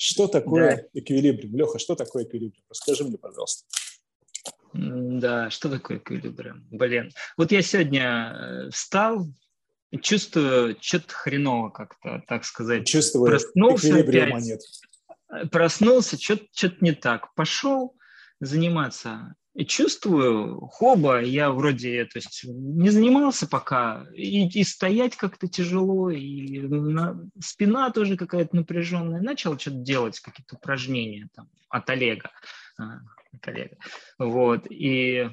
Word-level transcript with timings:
Что 0.00 0.28
такое 0.28 0.76
да. 0.76 1.00
эквилибриум? 1.00 1.56
Леха, 1.56 1.80
что 1.80 1.96
такое 1.96 2.22
эквилибриум? 2.22 2.64
Расскажи 2.70 3.02
мне, 3.02 3.18
пожалуйста. 3.18 3.66
Да, 4.72 5.50
что 5.50 5.68
такое 5.68 5.98
эквилибриум? 5.98 6.68
Блин, 6.70 7.10
вот 7.36 7.50
я 7.50 7.62
сегодня 7.62 8.32
э, 8.32 8.70
встал, 8.70 9.26
чувствую 10.00 10.76
что-то 10.80 11.12
хреново 11.12 11.70
как-то, 11.70 12.22
так 12.28 12.44
сказать. 12.44 12.86
Чувствую, 12.86 13.28
проснулся 13.28 13.98
опять, 13.98 14.44
нет. 14.44 14.60
Э, 15.32 15.46
проснулся, 15.48 16.16
что-то 16.16 16.76
не 16.80 16.92
так. 16.92 17.34
Пошел 17.34 17.96
заниматься 18.38 19.34
и 19.54 19.64
чувствую, 19.64 20.60
хоба, 20.68 21.20
я 21.20 21.50
вроде, 21.50 22.04
то 22.04 22.18
есть 22.18 22.44
не 22.44 22.90
занимался 22.90 23.48
пока, 23.48 24.06
и, 24.14 24.46
и 24.46 24.62
стоять 24.62 25.16
как-то 25.16 25.48
тяжело, 25.48 26.10
и 26.10 26.60
на, 26.60 27.18
спина 27.40 27.90
тоже 27.90 28.16
какая-то 28.16 28.54
напряженная. 28.54 29.20
Начал 29.20 29.58
что-то 29.58 29.78
делать, 29.78 30.20
какие-то 30.20 30.56
упражнения 30.56 31.28
там 31.34 31.48
от 31.68 31.90
Олега, 31.90 32.30
а, 32.78 33.00
от 33.32 33.48
Олега. 33.48 33.76
Вот, 34.18 34.66
и 34.70 35.30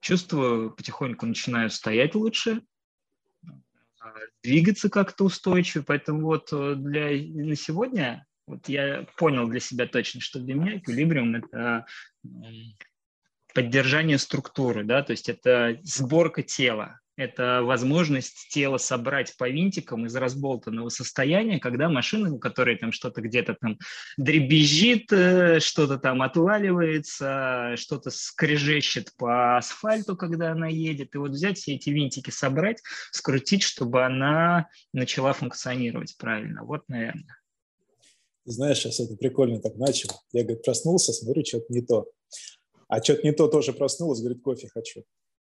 чувствую, 0.00 0.70
потихоньку 0.70 1.26
начинаю 1.26 1.70
стоять 1.70 2.14
лучше, 2.14 2.62
двигаться 4.42 4.88
как-то 4.88 5.24
устойчиво, 5.24 5.82
поэтому 5.82 6.22
вот 6.22 6.48
э, 6.52 6.74
для 6.76 7.10
на 7.10 7.54
сегодня 7.54 8.26
вот 8.46 8.68
я 8.68 9.06
понял 9.16 9.46
для 9.48 9.60
себя 9.60 9.86
точно, 9.86 10.20
что 10.20 10.40
для 10.40 10.54
меня 10.54 10.78
эквилибриум– 10.78 11.34
это 11.36 11.86
поддержание 13.54 14.18
структуры, 14.18 14.84
да, 14.84 15.02
то 15.02 15.12
есть 15.12 15.28
это 15.28 15.78
сборка 15.82 16.42
тела, 16.42 17.00
это 17.20 17.60
возможность 17.62 18.48
тела 18.48 18.78
собрать 18.78 19.36
по 19.36 19.48
винтикам 19.48 20.06
из 20.06 20.16
разболтанного 20.16 20.88
состояния, 20.88 21.58
когда 21.58 21.90
машина, 21.90 22.32
у 22.32 22.38
которой 22.38 22.76
там 22.76 22.92
что-то 22.92 23.20
где-то 23.20 23.56
там 23.60 23.78
дребезжит, 24.16 25.12
э, 25.12 25.60
что-то 25.60 25.98
там 25.98 26.22
отваливается, 26.22 27.74
что-то 27.76 28.10
скрежещет 28.10 29.12
по 29.18 29.58
асфальту, 29.58 30.16
когда 30.16 30.52
она 30.52 30.68
едет, 30.68 31.14
и 31.14 31.18
вот 31.18 31.32
взять 31.32 31.58
все 31.58 31.74
эти 31.74 31.90
винтики, 31.90 32.30
собрать, 32.30 32.80
скрутить, 33.12 33.64
чтобы 33.64 34.04
она 34.04 34.68
начала 34.94 35.34
функционировать 35.34 36.16
правильно. 36.16 36.64
Вот, 36.64 36.88
наверное. 36.88 37.36
Знаешь, 38.46 38.78
сейчас 38.78 38.98
это 39.00 39.16
прикольно 39.16 39.60
так 39.60 39.76
начал. 39.76 40.10
Я, 40.32 40.42
говорит, 40.42 40.64
проснулся, 40.64 41.12
смотрю, 41.12 41.44
что-то 41.44 41.66
не 41.68 41.82
то. 41.82 42.06
А 42.90 43.00
что-то 43.00 43.22
не 43.22 43.32
то 43.32 43.46
тоже 43.46 43.72
проснулась, 43.72 44.18
говорит, 44.20 44.42
кофе 44.42 44.68
хочу. 44.68 45.04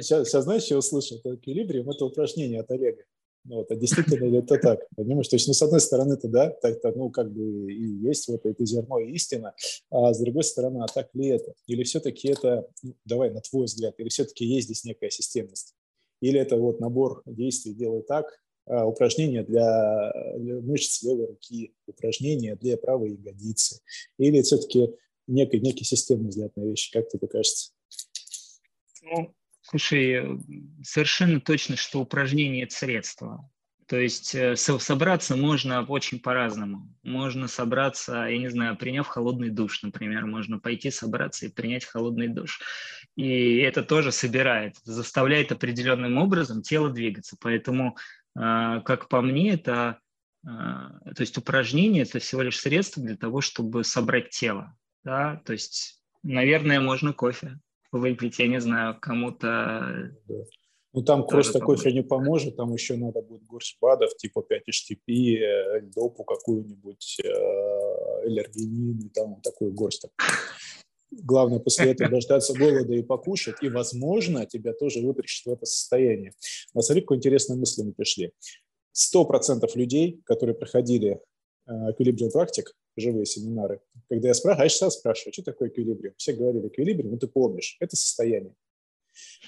Сейчас, 0.00 0.44
знаешь, 0.44 0.64
что 0.64 0.78
услышал? 0.78 1.18
Это 1.18 1.36
эквилибриум, 1.36 1.90
это 1.90 2.04
упражнение 2.04 2.60
от 2.60 2.70
Олега. 2.72 3.04
Ну, 3.44 3.56
вот, 3.56 3.70
а 3.70 3.76
действительно 3.76 4.24
ли 4.24 4.38
это 4.38 4.58
так? 4.58 4.80
Понимаешь, 4.96 5.28
то 5.28 5.36
есть, 5.36 5.46
ну, 5.46 5.54
с 5.54 5.62
одной 5.62 5.80
стороны, 5.80 6.14
это 6.14 6.26
да, 6.26 6.50
так-то, 6.50 6.92
ну, 6.92 7.10
как 7.10 7.32
бы 7.32 7.72
и 7.72 8.06
есть 8.06 8.26
вот 8.26 8.44
это 8.46 8.64
зерно 8.64 8.98
и 8.98 9.12
истина, 9.12 9.54
а 9.90 10.12
с 10.12 10.18
другой 10.18 10.42
стороны, 10.42 10.82
а 10.82 10.86
так 10.86 11.14
ли 11.14 11.28
это? 11.28 11.54
Или 11.68 11.84
все-таки 11.84 12.28
это, 12.28 12.68
ну, 12.82 12.94
давай, 13.04 13.30
на 13.30 13.40
твой 13.40 13.66
взгляд, 13.66 13.94
или 13.98 14.08
все-таки 14.08 14.44
есть 14.44 14.66
здесь 14.66 14.84
некая 14.84 15.10
системность? 15.10 15.74
Или 16.20 16.40
это 16.40 16.56
вот 16.56 16.80
набор 16.80 17.22
действий 17.26 17.74
делай 17.74 18.02
так, 18.02 18.26
упражнения 18.66 19.42
для 19.42 20.12
мышц 20.62 21.02
левой 21.02 21.26
руки, 21.26 21.74
упражнения 21.86 22.56
для 22.56 22.76
правой 22.76 23.12
ягодицы? 23.12 23.80
Или 24.18 24.42
все-таки 24.42 24.90
некий, 25.26 25.60
некий 25.60 25.84
системный 25.84 26.28
взгляд 26.28 26.56
на 26.56 26.64
вещи? 26.64 26.92
Как 26.92 27.08
тебе 27.08 27.28
кажется? 27.28 27.72
Ну, 29.02 29.34
слушай, 29.62 30.38
совершенно 30.82 31.40
точно, 31.40 31.76
что 31.76 32.00
упражнение– 32.00 32.62
это 32.64 32.74
средство. 32.74 33.50
То 33.92 33.98
есть 33.98 34.34
э, 34.34 34.56
собраться 34.56 35.36
можно 35.36 35.84
очень 35.84 36.18
по-разному. 36.18 36.88
Можно 37.02 37.48
собраться, 37.48 38.24
я 38.24 38.38
не 38.38 38.48
знаю, 38.48 38.76
приняв 38.76 39.06
холодный 39.06 39.50
душ, 39.50 39.82
например, 39.82 40.24
можно 40.24 40.58
пойти 40.58 40.90
собраться 40.90 41.44
и 41.44 41.50
принять 41.50 41.84
холодный 41.84 42.28
душ. 42.28 42.60
И 43.16 43.58
это 43.58 43.82
тоже 43.82 44.10
собирает, 44.10 44.76
заставляет 44.84 45.52
определенным 45.52 46.16
образом 46.16 46.62
тело 46.62 46.88
двигаться. 46.88 47.36
Поэтому 47.38 47.96
как 48.34 49.08
по 49.08 49.20
мне, 49.20 49.52
это 49.54 49.98
а, 50.46 50.98
то 51.14 51.20
есть 51.20 51.38
упражнение– 51.38 52.02
это 52.04 52.18
всего 52.18 52.42
лишь 52.42 52.58
средство 52.58 53.02
для 53.02 53.16
того, 53.16 53.40
чтобы 53.40 53.84
собрать 53.84 54.30
тело. 54.30 54.76
Да? 55.04 55.40
То 55.44 55.52
есть, 55.52 56.02
наверное, 56.22 56.80
можно 56.80 57.12
кофе 57.12 57.58
выпить, 57.92 58.38
я 58.38 58.48
не 58.48 58.60
знаю, 58.60 58.98
кому-то… 59.00 60.12
Ну, 60.94 61.02
там 61.02 61.26
просто 61.26 61.58
кофе 61.58 61.90
не 61.92 62.02
поможет, 62.02 62.56
там 62.56 62.72
еще 62.74 62.96
надо 62.96 63.22
будет 63.22 63.44
горсть 63.44 63.78
БАДов, 63.80 64.14
типа 64.16 64.40
5-HTP, 64.40 65.38
э, 65.38 65.80
допу 65.94 66.22
какую-нибудь, 66.22 67.20
э, 67.24 68.26
эллергенин, 68.26 68.98
и 68.98 69.08
там 69.08 69.40
такую 69.40 69.72
горсть. 69.72 70.06
Главное 71.20 71.58
после 71.58 71.92
этого 71.92 72.10
дождаться 72.10 72.54
голода 72.54 72.94
и 72.94 73.02
покушать, 73.02 73.56
и, 73.60 73.68
возможно, 73.68 74.46
тебя 74.46 74.72
тоже 74.72 75.00
вытрящит 75.00 75.46
в 75.46 75.52
это 75.52 75.66
состояние. 75.66 76.32
Но 76.72 76.80
смотри, 76.80 77.02
какую 77.02 77.18
интересную 77.18 77.58
мысль 77.60 77.82
мы 77.82 77.92
пришли. 77.92 78.32
Сто 78.92 79.24
процентов 79.24 79.76
людей, 79.76 80.22
которые 80.24 80.54
проходили 80.54 81.20
эквилибриум 81.66 82.30
практик, 82.30 82.74
живые 82.96 83.26
семинары, 83.26 83.80
когда 84.08 84.28
я 84.28 84.34
спрашиваю, 84.34 84.62
а 84.62 84.64
я 84.64 84.68
сейчас 84.68 84.94
спрашиваю, 84.94 85.32
что 85.32 85.42
такое 85.42 85.68
эквилибриум? 85.68 86.14
Все 86.16 86.32
говорили, 86.32 86.68
эквилибриум, 86.68 87.12
ну 87.12 87.18
ты 87.18 87.28
помнишь, 87.28 87.76
это 87.80 87.96
состояние. 87.96 88.54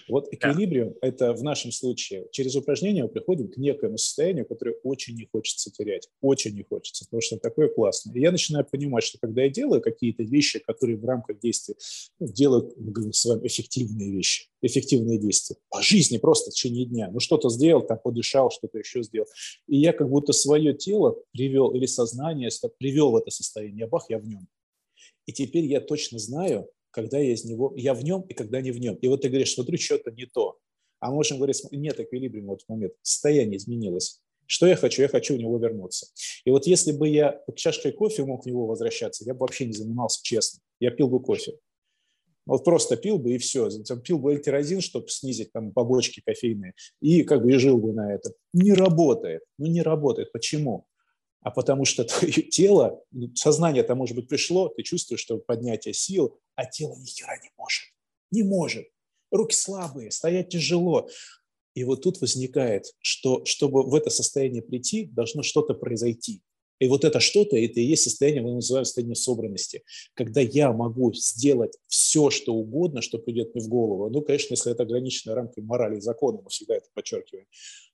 Вот 0.08 0.32
эквилибриум 0.32 0.90
да.– 0.90 0.98
это 1.08 1.32
в 1.32 1.42
нашем 1.42 1.72
случае 1.72 2.26
через 2.30 2.54
упражнение 2.56 3.04
мы 3.04 3.08
приходим 3.08 3.48
к 3.48 3.56
некоему 3.56 3.98
состоянию, 3.98 4.46
которое 4.46 4.76
очень 4.82 5.14
не 5.14 5.28
хочется 5.30 5.70
терять, 5.70 6.08
очень 6.20 6.54
не 6.54 6.64
хочется, 6.64 7.04
потому 7.04 7.20
что 7.20 7.38
такое 7.38 7.68
классное. 7.68 8.14
И 8.14 8.20
я 8.20 8.30
начинаю 8.30 8.64
понимать, 8.64 9.04
что 9.04 9.18
когда 9.18 9.42
я 9.42 9.48
делаю 9.48 9.80
какие-то 9.80 10.22
вещи, 10.22 10.58
которые 10.58 10.96
в 10.96 11.04
рамках 11.04 11.38
действия 11.40 11.76
ну, 12.18 12.28
делают 12.28 12.74
с 13.12 13.24
вами 13.24 13.46
эффективные 13.46 14.12
вещи, 14.12 14.48
эффективные 14.62 15.18
действия, 15.18 15.56
по 15.70 15.82
жизни 15.82 16.18
просто 16.18 16.50
в 16.50 16.54
течение 16.54 16.86
дня, 16.86 17.10
ну 17.10 17.20
что-то 17.20 17.48
сделал, 17.48 17.82
там 17.86 17.98
подышал, 18.02 18.50
что-то 18.50 18.78
еще 18.78 19.02
сделал, 19.02 19.28
и 19.66 19.76
я 19.76 19.92
как 19.92 20.08
будто 20.08 20.32
свое 20.32 20.74
тело 20.74 21.16
привел 21.32 21.74
или 21.74 21.86
сознание 21.86 22.50
привел 22.78 23.12
в 23.12 23.16
это 23.16 23.30
состояние, 23.30 23.86
бах, 23.86 24.06
я 24.08 24.18
в 24.18 24.26
нем. 24.26 24.46
И 25.26 25.32
теперь 25.32 25.64
я 25.64 25.80
точно 25.80 26.18
знаю, 26.18 26.68
когда 26.94 27.18
я 27.18 27.32
из 27.32 27.44
него, 27.44 27.74
я 27.76 27.92
в 27.92 28.04
нем 28.04 28.22
и 28.22 28.34
когда 28.34 28.60
не 28.60 28.70
в 28.70 28.78
нем. 28.78 28.94
И 28.94 29.08
вот 29.08 29.22
ты 29.22 29.28
говоришь, 29.28 29.54
смотрю, 29.54 29.76
что-то 29.76 30.12
не 30.12 30.26
то. 30.26 30.56
А 31.00 31.10
можем 31.10 31.38
говорить, 31.38 31.60
нет 31.72 31.98
эквилибриума 32.00 32.52
в 32.52 32.56
этот 32.56 32.68
момент, 32.68 32.94
состояние 33.02 33.58
изменилось. 33.58 34.20
Что 34.46 34.66
я 34.66 34.76
хочу? 34.76 35.02
Я 35.02 35.08
хочу 35.08 35.34
в 35.34 35.38
него 35.38 35.58
вернуться. 35.58 36.06
И 36.44 36.50
вот 36.50 36.66
если 36.66 36.92
бы 36.92 37.08
я 37.08 37.42
чашкой 37.56 37.92
кофе 37.92 38.24
мог 38.24 38.44
в 38.44 38.46
него 38.46 38.66
возвращаться, 38.66 39.24
я 39.24 39.34
бы 39.34 39.40
вообще 39.40 39.66
не 39.66 39.72
занимался 39.72 40.20
честно. 40.22 40.60
Я 40.80 40.90
пил 40.90 41.08
бы 41.08 41.20
кофе. 41.22 41.58
Вот 42.46 42.62
просто 42.62 42.96
пил 42.96 43.18
бы 43.18 43.34
и 43.34 43.38
все. 43.38 43.68
Пил 44.04 44.18
бы 44.18 44.32
эльтирозин, 44.32 44.80
чтобы 44.80 45.08
снизить 45.08 45.50
там 45.52 45.72
побочки 45.72 46.22
кофейные, 46.24 46.74
и 47.00 47.22
как 47.22 47.42
бы 47.42 47.52
и 47.52 47.56
жил 47.56 47.78
бы 47.78 47.92
на 47.92 48.14
это. 48.14 48.32
Не 48.52 48.74
работает. 48.74 49.42
Ну 49.58 49.66
не 49.66 49.82
работает. 49.82 50.30
Почему? 50.30 50.86
А 51.44 51.50
потому 51.50 51.84
что 51.84 52.04
твое 52.04 52.32
тело, 52.32 53.04
ну, 53.12 53.30
сознание-то, 53.36 53.94
может 53.94 54.16
быть, 54.16 54.28
пришло, 54.28 54.68
ты 54.68 54.82
чувствуешь, 54.82 55.20
что 55.20 55.38
поднятие 55.38 55.94
сил, 55.94 56.36
а 56.56 56.64
тело 56.64 56.96
ни 56.96 57.06
хера 57.06 57.36
не 57.40 57.50
может. 57.56 57.84
Не 58.32 58.42
может. 58.42 58.88
Руки 59.30 59.54
слабые, 59.54 60.10
стоять 60.10 60.48
тяжело. 60.48 61.08
И 61.74 61.84
вот 61.84 62.02
тут 62.02 62.20
возникает, 62.20 62.86
что 63.00 63.44
чтобы 63.44 63.82
в 63.82 63.94
это 63.94 64.10
состояние 64.10 64.62
прийти, 64.62 65.06
должно 65.06 65.42
что-то 65.42 65.74
произойти. 65.74 66.42
И 66.80 66.88
вот 66.88 67.04
это 67.04 67.20
что-то, 67.20 67.56
это 67.56 67.80
и 67.80 67.84
есть 67.84 68.02
состояние, 68.02 68.42
мы 68.42 68.54
называем 68.54 68.84
состояние 68.84 69.14
собранности, 69.14 69.84
когда 70.14 70.40
я 70.40 70.72
могу 70.72 71.12
сделать 71.14 71.76
все, 71.86 72.30
что 72.30 72.54
угодно, 72.54 73.00
что 73.00 73.18
придет 73.18 73.54
мне 73.54 73.64
в 73.64 73.68
голову. 73.68 74.10
Ну, 74.10 74.22
конечно, 74.22 74.54
если 74.54 74.72
это 74.72 74.82
ограниченная 74.82 75.36
рамкой 75.36 75.62
морали 75.62 75.98
и 75.98 76.00
закона, 76.00 76.40
мы 76.42 76.50
всегда 76.50 76.76
это 76.76 76.86
подчеркиваем. 76.94 77.46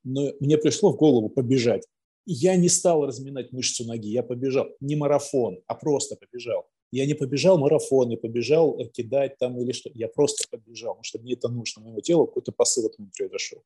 Но 0.05 0.33
мне 0.41 0.57
пришло 0.57 0.93
в 0.93 0.97
голову 0.97 1.29
побежать. 1.29 1.87
Я 2.27 2.57
не 2.57 2.69
стал 2.69 3.07
разминать 3.07 3.53
мышцу 3.53 3.85
ноги, 3.85 4.11
я 4.11 4.23
побежал. 4.23 4.69
Не 4.81 4.97
марафон, 4.97 5.63
а 5.67 5.75
просто 5.75 6.17
побежал. 6.17 6.69
Я 6.93 7.07
не 7.07 7.15
побежал 7.15 7.57
марафон, 7.57 8.09
не 8.09 8.17
побежал 8.17 8.77
кидать 8.93 9.39
там 9.39 9.61
или 9.61 9.71
что. 9.71 9.91
Я 9.95 10.09
просто 10.09 10.45
побежал, 10.51 10.95
потому 10.95 11.05
что 11.05 11.19
мне 11.21 11.35
это 11.35 11.49
нужно, 11.49 11.83
моему 11.83 12.01
телу 12.01 12.27
какой-то 12.27 12.51
посыл 12.51 12.87
от 12.87 12.99
меня 12.99 13.11
произошел. 13.17 13.63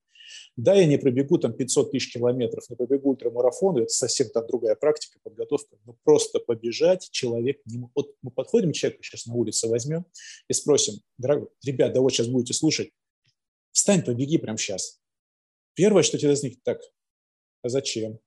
Да, 0.56 0.74
я 0.74 0.84
не 0.86 0.98
пробегу 0.98 1.38
там 1.38 1.54
500 1.54 1.90
тысяч 1.90 2.12
километров, 2.12 2.68
не 2.68 2.76
побегу 2.76 3.10
ультрамарафон, 3.10 3.78
это 3.78 3.88
совсем 3.88 4.28
там 4.28 4.46
другая 4.46 4.74
практика, 4.74 5.18
подготовка. 5.22 5.76
Но 5.86 5.96
просто 6.04 6.38
побежать 6.38 7.08
человек 7.10 7.60
не. 7.64 7.82
Вот 7.94 8.14
мы 8.20 8.30
подходим 8.30 8.72
к 8.72 8.74
человеку, 8.74 9.02
сейчас 9.02 9.24
на 9.24 9.34
улице 9.34 9.68
возьмем 9.68 10.04
и 10.48 10.52
спросим, 10.52 10.94
дорогой, 11.16 11.48
ребят, 11.64 11.94
да 11.94 12.02
вот 12.02 12.12
сейчас 12.12 12.28
будете 12.28 12.52
слушать, 12.52 12.90
встань, 13.72 14.04
побеги 14.04 14.36
прямо 14.36 14.58
сейчас. 14.58 15.00
Первое, 15.74 16.02
что 16.02 16.18
тебе 16.18 16.28
возникнет, 16.28 16.62
так, 16.62 16.80
а 17.62 17.68
зачем? 17.70 18.18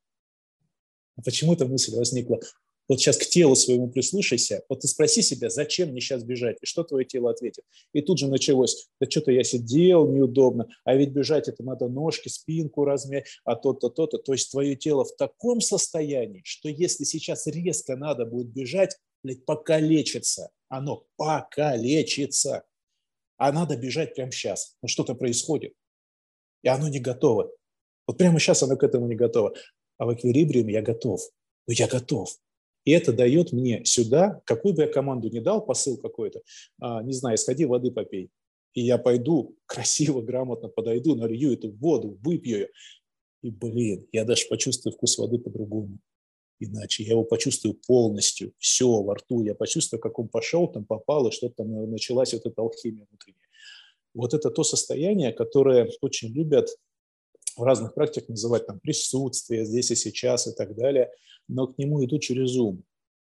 А 1.17 1.21
почему 1.23 1.53
эта 1.53 1.65
мысль 1.65 1.95
возникла? 1.95 2.39
Вот 2.87 3.01
сейчас 3.01 3.17
к 3.17 3.25
телу 3.25 3.55
своему 3.55 3.89
прислушайся, 3.89 4.63
вот 4.69 4.79
ты 4.79 4.87
спроси 4.87 5.21
себя, 5.21 5.49
зачем 5.49 5.89
мне 5.89 5.99
сейчас 5.99 6.23
бежать, 6.23 6.57
и 6.61 6.65
что 6.65 6.83
твое 6.83 7.03
тело 7.03 7.29
ответит. 7.29 7.65
И 7.91 8.01
тут 8.01 8.17
же 8.17 8.27
началось, 8.27 8.87
да 9.01 9.09
что-то 9.09 9.31
я 9.31 9.43
сидел, 9.43 10.09
неудобно, 10.09 10.69
а 10.85 10.95
ведь 10.95 11.09
бежать 11.09 11.49
это 11.49 11.63
надо 11.63 11.89
ножки, 11.89 12.29
спинку 12.29 12.85
размять, 12.85 13.27
а 13.43 13.55
то-то, 13.55 13.89
то-то. 13.89 14.19
То 14.19 14.31
есть 14.31 14.51
твое 14.51 14.77
тело 14.77 15.03
в 15.03 15.13
таком 15.17 15.59
состоянии, 15.59 16.41
что 16.45 16.69
если 16.69 17.03
сейчас 17.03 17.45
резко 17.47 17.97
надо 17.97 18.25
будет 18.25 18.47
бежать, 18.47 18.95
блядь, 19.21 19.43
покалечится. 19.43 20.51
Оно 20.69 21.05
покалечится. 21.17 22.63
А 23.37 23.51
надо 23.51 23.75
бежать 23.77 24.15
прямо 24.15 24.31
сейчас. 24.31 24.75
Ну 24.81 24.87
что-то 24.87 25.13
происходит. 25.13 25.73
И 26.63 26.69
оно 26.69 26.87
не 26.87 26.99
готово. 26.99 27.51
Вот 28.07 28.17
прямо 28.17 28.39
сейчас 28.39 28.63
оно 28.63 28.77
к 28.77 28.83
этому 28.83 29.07
не 29.07 29.15
готово. 29.15 29.53
А 29.97 30.05
в 30.05 30.13
эквилибриуме 30.13 30.73
я 30.73 30.81
готов. 30.81 31.21
Ну 31.67 31.73
я 31.73 31.87
готов. 31.87 32.29
И 32.85 32.91
это 32.91 33.11
дает 33.11 33.51
мне 33.51 33.83
сюда, 33.83 34.41
какую 34.45 34.73
бы 34.73 34.83
я 34.83 34.87
команду 34.87 35.29
ни 35.29 35.39
дал, 35.39 35.65
посыл 35.65 35.97
какой-то, 35.97 36.41
а, 36.79 37.03
не 37.03 37.11
знаю, 37.11 37.37
сходи 37.37 37.65
воды 37.65 37.91
попей. 37.91 38.29
И 38.73 38.81
я 38.81 38.97
пойду 38.97 39.57
красиво, 39.65 40.21
грамотно 40.21 40.69
подойду, 40.69 41.15
налью 41.15 41.51
эту 41.51 41.71
воду, 41.71 42.17
выпью 42.23 42.59
ее. 42.59 42.69
И, 43.41 43.49
блин, 43.49 44.07
я 44.11 44.23
даже 44.23 44.47
почувствую 44.47 44.93
вкус 44.93 45.17
воды 45.17 45.37
по-другому. 45.37 45.99
Иначе 46.59 47.03
я 47.03 47.11
его 47.11 47.23
почувствую 47.23 47.75
полностью, 47.87 48.53
все 48.57 49.03
во 49.03 49.15
рту, 49.15 49.43
я 49.43 49.53
почувствую, 49.53 49.99
как 49.99 50.17
он 50.17 50.27
пошел, 50.27 50.67
там 50.67 50.85
попал, 50.85 51.27
и 51.27 51.31
что-то 51.31 51.55
там 51.63 51.91
началась 51.91 52.33
вот 52.33 52.45
эта 52.45 52.61
алхимия 52.61 53.05
внутренняя. 53.09 53.47
Вот 54.13 54.33
это 54.33 54.49
то 54.49 54.63
состояние, 54.63 55.33
которое 55.33 55.91
очень 56.01 56.29
любят 56.29 56.69
в 57.57 57.63
разных 57.63 57.93
практиках 57.93 58.29
называть 58.29 58.67
там 58.67 58.79
присутствие 58.79 59.65
здесь 59.65 59.91
и 59.91 59.95
сейчас 59.95 60.47
и 60.47 60.53
так 60.53 60.75
далее, 60.75 61.11
но 61.47 61.67
к 61.67 61.77
нему 61.77 62.03
идут 62.05 62.21
через 62.21 62.55
ум. 62.55 62.83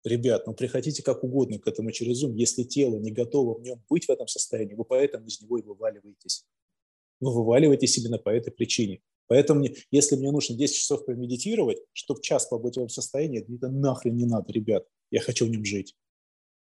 Ребят, 0.04 0.48
ну 0.48 0.54
приходите 0.54 1.04
как 1.04 1.24
угодно 1.24 1.60
к 1.60 1.68
этому 1.68 1.92
через 1.92 2.24
ум. 2.24 2.36
Если 2.36 2.64
тело 2.64 2.98
не 2.98 3.12
готово 3.12 3.58
в 3.58 3.62
нем 3.62 3.84
быть 3.90 4.06
в 4.06 4.10
этом 4.10 4.28
состоянии, 4.28 4.76
вы 4.76 4.86
поэтому 4.86 5.26
из 5.26 5.42
него 5.42 5.58
и 5.58 5.62
вываливаетесь. 5.62 6.46
Вы 7.20 7.34
вываливаетесь 7.34 7.98
именно 7.98 8.18
по 8.18 8.30
этой 8.30 8.52
причине. 8.52 9.02
Поэтому, 9.28 9.66
если 9.92 10.16
мне 10.16 10.32
нужно 10.32 10.56
10 10.56 10.76
часов 10.76 11.06
помедитировать, 11.06 11.80
чтобы 11.92 12.22
час 12.22 12.46
побыть 12.46 12.76
в 12.76 12.78
этом 12.78 12.90
состоянии, 12.90 13.42
это 13.42 13.70
нахрен 13.70 14.16
не 14.16 14.26
надо, 14.26 14.54
ребят. 14.54 14.88
Я 15.12 15.20
хочу 15.20 15.46
в 15.46 15.50
нем 15.50 15.66
жить. 15.66 15.96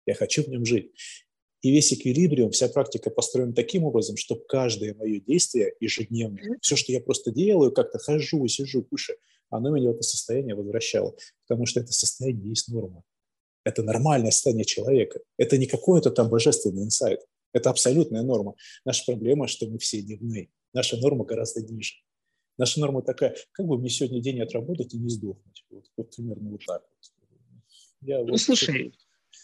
Я 0.06 0.14
хочу 0.14 0.44
в 0.44 0.48
нем 0.48 0.64
жить. 0.64 0.92
И 1.64 1.70
весь 1.70 1.94
эквилибриум, 1.94 2.50
вся 2.50 2.68
практика 2.68 3.08
построена 3.08 3.54
таким 3.54 3.84
образом, 3.84 4.18
чтобы 4.18 4.44
каждое 4.46 4.92
мое 4.92 5.18
действие 5.18 5.72
ежедневное, 5.80 6.58
все, 6.60 6.76
что 6.76 6.92
я 6.92 7.00
просто 7.00 7.30
делаю, 7.30 7.72
как-то 7.72 7.98
хожу, 7.98 8.46
сижу, 8.48 8.82
кушаю, 8.82 9.16
оно 9.48 9.70
меня 9.70 9.88
в 9.88 9.94
это 9.94 10.02
состояние 10.02 10.56
возвращало. 10.56 11.16
Потому 11.46 11.64
что 11.64 11.80
это 11.80 11.90
состояние 11.90 12.50
есть 12.50 12.68
норма. 12.68 13.02
Это 13.64 13.82
нормальное 13.82 14.30
состояние 14.30 14.66
человека. 14.66 15.20
Это 15.38 15.56
не 15.56 15.64
какой-то 15.64 16.10
там 16.10 16.28
божественный 16.28 16.82
инсайт. 16.82 17.20
Это 17.54 17.70
абсолютная 17.70 18.22
норма. 18.22 18.56
Наша 18.84 19.02
проблема, 19.06 19.48
что 19.48 19.66
мы 19.66 19.78
все 19.78 20.02
дневные. 20.02 20.50
Наша 20.74 20.98
норма 20.98 21.24
гораздо 21.24 21.62
ниже. 21.62 21.94
Наша 22.58 22.78
норма 22.78 23.00
такая, 23.00 23.36
как 23.52 23.66
бы 23.66 23.78
мне 23.78 23.88
сегодня 23.88 24.20
день 24.20 24.42
отработать 24.42 24.92
и 24.92 24.98
не 24.98 25.08
сдохнуть. 25.08 25.64
Вот, 25.70 25.86
вот 25.96 26.14
примерно 26.14 26.50
вот 26.50 26.60
так 26.66 26.82
вот. 26.82 27.12
Я 28.02 28.18
ну, 28.18 28.32
вот 28.32 28.40
слушай, 28.42 28.92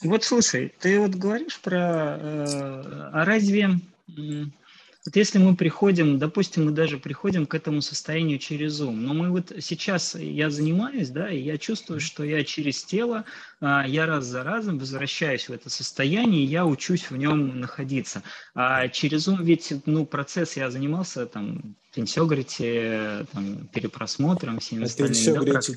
вот 0.03 0.25
слушай, 0.25 0.73
ты 0.81 0.99
вот 0.99 1.15
говоришь 1.15 1.61
про, 1.61 2.17
э, 2.19 3.11
а 3.13 3.25
разве, 3.25 3.71
вот 4.09 5.17
если 5.17 5.39
мы 5.39 5.57
приходим, 5.57 6.19
допустим, 6.19 6.67
мы 6.67 6.73
даже 6.73 6.99
приходим 6.99 7.47
к 7.47 7.55
этому 7.55 7.81
состоянию 7.81 8.39
через 8.39 8.81
ум, 8.81 9.03
но 9.03 9.15
мы 9.15 9.31
вот 9.31 9.53
сейчас, 9.61 10.15
я 10.15 10.51
занимаюсь, 10.51 11.09
да, 11.09 11.31
и 11.31 11.41
я 11.41 11.57
чувствую, 11.59 12.01
что 12.01 12.23
я 12.23 12.45
через 12.45 12.85
тело, 12.85 13.25
э, 13.61 13.83
я 13.87 14.07
раз 14.07 14.25
за 14.27 14.43
разом 14.43 14.79
возвращаюсь 14.79 15.49
в 15.49 15.53
это 15.53 15.71
состояние, 15.71 16.45
я 16.45 16.67
учусь 16.67 17.11
в 17.11 17.17
нем 17.17 17.61
находиться. 17.61 18.23
А 18.55 18.89
через 18.89 19.29
ум 19.29 19.43
ведь, 19.43 19.73
ну, 19.87 20.07
процесс 20.07 20.57
я 20.57 20.71
занимался 20.71 21.27
там 21.27 21.77
тенсёгрите, 21.95 23.27
там, 23.33 23.69
перепросмотром, 23.69 24.61
всеми 24.61 24.85
а 24.85 24.87
остальными. 24.87 25.15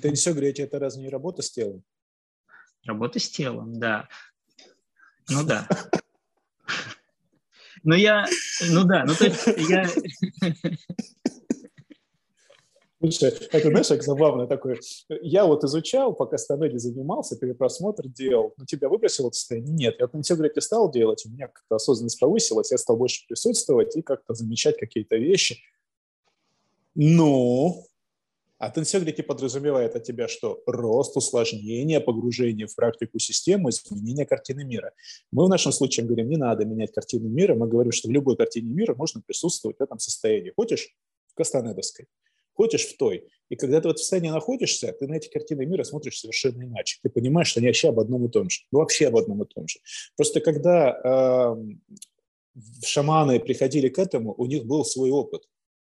Тенсёгрите, 0.02 0.64
да, 0.64 0.68
это 0.68 0.80
разве 0.80 1.04
не 1.04 1.10
работа 1.10 1.42
с 1.42 1.52
телом? 1.52 1.84
Работа 2.86 3.20
с 3.20 3.30
телом, 3.30 3.80
да. 3.80 4.08
Ну 5.30 5.44
да. 5.46 5.68
Ну 7.84 7.96
я, 7.96 8.26
ну 8.70 8.86
да, 8.86 9.04
ну 9.06 9.14
то 9.14 9.26
есть 9.26 9.46
я... 9.70 9.90
Слушай, 13.04 13.34
это, 13.52 13.70
знаешь, 13.70 13.88
как 13.90 14.02
забавно 14.02 14.48
такое. 14.48 14.80
Я 15.10 15.46
вот 15.46 15.66
изучал, 15.66 16.14
пока 16.14 16.38
Станеди 16.38 16.78
занимался, 16.78 17.38
перепросмотр 17.38 18.08
делал. 18.08 18.54
Ну, 18.56 18.66
тебя 18.66 18.88
выбросило 18.88 19.28
это 19.28 19.36
состояние? 19.36 19.74
Нет. 19.74 19.96
Я 20.00 20.06
вот 20.06 20.14
на 20.14 20.24
тебе 20.24 20.62
стал 20.62 20.90
делать, 20.90 21.26
у 21.26 21.30
меня 21.30 21.48
как-то 21.48 21.76
осознанность 21.76 22.18
повысилась, 22.18 22.72
я 22.72 22.78
стал 22.78 22.96
больше 22.96 23.28
присутствовать 23.28 23.98
и 23.98 24.02
как-то 24.02 24.34
замечать 24.34 24.78
какие-то 24.78 25.18
вещи. 25.18 25.60
Ну, 26.96 27.86
а 28.64 28.70
тенсиогрики 28.70 29.22
подразумевает 29.22 29.94
от 29.94 30.04
тебя 30.04 30.30
что? 30.30 30.64
Рост, 30.66 31.18
усложнение, 31.18 32.00
погружение 32.00 32.66
в 32.66 32.74
практику 32.74 33.20
системы, 33.20 33.72
изменение 33.72 34.26
картины 34.26 34.64
мира. 34.64 34.94
Мы 35.32 35.46
в 35.48 35.50
нашем 35.50 35.74
случае 35.74 36.06
говорим, 36.06 36.30
не 36.30 36.38
надо 36.38 36.64
менять 36.64 36.94
картину 36.94 37.28
мира, 37.28 37.56
мы 37.56 37.68
говорим, 37.68 37.92
что 37.92 38.08
в 38.08 38.12
любой 38.12 38.38
картине 38.38 38.72
мира 38.72 38.96
можно 38.96 39.20
присутствовать 39.20 39.80
в 39.80 39.84
этом 39.84 40.00
состоянии. 40.00 40.54
Хочешь 40.56 40.96
в 41.28 41.36
Кастанедовской, 41.36 42.06
хочешь 42.54 42.86
в 42.86 42.96
той. 42.96 43.28
И 43.50 43.58
когда 43.58 43.82
ты 43.82 43.90
в 43.90 43.92
этом 43.92 43.98
состоянии 43.98 44.30
находишься, 44.30 44.94
ты 44.98 45.08
на 45.08 45.16
эти 45.16 45.28
картины 45.28 45.66
мира 45.66 45.84
смотришь 45.84 46.22
совершенно 46.22 46.64
иначе. 46.64 47.00
Ты 47.04 47.10
понимаешь, 47.10 47.50
что 47.50 47.60
они 47.60 47.68
вообще 47.68 47.90
об 47.90 48.00
одном 48.00 48.26
и 48.28 48.30
том 48.30 48.50
же. 48.50 48.62
Ну, 48.72 48.80
вообще 48.80 49.08
об 49.08 49.18
одном 49.18 49.44
и 49.44 49.46
том 49.46 49.68
же. 49.68 49.80
Просто 50.16 50.40
когда 50.40 51.02
э, 51.04 51.56
шаманы 52.86 53.42
приходили 53.42 53.90
к 53.90 54.00
этому, 54.00 54.34
у 54.38 54.46
них 54.46 54.66
был 54.66 54.86
свой 54.86 55.12
опыт. 55.12 55.44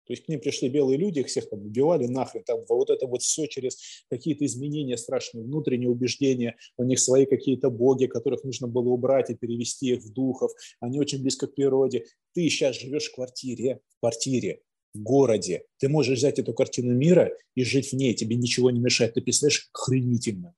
То 0.08 0.14
есть 0.14 0.24
к 0.24 0.28
ним 0.28 0.40
пришли 0.40 0.70
белые 0.70 0.96
люди, 0.96 1.18
их 1.20 1.26
всех 1.26 1.50
там 1.50 1.60
убивали 1.60 2.06
нахрен, 2.06 2.42
там 2.42 2.64
вот 2.66 2.88
это 2.88 3.06
вот 3.06 3.20
все 3.20 3.46
через 3.46 3.76
какие-то 4.08 4.46
изменения 4.46 4.96
страшные, 4.96 5.44
внутренние 5.44 5.90
убеждения, 5.90 6.56
у 6.78 6.84
них 6.84 6.98
свои 6.98 7.26
какие-то 7.26 7.68
боги, 7.68 8.06
которых 8.06 8.42
нужно 8.42 8.68
было 8.68 8.88
убрать 8.88 9.28
и 9.28 9.34
перевести 9.34 9.90
их 9.90 10.02
в 10.02 10.10
духов, 10.10 10.50
они 10.80 10.98
очень 10.98 11.20
близко 11.20 11.46
к 11.46 11.54
природе. 11.54 12.06
Ты 12.32 12.48
сейчас 12.48 12.76
живешь 12.80 13.10
в 13.10 13.14
квартире, 13.16 13.80
в 13.96 14.00
квартире, 14.00 14.62
в 14.94 15.02
городе, 15.02 15.64
ты 15.76 15.90
можешь 15.90 16.16
взять 16.16 16.38
эту 16.38 16.54
картину 16.54 16.94
мира 16.94 17.30
и 17.54 17.62
жить 17.62 17.92
в 17.92 17.92
ней, 17.92 18.14
тебе 18.14 18.36
ничего 18.36 18.70
не 18.70 18.80
мешает, 18.80 19.12
ты 19.12 19.20
представляешь, 19.20 19.68
как 19.70 19.82
охренительно. 19.82 20.54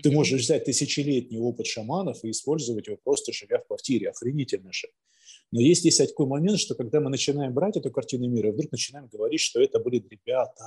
Ты 0.00 0.12
можешь 0.12 0.42
взять 0.42 0.64
тысячелетний 0.64 1.38
опыт 1.38 1.66
шаманов 1.66 2.24
и 2.24 2.30
использовать 2.30 2.86
его 2.86 2.98
просто 3.02 3.32
живя 3.32 3.58
в 3.58 3.66
квартире, 3.66 4.10
охренительно 4.10 4.72
же. 4.72 4.88
Но 5.52 5.60
есть 5.60 5.80
здесь 5.80 5.96
такой 5.96 6.26
момент, 6.26 6.58
что 6.58 6.74
когда 6.74 7.00
мы 7.00 7.10
начинаем 7.10 7.52
брать 7.54 7.76
эту 7.76 7.90
картину 7.90 8.28
мира, 8.28 8.50
вдруг 8.52 8.72
начинаем 8.72 9.08
говорить, 9.08 9.40
что 9.40 9.60
это 9.60 9.78
были 9.78 10.04
ребята, 10.10 10.64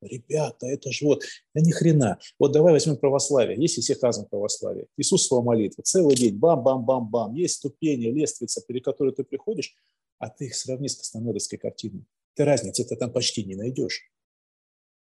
ребята, 0.00 0.66
это 0.66 0.90
же 0.90 1.04
вот, 1.04 1.22
да 1.54 1.60
ни 1.60 1.70
хрена. 1.70 2.18
Вот 2.38 2.52
давай 2.52 2.72
возьмем 2.72 2.96
православие. 2.96 3.60
Есть 3.60 3.78
исихазм 3.78 4.28
православия. 4.28 4.86
Иисусова 4.96 5.42
молитва. 5.42 5.82
Целый 5.82 6.16
день. 6.16 6.36
Бам-бам-бам-бам. 6.36 7.34
Есть 7.34 7.56
ступени, 7.56 8.06
лестница, 8.06 8.62
перед 8.66 8.84
которой 8.84 9.12
ты 9.12 9.24
приходишь, 9.24 9.74
а 10.18 10.28
ты 10.28 10.46
их 10.46 10.54
сравни 10.54 10.88
с 10.88 10.96
Костонодовской 10.96 11.58
картиной. 11.58 12.04
Ты 12.34 12.44
разницы-то 12.44 12.96
там 12.96 13.12
почти 13.12 13.44
не 13.44 13.54
найдешь. 13.54 14.10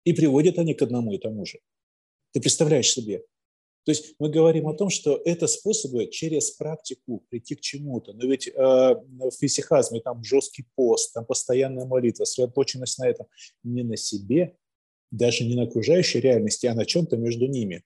И 0.03 0.13
приводят 0.13 0.57
они 0.57 0.74
к 0.74 0.81
одному 0.81 1.13
и 1.13 1.17
тому 1.17 1.45
же. 1.45 1.59
Ты 2.33 2.41
представляешь 2.41 2.91
себе, 2.91 3.24
то 3.83 3.91
есть 3.91 4.15
мы 4.19 4.29
говорим 4.29 4.67
о 4.67 4.75
том, 4.75 4.89
что 4.89 5.19
это 5.25 5.47
способы 5.47 6.07
через 6.07 6.51
практику 6.51 7.23
прийти 7.29 7.55
к 7.55 7.61
чему-то. 7.61 8.13
Но 8.13 8.27
ведь 8.27 8.47
э, 8.47 8.51
в 8.53 9.31
фисихазме 9.31 10.01
там 10.01 10.23
жесткий 10.23 10.65
пост, 10.75 11.13
там 11.13 11.25
постоянная 11.25 11.85
молитва, 11.85 12.25
сосредоточенность 12.25 13.00
на 13.00 13.07
этом 13.07 13.25
не 13.63 13.83
на 13.83 13.97
себе, 13.97 14.55
даже 15.09 15.43
не 15.45 15.55
на 15.55 15.63
окружающей 15.63 16.19
реальности, 16.19 16.67
а 16.67 16.75
на 16.75 16.85
чем-то 16.85 17.17
между 17.17 17.47
ними. 17.47 17.83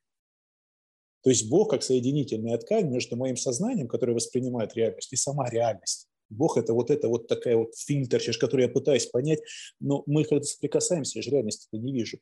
То 1.23 1.29
есть 1.29 1.49
Бог 1.49 1.71
как 1.71 1.81
соединительная 1.81 2.57
ткань 2.57 2.89
между 2.89 3.15
моим 3.15 3.37
сознанием, 3.37 3.87
которое 3.87 4.13
воспринимает 4.13 4.75
реальность, 4.75 5.11
и 5.13 5.15
сама 5.15 5.49
реальность. 5.49 6.07
Бог– 6.29 6.57
это 6.57 6.73
вот 6.73 6.91
это 6.91 7.07
вот 7.07 7.27
такая 7.27 7.55
вот 7.55 7.75
фильтр, 7.75 8.19
через 8.19 8.37
который 8.37 8.63
я 8.63 8.69
пытаюсь 8.69 9.05
понять, 9.05 9.39
но 9.79 10.03
мы 10.07 10.25
когда 10.25 10.43
соприкасаемся, 10.43 11.19
я 11.19 11.23
же 11.23 11.31
реальности 11.31 11.67
это 11.71 11.81
не 11.81 11.93
вижу. 11.93 12.17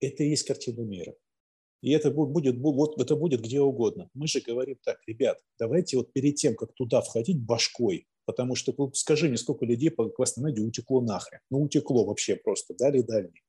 Это 0.00 0.24
и 0.24 0.30
есть 0.30 0.46
картина 0.46 0.80
мира. 0.80 1.14
И 1.82 1.92
это 1.92 2.10
будет, 2.10 2.58
вот, 2.58 3.00
это 3.00 3.16
будет 3.16 3.40
где 3.40 3.60
угодно. 3.60 4.10
Мы 4.12 4.26
же 4.26 4.40
говорим 4.40 4.76
так, 4.84 4.98
ребят, 5.06 5.38
давайте 5.58 5.96
вот 5.96 6.12
перед 6.12 6.34
тем, 6.34 6.54
как 6.54 6.74
туда 6.74 7.00
входить 7.00 7.42
башкой, 7.42 8.06
потому 8.26 8.54
что 8.54 8.74
вот 8.76 8.96
скажи 8.96 9.28
мне, 9.28 9.38
сколько 9.38 9.64
людей 9.64 9.90
по 9.90 10.08
Квастанаде 10.10 10.60
утекло 10.60 11.00
нахрен. 11.00 11.40
Ну, 11.50 11.62
утекло 11.62 12.04
вообще 12.04 12.36
просто, 12.36 12.74
дали 12.74 13.00
дальний. 13.00 13.42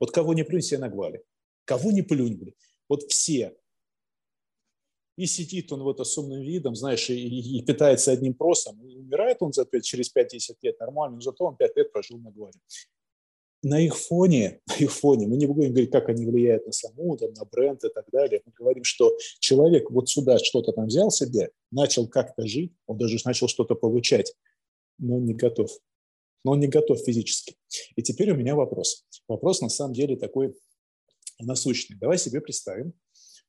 Вот 0.00 0.10
кого 0.10 0.34
не 0.34 0.44
плюнь, 0.44 0.60
все 0.60 0.78
нагвали. 0.78 1.22
Кого 1.64 1.92
не 1.92 2.02
плюнь, 2.02 2.36
блин. 2.36 2.54
Вот 2.88 3.04
все. 3.04 3.56
И 5.16 5.26
сидит 5.26 5.72
он 5.72 5.82
вот 5.82 6.04
с 6.04 6.18
умным 6.18 6.42
видом, 6.42 6.74
знаешь, 6.74 7.10
и, 7.10 7.14
и, 7.14 7.58
и 7.58 7.62
питается 7.62 8.12
одним 8.12 8.34
просом. 8.34 8.80
Умирает 8.80 9.38
он 9.40 9.52
за 9.52 9.64
5, 9.64 9.84
через 9.84 10.14
5-10 10.14 10.56
лет 10.62 10.80
нормально, 10.80 11.16
но 11.16 11.20
зато 11.20 11.44
он 11.44 11.56
5 11.56 11.76
лет 11.76 11.92
прожил 11.92 12.18
на 12.18 12.30
гваре. 12.30 12.58
На 13.62 13.80
их 13.80 13.96
фоне, 13.96 14.60
на 14.66 14.74
их 14.74 14.92
фоне, 14.92 15.26
мы 15.26 15.36
не 15.36 15.46
будем 15.46 15.70
говорить, 15.70 15.90
как 15.90 16.08
они 16.08 16.26
влияют 16.26 16.66
на 16.66 16.72
саму, 16.72 17.16
там, 17.16 17.32
на 17.34 17.44
бренд 17.44 17.84
и 17.84 17.88
так 17.88 18.06
далее. 18.10 18.42
Мы 18.44 18.52
говорим, 18.56 18.84
что 18.84 19.16
человек 19.40 19.90
вот 19.90 20.08
сюда 20.08 20.38
что-то 20.38 20.72
там 20.72 20.86
взял 20.86 21.10
себе, 21.10 21.50
начал 21.70 22.08
как-то 22.08 22.46
жить, 22.46 22.72
он 22.86 22.98
даже 22.98 23.18
начал 23.24 23.48
что-то 23.48 23.74
получать, 23.74 24.34
но 24.98 25.16
он 25.16 25.24
не 25.24 25.34
готов. 25.34 25.70
Но 26.44 26.52
он 26.52 26.60
не 26.60 26.68
готов 26.68 27.00
физически. 27.00 27.56
И 27.96 28.02
теперь 28.02 28.30
у 28.30 28.36
меня 28.36 28.54
вопрос. 28.54 29.04
Вопрос 29.26 29.60
на 29.60 29.68
самом 29.68 29.92
деле 29.92 30.16
такой 30.16 30.54
насущный. 31.40 31.96
Давай 31.96 32.16
себе 32.16 32.40
представим, 32.40 32.92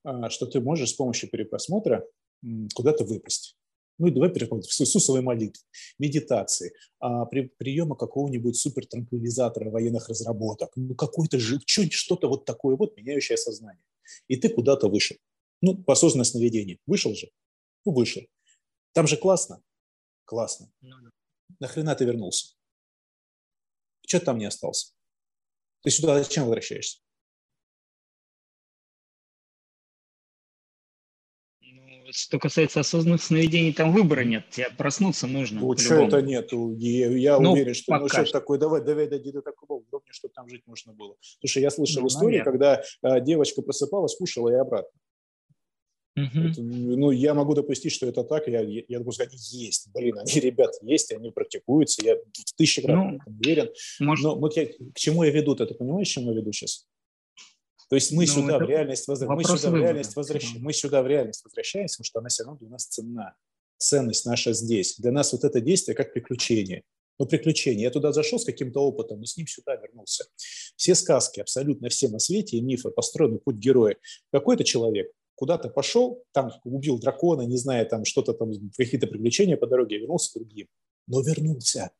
а, 0.03 0.29
что 0.29 0.47
ты 0.47 0.59
можешь 0.59 0.89
с 0.89 0.93
помощью 0.93 1.29
перепросмотра 1.29 2.05
куда-то 2.73 3.03
выпасть 3.03 3.58
ну 3.99 4.07
и 4.07 4.11
давай 4.11 4.29
переходим 4.31 4.63
в 4.63 4.81
Иисусовой 4.81 5.21
молитвы, 5.21 5.61
медитации, 5.99 6.73
а, 6.99 7.25
при, 7.25 7.51
приема 7.57 7.95
какого-нибудь 7.95 8.57
супертранквилизатора 8.57 9.69
военных 9.69 10.09
разработок, 10.09 10.71
ну 10.75 10.95
какой-то 10.95 11.37
же, 11.37 11.59
что-то 11.65 12.27
вот 12.27 12.45
такое 12.45 12.75
вот, 12.75 12.97
меняющее 12.97 13.37
сознание. 13.37 13.83
И 14.27 14.37
ты 14.37 14.49
куда-то 14.49 14.87
вышел. 14.87 15.17
Ну, 15.61 15.77
по 15.77 15.93
осознанное 15.93 16.25
сновидение. 16.25 16.79
Вышел 16.87 17.13
же? 17.13 17.29
Ну, 17.85 17.91
вышел. 17.91 18.23
Там 18.93 19.05
же 19.07 19.17
классно? 19.17 19.61
Классно. 20.25 20.71
Ну 20.81 20.95
Нахрена 21.59 21.95
ты 21.95 22.05
вернулся? 22.05 22.55
Что 24.07 24.19
там 24.19 24.37
не 24.37 24.45
остался? 24.45 24.93
Ты 25.83 25.91
сюда 25.91 26.21
зачем 26.23 26.45
возвращаешься? 26.45 26.99
Что 32.11 32.39
касается 32.39 32.79
осознанных 32.79 33.21
сновидений, 33.21 33.73
там 33.73 33.93
выбора 33.93 34.21
нет. 34.21 34.45
Тебе 34.49 34.69
проснуться 34.77 35.27
нужно. 35.27 35.61
Ну, 35.61 35.77
что 35.77 35.95
это 35.95 36.21
нету? 36.21 36.75
Я, 36.77 37.09
я 37.09 37.39
ну, 37.39 37.53
уверен, 37.53 37.73
что 37.73 37.97
ну, 37.97 38.07
что 38.07 38.25
такое, 38.25 38.59
давай, 38.59 38.81
давай, 38.81 39.07
дойди 39.07 39.31
до 39.31 39.41
такого 39.41 39.83
уровня, 39.89 40.11
чтобы 40.11 40.33
там 40.33 40.47
жить 40.49 40.63
можно 40.65 40.93
было. 40.93 41.15
Потому 41.35 41.49
что 41.49 41.59
я 41.59 41.69
слышал 41.69 42.01
ну, 42.01 42.07
историю, 42.07 42.43
когда 42.43 42.81
а, 43.01 43.19
девочка 43.19 43.61
просыпалась, 43.61 44.15
кушала 44.15 44.49
и 44.49 44.55
обратно. 44.55 44.91
Угу. 46.15 46.39
Это, 46.39 46.61
ну, 46.61 47.11
я 47.11 47.33
могу 47.33 47.53
допустить, 47.53 47.93
что 47.93 48.07
это 48.07 48.23
так. 48.23 48.47
Я, 48.47 48.61
я, 48.61 48.83
я 48.87 49.11
сказать, 49.11 49.33
есть. 49.33 49.89
Блин, 49.93 50.17
они, 50.17 50.39
ребят, 50.39 50.71
есть, 50.81 51.11
они 51.11 51.31
практикуются. 51.31 52.03
Я 52.03 52.15
в 52.15 52.53
тысячи 52.57 52.81
раз 52.81 52.97
ну, 52.97 53.19
уверен. 53.25 53.69
Может... 53.99 54.25
Но 54.25 54.35
вот 54.35 54.55
я, 54.57 54.65
к 54.65 54.95
чему 54.95 55.23
я 55.23 55.31
веду? 55.31 55.55
Ты 55.55 55.65
понимаешь, 55.73 56.09
к 56.09 56.11
чему 56.11 56.31
я 56.31 56.37
веду 56.37 56.51
сейчас? 56.51 56.85
То 57.89 57.95
есть 57.95 58.11
мы, 58.11 58.27
сюда, 58.27 58.59
в 58.59 58.61
реальность 58.61 59.07
возвра... 59.07 59.35
мы, 59.35 59.43
сюда, 59.43 59.71
в 59.71 59.75
реальность 59.75 60.15
возвращ... 60.15 60.55
мы 60.59 60.73
сюда 60.73 61.01
в 61.01 61.07
реальность 61.07 61.43
возвращаемся, 61.43 61.97
потому 61.97 62.05
что 62.05 62.19
она 62.19 62.29
все 62.29 62.43
равно 62.43 62.59
для 62.59 62.69
нас 62.69 62.85
ценна. 62.85 63.35
Ценность 63.77 64.25
наша 64.25 64.53
здесь. 64.53 64.97
Для 64.97 65.11
нас 65.11 65.31
вот 65.31 65.43
это 65.43 65.59
действие 65.59 65.95
как 65.95 66.13
приключение. 66.13 66.83
Ну, 67.17 67.25
приключение. 67.25 67.83
Я 67.83 67.91
туда 67.91 68.11
зашел 68.11 68.39
с 68.39 68.45
каким-то 68.45 68.79
опытом, 68.79 69.19
но 69.19 69.25
с 69.25 69.35
ним 69.37 69.47
сюда 69.47 69.75
вернулся. 69.75 70.25
Все 70.75 70.93
сказки, 70.93 71.39
абсолютно 71.39 71.89
все 71.89 72.09
на 72.09 72.19
свете 72.19 72.57
и 72.57 72.61
мифы 72.61 72.91
построены 72.91 73.39
путь 73.39 73.55
героя. 73.55 73.97
Какой-то 74.31 74.63
человек 74.63 75.11
куда-то 75.33 75.69
пошел, 75.69 76.23
там 76.31 76.51
убил 76.65 76.99
дракона, 76.99 77.41
не 77.43 77.57
знаю, 77.57 77.87
там 77.87 78.05
что-то 78.05 78.33
там, 78.33 78.51
какие-то 78.77 79.07
приключения 79.07 79.57
по 79.57 79.67
дороге, 79.67 79.97
вернулся 79.97 80.37
другим. 80.37 80.67
Но 81.07 81.21
вернулся 81.21 81.91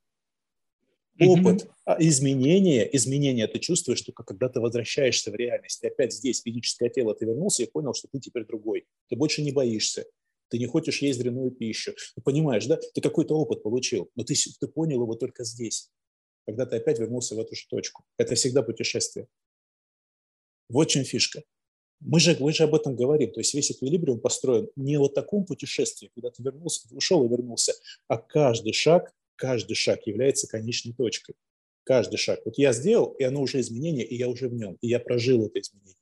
опыт, 1.28 1.68
mm-hmm. 1.88 1.96
изменения, 2.00 2.96
изменения 2.96 3.48
ты 3.48 3.60
чувствуешь 3.60 4.02
только 4.02 4.24
когда 4.24 4.50
ты 4.50 4.60
возвращаешься 4.60 5.32
в 5.32 5.36
реальность. 5.36 5.82
Ты 5.82 5.88
опять 5.88 6.14
здесь, 6.14 6.42
физическое 6.42 6.90
тело, 6.90 7.16
ты 7.16 7.26
вернулся 7.26 7.64
и 7.64 7.70
понял, 7.70 7.94
что 7.94 8.08
ты 8.08 8.20
теперь 8.20 8.46
другой. 8.46 8.86
Ты 9.10 9.16
больше 9.16 9.42
не 9.42 9.52
боишься, 9.52 10.06
ты 10.50 10.58
не 10.58 10.66
хочешь 10.66 11.02
есть 11.02 11.20
дрянную 11.20 11.52
пищу. 11.52 11.94
Ты 12.16 12.22
понимаешь, 12.22 12.66
да? 12.66 12.80
Ты 12.94 13.02
какой-то 13.02 13.36
опыт 13.36 13.64
получил, 13.64 14.10
но 14.16 14.24
ты, 14.24 14.36
ты 14.60 14.68
понял 14.68 15.02
его 15.02 15.16
только 15.16 15.44
здесь, 15.44 15.90
когда 16.46 16.66
ты 16.66 16.78
опять 16.78 17.00
вернулся 17.00 17.36
в 17.36 17.40
эту 17.40 17.56
же 17.56 17.68
точку. 17.70 18.04
Это 18.18 18.36
всегда 18.36 18.64
путешествие. 18.64 19.28
Вот 20.70 20.86
чем 20.86 21.04
фишка. 21.04 21.44
Мы 22.00 22.20
же, 22.20 22.38
мы 22.40 22.54
же 22.54 22.64
об 22.64 22.76
этом 22.76 22.96
говорим. 22.96 23.32
То 23.32 23.42
есть 23.42 23.54
весь 23.54 23.72
эквилибриум 23.72 24.20
построен 24.20 24.70
не 24.76 24.98
о 24.98 25.10
таком 25.10 25.46
путешествии, 25.46 26.12
когда 26.16 26.32
ты 26.32 26.42
вернулся, 26.42 26.88
ушел 26.96 27.26
и 27.26 27.30
вернулся, 27.30 27.74
а 28.08 28.18
каждый 28.18 28.74
шаг 28.74 29.14
каждый 29.40 29.76
шаг 29.76 30.06
является 30.06 30.48
конечной 30.48 30.94
точкой. 30.94 31.36
Каждый 31.84 32.18
шаг. 32.18 32.42
Вот 32.46 32.58
я 32.58 32.74
сделал, 32.74 33.14
и 33.14 33.24
оно 33.24 33.42
уже 33.42 33.62
изменение, 33.62 34.06
и 34.06 34.16
я 34.16 34.28
уже 34.28 34.50
в 34.50 34.54
нем, 34.54 34.78
и 34.82 34.88
я 34.88 35.00
прожил 35.00 35.46
это 35.46 35.60
изменение. 35.60 35.96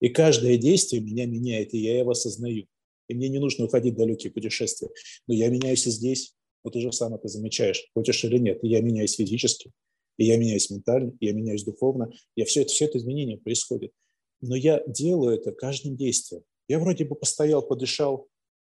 И 0.00 0.10
каждое 0.10 0.58
действие 0.58 1.02
меня 1.02 1.26
меняет, 1.26 1.72
и 1.72 1.78
я 1.78 1.98
его 1.98 2.10
осознаю. 2.10 2.66
И 3.08 3.14
мне 3.14 3.28
не 3.28 3.38
нужно 3.38 3.64
уходить 3.64 3.94
в 3.94 3.96
далекие 3.96 4.30
путешествия. 4.30 4.90
Но 5.26 5.34
я 5.34 5.48
меняюсь 5.48 5.86
и 5.86 5.90
здесь. 5.90 6.34
Вот 6.62 6.74
ты 6.74 6.80
же 6.80 6.92
сам 6.92 7.14
это 7.14 7.28
замечаешь, 7.28 7.84
хочешь 7.94 8.24
или 8.24 8.38
нет. 8.38 8.62
И 8.62 8.68
я 8.68 8.80
меняюсь 8.80 9.16
физически, 9.16 9.72
и 10.18 10.24
я 10.24 10.36
меняюсь 10.36 10.70
ментально, 10.70 11.12
и 11.20 11.26
я 11.26 11.32
меняюсь 11.32 11.64
духовно. 11.64 12.10
Я 12.36 12.44
все 12.44 12.62
это, 12.62 12.70
все 12.70 12.84
это 12.84 12.98
изменение 12.98 13.38
происходит. 13.38 13.92
Но 14.40 14.54
я 14.54 14.82
делаю 14.86 15.38
это 15.38 15.52
каждым 15.52 15.96
действием. 15.96 16.42
Я 16.68 16.78
вроде 16.78 17.04
бы 17.04 17.16
постоял, 17.16 17.66
подышал, 17.66 18.28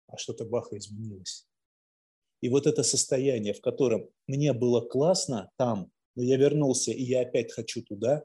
а 0.07 0.17
что-то 0.17 0.45
баха 0.45 0.77
изменилось. 0.77 1.45
И 2.41 2.49
вот 2.49 2.67
это 2.67 2.83
состояние, 2.83 3.53
в 3.53 3.61
котором 3.61 4.09
мне 4.27 4.53
было 4.53 4.81
классно 4.81 5.49
там, 5.57 5.91
но 6.15 6.23
я 6.23 6.37
вернулся, 6.37 6.91
и 6.91 7.03
я 7.03 7.21
опять 7.21 7.51
хочу 7.51 7.83
туда, 7.83 8.23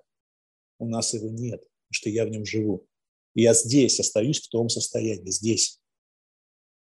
у 0.78 0.86
нас 0.86 1.14
его 1.14 1.28
нет, 1.28 1.60
потому 1.60 1.92
что 1.92 2.10
я 2.10 2.24
в 2.24 2.30
нем 2.30 2.44
живу. 2.44 2.86
Я 3.34 3.54
здесь 3.54 4.00
остаюсь 4.00 4.40
в 4.40 4.48
том 4.48 4.68
состоянии, 4.68 5.30
здесь. 5.30 5.78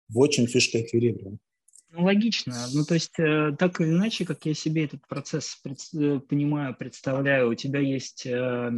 В 0.08 0.18
очень 0.18 0.46
фишка 0.46 0.80
эквилибриум. 0.80 1.38
Ну, 1.90 2.04
логично. 2.04 2.54
Ну, 2.74 2.84
то 2.84 2.94
есть, 2.94 3.18
э, 3.18 3.56
так 3.58 3.80
или 3.80 3.88
иначе, 3.88 4.26
как 4.26 4.44
я 4.44 4.52
себе 4.52 4.84
этот 4.84 5.06
процесс 5.08 5.58
пред, 5.62 5.78
э, 5.94 6.20
понимаю, 6.20 6.76
представляю, 6.76 7.50
у 7.50 7.54
тебя 7.54 7.80
есть 7.80 8.26
э, 8.26 8.70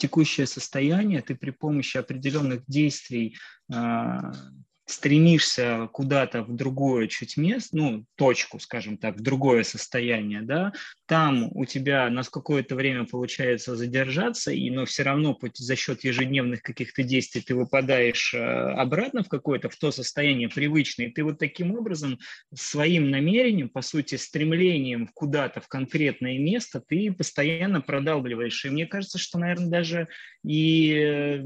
текущее 0.00 0.46
состояние, 0.46 1.22
ты 1.22 1.36
при 1.36 1.50
помощи 1.50 1.96
определенных 1.96 2.64
действий 2.66 3.36
э, 3.72 3.76
стремишься 4.90 5.88
куда-то 5.92 6.42
в 6.42 6.54
другое 6.54 7.06
чуть 7.08 7.36
место, 7.36 7.76
ну, 7.76 8.04
точку, 8.16 8.58
скажем 8.58 8.98
так, 8.98 9.16
в 9.16 9.22
другое 9.22 9.62
состояние, 9.62 10.42
да, 10.42 10.72
там 11.06 11.50
у 11.52 11.64
тебя 11.64 12.08
на 12.10 12.22
какое-то 12.22 12.74
время 12.74 13.04
получается 13.04 13.76
задержаться, 13.76 14.52
и, 14.52 14.70
но 14.70 14.84
все 14.86 15.02
равно 15.02 15.38
за 15.54 15.76
счет 15.76 16.04
ежедневных 16.04 16.62
каких-то 16.62 17.02
действий 17.02 17.42
ты 17.42 17.54
выпадаешь 17.54 18.34
э, 18.34 18.38
обратно 18.38 19.22
в 19.22 19.28
какое-то, 19.28 19.68
в 19.68 19.76
то 19.76 19.90
состояние 19.90 20.48
привычное, 20.48 21.06
и 21.06 21.10
ты 21.10 21.24
вот 21.24 21.38
таким 21.38 21.74
образом 21.74 22.18
своим 22.54 23.10
намерением, 23.10 23.68
по 23.68 23.82
сути, 23.82 24.16
стремлением 24.16 25.08
куда-то 25.14 25.60
в 25.60 25.68
конкретное 25.68 26.38
место 26.38 26.80
ты 26.86 27.12
постоянно 27.12 27.80
продалбливаешь. 27.80 28.64
И 28.64 28.70
мне 28.70 28.86
кажется, 28.86 29.18
что, 29.18 29.38
наверное, 29.38 29.68
даже 29.68 30.08
и 30.44 31.42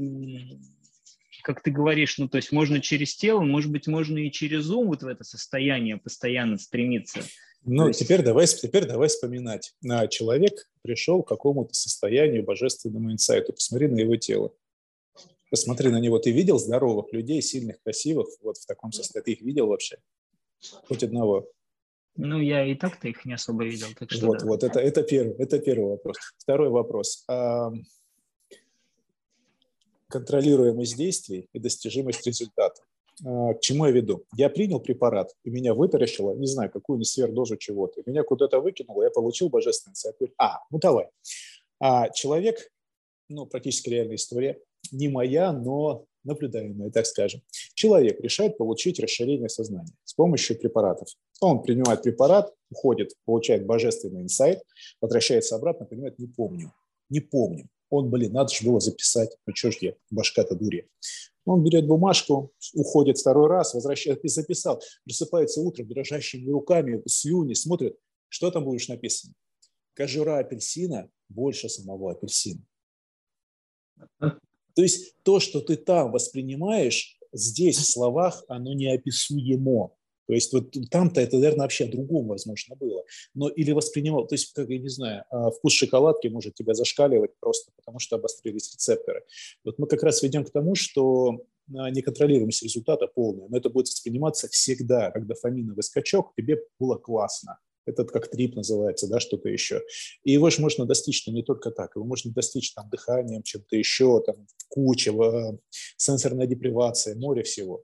как 1.45 1.61
ты 1.61 1.69
говоришь, 1.69 2.17
ну, 2.17 2.27
то 2.27 2.37
есть 2.37 2.51
можно 2.51 2.81
через 2.81 3.15
тело, 3.15 3.41
может 3.41 3.71
быть, 3.71 3.85
можно 3.85 4.17
и 4.17 4.31
через 4.31 4.67
ум 4.71 4.87
вот 4.87 5.03
в 5.03 5.07
это 5.07 5.23
состояние 5.23 5.97
постоянно 5.97 6.57
стремиться. 6.57 7.19
Ну, 7.63 7.89
есть... 7.89 7.99
теперь, 7.99 8.23
давай, 8.23 8.47
теперь 8.47 8.87
давай 8.87 9.09
вспоминать. 9.09 9.75
На 9.79 10.07
человек 10.07 10.67
пришел 10.81 11.21
к 11.21 11.27
какому-то 11.27 11.75
состоянию, 11.75 12.43
божественному 12.43 13.11
инсайту. 13.11 13.53
Посмотри 13.53 13.87
на 13.87 13.99
его 13.99 14.15
тело. 14.15 14.55
Посмотри 15.51 15.89
на 15.89 15.99
него. 15.99 16.17
Ты 16.17 16.31
видел 16.31 16.57
здоровых 16.57 17.13
людей, 17.13 17.43
сильных, 17.43 17.79
красивых, 17.83 18.27
вот 18.41 18.57
в 18.57 18.65
таком 18.65 18.91
состоянии? 18.91 19.25
Ты 19.25 19.31
их 19.33 19.41
видел 19.41 19.67
вообще? 19.67 19.97
Хоть 20.87 21.03
одного? 21.03 21.47
Ну, 22.15 22.39
я 22.39 22.65
и 22.65 22.73
так-то 22.73 23.07
их 23.07 23.23
не 23.23 23.33
особо 23.33 23.65
видел. 23.65 23.87
Так 23.99 24.11
что 24.11 24.25
вот, 24.25 24.39
да. 24.39 24.45
вот 24.47 24.63
это, 24.63 24.79
это, 24.79 25.03
первый, 25.03 25.35
это 25.35 25.59
первый 25.59 25.89
вопрос. 25.91 26.17
Второй 26.39 26.69
вопрос 26.69 27.23
контролируемость 30.15 30.95
действий 30.95 31.49
и 31.51 31.59
достижимость 31.59 32.25
результата. 32.25 32.81
А, 33.25 33.53
к 33.53 33.59
чему 33.59 33.85
я 33.85 33.91
веду? 33.91 34.23
Я 34.37 34.49
принял 34.49 34.79
препарат, 34.79 35.33
и 35.43 35.49
меня 35.49 35.73
вытаращило, 35.73 36.33
не 36.35 36.47
знаю, 36.47 36.71
какую-нибудь 36.71 37.07
сверхдозу 37.07 37.57
чего-то. 37.57 38.01
Меня 38.05 38.23
куда-то 38.23 38.61
выкинуло, 38.61 39.03
я 39.03 39.09
получил 39.09 39.49
божественный 39.49 39.91
инсайт. 39.91 40.15
А, 40.37 40.59
ну 40.71 40.79
давай. 40.79 41.07
А 41.81 42.09
человек, 42.11 42.71
ну, 43.27 43.45
практически 43.45 43.89
реальная 43.89 44.15
история, 44.15 44.57
не 44.93 45.09
моя, 45.09 45.51
но 45.51 46.05
наблюдаемая, 46.23 46.91
так 46.91 47.05
скажем. 47.05 47.41
Человек 47.73 48.21
решает 48.21 48.57
получить 48.57 49.01
расширение 49.01 49.49
сознания 49.49 49.93
с 50.05 50.13
помощью 50.13 50.57
препаратов. 50.57 51.09
Он 51.41 51.61
принимает 51.61 52.03
препарат, 52.03 52.53
уходит, 52.71 53.11
получает 53.25 53.65
божественный 53.65 54.21
инсайт, 54.21 54.63
возвращается 55.01 55.57
обратно, 55.57 55.85
понимает, 55.85 56.17
не 56.19 56.27
помню, 56.27 56.71
не 57.09 57.19
помню. 57.19 57.67
Он, 57.89 58.09
блин, 58.09 58.33
надо 58.33 58.53
же 58.53 58.65
было 58.65 58.79
записать. 58.79 59.37
Ну 59.45 59.55
что 59.55 59.71
ж 59.71 59.77
я, 59.81 59.95
башка-то 60.11 60.55
дуре. 60.55 60.87
Он 61.45 61.63
берет 61.63 61.85
бумажку, 61.85 62.51
уходит 62.73 63.19
второй 63.19 63.47
раз, 63.47 63.73
возвращается, 63.73 64.27
записал, 64.41 64.81
просыпается 65.03 65.61
утром 65.61 65.87
дрожащими 65.87 66.49
руками, 66.49 67.01
слюни, 67.07 67.53
смотрит, 67.53 67.97
что 68.29 68.51
там 68.51 68.65
будешь 68.65 68.87
написано. 68.87 69.33
Кожура 69.93 70.39
апельсина 70.39 71.09
больше 71.29 71.69
самого 71.69 72.11
апельсина. 72.11 72.61
То 74.19 74.81
есть 74.81 75.15
то, 75.23 75.39
что 75.39 75.61
ты 75.61 75.77
там 75.77 76.11
воспринимаешь, 76.11 77.17
здесь 77.31 77.77
в 77.77 77.85
словах 77.85 78.43
оно 78.49 78.73
неописуемо. 78.73 79.94
То 80.27 80.33
есть 80.33 80.53
вот 80.53 80.75
там-то 80.89 81.21
это, 81.21 81.37
наверное, 81.37 81.63
вообще 81.63 81.85
о 81.85 81.91
другом 81.91 82.27
возможно 82.27 82.75
было. 82.75 83.03
Но 83.33 83.49
или 83.49 83.71
воспринимал, 83.71 84.27
то 84.27 84.35
есть, 84.35 84.53
как 84.53 84.69
я 84.69 84.79
не 84.79 84.89
знаю, 84.89 85.23
а, 85.29 85.51
вкус 85.51 85.73
шоколадки 85.73 86.27
может 86.27 86.55
тебя 86.55 86.73
зашкаливать 86.73 87.31
просто 87.39 87.71
потому, 87.75 87.99
что 87.99 88.15
обострились 88.15 88.73
рецепторы. 88.73 89.23
Вот 89.63 89.77
мы 89.79 89.87
как 89.87 90.03
раз 90.03 90.23
ведем 90.23 90.43
к 90.45 90.51
тому, 90.51 90.75
что 90.75 91.45
а, 91.73 91.89
неконтролируемость 91.89 92.63
результата 92.63 93.07
полная, 93.07 93.47
но 93.49 93.57
это 93.57 93.69
будет 93.69 93.87
восприниматься 93.87 94.47
всегда, 94.47 95.11
как 95.11 95.27
дофаминовый 95.27 95.83
скачок, 95.83 96.33
тебе 96.35 96.61
было 96.79 96.95
классно. 96.95 97.59
Этот 97.85 98.09
как 98.11 98.29
трип 98.29 98.55
называется, 98.55 99.07
да, 99.07 99.19
что-то 99.19 99.47
еще. 99.47 99.83
И 100.23 100.31
его 100.31 100.49
же 100.49 100.59
можно 100.59 100.85
достичь 100.85 101.25
не 101.27 101.43
только 101.43 101.69
так, 101.69 101.95
его 101.95 102.03
можно 102.03 102.31
достичь 102.31 102.73
там 102.73 102.89
дыханием, 102.89 103.43
чем-то 103.43 103.75
еще, 103.75 104.21
там 104.25 104.47
куча, 104.69 105.13
сенсорная 105.97 106.47
депривация, 106.47 107.15
море 107.15 107.43
всего. 107.43 107.83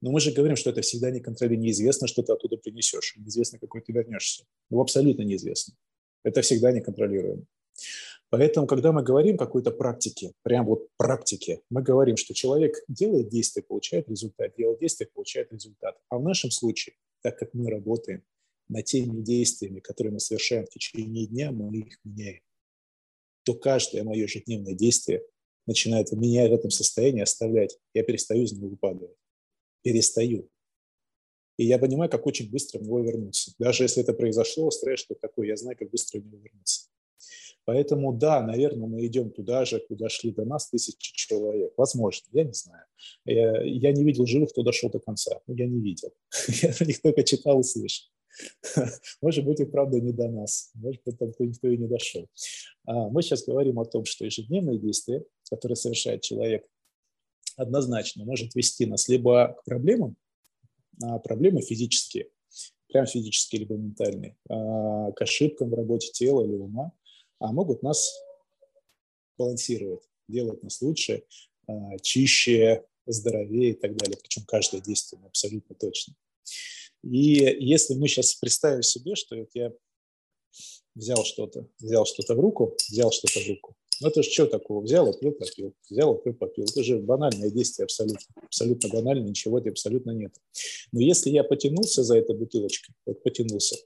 Но 0.00 0.12
мы 0.12 0.20
же 0.20 0.32
говорим, 0.32 0.56
что 0.56 0.70
это 0.70 0.82
всегда 0.82 1.10
не 1.10 1.20
контролируемо, 1.20 1.64
неизвестно, 1.64 2.06
что 2.06 2.22
ты 2.22 2.32
оттуда 2.32 2.56
принесешь, 2.56 3.14
неизвестно, 3.16 3.58
какой 3.58 3.80
ты 3.80 3.92
вернешься. 3.92 4.44
Ну, 4.70 4.80
абсолютно 4.80 5.22
неизвестно. 5.22 5.74
Это 6.22 6.42
всегда 6.42 6.72
неконтролируемо. 6.72 7.44
Поэтому, 8.28 8.66
когда 8.66 8.92
мы 8.92 9.02
говорим 9.02 9.36
какой-то 9.36 9.70
практике, 9.70 10.32
прям 10.42 10.66
вот 10.66 10.88
практике, 10.96 11.60
мы 11.70 11.82
говорим, 11.82 12.16
что 12.16 12.34
человек 12.34 12.74
делает 12.88 13.28
действие, 13.28 13.62
получает 13.62 14.08
результат, 14.08 14.54
делает 14.56 14.80
действие, 14.80 15.08
получает 15.12 15.52
результат. 15.52 15.96
А 16.08 16.18
в 16.18 16.22
нашем 16.22 16.50
случае, 16.50 16.96
так 17.22 17.38
как 17.38 17.54
мы 17.54 17.70
работаем 17.70 18.24
над 18.68 18.84
теми 18.84 19.22
действиями, 19.22 19.78
которые 19.78 20.12
мы 20.12 20.20
совершаем 20.20 20.66
в 20.66 20.70
течение 20.70 21.26
дня, 21.26 21.52
мы 21.52 21.78
их 21.78 21.98
меняем, 22.04 22.40
то 23.44 23.54
каждое 23.54 24.02
мое 24.02 24.24
ежедневное 24.24 24.74
действие 24.74 25.22
начинает 25.66 26.10
меня 26.10 26.48
в 26.48 26.52
этом 26.52 26.70
состоянии 26.70 27.22
оставлять. 27.22 27.78
Я 27.94 28.02
перестаю 28.02 28.42
из 28.42 28.52
него 28.52 28.68
выпадывать. 28.68 29.16
Перестаю. 29.86 30.50
И 31.58 31.64
я 31.64 31.78
понимаю, 31.78 32.10
как 32.10 32.26
очень 32.26 32.50
быстро 32.50 32.80
в 32.80 32.82
него 32.82 32.98
вернуться. 32.98 33.52
Даже 33.56 33.84
если 33.84 34.02
это 34.02 34.14
произошло, 34.14 34.68
стресс, 34.72 34.98
что 34.98 35.14
такое, 35.14 35.46
я 35.46 35.56
знаю, 35.56 35.78
как 35.78 35.90
быстро 35.90 36.18
в 36.18 36.26
него 36.26 36.38
вернуться. 36.38 36.88
Поэтому 37.64 38.12
да, 38.12 38.42
наверное, 38.42 38.88
мы 38.88 39.06
идем 39.06 39.30
туда 39.30 39.64
же, 39.64 39.78
куда 39.78 40.08
шли 40.08 40.32
до 40.32 40.44
нас 40.44 40.70
тысячи 40.70 41.14
человек. 41.14 41.72
Возможно, 41.76 42.26
я 42.32 42.42
не 42.42 42.52
знаю. 42.52 42.84
Я, 43.26 43.62
я 43.62 43.92
не 43.92 44.02
видел 44.02 44.26
живых, 44.26 44.50
кто 44.50 44.64
дошел 44.64 44.90
до 44.90 44.98
конца. 44.98 45.40
Ну, 45.46 45.54
я 45.54 45.68
не 45.68 45.80
видел. 45.80 46.12
Я 46.62 46.72
про 46.72 46.84
них 46.84 47.00
только 47.00 47.22
читал 47.22 47.60
и 47.60 47.62
слышал. 47.62 48.06
Может 49.22 49.44
быть, 49.44 49.60
и 49.60 49.66
правда 49.66 50.00
не 50.00 50.12
до 50.12 50.26
нас. 50.26 50.72
Может 50.74 51.00
быть, 51.06 51.16
там 51.16 51.32
никто 51.38 51.68
и 51.68 51.78
не 51.78 51.86
дошел. 51.86 52.26
А 52.86 53.08
мы 53.08 53.22
сейчас 53.22 53.44
говорим 53.44 53.78
о 53.78 53.84
том, 53.84 54.04
что 54.04 54.24
ежедневные 54.24 54.80
действия, 54.80 55.22
которые 55.48 55.76
совершает 55.76 56.22
человек, 56.22 56.66
однозначно 57.56 58.24
может 58.24 58.54
вести 58.54 58.86
нас 58.86 59.08
либо 59.08 59.56
к 59.58 59.64
проблемам, 59.64 60.16
а 61.02 61.18
проблемы 61.18 61.62
физические, 61.62 62.30
прям 62.88 63.06
физические 63.06 63.60
либо 63.60 63.74
ментальные, 63.74 64.36
а 64.48 65.12
к 65.12 65.22
ошибкам 65.22 65.70
в 65.70 65.74
работе 65.74 66.10
тела 66.12 66.44
или 66.44 66.54
ума, 66.54 66.92
а 67.38 67.52
могут 67.52 67.82
нас 67.82 68.14
балансировать, 69.36 70.08
делать 70.28 70.62
нас 70.62 70.80
лучше, 70.80 71.24
а, 71.66 71.98
чище, 71.98 72.84
здоровее 73.06 73.70
и 73.70 73.74
так 73.74 73.96
далее. 73.96 74.18
Причем 74.20 74.44
каждое 74.46 74.80
действие 74.80 75.22
абсолютно 75.24 75.74
точно. 75.74 76.14
И 77.02 77.56
если 77.60 77.94
мы 77.94 78.08
сейчас 78.08 78.34
представим 78.34 78.82
себе, 78.82 79.14
что 79.14 79.36
вот 79.36 79.50
я 79.54 79.72
взял 80.94 81.24
что-то, 81.24 81.68
взял 81.78 82.06
что-то 82.06 82.34
в 82.34 82.40
руку, 82.40 82.76
взял 82.88 83.12
что-то 83.12 83.40
в 83.40 83.48
руку, 83.48 83.76
ну 84.00 84.08
это 84.08 84.22
же 84.22 84.30
что 84.30 84.46
такого? 84.46 84.82
Взял, 84.82 85.08
отпил, 85.08 85.32
попил, 85.32 85.74
взял, 85.88 86.14
отпил, 86.14 86.34
попил. 86.34 86.64
Это 86.64 86.82
же 86.82 86.98
банальное 86.98 87.50
действие 87.50 87.84
абсолютно. 87.84 88.26
Абсолютно 88.42 88.88
банально, 88.88 89.28
ничего 89.28 89.60
тебе 89.60 89.70
абсолютно 89.70 90.10
нет. 90.10 90.34
Но 90.92 91.00
если 91.00 91.30
я 91.30 91.44
потянулся 91.44 92.02
за 92.02 92.18
этой 92.18 92.36
бутылочкой, 92.36 92.94
вот 93.06 93.22
потянулся, 93.22 93.76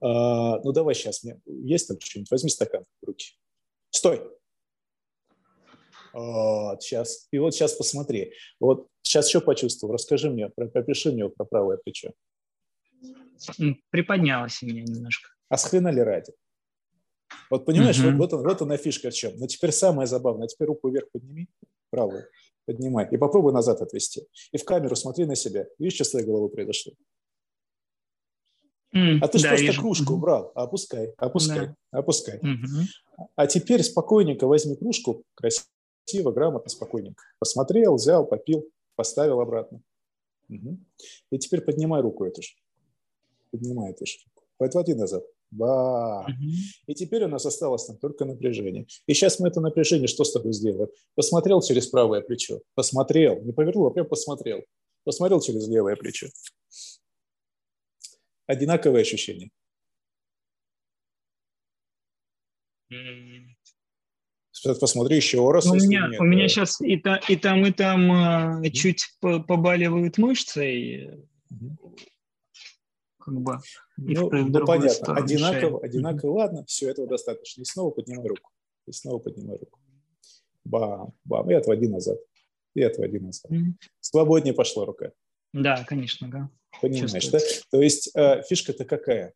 а, 0.00 0.60
ну, 0.60 0.72
давай 0.72 0.94
сейчас, 0.94 1.22
мне 1.24 1.40
есть 1.46 1.88
там 1.88 1.98
что-нибудь? 2.00 2.30
Возьми 2.30 2.50
стакан 2.50 2.84
в 3.00 3.06
руки. 3.06 3.34
Стой! 3.90 4.20
Вот, 6.12 6.82
сейчас. 6.82 7.28
И 7.30 7.38
вот 7.38 7.54
сейчас 7.54 7.74
посмотри. 7.74 8.32
Вот 8.58 8.88
сейчас 9.02 9.28
что 9.28 9.40
почувствовал? 9.40 9.92
Расскажи 9.92 10.30
мне, 10.30 10.48
пропиши 10.48 11.12
мне 11.12 11.28
про 11.28 11.44
правое 11.44 11.76
плечо. 11.76 12.12
Приподнялось 13.90 14.62
у 14.62 14.66
меня 14.66 14.82
немножко. 14.82 15.28
А 15.48 15.58
с 15.58 15.64
хрена 15.64 15.88
ли 15.88 16.00
ради? 16.00 16.32
Вот 17.50 17.64
понимаешь, 17.64 17.98
угу. 18.00 18.16
вот, 18.16 18.32
вот, 18.32 18.44
вот 18.44 18.62
она 18.62 18.76
фишка 18.76 19.10
в 19.10 19.14
чем. 19.14 19.36
Но 19.36 19.46
теперь 19.46 19.72
самое 19.72 20.06
забавное. 20.06 20.48
Теперь 20.48 20.68
руку 20.68 20.88
вверх 20.88 21.10
подними, 21.10 21.48
правую, 21.90 22.26
поднимай. 22.66 23.08
И 23.10 23.16
попробуй 23.16 23.52
назад 23.52 23.80
отвести. 23.80 24.26
И 24.52 24.58
в 24.58 24.64
камеру 24.64 24.96
смотри 24.96 25.26
на 25.26 25.34
себя. 25.34 25.66
Видишь, 25.78 25.94
что 25.94 26.04
с 26.04 26.10
твоей 26.10 26.26
головой 26.26 26.50
произошло? 26.50 26.92
Mm, 28.94 29.18
а 29.20 29.28
ты 29.28 29.42
да, 29.42 29.48
просто 29.48 29.66
вижу. 29.66 29.80
кружку 29.82 30.14
убрал. 30.14 30.52
Опускай, 30.54 31.12
опускай, 31.18 31.66
да. 31.66 31.76
опускай. 31.90 32.38
Mm-hmm. 32.38 33.26
А 33.34 33.46
теперь 33.46 33.82
спокойненько 33.82 34.46
возьми 34.46 34.76
кружку, 34.76 35.24
красиво, 35.34 36.32
грамотно, 36.32 36.70
спокойненько. 36.70 37.22
Посмотрел, 37.38 37.96
взял, 37.96 38.26
попил, 38.26 38.66
поставил 38.94 39.40
обратно. 39.40 39.82
Угу. 40.48 40.78
И 41.30 41.38
теперь 41.38 41.60
поднимай 41.60 42.02
руку 42.02 42.24
эту 42.24 42.42
же. 42.42 42.50
Поднимай 43.50 43.90
эту 43.90 44.06
же 44.06 44.18
руку. 44.24 44.46
Отводи 44.58 44.94
назад. 44.94 45.24
Ба. 45.50 46.22
Угу. 46.22 46.50
И 46.86 46.94
теперь 46.94 47.24
у 47.24 47.28
нас 47.28 47.46
осталось 47.46 47.86
там 47.86 47.96
только 47.98 48.24
напряжение. 48.24 48.86
И 49.06 49.14
сейчас 49.14 49.38
мы 49.38 49.48
это 49.48 49.60
напряжение 49.60 50.08
что 50.08 50.24
с 50.24 50.32
тобой 50.32 50.52
сделаем? 50.52 50.88
Посмотрел 51.14 51.62
через 51.62 51.86
правое 51.86 52.20
плечо. 52.20 52.60
Посмотрел. 52.74 53.40
Не 53.42 53.52
повернул, 53.52 53.86
а 53.86 53.90
прям 53.90 54.06
посмотрел. 54.06 54.62
Посмотрел 55.04 55.40
через 55.40 55.68
левое 55.68 55.96
плечо 55.96 56.28
одинаковые 58.46 59.02
ощущения? 59.02 59.50
Посмотри 64.80 65.16
еще 65.16 65.50
раз. 65.50 65.66
У 65.66 65.74
меня, 65.74 66.08
нет, 66.08 66.20
у 66.20 66.24
меня 66.24 66.48
сейчас 66.48 66.80
и, 66.80 66.96
та, 66.96 67.16
и 67.28 67.36
там, 67.36 67.66
и 67.66 67.72
там 67.72 68.62
э, 68.62 68.70
чуть 68.70 69.04
побаливают 69.20 70.18
мышцы. 70.18 71.28
угу. 71.50 71.94
Как 73.26 73.34
бы. 73.34 73.58
Ну, 73.96 74.30
ну 74.30 74.66
понятно. 74.66 75.16
Одинаково, 75.16 75.80
одинаково. 75.84 76.30
Угу. 76.30 76.38
Ладно, 76.38 76.64
все 76.66 76.90
этого 76.90 77.08
достаточно. 77.08 77.62
И 77.62 77.64
снова 77.64 77.90
поднимай 77.90 78.24
руку. 78.28 78.52
И 78.86 78.92
снова 78.92 79.18
поднимай 79.18 79.56
руку. 79.56 79.80
Бам, 80.64 81.12
бам. 81.24 81.50
И 81.50 81.54
отводи 81.54 81.88
назад. 81.88 82.18
И 82.74 82.82
отводи 82.82 83.18
назад. 83.18 83.50
Угу. 83.50 83.74
Свободнее 83.98 84.54
пошла 84.54 84.84
рука. 84.84 85.10
Да, 85.52 85.84
конечно, 85.84 86.30
да. 86.30 86.50
Понимаешь, 86.80 87.28
да? 87.30 87.40
То 87.70 87.82
есть 87.82 88.14
э, 88.14 88.42
фишка-то 88.42 88.84
какая? 88.84 89.34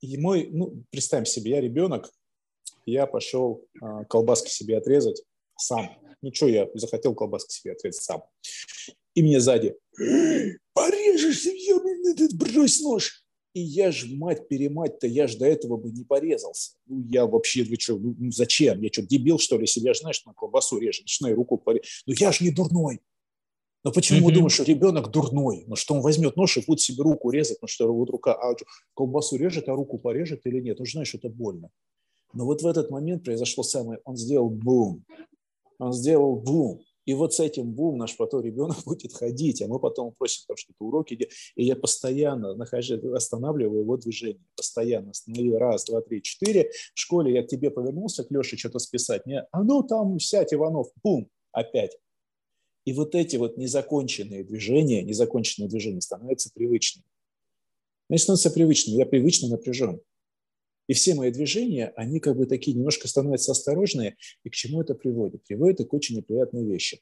И 0.00 0.16
мой, 0.16 0.48
ну, 0.52 0.84
представим 0.90 1.26
себе, 1.26 1.52
я 1.52 1.60
ребенок, 1.60 2.12
я 2.86 3.06
пошел 3.06 3.66
э, 3.82 4.04
колбаски 4.08 4.50
себе 4.50 4.78
отрезать 4.78 5.22
сам. 5.56 5.98
Ну, 6.22 6.32
что 6.32 6.46
я 6.46 6.68
захотел 6.74 7.14
колбаски 7.14 7.52
себе 7.52 7.72
отрезать 7.72 8.02
сам. 8.02 8.22
И 9.14 9.22
мне 9.22 9.40
сзади, 9.40 9.76
порежешься, 10.80 11.50
этот 11.50 12.34
брось 12.36 12.80
нож. 12.80 13.24
И 13.52 13.60
я 13.60 13.90
ж, 13.90 14.06
мать-перемать-то, 14.08 15.08
я 15.08 15.26
ж 15.26 15.36
до 15.36 15.44
этого 15.44 15.76
бы 15.76 15.90
не 15.90 16.04
порезался. 16.04 16.72
Ну, 16.86 17.04
я 17.08 17.26
вообще, 17.26 17.64
вы 17.64 17.76
что, 17.80 17.98
ну, 17.98 18.14
ну 18.16 18.30
зачем? 18.30 18.80
Я 18.80 18.90
что, 18.92 19.02
дебил, 19.02 19.40
что 19.40 19.56
ли? 19.56 19.62
Если 19.62 19.80
я 19.80 19.92
же, 19.92 20.00
знаешь, 20.00 20.24
на 20.24 20.32
колбасу 20.34 20.78
режет, 20.78 21.02
начинаю 21.02 21.34
руку 21.34 21.58
порезать. 21.58 21.88
Ну, 22.06 22.14
я 22.16 22.30
же 22.30 22.44
не 22.44 22.52
дурной. 22.52 23.00
Но 23.82 23.90
почему 23.90 24.20
mm-hmm. 24.20 24.22
мы 24.22 24.32
думаем, 24.32 24.50
что 24.50 24.62
ребенок 24.62 25.10
дурной? 25.10 25.64
Ну, 25.66 25.74
что 25.74 25.94
он 25.94 26.00
возьмет 26.00 26.36
нож 26.36 26.58
и 26.58 26.64
будет 26.64 26.80
себе 26.80 27.02
руку 27.02 27.30
резать, 27.30 27.58
ну, 27.60 27.66
что 27.66 27.92
вот 27.92 28.10
рука, 28.10 28.34
а 28.34 28.54
колбасу 28.94 29.36
режет, 29.36 29.68
а 29.68 29.74
руку 29.74 29.98
порежет 29.98 30.42
или 30.44 30.60
нет? 30.60 30.78
Он 30.78 30.86
же 30.86 30.92
знает, 30.92 31.08
что 31.08 31.18
это 31.18 31.28
больно. 31.28 31.70
Но 32.32 32.44
вот 32.44 32.62
в 32.62 32.66
этот 32.66 32.90
момент 32.90 33.24
произошло 33.24 33.64
самое, 33.64 33.98
он 34.04 34.16
сделал 34.16 34.48
бум. 34.48 35.04
Он 35.78 35.92
сделал 35.92 36.36
бум. 36.36 36.82
И 37.10 37.14
вот 37.14 37.34
с 37.34 37.40
этим 37.40 37.72
бум 37.72 37.98
наш 37.98 38.16
потом 38.16 38.40
ребенок 38.40 38.76
будет 38.86 39.12
ходить, 39.12 39.60
а 39.62 39.66
мы 39.66 39.80
потом 39.80 40.14
просим 40.16 40.44
там 40.46 40.56
что-то 40.56 40.84
уроки. 40.84 41.28
И 41.56 41.64
я 41.64 41.74
постоянно 41.74 42.54
нахожу, 42.54 43.12
останавливаю 43.12 43.80
его 43.80 43.96
движение. 43.96 44.46
Постоянно 44.54 45.10
остановил 45.10 45.58
раз, 45.58 45.86
два, 45.86 46.02
три, 46.02 46.22
четыре. 46.22 46.70
В 46.94 46.98
школе 47.00 47.34
я 47.34 47.42
к 47.42 47.48
тебе 47.48 47.72
повернулся, 47.72 48.22
к 48.22 48.30
Леше 48.30 48.56
что-то 48.56 48.78
списать. 48.78 49.26
Мне, 49.26 49.44
а 49.50 49.64
ну 49.64 49.82
там 49.82 50.20
сядь, 50.20 50.54
Иванов, 50.54 50.86
бум, 51.02 51.28
опять. 51.50 51.98
И 52.84 52.92
вот 52.92 53.16
эти 53.16 53.34
вот 53.34 53.56
незаконченные 53.56 54.44
движения, 54.44 55.02
незаконченные 55.02 55.68
движения 55.68 56.02
становятся 56.02 56.50
привычными. 56.54 57.06
Они 58.08 58.18
становятся 58.18 58.52
привычными, 58.52 58.98
я 58.98 59.06
привычно 59.06 59.48
напряжен. 59.48 60.00
И 60.90 60.92
все 60.92 61.14
мои 61.14 61.30
движения, 61.30 61.92
они 61.94 62.18
как 62.18 62.36
бы 62.36 62.46
такие 62.46 62.76
немножко 62.76 63.06
становятся 63.06 63.52
осторожные. 63.52 64.16
И 64.42 64.50
к 64.50 64.54
чему 64.54 64.80
это 64.80 64.96
приводит? 64.96 65.44
Приводит 65.44 65.88
к 65.88 65.94
очень 65.94 66.16
неприятной 66.16 66.66
вещи. 66.66 67.00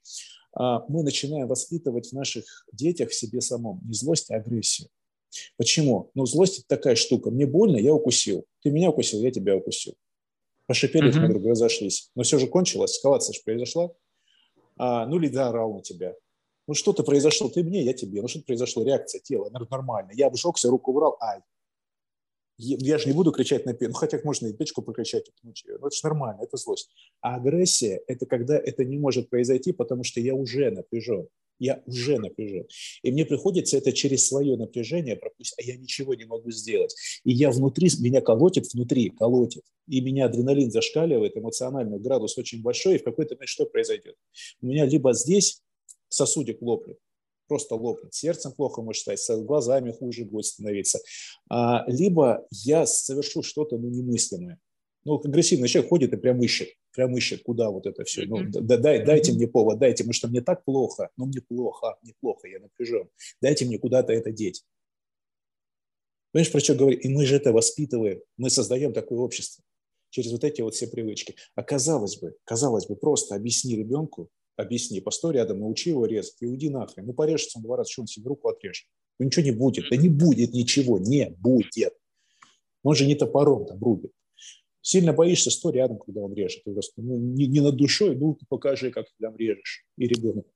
А, 0.52 0.84
мы 0.90 1.02
начинаем 1.02 1.48
воспитывать 1.48 2.08
в 2.08 2.12
наших 2.12 2.44
детях 2.70 3.08
в 3.08 3.14
себе 3.14 3.40
самом 3.40 3.80
не 3.86 3.94
злость, 3.94 4.30
а 4.30 4.36
агрессию. 4.36 4.90
Почему? 5.56 6.10
Ну, 6.14 6.26
злость– 6.26 6.58
это 6.58 6.68
такая 6.68 6.96
штука. 6.96 7.30
Мне 7.30 7.46
больно, 7.46 7.78
я 7.78 7.94
укусил. 7.94 8.44
Ты 8.62 8.70
меня 8.70 8.90
укусил, 8.90 9.22
я 9.22 9.30
тебя 9.30 9.56
укусил. 9.56 9.94
Пошипели, 10.66 11.10
uh-huh. 11.10 11.26
друг 11.26 11.46
разошлись. 11.46 12.10
Но 12.14 12.24
все 12.24 12.38
же 12.38 12.46
кончилось, 12.46 12.92
эскалация 12.92 13.32
же 13.32 13.40
произошла 13.42 13.90
а, 14.76 15.06
ну 15.06 15.16
или 15.16 15.32
заорал 15.32 15.72
на 15.72 15.80
тебя. 15.80 16.14
Ну 16.66 16.74
что-то 16.74 17.04
произошло, 17.04 17.48
ты 17.48 17.64
мне, 17.64 17.82
я 17.84 17.94
тебе. 17.94 18.20
Ну 18.20 18.28
что-то 18.28 18.44
произошло, 18.44 18.84
реакция 18.84 19.22
тела, 19.22 19.48
нормально. 19.70 20.10
Я 20.12 20.26
обжегся, 20.26 20.68
руку 20.68 20.90
убрал, 20.90 21.16
ай. 21.22 21.40
Я 22.58 22.98
же 22.98 23.06
не 23.06 23.14
буду 23.14 23.30
кричать 23.30 23.66
на 23.66 23.72
печку, 23.72 23.92
ну 23.92 23.94
хотя 23.94 24.20
можно 24.24 24.48
и 24.48 24.52
печку 24.52 24.82
покричать, 24.82 25.30
ну 25.42 25.52
это 25.52 25.90
же 25.90 26.00
нормально, 26.02 26.42
это 26.42 26.56
злость. 26.56 26.90
А 27.20 27.36
агрессия– 27.36 28.02
это 28.06 28.26
когда 28.26 28.58
это 28.58 28.84
не 28.84 28.98
может 28.98 29.30
произойти, 29.30 29.72
потому 29.72 30.02
что 30.02 30.20
я 30.20 30.34
уже 30.34 30.70
напряжен 30.70 31.28
я 31.58 31.82
уже 31.86 32.18
напряжен. 32.18 32.66
И 33.02 33.10
мне 33.10 33.24
приходится 33.24 33.76
это 33.76 33.92
через 33.92 34.26
свое 34.26 34.56
напряжение 34.56 35.16
пропустить, 35.16 35.58
а 35.58 35.62
я 35.62 35.76
ничего 35.76 36.14
не 36.14 36.24
могу 36.24 36.50
сделать. 36.50 36.94
И 37.24 37.32
я 37.32 37.50
внутри, 37.50 37.90
меня 38.00 38.20
колотит 38.20 38.72
внутри, 38.72 39.10
колотит. 39.10 39.64
И 39.88 40.00
меня 40.00 40.26
адреналин 40.26 40.70
зашкаливает, 40.70 41.36
эмоциональный 41.36 41.98
градус 41.98 42.36
очень 42.38 42.62
большой, 42.62 42.96
и 42.96 42.98
в 42.98 43.04
какой-то 43.04 43.34
момент 43.34 43.48
что 43.48 43.66
произойдет? 43.66 44.16
У 44.60 44.66
меня 44.66 44.84
либо 44.84 45.12
здесь 45.14 45.62
сосудик 46.08 46.62
лопнет, 46.62 46.98
просто 47.48 47.74
лопнет, 47.74 48.14
сердцем 48.14 48.52
плохо 48.52 48.82
может 48.82 49.02
стать, 49.02 49.20
глазами 49.44 49.92
хуже 49.92 50.24
будет 50.24 50.46
становиться, 50.46 51.00
а, 51.48 51.84
либо 51.88 52.46
я 52.50 52.86
совершу 52.86 53.42
что-то 53.42 53.78
ну, 53.78 53.88
немыслимое. 53.88 54.58
Ну, 55.04 55.18
агрессивный 55.18 55.68
человек 55.68 55.88
ходит 55.88 56.12
и 56.12 56.16
прям 56.16 56.42
ищет 56.42 56.68
прям 56.98 57.16
ищет, 57.16 57.44
куда 57.44 57.70
вот 57.70 57.86
это 57.86 58.02
все. 58.02 58.26
Ну, 58.26 58.44
да, 58.48 58.76
дай, 58.76 59.04
дайте 59.04 59.32
мне 59.32 59.46
повод, 59.46 59.78
дайте, 59.78 60.02
потому 60.02 60.14
что 60.14 60.26
мне 60.26 60.40
так 60.40 60.64
плохо, 60.64 61.10
ну 61.16 61.26
мне 61.26 61.40
плохо, 61.40 61.96
мне 62.02 62.12
плохо, 62.20 62.48
я 62.48 62.58
напряжен. 62.58 63.08
Дайте 63.40 63.66
мне 63.66 63.78
куда-то 63.78 64.12
это 64.12 64.32
деть. 64.32 64.64
Понимаешь, 66.32 66.50
про 66.50 66.58
что 66.58 66.74
говорю? 66.74 66.98
И 66.98 67.08
мы 67.08 67.24
же 67.24 67.36
это 67.36 67.52
воспитываем, 67.52 68.20
мы 68.36 68.50
создаем 68.50 68.92
такое 68.92 69.20
общество 69.20 69.62
через 70.10 70.32
вот 70.32 70.42
эти 70.42 70.60
вот 70.60 70.74
все 70.74 70.88
привычки. 70.88 71.36
А 71.54 71.62
казалось 71.62 72.16
бы, 72.16 72.34
казалось 72.42 72.86
бы, 72.86 72.96
просто 72.96 73.36
объясни 73.36 73.76
ребенку, 73.76 74.28
объясни, 74.58 75.00
постой 75.00 75.34
рядом, 75.34 75.60
научи 75.60 75.90
его 75.90 76.04
резать 76.04 76.36
и 76.40 76.46
уйди 76.46 76.68
нахрен. 76.68 77.06
Ну, 77.06 77.12
порежется 77.14 77.58
он 77.58 77.64
два 77.64 77.76
раза, 77.76 77.90
что 77.90 78.02
он 78.02 78.08
себе 78.08 78.28
руку 78.28 78.48
отрежет? 78.48 78.86
Ну, 79.18 79.26
ничего 79.26 79.44
не 79.44 79.52
будет. 79.52 79.84
Да 79.90 79.96
не 79.96 80.08
будет 80.08 80.52
ничего, 80.52 80.98
не 80.98 81.30
будет. 81.30 81.94
Он 82.82 82.94
же 82.94 83.06
не 83.06 83.14
топором 83.14 83.66
там 83.66 83.82
рубит. 83.82 84.12
Сильно 84.80 85.12
боишься, 85.12 85.50
сто 85.50 85.70
рядом, 85.70 85.98
когда 85.98 86.20
он 86.20 86.34
режет. 86.34 86.62
И 86.66 86.72
просто, 86.72 87.00
ну, 87.00 87.18
не, 87.18 87.46
не 87.46 87.60
над 87.60 87.76
душой, 87.76 88.16
ну, 88.16 88.38
покажи, 88.48 88.90
как 88.90 89.06
ты 89.06 89.14
там 89.20 89.36
режешь. 89.36 89.86
И 89.96 90.06
ребенок 90.06 90.46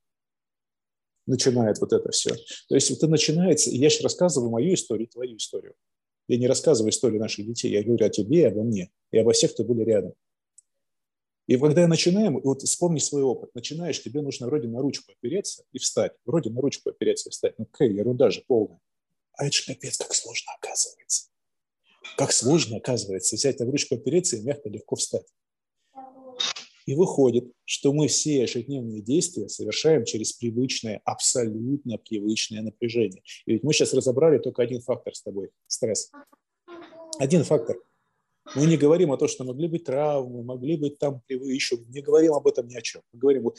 начинает 1.26 1.78
вот 1.78 1.92
это 1.92 2.10
все. 2.10 2.30
То 2.68 2.74
есть 2.74 2.90
это 2.90 3.06
начинается, 3.06 3.70
я 3.70 3.88
сейчас 3.88 4.02
рассказываю 4.02 4.50
мою 4.50 4.74
историю, 4.74 5.08
твою 5.08 5.36
историю. 5.36 5.74
Я 6.28 6.38
не 6.38 6.46
рассказываю 6.46 6.90
историю 6.90 7.20
наших 7.20 7.46
детей, 7.46 7.70
я 7.70 7.82
говорю 7.82 8.06
о 8.06 8.10
тебе 8.10 8.40
и 8.40 8.44
обо 8.44 8.62
мне, 8.62 8.90
и 9.10 9.18
обо 9.18 9.32
всех, 9.32 9.52
кто 9.52 9.64
были 9.64 9.82
рядом. 9.82 10.14
И 11.46 11.56
когда 11.56 11.86
начинаем, 11.88 12.40
вот 12.40 12.62
вспомни 12.62 12.98
свой 12.98 13.22
опыт, 13.22 13.54
начинаешь, 13.54 14.02
тебе 14.02 14.22
нужно 14.22 14.46
вроде 14.46 14.68
на 14.68 14.80
ручку 14.80 15.12
опереться 15.12 15.64
и 15.72 15.78
встать, 15.78 16.12
вроде 16.24 16.50
на 16.50 16.60
ручку 16.60 16.90
опереться 16.90 17.28
и 17.28 17.32
встать. 17.32 17.58
Ну 17.58 17.66
какая 17.66 17.88
ерунда 17.88 18.30
же 18.30 18.44
полная. 18.46 18.80
А 19.36 19.46
это 19.46 19.52
же 19.52 19.64
капец, 19.66 19.98
как 19.98 20.14
сложно 20.14 20.52
оказывается. 20.56 21.28
Как 22.16 22.32
сложно, 22.32 22.76
оказывается, 22.76 23.36
взять 23.36 23.58
на 23.58 23.66
ручку 23.66 23.96
опереться 23.96 24.36
и 24.36 24.42
мягко 24.42 24.68
легко 24.68 24.96
встать. 24.96 25.26
И 26.86 26.94
выходит, 26.94 27.52
что 27.64 27.92
мы 27.92 28.08
все 28.08 28.42
ежедневные 28.42 29.02
действия 29.02 29.48
совершаем 29.48 30.04
через 30.04 30.32
привычное, 30.32 31.00
абсолютно 31.04 31.96
привычное 31.98 32.62
напряжение. 32.62 33.22
И 33.46 33.52
ведь 33.52 33.62
мы 33.62 33.72
сейчас 33.72 33.94
разобрали 33.94 34.38
только 34.38 34.62
один 34.62 34.80
фактор 34.80 35.14
с 35.14 35.22
тобой– 35.22 35.50
стресс. 35.68 36.10
Один 37.18 37.44
фактор. 37.44 37.76
Мы 38.56 38.66
не 38.66 38.76
говорим 38.76 39.12
о 39.12 39.16
том, 39.16 39.28
что 39.28 39.44
могли 39.44 39.68
быть 39.68 39.84
травмы, 39.84 40.42
могли 40.42 40.76
быть 40.76 40.98
там 40.98 41.22
еще, 41.28 41.76
не 41.88 42.02
говорим 42.02 42.34
об 42.34 42.46
этом 42.46 42.66
ни 42.66 42.76
о 42.76 42.82
чем. 42.82 43.02
Мы 43.12 43.20
говорим, 43.20 43.44
вот 43.44 43.58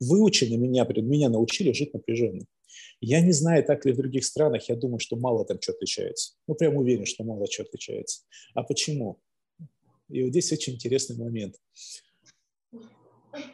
выучили 0.00 0.56
меня, 0.56 0.84
меня 0.84 1.28
научили 1.28 1.72
жить 1.72 1.92
напряженно. 1.92 2.44
Я 3.00 3.20
не 3.20 3.32
знаю, 3.32 3.64
так 3.64 3.84
ли 3.84 3.92
в 3.92 3.96
других 3.96 4.24
странах, 4.24 4.68
я 4.68 4.76
думаю, 4.76 4.98
что 4.98 5.16
мало 5.16 5.44
там 5.44 5.60
что 5.60 5.72
отличается. 5.72 6.34
Ну, 6.46 6.54
прям 6.54 6.76
уверен, 6.76 7.06
что 7.06 7.24
мало 7.24 7.46
что 7.50 7.62
отличается. 7.62 8.22
А 8.54 8.62
почему? 8.62 9.20
И 10.08 10.22
вот 10.22 10.30
здесь 10.30 10.52
очень 10.52 10.74
интересный 10.74 11.16
момент. 11.16 11.56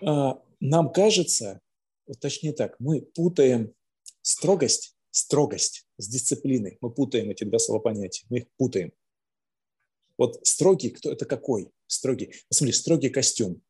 А, 0.02 0.40
нам 0.60 0.92
кажется, 0.92 1.60
вот 2.06 2.20
точнее 2.20 2.52
так, 2.52 2.76
мы 2.78 3.02
путаем 3.02 3.74
строгость, 4.22 4.96
строгость 5.10 5.86
с 5.98 6.08
дисциплиной. 6.08 6.78
Мы 6.80 6.90
путаем 6.90 7.30
эти 7.30 7.44
два 7.44 7.58
слова 7.58 7.80
понятия, 7.80 8.26
мы 8.30 8.38
их 8.38 8.44
путаем. 8.56 8.92
Вот 10.20 10.46
строгий, 10.46 10.90
кто 10.90 11.10
это 11.10 11.24
какой? 11.24 11.70
Строгий. 11.86 12.34
Посмотри, 12.48 12.74
строгий 12.74 13.08
костюм. 13.08 13.62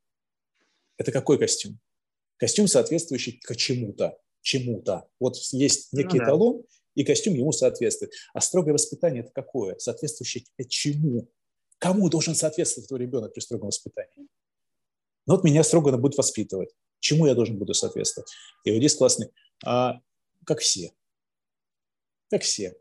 Это 0.97 1.13
какой 1.13 1.39
костюм? 1.39 1.79
Костюм, 2.39 2.67
соответствующий 2.67 3.41
к 3.41 3.55
чему-то 3.55 4.19
чему-то. 4.43 5.09
Вот 5.19 5.37
есть 5.53 5.93
некий 5.93 6.19
ну, 6.19 6.19
да. 6.19 6.25
эталон, 6.25 6.65
и 6.95 7.05
костюм 7.05 7.35
ему 7.35 7.53
соответствует. 7.53 8.13
А 8.35 8.41
строгое 8.41 8.73
воспитание– 8.73 9.23
это 9.25 9.31
какое? 9.33 9.79
Соответствующее 9.79 10.45
чему? 10.69 11.29
Кому 11.79 12.09
должен 12.11 12.35
соответствовать 12.35 12.89
твой 12.89 13.01
ребенок 13.01 13.33
при 13.33 13.41
строгом 13.41 13.69
воспитании? 13.69 14.27
Ну 15.27 15.37
вот 15.37 15.45
меня 15.45 15.63
строго 15.63 15.97
будет 15.97 16.17
воспитывать. 16.17 16.71
Чему 16.99 17.27
я 17.27 17.35
должен 17.35 17.59
буду 17.59 17.75
соответствовать? 17.75 18.29
И 18.65 18.73
вот 18.73 18.79
здесь 18.79 18.97
классный. 18.97 19.31
А, 19.65 20.01
как 20.45 20.59
все. 20.59 20.93
Как 22.29 22.43
все. 22.43 22.75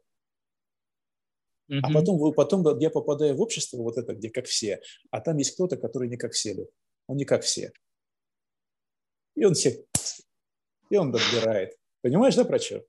Mm-hmm. 1.69 1.79
А 1.83 1.93
потом, 1.93 2.33
потом 2.33 2.79
я 2.79 2.89
попадаю 2.89 3.35
в 3.35 3.41
общество 3.41 3.77
вот 3.77 3.97
это, 3.97 4.13
где 4.13 4.29
как 4.29 4.45
все, 4.45 4.81
а 5.11 5.21
там 5.21 5.37
есть 5.37 5.53
кто-то, 5.53 5.77
который 5.77 6.09
не 6.09 6.17
как 6.17 6.33
все. 6.33 6.67
Он 7.07 7.17
не 7.17 7.25
как 7.25 7.43
все. 7.43 7.71
И 9.35 9.45
он 9.45 9.53
все 9.53 9.85
и 10.89 10.95
он 10.95 11.11
добирает. 11.11 11.77
Понимаешь, 12.01 12.35
да, 12.35 12.43
про 12.43 12.59
что? 12.59 12.83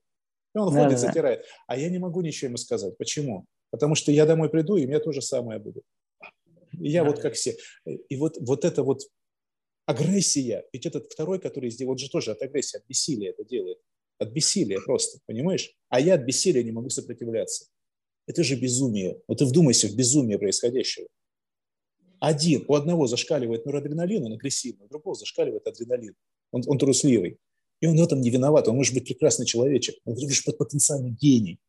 И 0.53 0.57
он 0.57 0.69
ходит, 0.69 0.91
да, 0.91 0.97
затирает. 0.97 1.45
А 1.67 1.77
я 1.77 1.89
не 1.89 1.99
могу 1.99 2.21
ничего 2.21 2.49
ему 2.49 2.57
сказать. 2.57 2.97
Почему? 2.97 3.45
Потому 3.69 3.95
что 3.95 4.11
я 4.11 4.25
домой 4.25 4.49
приду, 4.49 4.75
и 4.75 4.85
у 4.85 4.87
меня 4.87 4.99
то 4.99 5.11
же 5.11 5.21
самое 5.21 5.59
будет. 5.59 5.83
И 6.73 6.89
я 6.89 7.03
да. 7.03 7.09
вот 7.09 7.19
как 7.19 7.33
все. 7.33 7.55
И 7.85 8.15
вот, 8.17 8.37
вот 8.39 8.65
это 8.65 8.83
вот 8.83 9.01
агрессия, 9.85 10.65
ведь 10.73 10.85
этот 10.85 11.11
второй, 11.11 11.39
который 11.39 11.69
здесь, 11.69 11.87
он 11.87 11.97
же 11.97 12.09
тоже 12.09 12.31
от 12.31 12.41
агрессии, 12.41 12.77
от 12.77 12.85
бессилия 12.87 13.31
это 13.31 13.45
делает. 13.45 13.79
От 14.17 14.29
бессилия 14.29 14.79
просто, 14.81 15.19
понимаешь? 15.25 15.73
А 15.89 15.99
я 15.99 16.15
от 16.15 16.21
бессилия 16.21 16.63
не 16.63 16.71
могу 16.71 16.89
сопротивляться. 16.89 17.67
Это 18.27 18.43
же 18.43 18.55
безумие. 18.55 19.19
Вот 19.27 19.39
ты 19.39 19.45
вдумайся 19.45 19.87
в 19.87 19.95
безумие 19.95 20.37
происходящего. 20.37 21.07
Один, 22.19 22.65
у 22.67 22.75
одного 22.75 23.07
зашкаливает 23.07 23.65
норадреналин, 23.65 24.25
он 24.25 24.33
агрессивный, 24.33 24.85
у 24.85 24.89
другого 24.89 25.15
зашкаливает 25.15 25.67
адреналин, 25.67 26.15
он, 26.51 26.63
он 26.67 26.77
трусливый. 26.77 27.39
И 27.81 27.87
он 27.87 27.97
в 27.97 28.03
этом 28.03 28.21
не 28.21 28.29
виноват. 28.29 28.67
Он 28.67 28.75
может 28.75 28.93
быть 28.93 29.05
прекрасный 29.05 29.45
человечек. 29.45 29.95
Он 30.05 30.15
лишь 30.15 30.43
потенциальный 30.43 31.09
гений. 31.09 31.59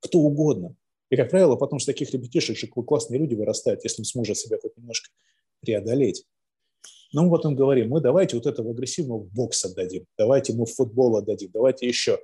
Кто 0.00 0.18
угодно. 0.18 0.74
И, 1.10 1.16
как 1.16 1.30
правило, 1.30 1.56
потом 1.56 1.78
с 1.78 1.84
таких 1.84 2.10
ребятишек 2.10 2.56
же 2.56 2.66
классные 2.66 3.18
люди 3.18 3.34
вырастают, 3.34 3.84
если 3.84 4.02
он 4.02 4.04
сможет 4.04 4.38
себя 4.38 4.58
хоть 4.60 4.76
немножко 4.76 5.10
преодолеть. 5.60 6.24
Но 7.12 7.24
мы 7.24 7.30
потом 7.30 7.54
говорим, 7.54 7.88
мы 7.88 8.00
давайте 8.00 8.36
вот 8.36 8.46
этого 8.46 8.70
агрессивного 8.70 9.20
в 9.20 9.32
бокс 9.32 9.64
отдадим, 9.64 10.04
давайте 10.18 10.52
мы 10.52 10.66
в 10.66 10.74
футбол 10.74 11.16
отдадим, 11.16 11.50
давайте 11.52 11.86
еще. 11.86 12.18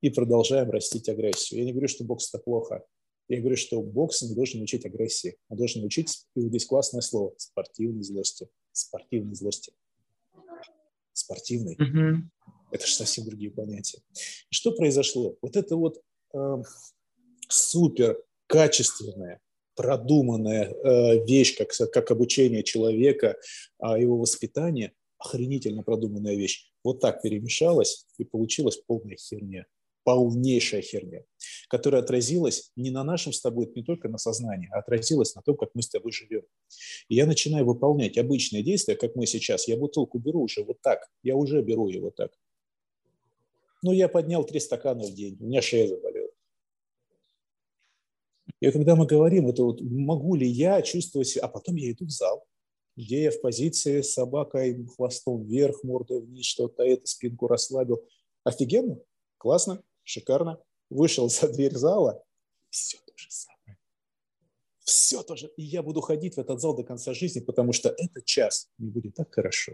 И 0.00 0.10
продолжаем 0.10 0.70
растить 0.70 1.08
агрессию. 1.08 1.60
Я 1.60 1.66
не 1.66 1.72
говорю, 1.72 1.88
что 1.88 2.04
бокс 2.04 2.28
это 2.32 2.42
плохо. 2.42 2.84
Я 3.28 3.40
говорю, 3.40 3.56
что 3.56 3.82
бокс 3.82 4.22
не 4.22 4.34
должен 4.34 4.62
учить 4.62 4.84
агрессии. 4.86 5.36
Он 5.48 5.56
должен 5.56 5.84
учить, 5.84 6.26
и 6.34 6.40
здесь 6.42 6.64
классное 6.66 7.00
слово, 7.00 7.34
спортивной 7.36 8.02
злости. 8.02 8.48
Спортивной 8.72 9.34
злости. 9.34 9.72
Спортивной. 11.12 11.76
Mm-hmm. 11.76 12.16
Это 12.70 12.86
же 12.86 12.92
совсем 12.92 13.24
другие 13.24 13.50
понятия. 13.50 13.98
И 14.50 14.54
что 14.54 14.72
произошло? 14.72 15.36
Вот 15.42 15.56
это 15.56 15.76
вот 15.76 16.00
э, 16.34 16.56
супер 17.48 18.22
качественная, 18.46 19.40
продуманная 19.74 20.70
э, 20.70 21.24
вещь, 21.26 21.56
как, 21.56 21.70
как 21.90 22.10
обучение 22.10 22.62
человека, 22.62 23.36
э, 23.82 24.00
его 24.00 24.18
воспитание, 24.18 24.92
охренительно 25.18 25.82
продуманная 25.82 26.36
вещь, 26.36 26.70
вот 26.84 27.00
так 27.00 27.22
перемешалась 27.22 28.06
и 28.18 28.24
получилась 28.24 28.76
полная 28.76 29.16
херня 29.16 29.66
полнейшая 30.06 30.82
херня, 30.82 31.24
которая 31.68 32.00
отразилась 32.00 32.70
не 32.76 32.90
на 32.90 33.02
нашем 33.02 33.32
с 33.32 33.40
тобой, 33.40 33.68
не 33.74 33.82
только 33.82 34.08
на 34.08 34.18
сознании, 34.18 34.68
а 34.72 34.78
отразилась 34.78 35.34
на 35.34 35.42
том, 35.42 35.56
как 35.56 35.70
мы 35.74 35.82
с 35.82 35.88
тобой 35.88 36.12
живем. 36.12 36.42
И 37.08 37.16
я 37.16 37.26
начинаю 37.26 37.66
выполнять 37.66 38.16
обычные 38.16 38.62
действия, 38.62 38.94
как 38.94 39.16
мы 39.16 39.26
сейчас. 39.26 39.66
Я 39.66 39.76
бутылку 39.76 40.18
беру 40.20 40.42
уже 40.42 40.62
вот 40.62 40.80
так, 40.80 41.10
я 41.24 41.34
уже 41.34 41.60
беру 41.60 41.88
его 41.88 42.12
так. 42.12 42.30
Ну, 43.82 43.90
я 43.90 44.08
поднял 44.08 44.44
три 44.44 44.60
стакана 44.60 45.02
в 45.02 45.12
день, 45.12 45.38
у 45.40 45.46
меня 45.46 45.60
шея 45.60 45.88
заболела. 45.88 46.30
И 48.60 48.70
когда 48.70 48.94
мы 48.94 49.06
говорим, 49.06 49.48
это 49.48 49.64
вот 49.64 49.80
могу 49.80 50.36
ли 50.36 50.46
я 50.46 50.82
чувствовать 50.82 51.26
себя, 51.26 51.46
а 51.46 51.48
потом 51.48 51.74
я 51.74 51.90
иду 51.90 52.06
в 52.06 52.10
зал, 52.10 52.46
где 52.96 53.24
я 53.24 53.32
в 53.32 53.40
позиции 53.40 54.02
с 54.02 54.12
собакой 54.12 54.86
хвостом 54.86 55.44
вверх, 55.44 55.82
мордой 55.82 56.20
вниз, 56.20 56.46
что-то 56.46 56.84
это, 56.84 57.06
спинку 57.06 57.48
расслабил. 57.48 58.04
Офигенно, 58.44 59.00
классно, 59.38 59.82
шикарно. 60.06 60.58
Вышел 60.88 61.28
за 61.28 61.48
дверь 61.48 61.74
зала, 61.74 62.22
все 62.70 62.98
то 63.04 63.12
же 63.16 63.26
самое. 63.28 63.78
Все 64.84 65.22
то 65.22 65.36
же. 65.36 65.48
И 65.56 65.62
я 65.62 65.82
буду 65.82 66.00
ходить 66.00 66.36
в 66.36 66.38
этот 66.38 66.60
зал 66.60 66.76
до 66.76 66.84
конца 66.84 67.12
жизни, 67.12 67.40
потому 67.40 67.72
что 67.72 67.88
этот 67.88 68.24
час 68.24 68.70
мне 68.78 68.90
будет 68.90 69.14
так 69.14 69.34
хорошо. 69.34 69.72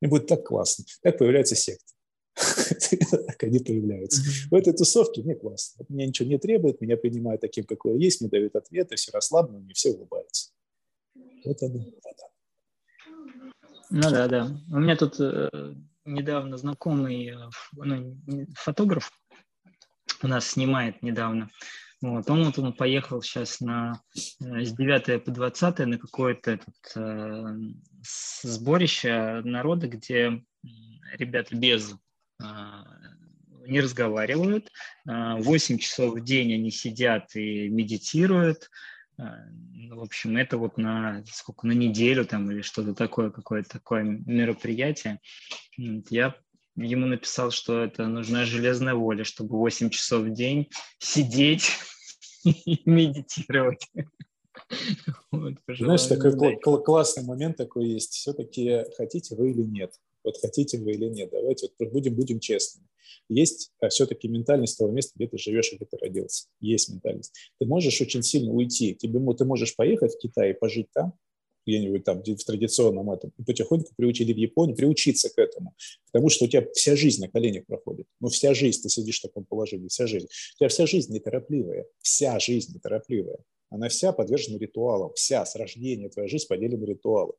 Мне 0.00 0.08
будет 0.10 0.28
так 0.28 0.46
классно. 0.46 0.84
Так 1.02 1.18
появляется 1.18 1.56
секта. 1.56 1.92
так 2.34 3.42
они 3.42 3.58
появляются. 3.58 4.22
В 4.50 4.54
этой 4.54 4.72
тусовке 4.72 5.22
мне 5.22 5.34
классно. 5.34 5.84
Меня 5.88 6.06
ничего 6.06 6.28
не 6.28 6.38
требует, 6.38 6.80
меня 6.80 6.96
принимают 6.96 7.40
таким, 7.40 7.64
какой 7.64 7.94
я 7.94 8.04
есть, 8.04 8.20
мне 8.20 8.30
дают 8.30 8.54
ответы, 8.54 8.96
все 8.96 9.10
расслаблено, 9.12 9.58
мне 9.58 9.74
все 9.74 9.90
улыбаются. 9.90 10.50
Вот 11.44 11.62
оно. 11.62 11.84
Ну 13.90 14.10
да, 14.10 14.26
да. 14.26 14.60
У 14.70 14.78
меня 14.78 14.96
тут 14.96 15.20
э, 15.20 15.50
недавно 16.04 16.56
знакомый 16.56 17.28
э, 17.28 17.50
ну, 17.72 18.16
фотограф 18.54 19.10
у 20.22 20.28
нас 20.28 20.46
снимает 20.46 21.02
недавно. 21.02 21.50
Вот, 22.00 22.28
он 22.30 22.44
вот 22.44 22.58
он 22.58 22.72
поехал 22.72 23.22
сейчас 23.22 23.60
на 23.60 24.02
э, 24.40 24.64
с 24.64 24.72
9 24.72 25.24
по 25.24 25.30
20 25.30 25.78
на 25.80 25.98
какое-то 25.98 26.58
э, 26.96 27.56
сборище 28.42 29.42
народа, 29.44 29.88
где 29.88 30.42
ребята 31.14 31.56
без 31.56 31.94
э, 32.42 32.44
не 33.66 33.80
разговаривают. 33.80 34.70
Э, 35.08 35.36
8 35.38 35.78
часов 35.78 36.14
в 36.14 36.24
день 36.24 36.54
они 36.54 36.70
сидят 36.70 37.36
и 37.36 37.68
медитируют. 37.68 38.68
Э, 39.22 39.48
ну, 39.74 39.96
в 39.98 40.02
общем, 40.02 40.36
это 40.36 40.58
вот 40.58 40.78
на 40.78 41.24
сколько 41.26 41.66
на 41.66 41.72
неделю 41.72 42.24
там 42.24 42.50
или 42.50 42.62
что-то 42.62 42.94
такое, 42.94 43.30
какое-то 43.30 43.68
такое 43.68 44.02
мероприятие. 44.02 45.20
Я 45.76 46.34
ему 46.76 47.06
написал, 47.06 47.50
что 47.50 47.82
это 47.82 48.06
нужна 48.06 48.44
железная 48.44 48.94
воля, 48.94 49.24
чтобы 49.24 49.58
8 49.58 49.90
часов 49.90 50.22
в 50.24 50.32
день 50.32 50.70
сидеть 50.98 51.70
и 52.44 52.82
медитировать. 52.84 53.86
Вот, 55.30 55.54
Знаешь, 55.66 56.06
такой 56.06 56.58
кл- 56.58 56.82
классный 56.82 57.24
момент 57.24 57.56
такой 57.56 57.88
есть. 57.88 58.12
Все-таки 58.12 58.84
хотите 58.96 59.34
вы 59.34 59.50
или 59.50 59.62
нет? 59.62 59.94
Вот 60.24 60.38
хотите 60.40 60.78
вы 60.78 60.92
или 60.92 61.06
нет? 61.06 61.30
Давайте 61.30 61.68
вот 61.78 61.90
будем, 61.90 62.14
будем 62.14 62.40
честными. 62.40 62.86
Есть 63.28 63.72
а, 63.80 63.88
все-таки 63.88 64.28
ментальность 64.28 64.78
того 64.78 64.90
места, 64.90 65.12
где 65.16 65.26
ты 65.26 65.38
живешь 65.38 65.72
и 65.72 65.76
где 65.76 65.86
ты 65.86 65.96
родился. 65.98 66.46
Есть 66.60 66.88
ментальность. 66.90 67.34
Ты 67.58 67.66
можешь 67.66 68.00
очень 68.00 68.22
сильно 68.22 68.52
уйти. 68.52 68.94
Тебе, 68.94 69.20
ты 69.34 69.44
можешь 69.44 69.74
поехать 69.74 70.14
в 70.14 70.18
Китай 70.18 70.50
и 70.50 70.54
пожить 70.54 70.88
там, 70.92 71.14
где-нибудь 71.66 72.04
там 72.04 72.22
в 72.22 72.44
традиционном 72.44 73.10
этом, 73.10 73.32
и 73.38 73.44
потихоньку 73.44 73.92
приучили 73.96 74.32
в 74.32 74.36
Японии, 74.36 74.74
приучиться 74.74 75.28
к 75.28 75.38
этому. 75.38 75.74
Потому 76.10 76.28
что 76.28 76.44
у 76.44 76.48
тебя 76.48 76.66
вся 76.74 76.96
жизнь 76.96 77.20
на 77.20 77.28
коленях 77.28 77.66
проходит. 77.66 78.06
Ну, 78.20 78.28
вся 78.28 78.54
жизнь, 78.54 78.82
ты 78.82 78.88
сидишь 78.88 79.20
в 79.20 79.22
таком 79.22 79.44
положении, 79.44 79.88
вся 79.88 80.06
жизнь. 80.06 80.26
У 80.26 80.58
тебя 80.58 80.68
вся 80.68 80.86
жизнь 80.86 81.12
неторопливая. 81.12 81.86
Вся 82.00 82.38
жизнь 82.38 82.74
неторопливая. 82.74 83.38
Она 83.70 83.88
вся 83.88 84.12
подвержена 84.12 84.58
ритуалам. 84.58 85.12
Вся 85.14 85.46
с 85.46 85.56
рождения 85.56 86.08
твоя 86.10 86.28
жизнь 86.28 86.46
поделена 86.48 86.84
ритуалом. 86.84 87.36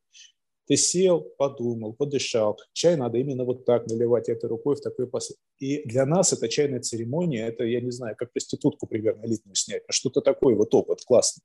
Ты 0.66 0.78
сел, 0.78 1.22
подумал, 1.38 1.94
подышал. 1.94 2.58
Чай 2.72 2.96
надо 2.96 3.18
именно 3.18 3.44
вот 3.44 3.66
так 3.66 3.86
наливать 3.88 4.30
этой 4.30 4.50
рукой 4.50 4.76
в 4.76 4.82
такой 4.82 5.08
посыл. 5.08 5.36
И 5.60 5.84
для 5.88 6.06
нас 6.06 6.32
это 6.32 6.48
чайная 6.48 6.80
церемония, 6.80 7.48
это, 7.48 7.66
я 7.66 7.82
не 7.82 7.92
знаю, 7.92 8.16
как 8.18 8.32
проститутку 8.32 8.88
примерно 8.88 9.26
элитную 9.26 9.56
снять. 9.56 9.84
А 9.88 9.92
что-то 9.92 10.22
такое 10.22 10.56
вот 10.56 10.74
опыт 10.74 11.02
классный. 11.06 11.44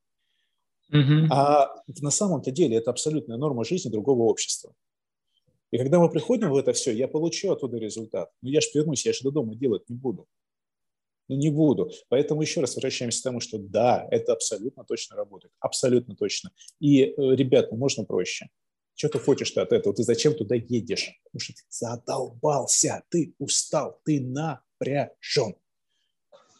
Угу. 0.91 1.29
А 1.31 1.83
на 2.01 2.11
самом-то 2.11 2.51
деле 2.51 2.77
это 2.77 2.91
абсолютная 2.91 3.37
норма 3.37 3.65
жизни 3.65 3.91
другого 3.91 4.23
общества. 4.23 4.73
И 5.71 5.79
когда 5.79 5.99
мы 5.99 6.09
приходим 6.09 6.51
в 6.51 6.57
это 6.57 6.73
все, 6.73 6.93
я 6.93 7.09
получу 7.09 7.51
оттуда 7.51 7.77
результат. 7.77 8.31
Но 8.41 8.49
я 8.49 8.61
же 8.61 8.69
вернусь, 8.73 9.05
я 9.05 9.13
же 9.13 9.23
до 9.23 9.31
дома 9.31 9.55
делать 9.55 9.89
не 9.89 9.97
буду. 9.97 10.27
Ну, 11.29 11.37
не 11.37 11.51
буду. 11.51 11.91
Поэтому 12.09 12.41
еще 12.41 12.63
раз 12.63 12.75
возвращаемся 12.75 13.21
к 13.21 13.25
тому, 13.25 13.41
что 13.41 13.59
да, 13.59 14.07
это 14.11 14.33
абсолютно 14.33 14.85
точно 14.85 15.17
работает. 15.17 15.53
Абсолютно 15.61 16.17
точно. 16.17 16.53
И, 16.81 17.03
э, 17.03 17.13
ребят, 17.17 17.71
можно 17.71 18.05
проще. 18.05 18.49
Что 18.99 19.09
ты 19.09 19.19
хочешь-то 19.21 19.63
от 19.63 19.73
этого? 19.73 19.95
Ты 19.95 20.03
зачем 20.03 20.35
туда 20.35 20.57
едешь? 20.57 21.13
Потому 21.25 21.41
что 21.41 21.53
ты 21.55 21.63
задолбался, 21.71 23.05
ты 23.11 23.33
устал, 23.39 24.01
ты 24.05 24.21
напряжен. 24.21 25.55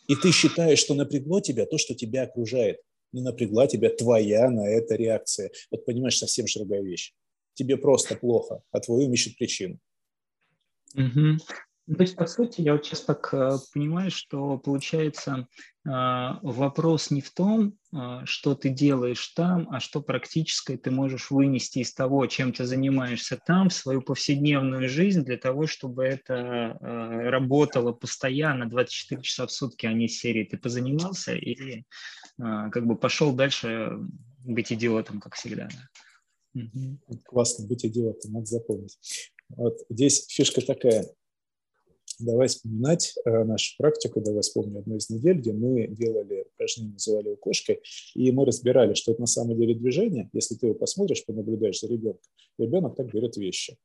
И 0.07 0.17
ты 0.17 0.31
считаешь, 0.31 0.79
что 0.79 0.95
напрягло 0.95 1.41
тебя 1.41 1.67
то, 1.67 1.77
что 1.77 1.95
тебя 1.95 2.23
окружает 2.23 2.81
не 3.13 3.23
напрягла 3.23 3.67
тебя 3.67 3.91
твоя 3.91 4.51
на 4.51 4.69
это 4.69 4.95
реакция. 4.95 5.51
Вот 5.71 5.85
понимаешь, 5.85 6.19
совсем 6.19 6.47
же 6.47 6.61
другая 6.61 6.83
вещь. 6.83 7.15
Тебе 7.55 7.77
просто 7.77 8.17
плохо, 8.17 8.63
а 8.71 8.81
твой 8.81 9.07
ум 9.07 9.13
ищет 9.13 9.37
причину. 9.37 9.79
Угу. 10.95 11.39
То 11.97 12.03
есть, 12.03 12.17
по 12.17 12.27
сути, 12.27 12.61
я 12.61 12.75
вот 12.75 12.85
сейчас 12.85 13.01
так 13.01 13.33
э, 13.33 13.57
понимаю, 13.73 14.11
что 14.11 14.59
получается 14.59 15.47
э, 15.87 15.91
вопрос 16.43 17.11
не 17.11 17.23
в 17.23 17.31
том, 17.33 17.79
э, 17.93 18.21
что 18.25 18.55
ты 18.55 18.69
делаешь 18.69 19.27
там, 19.29 19.67
а 19.71 19.81
что 19.81 20.03
практическое 20.03 20.77
ты 20.77 20.91
можешь 20.91 21.31
вынести 21.31 21.79
из 21.79 21.95
того, 21.95 22.27
чем 22.27 22.53
ты 22.53 22.67
занимаешься 22.67 23.41
там, 23.47 23.71
в 23.71 23.75
свою 23.75 24.03
повседневную 24.03 24.87
жизнь 24.87 25.25
для 25.25 25.39
того, 25.39 25.67
чтобы 25.67 26.05
это 26.05 26.77
работало 26.81 27.93
постоянно, 27.93 28.69
24 28.69 29.23
часа 29.23 29.47
в 29.47 29.53
сутки, 29.53 29.87
а 29.87 29.93
не 29.95 30.09
серии. 30.09 30.45
Ты 30.45 30.59
позанимался 30.59 31.35
и 31.35 31.85
как 32.37 32.87
бы 32.87 32.97
пошел 32.97 33.33
дальше 33.33 33.99
быть 34.45 34.73
идиотом, 34.73 35.21
как 35.21 35.35
всегда. 35.35 35.69
Угу. 36.55 37.21
Классно, 37.25 37.67
быть 37.67 37.85
идиотом, 37.85 38.33
надо 38.33 38.47
запомнить. 38.47 38.99
Вот 39.49 39.79
здесь 39.89 40.27
фишка 40.29 40.61
такая 40.61 41.07
давай 42.19 42.49
вспоминать 42.49 43.15
э, 43.25 43.45
нашу 43.45 43.77
практику, 43.79 44.21
давай 44.21 44.43
вспомню 44.43 44.81
одну 44.81 44.97
из 44.97 45.11
недель, 45.11 45.39
где 45.39 45.53
мы 45.53 45.87
делали 45.89 46.47
упражнение, 46.55 46.93
называли 46.95 47.27
его 47.27 47.37
кошкой, 47.37 47.81
и 48.15 48.33
мы 48.33 48.45
разбирали, 48.45 48.95
что 48.95 49.13
это 49.13 49.21
на 49.21 49.27
самом 49.27 49.57
деле 49.57 49.75
движение, 49.75 50.29
если 50.33 50.55
ты 50.55 50.67
его 50.67 50.75
посмотришь, 50.75 51.25
понаблюдаешь 51.25 51.81
за 51.81 51.89
ребенком, 51.89 52.23
ребенок 52.59 52.97
так 52.97 53.13
берет 53.13 53.37
вещи. 53.37 53.77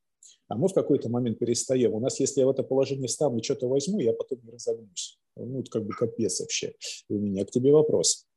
А 0.48 0.56
мы 0.56 0.68
в 0.68 0.74
какой-то 0.74 1.10
момент 1.10 1.40
перестаем. 1.40 1.94
У 1.94 2.00
нас, 2.00 2.20
если 2.20 2.42
я 2.42 2.48
в 2.48 2.50
это 2.50 2.64
положение 2.64 3.08
встану 3.08 3.40
и 3.40 3.44
что-то 3.44 3.68
возьму, 3.68 4.00
я 4.00 4.14
потом 4.14 4.40
не 4.44 4.52
разогнусь. 4.52 5.18
Ну, 5.36 5.62
это 5.62 5.70
как 5.72 5.86
бы 5.86 5.94
капец 5.94 6.40
вообще. 6.42 6.76
И 7.10 7.14
у 7.14 7.20
меня 7.20 7.46
к 7.46 7.52
тебе 7.52 7.72
вопрос. 7.72 8.28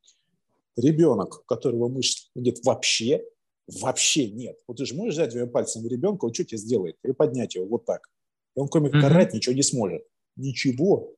Ребенок, 0.77 1.41
у 1.41 1.43
которого 1.43 1.89
мышц 1.89 2.29
нет 2.33 2.63
вообще, 2.63 3.23
вообще 3.67 4.29
нет. 4.29 4.57
Вот 4.67 4.77
ты 4.77 4.85
же 4.85 4.95
можешь 4.95 5.15
взять 5.15 5.31
двумя 5.31 5.47
пальцами 5.47 5.87
ребенка, 5.87 6.25
он 6.25 6.33
что 6.33 6.45
тебе 6.45 6.57
сделает? 6.57 6.97
И 7.03 7.11
поднять 7.11 7.55
его 7.55 7.65
вот 7.65 7.85
так. 7.85 8.09
И 8.57 8.59
он 8.59 8.67
кроме 8.67 8.89
орать 8.89 9.33
ничего 9.33 9.55
не 9.55 9.61
сможет. 9.61 10.03
Ничего. 10.35 11.13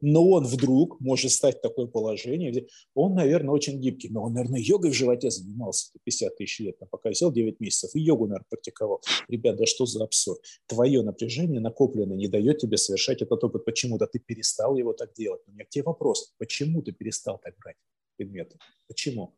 Но 0.00 0.28
он 0.28 0.44
вдруг 0.44 1.00
может 1.00 1.30
стать 1.30 1.58
в 1.58 1.60
такое 1.60 1.86
положение, 1.86 2.50
где 2.50 2.66
он, 2.94 3.14
наверное, 3.14 3.50
очень 3.50 3.80
гибкий. 3.80 4.08
Но 4.10 4.24
он, 4.24 4.34
наверное, 4.34 4.60
йогой 4.60 4.90
в 4.90 4.94
животе 4.94 5.30
занимался 5.30 5.92
50 6.04 6.36
тысяч 6.36 6.60
лет. 6.60 6.76
Пока 6.90 7.12
сел 7.12 7.32
9 7.32 7.60
месяцев 7.60 7.94
и 7.94 8.00
йогу, 8.00 8.26
наверное, 8.26 8.46
практиковал. 8.48 9.00
Ребят, 9.28 9.56
да 9.56 9.66
что 9.66 9.86
за 9.86 10.02
абсурд? 10.02 10.40
Твое 10.66 11.02
напряжение 11.02 11.60
накопленное 11.60 12.16
не 12.16 12.28
дает 12.28 12.58
тебе 12.58 12.76
совершать 12.76 13.22
этот 13.22 13.42
опыт. 13.44 13.64
Почему-то 13.64 14.06
ты 14.06 14.18
перестал 14.18 14.76
его 14.76 14.92
так 14.92 15.12
делать. 15.14 15.42
У 15.46 15.52
меня 15.52 15.64
к 15.64 15.68
тебе 15.68 15.84
вопрос. 15.84 16.34
Почему 16.38 16.82
ты 16.82 16.92
перестал 16.92 17.38
так 17.42 17.54
брать? 17.58 17.76
Предметы. 18.22 18.58
Почему? 18.88 19.34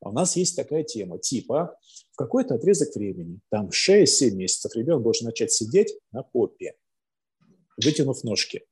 А 0.00 0.10
у 0.10 0.12
нас 0.12 0.36
есть 0.36 0.56
такая 0.56 0.84
тема, 0.84 1.18
типа 1.18 1.76
в 2.12 2.16
какой-то 2.16 2.54
отрезок 2.54 2.94
времени, 2.94 3.40
там 3.50 3.70
6-7 3.70 4.30
месяцев, 4.32 4.74
ребенок 4.74 5.02
должен 5.02 5.26
начать 5.26 5.52
сидеть 5.52 5.94
на 6.12 6.22
попе, 6.22 6.74
вытянув 7.82 8.22
ножки. 8.24 8.64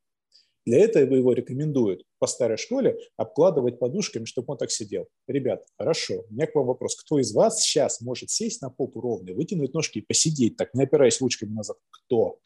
Для 0.67 0.81
этого 0.81 1.15
его 1.15 1.33
рекомендуют 1.33 2.03
по 2.19 2.27
старой 2.27 2.57
школе 2.57 2.99
обкладывать 3.17 3.79
подушками, 3.79 4.25
чтобы 4.25 4.53
он 4.53 4.59
так 4.59 4.73
сидел. 4.73 5.07
Ребят, 5.29 5.65
хорошо, 5.79 6.25
у 6.29 6.33
меня 6.33 6.49
к 6.49 6.55
вам 6.57 6.67
вопрос. 6.67 6.97
Кто 6.97 7.21
из 7.21 7.33
вас 7.33 7.63
сейчас 7.63 8.01
может 8.01 8.31
сесть 8.31 8.63
на 8.63 8.71
попу 8.71 9.01
ровно, 9.01 9.33
вытянуть 9.33 9.75
ножки 9.75 9.99
и 9.99 10.03
посидеть, 10.03 10.57
так 10.57 10.75
не 10.75 10.83
опираясь 10.83 11.21
ручками 11.21 11.51
назад? 11.51 11.77
Кто? 11.91 12.41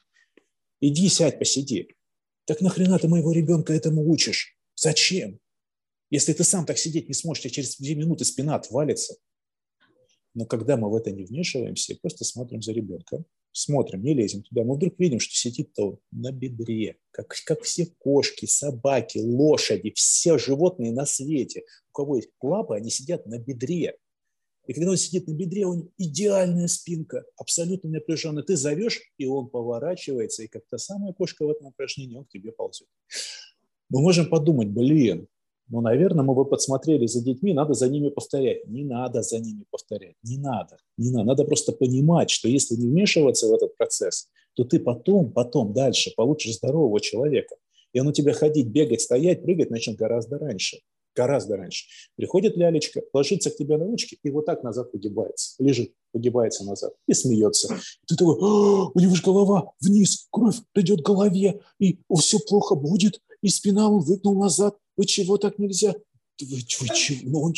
Иди 0.80 1.08
сядь, 1.08 1.38
посиди. 1.38 1.96
Так 2.44 2.60
нахрена 2.60 2.98
ты 2.98 3.08
моего 3.08 3.32
ребенка 3.32 3.72
этому 3.72 4.06
учишь? 4.06 4.54
Зачем? 4.74 5.40
Если 6.10 6.32
ты 6.32 6.42
сам 6.42 6.66
так 6.66 6.76
сидеть 6.76 7.08
не 7.08 7.14
сможешь, 7.14 7.42
тебе 7.42 7.52
через 7.52 7.76
две 7.76 7.94
минуты 7.94 8.24
спина 8.24 8.56
отвалится. 8.56 9.16
Но 10.34 10.44
когда 10.44 10.76
мы 10.76 10.90
в 10.90 10.94
это 10.94 11.10
не 11.10 11.24
вмешиваемся, 11.24 11.96
просто 12.00 12.24
смотрим 12.24 12.62
за 12.62 12.72
ребенком, 12.72 13.24
смотрим, 13.52 14.02
не 14.02 14.14
лезем 14.14 14.42
туда, 14.42 14.62
мы 14.62 14.76
вдруг 14.76 14.98
видим, 14.98 15.18
что 15.18 15.34
сидит-то 15.34 15.98
на 16.12 16.30
бедре, 16.30 16.98
как, 17.10 17.34
как 17.44 17.62
все 17.62 17.86
кошки, 17.98 18.46
собаки, 18.46 19.18
лошади, 19.18 19.92
все 19.94 20.38
животные 20.38 20.92
на 20.92 21.06
свете. 21.06 21.64
У 21.90 21.92
кого 21.92 22.16
есть 22.16 22.30
лапы, 22.40 22.76
они 22.76 22.90
сидят 22.90 23.26
на 23.26 23.38
бедре. 23.38 23.96
И 24.66 24.72
когда 24.72 24.90
он 24.90 24.96
сидит 24.96 25.26
на 25.26 25.32
бедре, 25.32 25.66
у 25.66 25.74
него 25.74 25.88
идеальная 25.98 26.68
спинка, 26.68 27.24
абсолютно 27.36 27.90
напряженная. 27.90 28.44
Ты 28.44 28.56
зовешь, 28.56 29.00
и 29.18 29.26
он 29.26 29.48
поворачивается, 29.48 30.44
и 30.44 30.48
как 30.48 30.62
та 30.68 30.78
самая 30.78 31.12
кошка 31.12 31.44
в 31.44 31.50
этом 31.50 31.68
упражнении, 31.68 32.16
он 32.16 32.24
к 32.24 32.30
тебе 32.30 32.52
ползет. 32.52 32.86
Мы 33.88 34.00
можем 34.00 34.28
подумать, 34.28 34.68
блин, 34.68 35.26
ну, 35.70 35.80
наверное, 35.80 36.24
мы 36.24 36.34
бы 36.34 36.44
подсмотрели 36.44 37.06
за 37.06 37.22
детьми, 37.22 37.52
надо 37.52 37.74
за 37.74 37.88
ними 37.88 38.08
повторять. 38.08 38.66
Не 38.66 38.84
надо 38.84 39.22
за 39.22 39.38
ними 39.38 39.64
повторять, 39.70 40.16
не 40.22 40.36
надо, 40.36 40.76
не 40.98 41.10
надо. 41.10 41.24
Надо 41.24 41.44
просто 41.44 41.72
понимать, 41.72 42.30
что 42.30 42.48
если 42.48 42.74
не 42.74 42.88
вмешиваться 42.88 43.46
в 43.46 43.52
этот 43.52 43.76
процесс, 43.76 44.28
то 44.54 44.64
ты 44.64 44.80
потом, 44.80 45.30
потом 45.32 45.72
дальше 45.72 46.12
получишь 46.16 46.56
здорового 46.56 47.00
человека. 47.00 47.54
И 47.92 48.00
он 48.00 48.08
у 48.08 48.12
тебя 48.12 48.32
ходить, 48.32 48.66
бегать, 48.66 49.00
стоять, 49.00 49.42
прыгать 49.42 49.70
начнет 49.70 49.96
гораздо 49.96 50.38
раньше. 50.38 50.78
гораздо 51.14 51.56
раньше. 51.56 51.86
Приходит 52.16 52.56
лялечка, 52.56 53.02
ложится 53.12 53.50
к 53.50 53.56
тебе 53.56 53.76
на 53.76 53.84
ручки 53.84 54.18
и 54.22 54.30
вот 54.30 54.46
так 54.46 54.62
назад 54.62 54.92
погибается, 54.92 55.54
лежит, 55.62 55.92
погибается 56.12 56.64
назад 56.64 56.92
и 57.06 57.14
смеется. 57.14 57.76
Ты 58.06 58.16
такой, 58.16 58.36
у 58.36 58.98
него 58.98 59.14
же 59.14 59.22
голова 59.22 59.72
вниз, 59.80 60.26
кровь 60.30 60.56
придет 60.72 61.02
к 61.02 61.06
голове, 61.06 61.60
и 61.78 61.98
все 62.18 62.38
плохо 62.38 62.74
будет, 62.74 63.20
и 63.42 63.48
спина 63.48 63.90
он 63.90 64.00
выгнул 64.00 64.34
назад. 64.40 64.76
Вы 65.00 65.06
чего 65.06 65.38
так 65.38 65.58
нельзя? 65.58 65.94
Вы, 66.42 66.56
вы 66.56 66.94
чего? 66.94 67.20
Ну, 67.22 67.40
он, 67.40 67.54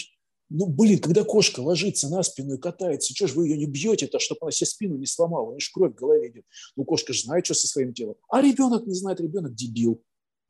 ну, 0.48 0.66
блин, 0.66 1.00
когда 1.00 1.24
кошка 1.24 1.58
ложится 1.58 2.08
на 2.08 2.22
спину 2.22 2.54
и 2.54 2.56
катается, 2.56 3.12
что 3.16 3.26
ж 3.26 3.32
вы 3.32 3.48
ее 3.48 3.56
не 3.56 3.66
бьете-то, 3.66 4.20
чтобы 4.20 4.38
она 4.42 4.52
себе 4.52 4.68
спину 4.68 4.96
не 4.96 5.06
сломала? 5.06 5.46
У 5.46 5.50
нее 5.50 5.58
же 5.58 5.72
кровь 5.72 5.90
в 5.90 5.96
голове 5.96 6.30
идет. 6.30 6.44
Ну, 6.76 6.84
кошка 6.84 7.12
же 7.12 7.22
знает, 7.22 7.44
что 7.44 7.54
со 7.54 7.66
своим 7.66 7.94
телом. 7.94 8.14
А 8.28 8.40
ребенок 8.42 8.86
не 8.86 8.94
знает, 8.94 9.20
ребенок 9.20 9.56
дебил. 9.56 10.00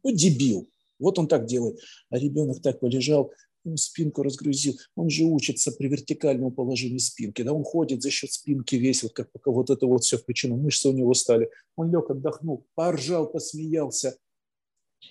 Ну, 0.04 0.10
дебил. 0.10 0.68
Вот 0.98 1.18
он 1.18 1.28
так 1.28 1.46
делает. 1.46 1.80
А 2.10 2.18
ребенок 2.18 2.60
так 2.60 2.78
полежал, 2.78 3.32
он 3.64 3.78
спинку 3.78 4.22
разгрузил. 4.22 4.76
Он 4.94 5.08
же 5.08 5.24
учится 5.24 5.72
при 5.72 5.88
вертикальном 5.88 6.52
положении 6.52 6.98
спинки. 6.98 7.40
Да 7.40 7.54
он 7.54 7.64
ходит 7.64 8.02
за 8.02 8.10
счет 8.10 8.30
спинки 8.30 8.74
весь, 8.74 9.02
вот 9.02 9.14
как 9.14 9.32
пока 9.32 9.50
вот 9.50 9.70
это 9.70 9.86
вот 9.86 10.04
все, 10.04 10.18
почему 10.18 10.58
мышцы 10.58 10.90
у 10.90 10.92
него 10.92 11.14
стали. 11.14 11.48
Он 11.74 11.90
лег, 11.90 12.10
отдохнул, 12.10 12.66
поржал, 12.74 13.32
посмеялся. 13.32 14.18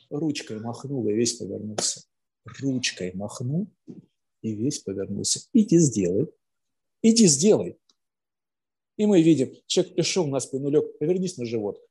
Ручкой 0.10 0.60
махнул 0.60 1.08
и 1.08 1.14
весь 1.14 1.34
повернулся. 1.34 2.04
Ручкой 2.60 3.14
махнул 3.14 3.68
и 4.42 4.54
весь 4.54 4.80
повернулся. 4.80 5.42
Иди 5.54 5.78
сделай. 5.78 6.28
Иди 7.02 7.28
сделай. 7.28 7.78
И 8.98 9.06
мы 9.06 9.22
видим, 9.22 9.56
человек 9.68 9.96
пришел 9.96 10.28
на 10.28 10.40
спину, 10.40 10.70
лег, 10.70 10.98
повернись 11.00 11.38
на 11.38 11.46
живот. 11.46 11.82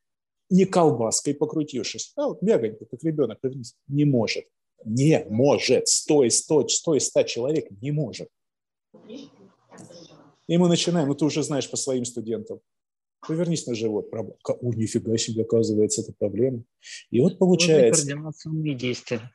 Не 0.48 0.64
колбаской 0.64 1.34
покрутившись, 1.34 2.12
а 2.16 2.28
вот 2.28 2.42
мягонько, 2.42 2.84
как 2.84 3.02
ребенок, 3.04 3.40
повернись. 3.40 3.74
Не 3.88 4.04
может. 4.04 4.46
Не 4.84 5.24
может. 5.28 5.88
Стой, 5.88 6.30
стой, 6.30 6.68
стой, 6.68 7.00
ста 7.00 7.24
человек 7.24 7.70
не 7.80 7.90
может. 7.92 8.28
И 10.46 10.58
мы 10.58 10.68
начинаем, 10.68 11.08
ну 11.08 11.14
ты 11.14 11.24
уже 11.24 11.42
знаешь 11.42 11.70
по 11.70 11.76
своим 11.76 12.04
студентам. 12.04 12.60
Повернись 13.26 13.66
на 13.66 13.74
живот. 13.74 14.08
О, 14.12 14.72
нифига 14.72 15.16
себе, 15.18 15.42
оказывается, 15.42 16.02
это 16.02 16.12
проблема. 16.18 16.64
И 17.10 17.20
вот 17.20 17.38
получается... 17.38 18.06
Координационные 18.06 18.74
действия. 18.74 19.30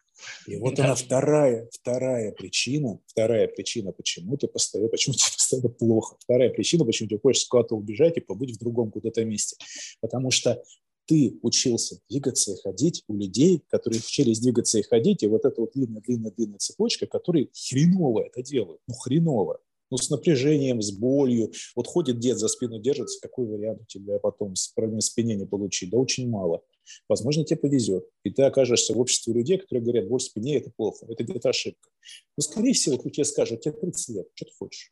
И 0.48 0.56
вот 0.56 0.80
она 0.80 0.96
вторая, 0.96 1.68
вторая 1.72 2.32
причина, 2.32 3.00
вторая 3.06 3.48
причина, 3.48 3.92
почему 3.92 4.38
ты 4.38 4.48
постоянно, 4.48 4.90
почему 4.90 5.14
тебе 5.14 5.32
постоянно 5.34 5.70
плохо. 5.70 6.16
Вторая 6.20 6.50
причина, 6.50 6.86
почему 6.86 7.10
тебе 7.10 7.20
хочется 7.20 7.48
куда-то 7.50 7.76
убежать 7.76 8.18
и 8.18 8.22
побыть 8.22 8.56
в 8.56 8.60
другом 8.60 8.92
куда-то 8.92 9.26
месте. 9.26 9.58
Потому 10.02 10.32
что 10.32 10.64
ты 11.06 11.38
учился 11.44 12.00
двигаться 12.10 12.54
и 12.54 12.62
ходить 12.62 13.04
у 13.08 13.16
людей, 13.16 13.64
которые 13.70 14.00
учились 14.00 14.40
двигаться 14.40 14.80
и 14.80 14.84
ходить, 14.84 15.22
и 15.22 15.28
вот 15.28 15.46
эта 15.46 15.62
вот 15.62 15.72
длинная-длинная-длинная 15.76 16.58
цепочка, 16.58 17.06
которые 17.06 17.50
хреново 17.54 18.24
это 18.24 18.42
делают, 18.42 18.82
ну 18.88 18.96
хреново, 18.96 19.60
ну 19.96 19.98
с 19.98 20.10
напряжением, 20.10 20.82
с 20.82 20.92
болью. 20.92 21.54
Вот 21.76 21.88
ходит 21.88 22.20
дед 22.20 22.38
за 22.38 22.50
спину 22.50 22.80
держится, 22.80 23.20
какой 23.22 23.46
вариант 23.46 23.82
у 23.82 23.86
тебя 23.86 24.20
потом 24.20 24.56
с 24.56 24.68
проблемой 24.68 25.02
спине 25.02 25.36
не 25.36 25.46
получить? 25.46 25.90
Да 25.90 25.98
очень 25.98 26.30
мало. 26.30 26.62
Возможно, 27.08 27.46
тебе 27.46 27.58
повезет, 27.58 28.06
и 28.24 28.30
ты 28.30 28.44
окажешься 28.44 28.94
в 28.94 29.00
обществе 29.00 29.34
людей, 29.34 29.58
которые 29.58 29.84
говорят, 29.84 30.08
боль 30.08 30.20
в 30.20 30.24
спине– 30.24 30.58
это 30.58 30.70
плохо, 30.76 31.06
это 31.10 31.24
где-то 31.24 31.50
ошибка. 31.50 31.90
Но, 32.38 32.44
скорее 32.44 32.74
всего, 32.74 32.98
тебе 32.98 33.24
скажет, 33.24 33.62
тебе 33.62 33.74
30 33.74 34.16
лет, 34.16 34.28
что 34.34 34.46
ты 34.46 34.52
хочешь? 34.60 34.90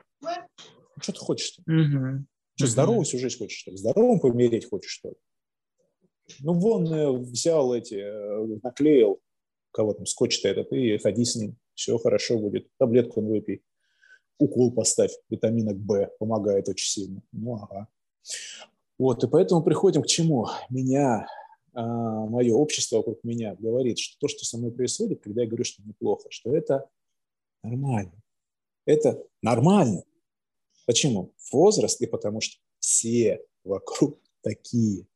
Что 1.01 1.11
ты 1.11 1.19
хочешь? 1.19 1.59
Угу. 1.67 2.25
Что, 2.55 2.67
здоровую 2.67 3.03
всю 3.03 3.19
жизнь 3.19 3.37
хочешь, 3.37 3.59
что 3.59 3.71
ли? 3.71 3.77
Здоровым 3.77 4.19
помереть 4.21 4.69
хочешь, 4.69 4.91
что 4.91 5.09
ли? 5.09 5.15
Ну, 6.39 6.53
вон 6.53 6.87
э, 6.87 7.11
взял 7.11 7.73
эти, 7.73 7.95
э, 7.95 8.59
наклеил, 8.63 9.19
кого 9.71 9.93
там, 9.93 10.05
скотч-то 10.05 10.47
этот, 10.47 10.71
и 10.71 10.97
ходи 10.97 11.25
с 11.25 11.35
ним, 11.35 11.57
все 11.75 11.97
хорошо 11.97 12.39
будет. 12.39 12.69
Таблетку 12.79 13.19
он 13.19 13.27
выпей, 13.27 13.61
укол 14.37 14.71
поставь, 14.71 15.11
витамина 15.29 15.73
Б, 15.73 16.09
помогает 16.19 16.69
очень 16.69 16.89
сильно. 16.89 17.21
Ну, 17.31 17.55
ага. 17.55 17.87
Вот, 18.97 19.23
и 19.23 19.27
поэтому 19.27 19.63
приходим 19.63 20.03
к 20.03 20.07
чему? 20.07 20.47
Меня 20.69 21.27
а, 21.73 22.25
мое 22.25 22.53
общество 22.53 22.97
вокруг 22.97 23.23
меня 23.23 23.55
говорит, 23.55 23.97
что 23.97 24.17
то, 24.19 24.27
что 24.27 24.45
со 24.45 24.57
мной 24.57 24.71
происходит, 24.71 25.21
когда 25.21 25.41
я 25.41 25.47
говорю, 25.47 25.63
что 25.63 25.81
неплохо, 25.83 26.27
что 26.29 26.55
это 26.55 26.87
нормально. 27.63 28.13
Это 28.85 29.23
нормально. 29.41 30.03
Почему? 30.85 31.33
Возраст, 31.51 31.99
и 32.01 32.05
потому 32.05 32.41
что 32.41 32.57
все 32.79 33.43
вокруг 33.63 34.19
такие. 34.41 35.07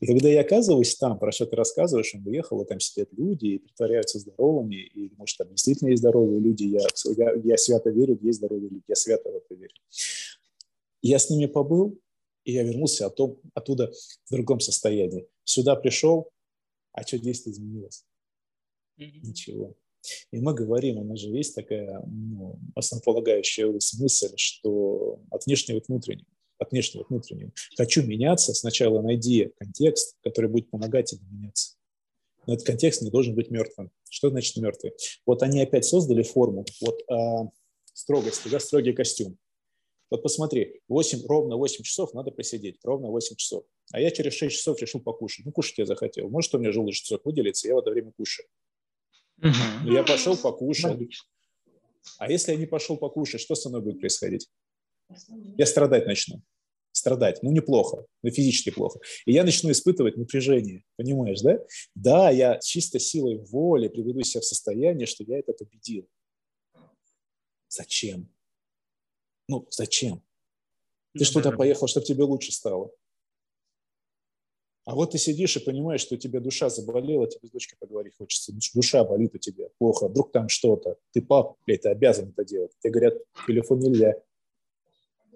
И 0.00 0.06
когда 0.06 0.28
я 0.28 0.40
оказываюсь 0.40 0.94
там, 0.96 1.18
про 1.18 1.32
что 1.32 1.46
ты 1.46 1.56
рассказываешь, 1.56 2.14
он 2.14 2.26
уехал, 2.26 2.62
и 2.62 2.66
там 2.66 2.80
сидят 2.80 3.08
люди 3.12 3.46
и 3.46 3.58
притворяются 3.58 4.18
здоровыми, 4.18 4.76
и, 4.76 5.12
может, 5.16 5.38
там 5.38 5.48
действительно 5.50 5.90
есть 5.90 6.00
здоровые 6.00 6.40
люди, 6.40 6.64
я, 6.64 6.80
я, 7.16 7.32
я 7.44 7.56
свято 7.56 7.90
верю, 7.90 8.18
есть 8.22 8.38
здоровые 8.38 8.70
люди, 8.70 8.84
я 8.88 8.94
свято 8.94 9.30
в 9.30 9.36
это 9.36 9.54
верю. 9.54 9.74
Я 11.02 11.18
с 11.18 11.30
ними 11.30 11.46
побыл, 11.46 11.98
и 12.44 12.52
я 12.52 12.62
вернулся 12.62 13.06
оттуда, 13.06 13.36
оттуда 13.54 13.92
в 14.26 14.32
другом 14.32 14.60
состоянии. 14.60 15.26
Сюда 15.44 15.76
пришел, 15.76 16.30
а 16.92 17.06
что 17.06 17.18
действие 17.18 17.52
изменилось? 17.52 18.04
Mm-hmm. 18.98 19.20
Ничего. 19.22 19.76
И 20.30 20.40
мы 20.40 20.54
говорим, 20.54 20.98
у 20.98 21.04
нас 21.04 21.18
же 21.20 21.28
есть 21.28 21.54
такая 21.54 22.02
ну, 22.06 22.58
основополагающая 22.74 23.66
мысль, 23.66 24.32
что 24.36 25.20
от 25.30 25.46
внешнего 25.46 25.80
к 25.80 25.88
внутреннему, 25.88 26.26
от 26.58 26.72
внешнего 26.72 27.04
к 27.04 27.10
внутреннему. 27.10 27.52
Хочу 27.76 28.02
меняться, 28.02 28.54
сначала 28.54 29.00
найди 29.00 29.52
контекст, 29.58 30.16
который 30.22 30.50
будет 30.50 30.70
помогать 30.70 31.10
тебе 31.10 31.22
меняться. 31.30 31.76
Но 32.46 32.54
этот 32.54 32.66
контекст 32.66 33.02
не 33.02 33.10
должен 33.10 33.34
быть 33.34 33.50
мертвым. 33.50 33.90
Что 34.08 34.30
значит 34.30 34.56
мертвый? 34.56 34.92
Вот 35.26 35.42
они 35.42 35.60
опять 35.60 35.84
создали 35.84 36.22
форму, 36.22 36.64
вот 36.80 37.00
а, 37.10 37.50
строгости, 37.92 38.48
да, 38.48 38.58
строгий 38.58 38.92
костюм. 38.92 39.38
Вот 40.10 40.22
посмотри, 40.22 40.80
8, 40.88 41.26
ровно 41.26 41.56
8 41.56 41.84
часов 41.84 42.14
надо 42.14 42.30
посидеть, 42.30 42.78
ровно 42.82 43.10
8 43.10 43.36
часов. 43.36 43.64
А 43.92 44.00
я 44.00 44.10
через 44.10 44.32
6 44.34 44.56
часов 44.56 44.80
решил 44.80 45.00
покушать. 45.00 45.44
Ну, 45.44 45.52
кушать 45.52 45.78
я 45.78 45.86
захотел. 45.86 46.30
Может, 46.30 46.54
у 46.54 46.58
меня 46.58 46.72
желудочный 46.72 47.06
сок 47.06 47.26
выделится, 47.26 47.68
я 47.68 47.74
в 47.74 47.78
это 47.78 47.90
время 47.90 48.12
кушаю. 48.12 48.48
Угу. 49.38 49.92
Я 49.92 50.02
пошел 50.02 50.36
покушал. 50.36 50.98
А 52.18 52.30
если 52.30 52.52
я 52.52 52.58
не 52.58 52.66
пошел 52.66 52.96
покушать, 52.96 53.40
что 53.40 53.54
со 53.54 53.68
мной 53.68 53.82
будет 53.82 54.00
происходить? 54.00 54.48
Я 55.56 55.66
страдать 55.66 56.06
начну. 56.06 56.42
Страдать. 56.92 57.42
Ну, 57.42 57.52
неплохо, 57.52 58.06
но 58.22 58.30
физически 58.30 58.70
плохо. 58.70 58.98
И 59.24 59.32
я 59.32 59.44
начну 59.44 59.70
испытывать 59.70 60.16
напряжение. 60.16 60.84
Понимаешь, 60.96 61.40
да? 61.40 61.58
Да, 61.94 62.30
я 62.30 62.58
чисто 62.58 62.98
силой 62.98 63.38
воли 63.38 63.88
приведу 63.88 64.22
себя 64.22 64.40
в 64.40 64.44
состояние, 64.44 65.06
что 65.06 65.22
я 65.24 65.38
это 65.38 65.52
победил. 65.52 66.08
Зачем? 67.68 68.28
Ну, 69.48 69.66
зачем? 69.70 70.22
Ты 71.14 71.24
что 71.24 71.40
туда 71.40 71.56
поехал, 71.56 71.86
чтобы 71.86 72.06
тебе 72.06 72.24
лучше 72.24 72.52
стало. 72.52 72.90
А 74.84 74.94
вот 74.94 75.10
ты 75.10 75.18
сидишь 75.18 75.54
и 75.56 75.60
понимаешь, 75.60 76.00
что 76.00 76.14
у 76.14 76.18
тебя 76.18 76.40
душа 76.40 76.70
заболела, 76.70 77.28
тебе 77.28 77.46
с 77.48 77.50
дочкой 77.50 77.76
поговорить 77.78 78.14
хочется. 78.16 78.54
Душа 78.74 79.04
болит 79.04 79.34
у 79.34 79.38
тебя 79.38 79.68
плохо, 79.78 80.08
вдруг 80.08 80.32
там 80.32 80.48
что-то. 80.48 80.96
Ты 81.12 81.20
пап, 81.20 81.58
блядь, 81.66 81.82
ты 81.82 81.90
обязан 81.90 82.30
это 82.30 82.42
делать. 82.42 82.72
Тебе 82.78 82.92
говорят, 82.92 83.14
телефон 83.46 83.80
нельзя. 83.80 84.14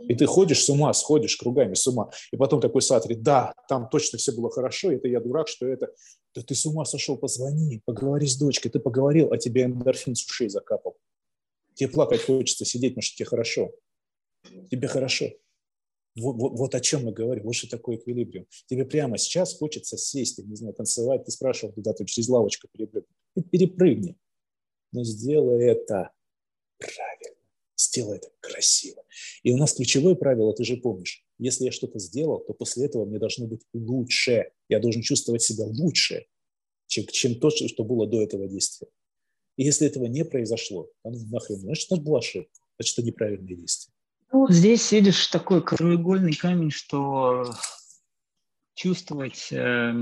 И 0.09 0.15
ты 0.15 0.27
ходишь 0.27 0.65
с 0.65 0.69
ума, 0.69 0.93
сходишь 0.93 1.37
кругами 1.37 1.75
с 1.75 1.87
ума. 1.87 2.11
И 2.33 2.37
потом 2.37 2.61
такой 2.61 2.83
сатри, 2.83 3.15
да, 3.15 3.55
там 3.69 3.89
точно 3.89 4.19
все 4.19 4.33
было 4.33 4.51
хорошо, 4.51 4.91
это 4.93 5.09
я 5.09 5.21
дурак, 5.21 5.49
что 5.49 5.67
это... 5.67 5.93
Да 6.35 6.43
ты 6.43 6.55
с 6.55 6.65
ума 6.65 6.85
сошел, 6.85 7.19
позвони, 7.19 7.83
поговори 7.85 8.27
с 8.27 8.37
дочкой. 8.37 8.71
Ты 8.71 8.81
поговорил, 8.81 9.33
а 9.33 9.39
тебе 9.39 9.65
эндорфин 9.65 10.15
с 10.15 10.25
ушей 10.25 10.49
закапал. 10.49 10.97
Тебе 11.75 11.91
плакать 11.91 12.23
хочется, 12.23 12.65
сидеть, 12.65 12.93
потому 12.93 13.03
что 13.03 13.17
тебе 13.17 13.27
хорошо 13.27 13.71
тебе 14.71 14.89
хорошо. 14.89 15.31
Вот, 16.15 16.37
вот, 16.37 16.53
вот 16.59 16.75
о 16.75 16.81
чем 16.81 17.05
мы 17.05 17.13
говорим, 17.13 17.45
вот 17.45 17.55
что 17.55 17.69
такое 17.71 17.97
эквилибриум. 17.97 18.47
Тебе 18.67 18.85
прямо 18.85 19.17
сейчас 19.17 19.57
хочется 19.57 19.97
сесть, 19.97 20.39
я 20.39 20.45
не 20.45 20.57
знаю, 20.57 20.75
танцевать, 20.75 21.25
ты 21.25 21.31
спрашивал, 21.31 21.73
куда 21.73 21.95
ты 21.95 22.05
через 22.05 22.29
лавочку 22.29 22.69
перепрыгнуть. 22.71 23.17
Ты 23.35 23.43
перепрыгни, 23.43 24.17
но 24.93 25.05
сделай 25.05 25.65
это 25.65 26.11
правильно, 26.79 27.41
сделай 27.83 28.19
это 28.19 28.29
красиво. 28.41 29.03
И 29.43 29.53
у 29.53 29.57
нас 29.57 29.75
ключевое 29.75 30.15
правило, 30.15 30.55
ты 30.55 30.65
же 30.65 30.77
помнишь, 30.77 31.25
если 31.39 31.65
я 31.65 31.73
что-то 31.73 31.99
сделал, 31.99 32.41
то 32.41 32.53
после 32.53 32.87
этого 32.87 33.05
мне 33.05 33.19
должно 33.19 33.47
быть 33.47 33.63
лучше. 33.73 34.51
Я 34.69 34.81
должен 34.81 35.03
чувствовать 35.03 35.43
себя 35.43 35.65
лучше, 35.65 36.27
чем, 36.87 37.07
чем 37.07 37.35
то, 37.37 37.51
что 37.51 37.85
было 37.85 38.07
до 38.07 38.23
этого 38.23 38.49
действия. 38.49 38.89
И 39.57 39.65
если 39.65 39.87
этого 39.87 40.07
не 40.07 40.25
произошло, 40.25 40.85
то 41.03 41.11
ну 41.11 41.19
нахрен, 41.31 41.59
значит, 41.59 41.91
это 41.91 42.01
была 42.01 42.21
ошибка, 42.21 42.61
значит, 42.79 42.99
это 42.99 43.07
неправильное 43.07 43.57
действие. 43.57 43.93
Ну, 44.33 44.51
здесь 44.51 44.91
видишь 44.93 45.27
такой 45.27 45.63
краеугольный 45.63 46.33
камень, 46.33 46.71
что 46.71 47.45
чувствовать 48.75 49.49
э, 49.51 49.93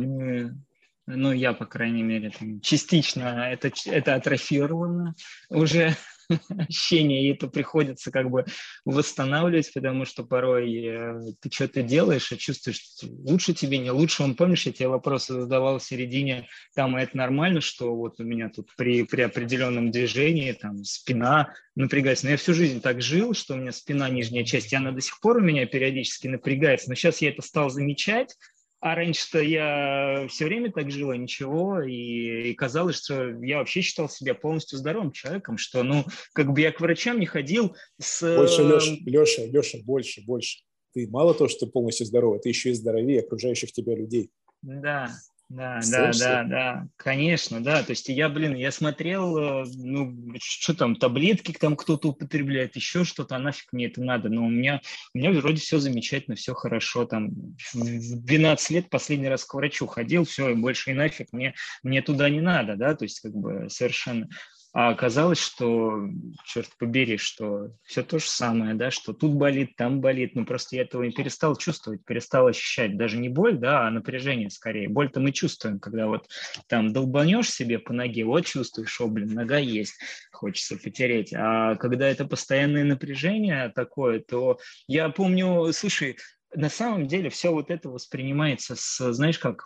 ну, 1.16 1.33
я, 1.33 1.53
по 1.53 1.66
крайней 1.66 2.03
мере, 2.03 2.31
там, 2.31 2.61
частично 2.61 3.51
это, 3.51 3.73
это 3.87 4.14
атрофировано 4.14 5.14
уже 5.49 5.97
ощущение, 6.68 7.24
и 7.24 7.33
это 7.33 7.49
приходится 7.49 8.11
как 8.11 8.31
бы 8.31 8.45
восстанавливать, 8.85 9.72
потому 9.72 10.05
что 10.05 10.24
порой 10.24 10.85
э, 10.85 11.20
ты 11.41 11.51
что-то 11.51 11.83
делаешь, 11.83 12.31
и 12.33 12.39
чувствуешь, 12.39 12.83
лучше 13.03 13.53
тебе, 13.55 13.78
не 13.78 13.91
лучше. 13.91 14.22
Он, 14.22 14.35
помнишь, 14.35 14.66
я 14.66 14.72
тебе 14.72 14.89
вопросы 14.89 15.35
задавал 15.35 15.78
в 15.78 15.85
середине, 15.85 16.49
там, 16.74 16.97
это 16.97 17.16
нормально, 17.16 17.61
что 17.61 17.95
вот 17.95 18.20
у 18.20 18.24
меня 18.24 18.49
тут 18.49 18.70
при, 18.76 19.03
при 19.05 19.22
определенном 19.22 19.91
движении 19.91 20.53
там 20.53 20.85
спина 20.85 21.53
напрягается. 21.74 22.26
Но 22.26 22.33
я 22.33 22.37
всю 22.37 22.55
жизнь 22.55 22.81
так 22.81 23.03
жил, 23.03 23.35
что 23.35 23.55
у 23.55 23.57
меня 23.57 23.72
спина, 23.72 24.09
нижняя 24.09 24.45
часть, 24.45 24.72
и 24.72 24.76
она 24.76 24.93
до 24.93 25.01
сих 25.01 25.20
пор 25.20 25.39
у 25.39 25.41
меня 25.41 25.66
периодически 25.66 26.28
напрягается. 26.28 26.89
Но 26.89 26.95
сейчас 26.95 27.20
я 27.20 27.31
это 27.31 27.43
стал 27.43 27.70
замечать, 27.70 28.37
а 28.81 28.95
раньше-то 28.95 29.41
я 29.41 30.26
все 30.28 30.47
время 30.47 30.72
так 30.72 30.91
жил, 30.91 31.11
а 31.11 31.16
ничего, 31.16 31.83
и, 31.83 32.51
и 32.51 32.55
казалось, 32.55 32.97
что 32.97 33.28
я 33.45 33.59
вообще 33.59 33.83
считал 33.83 34.09
себя 34.09 34.35
полностью 34.35 34.78
здоровым 34.78 35.12
человеком, 35.12 35.59
что, 35.59 35.83
ну, 35.83 36.05
как 36.33 36.53
бы 36.53 36.62
я 36.62 36.72
к 36.72 36.81
врачам 36.81 37.20
не 37.20 37.26
ходил 37.26 37.76
с... 38.01 38.22
Больше, 38.22 38.62
Леша, 38.62 38.97
Леша, 39.05 39.45
Леша, 39.45 39.78
больше, 39.85 40.22
больше. 40.24 40.61
Ты 40.93 41.09
мало 41.09 41.35
того, 41.35 41.49
что 41.49 41.66
ты 41.66 41.72
полностью 41.72 42.07
здоровый, 42.07 42.41
ты 42.41 42.49
еще 42.49 42.70
и 42.70 42.74
здоровее 42.74 43.20
окружающих 43.20 43.70
тебя 43.70 43.95
людей. 43.95 44.31
Да, 44.62 45.11
да, 45.51 45.80
да, 45.90 46.12
да, 46.12 46.44
да, 46.44 46.88
конечно, 46.96 47.61
да. 47.61 47.82
То 47.82 47.90
есть 47.90 48.09
я, 48.09 48.28
блин, 48.28 48.55
я 48.55 48.70
смотрел, 48.70 49.36
э, 49.36 49.64
ну, 49.74 50.16
что 50.40 50.74
там, 50.74 50.94
таблетки 50.94 51.51
там 51.51 51.74
кто-то 51.74 52.11
употребляет, 52.11 52.76
еще 52.76 53.03
что-то, 53.03 53.34
а 53.34 53.40
нафиг 53.40 53.72
мне 53.72 53.86
это 53.86 54.01
надо. 54.01 54.28
Но 54.28 54.46
у 54.46 54.48
меня, 54.48 54.80
у 55.12 55.18
меня 55.18 55.32
вроде 55.32 55.57
все 55.57 55.80
замечательно, 55.80 56.36
все 56.36 56.55
хорошо. 56.55 57.05
Там 57.05 57.30
в 57.74 58.24
12 58.24 58.70
лет 58.70 58.90
последний 58.90 59.28
раз 59.28 59.44
к 59.44 59.53
врачу 59.53 59.88
ходил, 59.88 60.24
все, 60.24 60.51
и 60.51 60.55
больше 60.55 60.92
и 60.92 60.94
нафиг 60.94 61.32
мне, 61.32 61.55
мне 61.82 62.01
туда 62.01 62.30
не 62.30 62.40
надо, 62.40 62.76
да, 62.76 62.94
то 62.94 63.05
есть 63.05 63.18
как 63.18 63.32
бы 63.32 63.68
совершенно. 63.68 64.28
А 64.73 64.91
оказалось, 64.91 65.41
что, 65.41 66.09
черт 66.45 66.68
побери, 66.79 67.16
что 67.16 67.73
все 67.83 68.05
то 68.05 68.21
же 68.21 68.27
самое, 68.27 68.75
да, 68.75 68.93
что 68.93 69.12
тут 69.12 69.35
болит, 69.35 69.75
там 69.75 70.01
болит. 70.01 70.37
Ну, 70.37 70.45
просто 70.45 70.77
я 70.77 70.83
этого 70.83 71.03
не 71.03 71.11
перестал 71.11 71.57
чувствовать, 71.57 72.05
перестал 72.05 72.47
ощущать 72.47 72.97
даже 72.97 73.16
не 73.16 73.29
боль, 73.29 73.59
да, 73.59 73.89
а 73.89 73.91
напряжение 73.91 74.49
скорее. 74.49 74.89
Боль-то 74.89 75.18
мы 75.18 75.33
чувствуем, 75.33 75.81
когда 75.81 76.07
вот 76.07 76.29
там 76.68 76.93
долбанешь 76.93 77.51
себе 77.51 77.81
по 77.81 77.93
ноге, 77.93 78.25
вот 78.25 78.47
чувствуешь, 78.47 79.01
о, 79.01 79.09
блин, 79.09 79.35
нога 79.35 79.59
есть, 79.59 79.99
хочется 80.31 80.77
потереть. 80.77 81.33
А 81.35 81.75
когда 81.75 82.09
это 82.09 82.25
постоянное 82.25 82.85
напряжение 82.85 83.71
такое, 83.71 84.21
то 84.21 84.61
я 84.87 85.09
помню, 85.09 85.73
слушай, 85.73 86.16
на 86.55 86.68
самом 86.68 87.09
деле 87.09 87.29
все 87.29 87.51
вот 87.51 87.73
это 87.73 87.89
воспринимается 87.89 88.77
с, 88.77 89.12
знаешь 89.12 89.39
как, 89.41 89.64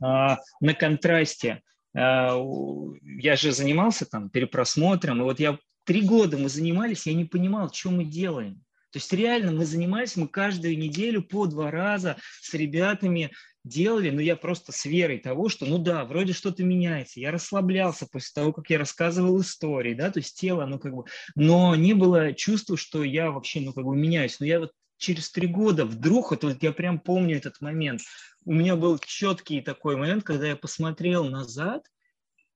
а, 0.00 0.38
на 0.60 0.74
контрасте– 0.74 1.62
я 1.94 3.36
же 3.36 3.52
занимался 3.52 4.06
там 4.06 4.28
перепросмотром, 4.28 5.20
и 5.20 5.24
вот 5.24 5.40
я 5.40 5.58
три 5.84 6.02
года 6.02 6.36
мы 6.36 6.48
занимались, 6.48 7.06
я 7.06 7.14
не 7.14 7.24
понимал, 7.24 7.72
что 7.72 7.90
мы 7.90 8.04
делаем. 8.04 8.64
То 8.90 8.98
есть 8.98 9.12
реально 9.12 9.52
мы 9.52 9.64
занимались, 9.64 10.16
мы 10.16 10.28
каждую 10.28 10.78
неделю 10.78 11.22
по 11.22 11.46
два 11.46 11.70
раза 11.70 12.16
с 12.40 12.54
ребятами 12.54 13.32
делали, 13.64 14.10
но 14.10 14.20
я 14.20 14.36
просто 14.36 14.70
с 14.72 14.84
верой 14.84 15.18
того, 15.18 15.48
что 15.48 15.66
ну 15.66 15.78
да, 15.78 16.04
вроде 16.04 16.32
что-то 16.32 16.62
меняется. 16.62 17.18
Я 17.18 17.32
расслаблялся 17.32 18.06
после 18.06 18.30
того, 18.34 18.52
как 18.52 18.70
я 18.70 18.78
рассказывал 18.78 19.40
истории, 19.40 19.94
да, 19.94 20.10
то 20.10 20.20
есть 20.20 20.38
тело, 20.38 20.66
ну 20.66 20.78
как 20.78 20.94
бы, 20.94 21.04
но 21.34 21.74
не 21.74 21.94
было 21.94 22.34
чувства, 22.34 22.76
что 22.76 23.02
я 23.02 23.30
вообще, 23.30 23.60
ну 23.60 23.72
как 23.72 23.84
бы 23.84 23.96
меняюсь. 23.96 24.38
Но 24.38 24.46
я 24.46 24.60
вот 24.60 24.72
через 24.96 25.30
три 25.30 25.46
года 25.46 25.84
вдруг, 25.84 26.30
вот, 26.30 26.44
вот 26.44 26.62
я 26.62 26.72
прям 26.72 26.98
помню 26.98 27.36
этот 27.36 27.60
момент, 27.60 28.00
у 28.44 28.52
меня 28.52 28.76
был 28.76 28.98
четкий 28.98 29.60
такой 29.60 29.96
момент, 29.96 30.24
когда 30.24 30.46
я 30.46 30.56
посмотрел 30.56 31.24
назад, 31.24 31.86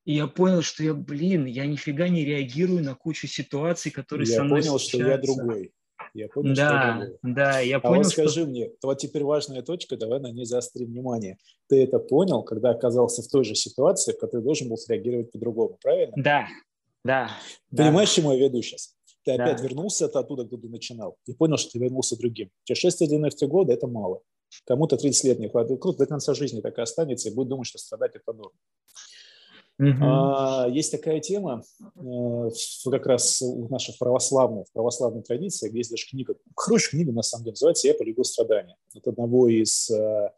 и 0.05 0.15
я 0.15 0.27
понял, 0.27 0.61
что 0.61 0.83
я, 0.83 0.93
блин, 0.93 1.45
я 1.45 1.65
нифига 1.65 2.07
не 2.07 2.25
реагирую 2.25 2.83
на 2.83 2.95
кучу 2.95 3.27
ситуаций, 3.27 3.91
которые 3.91 4.27
я 4.27 4.37
со 4.37 4.43
мной 4.43 4.61
понял, 4.61 4.79
случаются. 4.79 5.23
что 5.23 5.31
я 5.31 5.35
другой. 5.35 5.73
Я 6.13 6.27
понял, 6.29 6.55
да, 6.55 6.67
что 6.67 6.73
я 6.73 6.93
другой. 6.93 7.19
Да, 7.21 7.59
я 7.59 7.77
а 7.77 7.79
понял, 7.79 8.03
вот 8.03 8.11
скажи 8.11 8.41
что... 8.41 8.45
мне, 8.45 8.71
вот 8.81 8.97
теперь 8.97 9.23
важная 9.23 9.61
точка, 9.61 9.97
давай 9.97 10.19
на 10.19 10.31
ней 10.31 10.45
заострим 10.45 10.87
внимание. 10.87 11.37
Ты 11.67 11.83
это 11.83 11.99
понял, 11.99 12.43
когда 12.43 12.71
оказался 12.71 13.21
в 13.21 13.27
той 13.27 13.43
же 13.43 13.55
ситуации, 13.55 14.13
в 14.13 14.19
которой 14.19 14.41
должен 14.41 14.69
был 14.69 14.77
среагировать 14.77 15.31
по-другому, 15.31 15.77
правильно? 15.81 16.13
Да, 16.15 16.47
да. 17.03 17.31
Понимаешь, 17.75 18.09
да. 18.09 18.15
чему 18.15 18.33
я 18.33 18.39
веду 18.39 18.61
сейчас? 18.61 18.95
Ты 19.29 19.37
да. 19.37 19.45
опять 19.45 19.61
вернулся 19.61 20.05
оттуда, 20.05 20.43
где 20.43 20.57
ты 20.57 20.69
начинал, 20.69 21.17
и 21.25 21.33
понял, 21.33 21.57
что 21.57 21.71
ты 21.71 21.79
вернулся 21.79 22.17
другим. 22.17 22.49
Через 22.63 23.01
6-11 23.01 23.47
года 23.47 23.73
это 23.73 23.87
мало. 23.87 24.21
Кому-то 24.65 24.97
30 24.97 25.23
лет 25.25 25.39
не 25.39 25.49
хватит, 25.49 25.79
кто-то 25.79 25.99
до 25.99 26.05
конца 26.07 26.33
жизни 26.33 26.61
так 26.61 26.77
и 26.77 26.81
останется 26.81 27.29
и 27.29 27.33
будет 27.33 27.49
думать, 27.49 27.67
что 27.67 27.77
страдать 27.77 28.15
это 28.15 28.33
норм. 28.33 28.51
Uh-huh. 29.79 29.93
А, 30.01 30.67
есть 30.67 30.91
такая 30.91 31.21
тема, 31.21 31.63
э, 31.79 32.49
как 32.91 33.05
раз 33.05 33.39
в 33.39 33.71
нашей 33.71 33.95
православной, 33.97 34.65
в 34.65 34.73
православной 34.73 35.21
традиции, 35.21 35.69
где 35.69 35.77
есть 35.77 35.91
даже 35.91 36.05
книга, 36.05 36.35
хорошая 36.53 36.91
книга, 36.91 37.13
на 37.13 37.21
самом 37.21 37.45
деле, 37.45 37.53
называется 37.53 37.87
«Я 37.87 37.93
полюбил 37.93 38.25
страдания». 38.25 38.75
Это 38.93 39.11
одного 39.11 39.47
из, 39.47 39.89
э, 39.89 40.31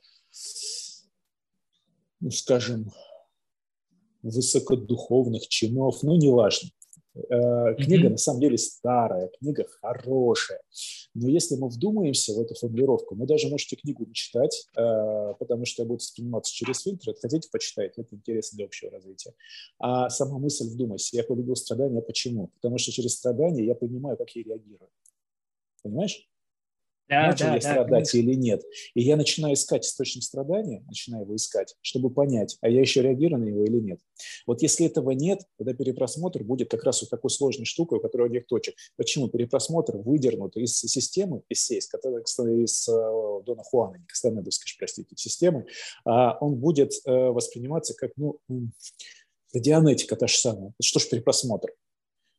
ну, 2.20 2.30
скажем, 2.30 2.92
высокодуховных 4.22 5.48
чинов, 5.48 6.04
ну, 6.04 6.18
неважно. 6.18 6.70
Э, 7.14 7.76
книга 7.76 8.08
mm-hmm. 8.08 8.12
на 8.12 8.18
самом 8.18 8.40
деле 8.40 8.58
старая, 8.58 9.30
книга 9.40 9.66
хорошая. 9.82 10.62
Но 11.14 11.28
если 11.28 11.56
мы 11.56 11.68
вдумаемся 11.68 12.34
в 12.34 12.40
эту 12.40 12.56
формулировку, 12.56 13.16
мы 13.16 13.26
даже 13.26 13.50
можете 13.50 13.76
книгу 13.76 14.06
не 14.06 14.14
читать, 14.14 14.68
э, 14.78 15.34
потому 15.38 15.66
что 15.66 15.84
будет 15.84 16.00
восприниматься 16.00 16.54
через 16.54 16.82
фильтр. 16.84 17.14
Хотите, 17.22 17.50
почитайте, 17.52 18.02
это 18.02 18.16
интересно 18.16 18.58
для 18.58 18.66
общего 18.66 18.92
развития. 18.92 19.34
А 19.80 20.10
сама 20.10 20.40
мысль 20.40 20.70
вдумайся, 20.70 21.18
я 21.18 21.24
полюбил 21.24 21.56
страдания, 21.56 22.02
почему? 22.02 22.48
Потому 22.48 22.78
что 22.78 22.92
через 22.92 23.16
страдания 23.16 23.66
я 23.66 23.76
понимаю, 23.76 24.16
как 24.16 24.30
я 24.32 24.44
реагирую. 24.44 24.90
Понимаешь? 25.84 26.31
Да, 27.12 27.28
начал 27.28 27.46
да, 27.46 27.56
я 27.56 27.60
да, 27.60 27.62
страдать 27.62 28.12
конечно. 28.12 28.18
или 28.18 28.36
нет. 28.36 28.64
И 28.96 29.02
я 29.02 29.18
начинаю 29.18 29.54
искать 29.54 29.86
источник 29.86 30.24
страдания, 30.24 30.84
начинаю 30.88 31.26
его 31.26 31.36
искать, 31.36 31.76
чтобы 31.82 32.10
понять, 32.10 32.58
а 32.62 32.70
я 32.70 32.80
еще 32.80 33.02
реагирую 33.02 33.42
на 33.42 33.46
него 33.46 33.66
или 33.66 33.80
нет. 33.80 34.00
Вот 34.48 34.62
если 34.62 34.86
этого 34.86 35.12
нет, 35.12 35.42
тогда 35.58 35.74
перепросмотр 35.74 36.44
будет 36.44 36.72
как 36.72 36.84
раз 36.84 37.02
вот 37.02 37.10
такой 37.10 37.30
сложной 37.30 37.66
штукой, 37.66 38.00
у 38.00 38.02
которой 38.02 38.30
нет 38.30 38.48
точек. 38.48 38.76
Почему? 38.96 39.28
Перепросмотр 39.28 39.98
выдернут 39.98 40.56
из 40.56 40.78
системы, 40.78 41.44
из 41.50 41.70
которая, 41.90 42.24
из 42.24 42.88
э, 42.88 42.92
Дона 43.46 43.64
Хуана, 43.64 43.98
не 43.98 44.06
Кастанедовской, 44.06 44.72
простите, 44.78 45.16
системы, 45.18 45.66
а 46.06 46.38
он 46.40 46.56
будет 46.56 46.94
э, 47.06 47.12
восприниматься 47.12 47.94
как, 47.94 48.12
ну, 48.16 48.40
дианетика 49.54 50.16
та 50.16 50.28
же 50.28 50.38
самая. 50.38 50.74
Что 50.82 51.00
ж 51.00 51.10
перепросмотр? 51.10 51.70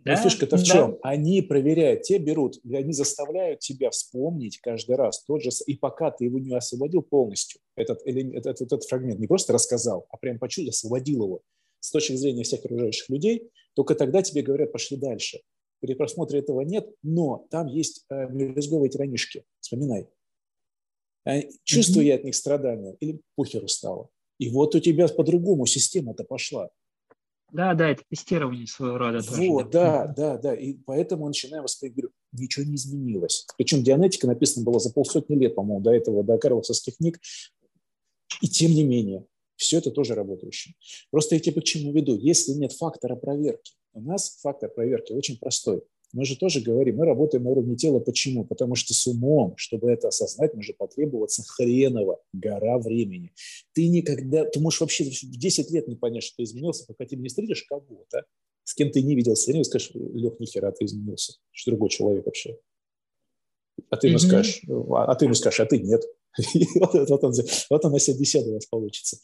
Да? 0.05 0.17
Но 0.17 0.23
фишка-то 0.23 0.57
в 0.57 0.63
чем? 0.65 0.93
Да. 0.93 0.99
Они 1.03 1.43
проверяют, 1.43 2.03
те 2.03 2.19
берут, 2.19 2.59
они 2.65 2.93
заставляют 2.93 3.61
тебя 3.61 3.91
вспомнить 3.91 4.59
каждый 4.59 4.97
раз 4.97 5.23
тот 5.25 5.43
же, 5.43 5.51
и 5.67 5.77
пока 5.77 6.11
ты 6.11 6.25
его 6.25 6.39
не 6.39 6.55
освободил 6.55 7.03
полностью, 7.03 7.61
этот, 7.77 8.01
этот, 8.05 8.61
этот 8.61 8.85
фрагмент 8.85 9.21
не 9.21 9.27
просто 9.27 9.53
рассказал, 9.53 10.07
а 10.11 10.17
прям 10.17 10.39
почувствовал, 10.39 10.71
освободил 10.71 11.25
его 11.25 11.41
с 11.81 11.91
точки 11.91 12.15
зрения 12.15 12.43
всех 12.43 12.65
окружающих 12.65 13.09
людей, 13.09 13.51
только 13.75 13.95
тогда 13.95 14.23
тебе 14.23 14.43
говорят, 14.43 14.73
пошли 14.73 14.97
дальше. 14.97 15.41
При 15.81 15.95
просмотре 15.95 16.41
этого 16.41 16.61
нет, 16.61 16.89
но 17.03 17.47
там 17.51 17.67
есть 17.67 18.05
э, 18.09 18.29
мелюзговые 18.29 18.89
тиранишки, 18.89 19.45
вспоминай. 19.61 20.09
Э, 21.25 21.43
чувствую 21.65 22.05
mm-hmm. 22.05 22.09
я 22.09 22.15
от 22.17 22.25
них 22.25 22.35
страдания 22.35 22.97
или 23.01 23.21
похеру 23.35 23.69
стало. 23.69 24.09
И 24.39 24.49
вот 24.49 24.75
у 24.75 24.81
тебя 24.81 25.09
по-другому 25.09 25.67
система-то 25.67 26.25
пошла. 26.25 26.71
Да, 27.53 27.75
да, 27.75 27.91
это 27.91 28.03
тестирование 28.09 28.67
своего 28.67 28.97
рода. 28.97 29.19
Вот, 29.19 29.71
тоже, 29.71 29.73
да, 29.73 30.07
да, 30.07 30.15
да, 30.15 30.39
да. 30.39 30.55
И 30.55 30.73
поэтому 30.73 31.27
начинаем 31.27 31.65
воспринимать, 31.65 31.97
говорю, 31.97 32.13
ничего 32.33 32.65
не 32.65 32.77
изменилось. 32.77 33.47
Причем 33.59 33.83
дианетика 33.83 34.27
написана 34.27 34.65
была 34.65 34.79
за 34.79 34.91
полсотни 34.91 35.35
лет, 35.37 35.55
по-моему, 35.55 35.83
до 35.83 35.93
этого, 35.93 36.25
до 36.25 36.39
карловских 36.39 36.97
книг. 36.97 37.21
И 38.41 38.49
тем 38.49 38.73
не 38.73 38.85
менее, 38.85 39.27
все 39.57 39.79
это 39.79 39.91
тоже 39.91 40.15
работающее. 40.15 40.75
Просто 41.11 41.35
я 41.35 41.41
тебе 41.41 41.61
к 41.61 41.65
чему 41.65 41.93
веду. 41.93 42.17
Если 42.17 42.53
нет 42.53 42.73
фактора 42.73 43.17
проверки, 43.17 43.75
у 43.93 44.01
нас 44.01 44.39
фактор 44.41 44.71
проверки 44.71 45.13
очень 45.13 45.39
простой. 45.39 45.83
Мы 46.13 46.27
же 46.27 46.37
тоже 46.37 46.61
говорим, 46.61 46.97
мы 46.97 47.07
работаем 47.07 47.45
на 47.45 47.51
уровне 47.51 47.75
тела. 47.75 47.99
Почему? 47.99 48.45
Потому 48.45 48.75
что 48.75 48.93
с 48.93 49.07
умом, 49.07 49.55
чтобы 49.57 49.91
это 49.91 50.09
осознать, 50.09 50.55
может 50.55 50.77
потребоваться 50.77 51.43
хреново 51.43 52.21
гора 52.35 52.79
времени. 52.79 53.33
Ты 53.73 53.89
никогда, 53.89 54.45
ты 54.45 54.61
можешь 54.61 54.83
вообще 54.83 55.05
в 55.05 55.11
10 55.11 55.71
лет 55.71 55.89
не 55.89 55.97
понять, 55.97 56.25
что 56.25 56.37
ты 56.37 56.43
изменился, 56.43 56.85
пока 56.87 57.07
ты 57.07 57.17
не 57.17 57.29
встретишь 57.29 57.63
кого-то, 57.63 58.27
с 58.65 58.75
кем 58.75 58.91
ты 58.91 59.03
не 59.03 59.17
виделся, 59.17 59.53
и 59.53 59.65
скажешь, 59.65 59.91
Лех, 59.95 60.39
нихера, 60.39 60.71
ты 60.73 60.85
изменился. 60.85 61.35
Что 61.51 61.71
другой 61.71 61.89
человек 61.89 62.27
вообще. 62.27 62.59
А 63.89 63.97
ты 63.97 64.09
ему 64.09 64.19
mm-hmm. 64.19 64.21
скажешь, 64.21 64.63
а, 64.69 65.05
а 65.05 65.15
ты 65.15 65.25
ему 65.25 65.35
скажешь, 65.35 65.61
а 65.61 65.67
ты 65.67 65.79
нет. 65.79 66.03
вот, 66.75 67.09
вот, 67.09 67.25
он, 67.25 67.33
вот 67.71 67.85
она 67.85 67.99
вся 67.99 68.13
беседа 68.13 68.51
у 68.51 68.55
вас 68.55 68.67
получится. 68.67 69.19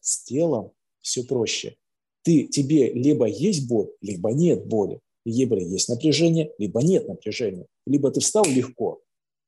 С 0.00 0.24
телом 0.24 0.72
все 1.00 1.22
проще. 1.22 1.76
Ты, 2.22 2.48
тебе 2.48 2.92
либо 2.92 3.26
есть 3.26 3.68
боль, 3.68 3.90
либо 4.00 4.32
нет 4.32 4.66
боли 4.66 5.00
либо 5.24 5.58
есть 5.58 5.88
напряжение, 5.88 6.52
либо 6.58 6.82
нет 6.82 7.08
напряжения. 7.08 7.66
Либо 7.86 8.10
ты 8.10 8.20
встал 8.20 8.44
легко, 8.44 9.02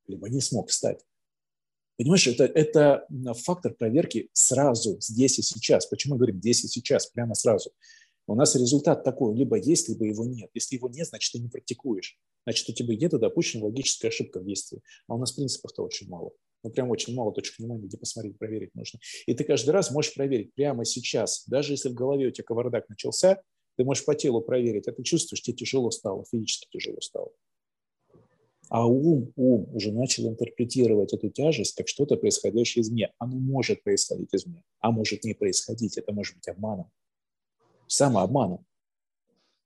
либо 0.07 0.29
не 0.29 0.41
смог 0.41 0.71
встать. 0.71 1.01
Понимаешь, 1.99 2.27
это, 2.27 2.45
это 2.45 3.07
фактор 3.45 3.75
проверки 3.75 4.29
сразу, 4.33 4.99
здесь 5.01 5.39
и 5.39 5.43
сейчас. 5.43 5.87
Почему 5.87 6.15
мы 6.15 6.19
говорим 6.19 6.41
здесь 6.41 6.65
и 6.65 6.69
сейчас, 6.69 7.07
прямо 7.07 7.35
сразу? 7.35 7.71
У 8.27 8.35
нас 8.35 8.55
результат 8.55 9.05
такой, 9.05 9.35
либо 9.35 9.57
есть, 9.57 9.89
либо 9.89 10.05
его 10.05 10.25
нет. 10.25 10.51
Если 10.53 10.77
его 10.77 10.89
нет, 10.89 11.07
значит, 11.07 11.33
ты 11.33 11.39
не 11.39 11.49
практикуешь. 11.49 12.19
Значит, 12.45 12.69
у 12.69 12.73
тебя 12.73 12.95
где-то 12.95 13.19
допущена 13.19 13.65
логическая 13.65 14.11
ошибка 14.11 14.41
в 14.41 14.45
действии. 14.45 14.83
А 15.07 15.15
у 15.15 15.19
нас 15.19 15.33
принципов-то 15.33 15.83
очень 15.83 16.09
мало. 16.09 16.33
Ну, 16.63 16.71
прям 16.71 16.91
очень 16.91 17.15
мало 17.15 17.33
точек 17.33 17.59
внимания, 17.59 17.87
где 17.87 17.97
посмотреть, 17.97 18.39
проверить 18.39 18.75
нужно. 18.75 18.99
И 19.27 19.35
ты 19.35 19.45
каждый 19.45 19.71
раз 19.71 19.91
можешь 19.91 20.15
проверить 20.15 20.53
прямо 20.55 20.85
сейчас. 20.85 21.45
Даже 21.47 21.73
если 21.73 21.89
в 21.89 21.95
голове 21.95 22.27
у 22.27 22.31
тебя 22.31 22.45
кавардак 22.45 22.89
начался, 22.89 23.41
ты 23.77 23.85
можешь 23.85 24.05
по 24.05 24.15
телу 24.15 24.41
проверить, 24.41 24.89
а 24.89 24.93
ты 24.93 25.03
чувствуешь, 25.03 25.43
тебе 25.43 25.57
тяжело 25.57 25.91
стало, 25.91 26.25
физически 26.31 26.69
тяжело 26.71 27.01
стало. 27.01 27.31
А 28.69 28.87
ум, 28.87 29.33
ум 29.37 29.69
уже 29.75 29.93
начал 29.93 30.29
интерпретировать 30.29 31.13
эту 31.13 31.29
тяжесть 31.31 31.77
как 31.77 31.87
что-то 31.87 32.17
происходящее 32.17 32.83
извне. 32.83 33.13
Оно 33.19 33.37
может 33.37 33.83
происходить 33.85 34.35
извне, 34.35 34.65
а 34.81 34.91
может 34.91 35.25
не 35.25 35.35
происходить. 35.35 35.97
Это 35.97 36.13
может 36.13 36.35
быть 36.37 36.49
обманом. 36.49 36.91
Самообманом. 37.87 38.67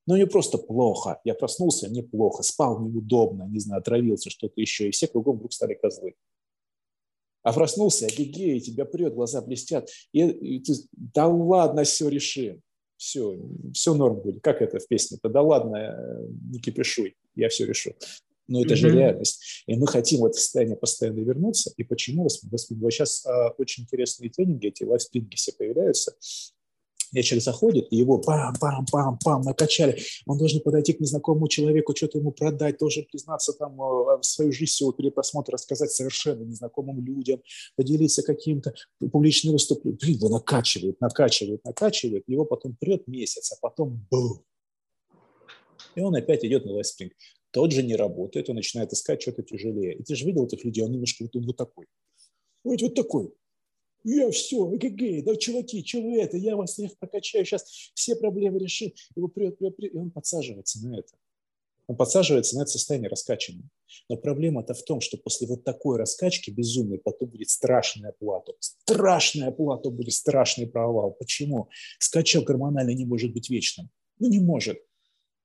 Но 0.06 0.18
не 0.18 0.26
просто 0.26 0.58
плохо. 0.58 1.20
Я 1.24 1.34
проснулся 1.34 1.88
неплохо, 1.88 2.42
спал 2.42 2.80
неудобно, 2.80 3.44
не 3.44 3.60
знаю, 3.60 3.80
отравился, 3.80 4.28
что-то 4.28 4.60
еще. 4.60 4.88
И 4.88 4.90
все 4.90 5.06
кругом 5.06 5.36
вдруг 5.36 5.52
стали 5.52 5.74
козлы. 5.74 6.14
А 7.42 7.54
проснулся, 7.54 8.06
гигей, 8.06 8.60
тебя 8.60 8.84
прет, 8.84 9.14
глаза 9.14 9.40
блестят. 9.40 9.88
И, 10.12 10.20
и 10.20 10.60
ты, 10.60 10.74
да 10.92 11.26
ладно, 11.26 11.84
все 11.84 12.08
решим. 12.08 12.60
Все, 13.00 13.34
все 13.72 13.94
норм 13.94 14.20
будет. 14.20 14.42
Как 14.42 14.60
это 14.60 14.78
в 14.78 14.86
песне-то? 14.86 15.30
Да 15.30 15.40
ладно, 15.40 15.76
э, 15.76 16.26
не 16.52 16.60
кипишуй, 16.60 17.16
я 17.34 17.48
все 17.48 17.64
решу. 17.64 17.94
Но 18.46 18.60
это 18.60 18.74
mm-hmm. 18.74 18.76
же 18.76 18.90
реальность. 18.90 19.64
И 19.66 19.74
мы 19.74 19.86
хотим 19.86 20.20
в 20.20 20.26
это 20.26 20.36
состояние 20.36 20.76
постоянно 20.76 21.20
вернуться. 21.20 21.72
И 21.78 21.82
почему? 21.82 22.24
Вот 22.24 22.60
сейчас 22.92 23.24
а, 23.24 23.54
очень 23.56 23.84
интересные 23.84 24.28
тренинги, 24.28 24.66
эти 24.66 24.84
лайфспинги 24.84 25.34
все 25.36 25.52
появляются 25.52 26.14
человек 27.12 27.44
заходит, 27.44 27.88
и 27.90 27.96
его 27.96 28.20
пам-пам-пам-пам 28.20 29.42
накачали. 29.42 30.00
Он 30.26 30.38
должен 30.38 30.60
подойти 30.60 30.92
к 30.92 31.00
незнакомому 31.00 31.48
человеку, 31.48 31.94
что-то 31.94 32.18
ему 32.18 32.32
продать, 32.32 32.78
должен 32.78 33.04
признаться 33.10 33.52
там 33.52 33.76
в 33.76 34.18
э, 34.18 34.22
свою 34.22 34.52
жизнь 34.52 34.72
всего 34.72 34.92
перепросмотра, 34.92 35.52
рассказать 35.52 35.90
совершенно 35.90 36.42
незнакомым 36.42 37.04
людям, 37.04 37.42
поделиться 37.76 38.22
каким-то 38.22 38.74
публичным 39.10 39.54
выступлением. 39.54 39.98
Блин, 40.00 40.16
его 40.18 40.28
накачивает, 40.28 41.00
накачивает, 41.00 41.64
накачивает, 41.64 42.24
его 42.26 42.44
потом 42.44 42.76
прет 42.78 43.06
месяц, 43.08 43.52
а 43.52 43.56
потом 43.60 44.06
бум. 44.10 44.42
И 45.94 46.00
он 46.00 46.14
опять 46.14 46.44
идет 46.44 46.64
на 46.64 46.72
лайфспринг. 46.72 47.12
Тот 47.50 47.72
же 47.72 47.82
не 47.82 47.96
работает, 47.96 48.48
он 48.48 48.56
начинает 48.56 48.92
искать 48.92 49.20
что-то 49.20 49.42
тяжелее. 49.42 49.94
И 49.94 50.02
ты 50.04 50.14
же 50.14 50.24
видел 50.24 50.46
этих 50.46 50.64
людей, 50.64 50.84
он 50.84 50.92
немножко 50.92 51.24
вот, 51.24 51.34
он 51.34 51.46
вот 51.46 51.56
такой. 51.56 51.86
Вот, 52.62 52.80
вот 52.80 52.94
такой. 52.94 53.32
Я 54.04 54.30
все, 54.30 54.74
эгегей, 54.74 55.22
да 55.22 55.36
чуваки, 55.36 55.84
вы 55.94 56.20
это, 56.20 56.36
я 56.36 56.56
вас 56.56 56.72
всех 56.72 56.98
прокачаю, 56.98 57.44
сейчас 57.44 57.64
все 57.94 58.16
проблемы 58.16 58.58
решим. 58.58 58.92
Его 59.14 59.28
прет, 59.28 59.58
прет, 59.58 59.76
прет, 59.76 59.94
и 59.94 59.96
он 59.96 60.10
подсаживается 60.10 60.86
на 60.86 60.98
это. 60.98 61.12
Он 61.86 61.96
подсаживается 61.96 62.56
на 62.56 62.62
это 62.62 62.70
состояние 62.70 63.10
раскачанное. 63.10 63.68
Но 64.08 64.16
проблема-то 64.16 64.74
в 64.74 64.84
том, 64.84 65.00
что 65.00 65.16
после 65.16 65.48
вот 65.48 65.64
такой 65.64 65.98
раскачки 65.98 66.50
безумной 66.50 66.98
потом 66.98 67.30
будет 67.30 67.50
страшная 67.50 68.12
плата. 68.12 68.52
Страшная 68.60 69.50
плата 69.50 69.90
будет 69.90 70.12
страшный 70.12 70.68
провал. 70.68 71.10
Почему? 71.18 71.68
Скачок 71.98 72.44
гормональный 72.44 72.94
не 72.94 73.04
может 73.04 73.32
быть 73.32 73.50
вечным. 73.50 73.90
Ну, 74.20 74.28
не 74.28 74.38
может. 74.38 74.78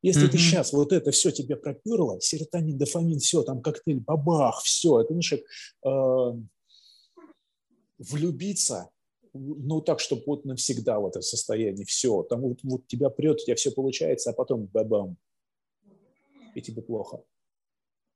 Если 0.04 0.28
mm-hmm. 0.28 0.32
ты 0.32 0.38
сейчас 0.38 0.72
вот 0.72 0.94
это 0.94 1.10
все 1.10 1.32
тебе 1.32 1.56
проперло, 1.56 2.22
серотонин, 2.22 2.78
дофамин, 2.78 3.18
все, 3.18 3.42
там 3.42 3.64
коктейль, 3.64 4.02
бабах, 4.02 4.62
все, 4.64 5.02
это, 5.02 5.14
знаешь, 5.14 5.34
э, 5.34 6.44
влюбиться, 7.98 8.90
ну, 9.34 9.82
так, 9.82 10.00
чтобы 10.00 10.24
вот 10.26 10.46
навсегда 10.46 11.00
в 11.00 11.08
это 11.08 11.22
состояние, 11.22 11.86
все, 11.86 12.24
там 12.24 12.42
вот, 12.42 12.60
вот 12.64 12.88
тебя 12.88 13.10
прет, 13.10 13.42
у 13.42 13.46
тебя 13.46 13.56
все 13.56 13.72
получается, 13.72 14.30
а 14.30 14.34
потом 14.34 14.66
бабам, 14.66 15.18
и 16.56 16.62
тебе 16.62 16.82
плохо. 16.82 17.24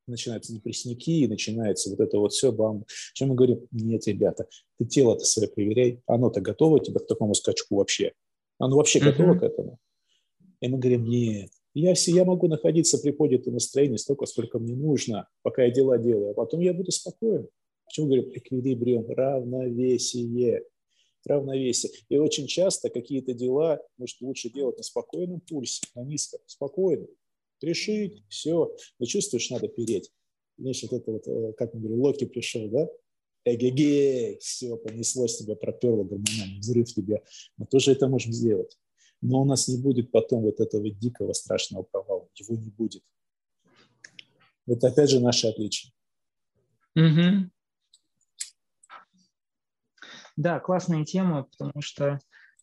Начинаются 0.08 0.54
депрессники, 0.54 1.28
начинается 1.28 1.90
вот 1.92 2.00
это 2.00 2.18
вот 2.18 2.34
все, 2.34 2.52
бам. 2.52 2.86
Чем 3.14 3.30
мы 3.30 3.36
говорим? 3.36 3.68
Нет, 3.72 4.08
ребята, 4.08 4.48
ты 4.78 4.86
тело-то 4.86 5.24
свое 5.24 5.48
проверяй, 5.50 6.02
оно-то 6.08 6.42
готово 6.42 6.80
тебе 6.80 7.00
к 7.00 7.06
такому 7.06 7.36
скачку 7.36 7.76
вообще. 7.76 8.14
Оно 8.58 8.78
вообще 8.78 9.00
mm-hmm. 9.00 9.12
готово 9.12 9.38
к 9.38 9.44
этому. 9.44 9.78
И 10.62 10.68
мы 10.68 10.80
говорим, 10.80 11.06
нет, 11.06 11.52
я, 11.74 11.94
все, 11.94 12.12
я 12.12 12.26
могу 12.26 12.48
находиться 12.48 12.98
при 12.98 13.12
поднятом 13.12 13.54
настроении 13.54 13.98
столько, 13.98 14.26
сколько 14.26 14.58
мне 14.58 14.76
нужно, 14.76 15.28
пока 15.44 15.64
я 15.64 15.72
дела 15.72 15.98
делаю, 15.98 16.32
а 16.32 16.34
потом 16.34 16.60
я 16.62 16.74
буду 16.74 16.92
спокоен. 16.92 17.48
Почему 17.90 18.06
говорим 18.06 18.32
эквилибриум? 18.34 19.10
Равновесие. 19.10 20.64
Равновесие. 21.26 21.92
И 22.08 22.18
очень 22.18 22.46
часто 22.46 22.92
какие-то 22.92 23.34
дела, 23.34 23.82
может, 23.98 24.22
лучше 24.22 24.52
делать 24.52 24.78
на 24.78 24.84
спокойном 24.84 25.42
пульсе, 25.42 25.82
на 25.96 26.04
низком, 26.04 26.40
спокойно. 26.46 27.08
Решить, 27.62 28.24
все. 28.30 28.76
Но 29.00 29.06
чувствуешь, 29.06 29.50
надо 29.50 29.68
переть. 29.68 30.12
Знаешь, 30.60 30.84
вот 30.84 30.94
это 30.94 31.12
вот, 31.12 31.28
э, 31.28 31.54
как 31.54 31.74
мы 31.74 31.80
говорим, 31.82 32.02
Локи 32.02 32.26
пришел, 32.26 32.70
да? 32.70 32.88
Эгегей, 33.44 34.38
все, 34.38 34.78
понеслось 34.78 35.38
тебя, 35.38 35.56
проперло 35.56 36.04
гормональный 36.04 36.60
взрыв 36.60 36.94
тебе. 36.94 37.24
Мы 37.58 37.66
тоже 37.66 37.94
это 37.94 38.08
можем 38.08 38.34
сделать. 38.34 38.78
Но 39.22 39.42
у 39.42 39.46
нас 39.46 39.68
не 39.68 39.82
будет 39.82 40.12
потом 40.12 40.44
вот 40.44 40.60
этого 40.60 40.90
дикого 40.92 41.34
страшного 41.34 41.84
провала. 41.84 42.30
Его 42.36 42.56
не 42.56 42.70
будет. 42.70 43.04
Это 44.68 44.90
опять 44.90 45.10
же 45.10 45.20
наше 45.20 45.48
отличие. 45.48 45.92
Угу. 46.96 47.50
Да, 50.40 50.62
классная 50.62 51.04
тема, 51.04 51.44
потому 51.44 51.82
что 51.82 52.18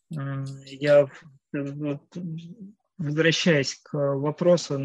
я, 0.09 1.07
возвращаясь 2.97 3.75
к 3.75 3.93
вопросу 3.93 4.79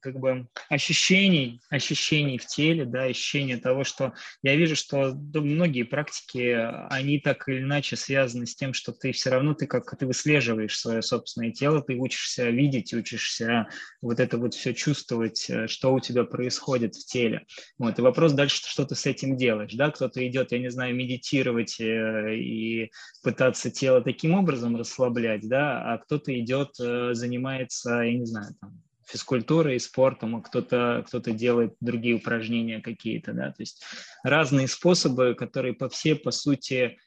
как 0.00 0.18
бы 0.18 0.48
ощущений, 0.68 1.60
ощущений 1.70 2.38
в 2.38 2.46
теле, 2.46 2.84
да, 2.84 3.04
ощущения 3.04 3.56
того, 3.56 3.84
что 3.84 4.14
я 4.42 4.56
вижу, 4.56 4.76
что 4.76 5.14
многие 5.34 5.82
практики, 5.82 6.56
они 6.90 7.20
так 7.20 7.48
или 7.48 7.60
иначе 7.60 7.96
связаны 7.96 8.46
с 8.46 8.54
тем, 8.54 8.72
что 8.72 8.92
ты 8.92 9.12
все 9.12 9.30
равно, 9.30 9.54
ты 9.54 9.66
как 9.66 9.96
ты 9.98 10.06
выслеживаешь 10.06 10.78
свое 10.78 11.02
собственное 11.02 11.50
тело, 11.52 11.82
ты 11.82 11.94
учишься 11.94 12.50
видеть, 12.50 12.94
учишься 12.94 13.68
вот 14.00 14.20
это 14.20 14.38
вот 14.38 14.54
все 14.54 14.74
чувствовать, 14.74 15.48
э, 15.48 15.66
что 15.66 15.92
у 15.92 16.00
тебя 16.00 16.24
происходит 16.24 16.94
в 16.94 17.06
теле. 17.06 17.46
Вот, 17.78 17.98
и 17.98 18.02
вопрос 18.02 18.32
дальше, 18.32 18.62
что 18.64 18.84
ты 18.84 18.94
с 18.94 19.06
этим 19.06 19.36
делаешь, 19.36 19.74
да, 19.74 19.90
кто-то 19.90 20.26
идет, 20.26 20.52
я 20.52 20.58
не 20.58 20.70
знаю, 20.70 20.94
медитировать 20.94 21.80
э, 21.80 22.36
и 22.36 22.90
пытаться 23.22 23.70
тело 23.70 24.00
таким 24.02 24.34
образом 24.34 24.76
расслаблять, 24.76 25.48
да, 25.48 25.94
а 25.94 25.98
кто-то 25.98 26.38
идет, 26.38 26.70
э, 26.80 27.14
занимается, 27.14 28.00
я 28.00 28.14
не 28.14 28.26
знаю, 28.26 28.54
там, 28.60 28.82
физкультурой 29.08 29.76
и 29.76 29.80
спортом, 29.80 30.36
а 30.36 30.42
кто-то 30.42 31.04
кто 31.06 31.18
делает 31.18 31.74
другие 31.80 32.16
упражнения 32.16 32.80
какие-то, 32.80 33.32
да, 33.32 33.48
то 33.48 33.60
есть 33.60 33.82
разные 34.22 34.68
способы, 34.68 35.34
которые 35.34 35.74
по 35.74 35.88
все, 35.88 36.14
по 36.14 36.30
сути, 36.30 36.98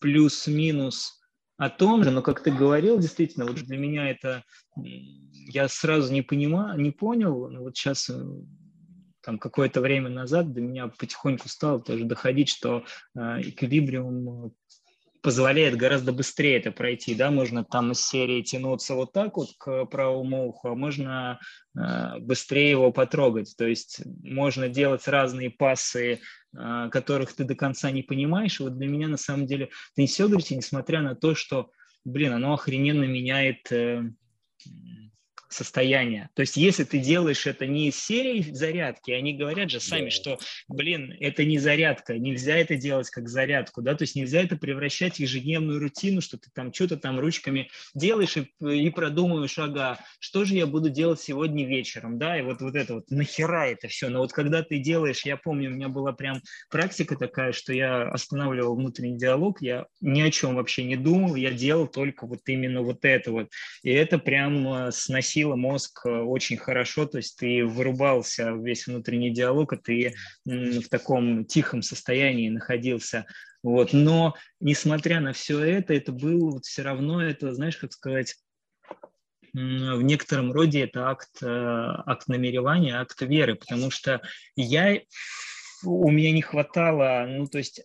плюс-минус 0.00 1.20
о 1.56 1.70
том 1.70 2.04
же, 2.04 2.10
но 2.10 2.22
как 2.22 2.42
ты 2.42 2.50
говорил, 2.50 2.98
действительно, 2.98 3.46
вот 3.46 3.56
для 3.56 3.76
меня 3.76 4.10
это, 4.10 4.44
я 4.76 5.68
сразу 5.68 6.12
не 6.12 6.22
понимаю, 6.22 6.80
не 6.80 6.92
понял, 6.92 7.48
но 7.48 7.62
вот 7.62 7.76
сейчас 7.76 8.08
э, 8.10 8.14
там 9.22 9.38
какое-то 9.38 9.80
время 9.80 10.08
назад 10.08 10.52
до 10.52 10.60
меня 10.60 10.88
потихоньку 10.88 11.48
стало 11.48 11.80
тоже 11.80 12.04
доходить, 12.04 12.48
что 12.48 12.84
э, 13.16 13.40
эквилибриум 13.40 14.54
позволяет 15.28 15.76
гораздо 15.76 16.10
быстрее 16.14 16.56
это 16.56 16.72
пройти, 16.72 17.14
да, 17.14 17.30
можно 17.30 17.62
там 17.62 17.92
из 17.92 18.00
серии 18.00 18.40
тянуться 18.40 18.94
вот 18.94 19.12
так 19.12 19.36
вот 19.36 19.50
к 19.58 19.84
правому 19.84 20.48
уху, 20.48 20.68
а 20.68 20.74
можно 20.74 21.38
э, 21.76 22.18
быстрее 22.18 22.70
его 22.70 22.90
потрогать, 22.92 23.54
то 23.58 23.66
есть 23.66 24.00
можно 24.22 24.70
делать 24.70 25.06
разные 25.06 25.50
пасы, 25.50 26.20
э, 26.56 26.88
которых 26.90 27.34
ты 27.34 27.44
до 27.44 27.54
конца 27.54 27.90
не 27.90 28.02
понимаешь, 28.02 28.58
и 28.58 28.62
вот 28.62 28.78
для 28.78 28.86
меня 28.88 29.06
на 29.06 29.18
самом 29.18 29.46
деле 29.46 29.68
теннисиография, 29.94 30.56
несмотря 30.56 31.02
на 31.02 31.14
то, 31.14 31.34
что, 31.34 31.68
блин, 32.06 32.32
оно 32.32 32.54
охрененно 32.54 33.04
меняет 33.04 33.70
э, 33.70 34.10
состояние. 35.48 36.28
То 36.34 36.42
есть 36.42 36.56
если 36.56 36.84
ты 36.84 36.98
делаешь 36.98 37.46
это 37.46 37.66
не 37.66 37.88
из 37.88 37.96
серии 37.96 38.42
зарядки, 38.52 39.10
они 39.10 39.34
говорят 39.34 39.70
же 39.70 39.80
сами, 39.80 40.06
да. 40.06 40.10
что, 40.10 40.38
блин, 40.68 41.16
это 41.20 41.44
не 41.44 41.58
зарядка, 41.58 42.18
нельзя 42.18 42.56
это 42.56 42.76
делать 42.76 43.10
как 43.10 43.28
зарядку, 43.28 43.82
да, 43.82 43.94
то 43.94 44.02
есть 44.02 44.14
нельзя 44.14 44.42
это 44.42 44.56
превращать 44.56 45.16
в 45.16 45.20
ежедневную 45.20 45.80
рутину, 45.80 46.20
что 46.20 46.38
ты 46.38 46.50
там 46.54 46.72
что-то 46.72 46.96
там 46.96 47.18
ручками 47.18 47.70
делаешь 47.94 48.36
и, 48.36 48.50
и 48.60 48.90
продумываешь, 48.90 49.58
ага, 49.58 49.98
что 50.20 50.44
же 50.44 50.54
я 50.54 50.66
буду 50.66 50.90
делать 50.90 51.20
сегодня 51.20 51.66
вечером, 51.66 52.18
да, 52.18 52.38
и 52.38 52.42
вот, 52.42 52.60
вот 52.60 52.74
это 52.74 52.94
вот, 52.94 53.10
нахера 53.10 53.66
это 53.66 53.88
все, 53.88 54.08
но 54.08 54.18
вот 54.18 54.32
когда 54.32 54.62
ты 54.62 54.78
делаешь, 54.78 55.24
я 55.24 55.36
помню, 55.36 55.70
у 55.70 55.74
меня 55.74 55.88
была 55.88 56.12
прям 56.12 56.42
практика 56.70 57.16
такая, 57.16 57.52
что 57.52 57.72
я 57.72 58.02
останавливал 58.02 58.76
внутренний 58.76 59.16
диалог, 59.16 59.62
я 59.62 59.86
ни 60.00 60.20
о 60.20 60.30
чем 60.30 60.56
вообще 60.56 60.84
не 60.84 60.96
думал, 60.96 61.34
я 61.36 61.52
делал 61.52 61.86
только 61.86 62.26
вот 62.26 62.40
именно 62.46 62.82
вот 62.82 63.04
это 63.04 63.32
вот, 63.32 63.48
и 63.82 63.90
это 63.90 64.18
прям 64.18 64.68
э, 64.68 64.92
сносило 64.92 65.37
сносило 65.38 65.56
мозг 65.56 66.00
э, 66.04 66.10
очень 66.10 66.56
хорошо, 66.56 67.06
то 67.06 67.18
есть 67.18 67.36
ты 67.38 67.64
вырубался 67.64 68.50
весь 68.50 68.86
внутренний 68.86 69.30
диалог, 69.30 69.72
а 69.72 69.76
ты 69.76 70.14
в 70.44 70.88
таком 70.88 71.44
тихом 71.44 71.82
состоянии 71.82 72.48
находился. 72.48 73.24
Вот. 73.62 73.92
Но, 73.92 74.34
несмотря 74.60 75.20
на 75.20 75.32
все 75.32 75.60
это, 75.60 75.94
это 75.94 76.12
было 76.12 76.50
вот 76.50 76.64
все 76.64 76.82
равно, 76.82 77.22
это, 77.22 77.54
знаешь, 77.54 77.76
как 77.76 77.92
сказать, 77.92 78.34
в 79.52 80.02
некотором 80.02 80.52
роде 80.52 80.82
это 80.82 81.08
акт, 81.08 81.42
акт 81.42 82.28
намеревания, 82.28 83.00
акт 83.00 83.20
веры, 83.22 83.54
потому 83.54 83.90
что 83.90 84.20
я 84.56 85.00
у 85.84 86.10
меня 86.10 86.32
не 86.32 86.42
хватало, 86.42 87.26
ну, 87.28 87.46
то 87.46 87.58
есть, 87.58 87.80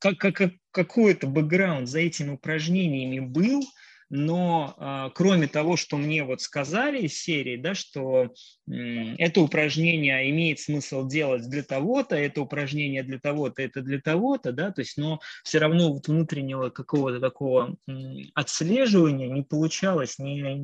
как, 0.00 0.18
как, 0.18 0.52
какой-то 0.72 1.28
бэкграунд 1.28 1.88
за 1.88 2.00
этими 2.00 2.30
упражнениями 2.30 3.20
был, 3.20 3.62
но 4.10 4.74
а, 4.78 5.10
кроме 5.10 5.48
того, 5.48 5.76
что 5.76 5.96
мне 5.96 6.24
вот 6.24 6.40
сказали 6.40 7.02
из 7.02 7.20
серии, 7.20 7.56
да, 7.56 7.74
что 7.74 8.32
м, 8.68 9.14
это 9.18 9.40
упражнение 9.40 10.30
имеет 10.30 10.60
смысл 10.60 11.06
делать 11.06 11.48
для 11.48 11.62
того-то, 11.62 12.16
это 12.16 12.40
упражнение 12.40 13.02
для 13.02 13.18
того-то, 13.18 13.62
это 13.62 13.82
для 13.82 14.00
того-то, 14.00 14.52
да, 14.52 14.70
то 14.70 14.80
есть, 14.80 14.96
но 14.96 15.20
все 15.44 15.58
равно 15.58 15.92
вот 15.92 16.08
внутреннего 16.08 16.70
какого-то 16.70 17.20
такого 17.20 17.76
м, 17.86 18.16
отслеживания 18.34 19.28
не 19.28 19.42
получалось, 19.42 20.18
не, 20.18 20.54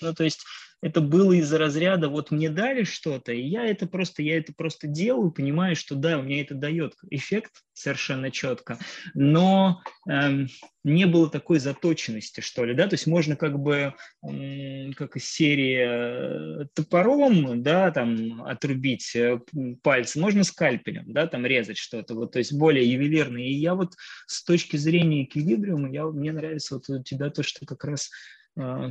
ну, 0.00 0.14
то 0.14 0.24
есть 0.24 0.44
это 0.82 1.00
было 1.00 1.32
из-за 1.34 1.58
разряда, 1.58 2.08
вот 2.08 2.32
мне 2.32 2.50
дали 2.50 2.82
что-то, 2.82 3.32
и 3.32 3.40
я 3.40 3.64
это 3.66 3.86
просто, 3.86 4.20
я 4.22 4.36
это 4.36 4.52
просто 4.52 4.88
делаю, 4.88 5.30
понимаю, 5.30 5.76
что 5.76 5.94
да, 5.94 6.18
у 6.18 6.22
меня 6.22 6.42
это 6.42 6.54
дает 6.54 6.94
эффект 7.08 7.62
совершенно 7.72 8.32
четко, 8.32 8.78
но 9.14 9.80
эм, 10.08 10.48
не 10.82 11.06
было 11.06 11.30
такой 11.30 11.60
заточенности, 11.60 12.40
что 12.40 12.64
ли, 12.64 12.74
да, 12.74 12.88
то 12.88 12.94
есть 12.94 13.06
можно 13.06 13.36
как 13.36 13.60
бы, 13.60 13.94
эм, 14.26 14.92
как 14.94 15.16
из 15.16 15.30
серии 15.30 16.62
э, 16.64 16.66
топором, 16.74 17.62
да, 17.62 17.92
там 17.92 18.42
отрубить 18.42 19.14
э, 19.14 19.38
пальцы, 19.82 20.18
можно 20.18 20.42
скальпелем, 20.42 21.12
да, 21.12 21.28
там 21.28 21.46
резать 21.46 21.78
что-то, 21.78 22.14
вот, 22.14 22.32
то 22.32 22.40
есть 22.40 22.52
более 22.52 22.90
ювелирно, 22.90 23.38
и 23.38 23.52
я 23.52 23.76
вот 23.76 23.92
с 24.26 24.42
точки 24.42 24.76
зрения 24.76 25.24
эквилибриума, 25.24 25.92
я, 25.92 26.06
мне 26.06 26.32
нравится 26.32 26.74
вот 26.74 26.88
у 26.90 27.02
тебя 27.04 27.30
то, 27.30 27.44
что 27.44 27.64
как 27.66 27.84
раз 27.84 28.10
э, 28.58 28.90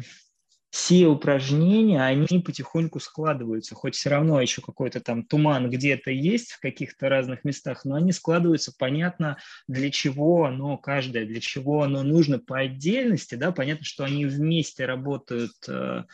все 0.71 1.07
упражнения, 1.07 2.01
они 2.01 2.39
потихоньку 2.39 3.01
складываются, 3.01 3.75
хоть 3.75 3.95
все 3.95 4.09
равно 4.09 4.41
еще 4.41 4.61
какой-то 4.61 5.01
там 5.01 5.23
туман 5.23 5.69
где-то 5.69 6.11
есть 6.11 6.53
в 6.53 6.59
каких-то 6.61 7.09
разных 7.09 7.43
местах, 7.43 7.83
но 7.83 7.95
они 7.95 8.13
складываются, 8.13 8.73
понятно, 8.77 9.37
для 9.67 9.91
чего 9.91 10.45
оно 10.45 10.77
каждое, 10.77 11.25
для 11.25 11.41
чего 11.41 11.83
оно 11.83 12.03
нужно 12.03 12.39
по 12.39 12.57
отдельности, 12.57 13.35
да, 13.35 13.51
понятно, 13.51 13.83
что 13.83 14.05
они 14.05 14.25
вместе 14.25 14.85
работают 14.85 15.51
э, 15.67 16.05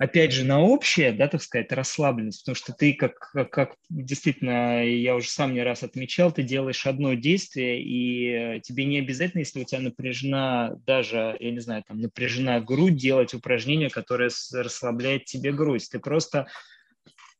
опять 0.00 0.32
же, 0.32 0.44
на 0.44 0.62
общее, 0.62 1.12
да, 1.12 1.28
так 1.28 1.42
сказать, 1.42 1.70
расслабленность, 1.72 2.42
потому 2.42 2.56
что 2.56 2.72
ты, 2.72 2.94
как, 2.94 3.32
как, 3.50 3.74
действительно, 3.90 4.82
я 4.82 5.14
уже 5.14 5.28
сам 5.28 5.52
не 5.52 5.62
раз 5.62 5.82
отмечал, 5.82 6.32
ты 6.32 6.42
делаешь 6.42 6.86
одно 6.86 7.12
действие, 7.12 7.82
и 7.82 8.62
тебе 8.62 8.86
не 8.86 8.98
обязательно, 8.98 9.40
если 9.40 9.60
у 9.60 9.64
тебя 9.64 9.80
напряжена 9.80 10.74
даже, 10.86 11.36
я 11.38 11.50
не 11.50 11.60
знаю, 11.60 11.84
там, 11.86 12.00
напряжена 12.00 12.60
грудь, 12.60 12.96
делать 12.96 13.34
упражнение, 13.34 13.90
которое 13.90 14.30
расслабляет 14.54 15.26
тебе 15.26 15.52
грудь. 15.52 15.86
Ты 15.90 15.98
просто 15.98 16.46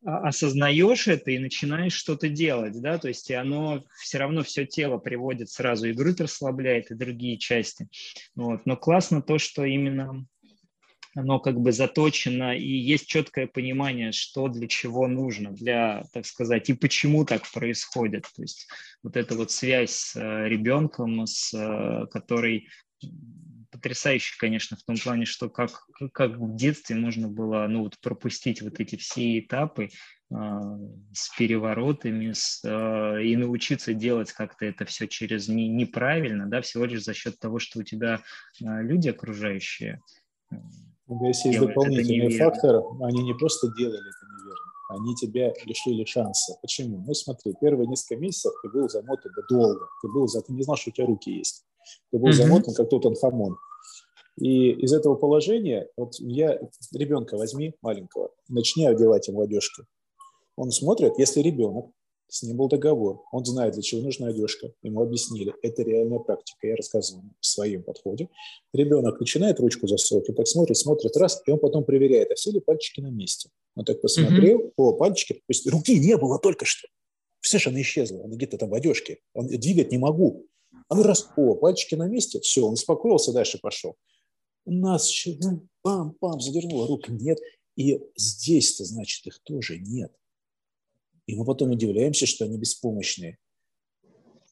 осознаешь 0.05 1.09
это 1.09 1.31
и 1.31 1.39
начинаешь 1.39 1.95
что-то 1.95 2.29
делать, 2.29 2.79
да, 2.83 2.99
то 2.99 3.09
есть 3.09 3.31
и 3.31 3.35
оно 3.35 3.83
все 3.99 4.19
равно 4.19 4.43
все 4.43 4.67
тело 4.67 4.99
приводит 4.99 5.49
сразу, 5.49 5.89
и 5.89 5.95
грудь 5.95 6.21
расслабляет, 6.21 6.91
и 6.91 6.95
другие 6.95 7.39
части. 7.39 7.89
Вот. 8.35 8.67
Но 8.67 8.77
классно 8.77 9.23
то, 9.23 9.39
что 9.39 9.65
именно 9.65 10.27
оно 11.15 11.41
как 11.41 11.61
бы 11.61 11.73
заточено, 11.73 12.57
и 12.57 12.67
есть 12.67 13.07
четкое 13.07 13.47
понимание, 13.47 14.13
что 14.13 14.49
для 14.49 14.69
чего 14.69 15.09
нужно, 15.09 15.51
для, 15.51 16.05
так 16.13 16.27
сказать, 16.27 16.71
и 16.71 16.75
почему 16.75 17.25
так 17.25 17.43
происходит. 17.51 18.27
То 18.35 18.43
есть 18.43 18.69
вот 19.03 19.17
эта 19.17 19.35
вот 19.35 19.51
связь 19.51 19.91
с 19.91 20.17
э, 20.17 20.49
ребенком, 20.49 21.27
с 21.27 21.53
э, 21.53 22.07
которой 22.13 22.69
потрясающе, 23.71 24.35
конечно, 24.39 24.77
в 24.77 24.83
том 24.83 24.97
плане, 24.97 25.25
что 25.25 25.49
как, 25.49 25.87
как 26.13 26.37
в 26.37 26.57
детстве 26.57 26.97
можно 26.97 27.29
было 27.29 27.67
ну, 27.69 27.85
вот 27.85 27.99
пропустить 28.01 28.63
вот 28.63 28.81
эти 28.81 28.97
все 28.97 29.39
этапы 29.39 29.89
э, 30.31 30.35
с 31.13 31.35
переворотами 31.37 32.33
с, 32.33 32.61
э, 32.65 33.25
и 33.25 33.37
научиться 33.37 33.95
делать 33.95 34.33
как-то 34.33 34.67
это 34.67 34.85
все 34.85 35.09
через 35.09 35.49
не, 35.49 35.69
неправильно, 35.69 36.47
да, 36.47 36.61
всего 36.61 36.85
лишь 36.85 37.05
за 37.05 37.15
счет 37.15 37.39
того, 37.39 37.59
что 37.59 37.81
у 37.81 37.83
тебя 37.83 38.23
э, 38.61 38.83
люди 38.83 39.09
окружающие 39.09 40.01
Здесь 41.11 41.45
есть 41.45 41.59
дополнительный 41.59 42.39
фактор. 42.39 42.83
Они 43.03 43.23
не 43.25 43.35
просто 43.35 43.69
делали 43.77 43.99
это 43.99 44.27
неверно, 44.31 44.73
они 44.91 45.15
тебя 45.17 45.53
лишили 45.65 46.05
шанса. 46.05 46.57
Почему? 46.63 47.03
Ну 47.05 47.15
смотри, 47.15 47.55
первые 47.61 47.89
несколько 47.89 48.21
месяцев 48.21 48.53
ты 48.63 48.69
был 48.71 48.89
замотан 48.89 49.33
долго. 49.49 49.89
Ты 50.03 50.09
был 50.09 50.29
за, 50.29 50.41
ты 50.41 50.53
не 50.53 50.63
знал, 50.63 50.77
что 50.77 50.91
у 50.91 50.93
тебя 50.93 51.07
руки 51.07 51.33
есть. 51.33 51.65
Ты 52.13 52.19
был 52.19 52.29
mm-hmm. 52.29 52.33
замотан, 52.33 52.75
как 52.75 52.89
тот 52.89 53.07
анхамон. 53.07 53.57
И 54.39 54.71
из 54.71 54.93
этого 54.93 55.17
положения, 55.17 55.89
вот 55.97 56.15
я, 56.21 56.61
ребенка 56.95 57.37
возьми 57.37 57.75
маленького, 57.83 58.31
начни 58.49 58.87
одевать 58.87 59.27
ему 59.27 59.41
одежку. 59.43 59.83
Он 60.57 60.71
смотрит, 60.71 61.19
если 61.19 61.41
ребенок 61.41 61.87
с 62.31 62.43
ним 62.43 62.57
был 62.57 62.69
договор. 62.69 63.23
Он 63.33 63.45
знает, 63.45 63.75
для 63.75 63.83
чего 63.83 64.03
нужна 64.03 64.29
одежка. 64.29 64.73
Ему 64.83 65.03
объяснили. 65.03 65.53
Это 65.63 65.83
реальная 65.83 66.21
практика. 66.21 66.67
Я 66.67 66.77
рассказывал 66.77 67.25
в 67.41 67.47
своем 67.47 67.83
подходе. 67.83 68.29
Ребенок 68.73 69.21
начинает 69.21 69.61
ручку 69.61 69.87
засовывать, 69.89 70.31
он 70.31 70.37
так 70.37 70.47
смотрит, 70.47 70.77
смотрит 70.77 71.17
раз, 71.17 71.43
и 71.47 71.51
он 71.51 71.59
потом 71.59 71.85
проверяет, 71.85 72.31
а 72.31 72.35
все 72.35 72.53
ли 72.53 72.61
пальчики 72.61 73.01
на 73.01 73.11
месте. 73.11 73.51
Он 73.75 73.85
так 73.85 74.01
посмотрел, 74.01 74.61
mm-hmm. 74.61 74.73
о, 74.77 74.93
пальчики, 74.95 75.35
то 75.35 75.41
есть 75.49 75.67
руки 75.67 75.99
не 75.99 76.17
было 76.17 76.39
только 76.39 76.65
что. 76.65 76.89
Все 77.41 77.59
же 77.59 77.71
она 77.71 77.81
исчезла, 77.81 78.25
она 78.25 78.37
где-то 78.37 78.59
там 78.59 78.71
в 78.71 78.75
одежке. 78.75 79.19
Он 79.35 79.47
двигать 79.47 79.91
не 79.91 79.99
могу. 79.99 80.47
А 80.89 80.95
ну 80.95 81.03
раз, 81.03 81.29
о, 81.37 81.55
пальчики 81.55 81.95
на 81.95 82.09
месте, 82.09 82.41
все, 82.41 82.65
он 82.65 82.75
успокоился, 82.75 83.33
дальше 83.33 83.59
пошел. 83.61 83.97
У 84.67 84.73
нас 84.73 85.09
еще, 85.09 85.37
ну, 85.41 85.67
пам-пам, 85.85 86.41
задернуло, 86.41 86.87
рук 86.87 87.09
нет. 87.09 87.39
И 87.77 88.01
здесь-то, 88.17 88.85
значит, 88.85 89.27
их 89.27 89.41
тоже 89.43 89.79
нет. 89.79 90.13
И 91.31 91.35
мы 91.37 91.45
потом 91.45 91.71
удивляемся, 91.71 92.27
что 92.27 92.45
они 92.45 92.59
беспомощные. 92.59 93.39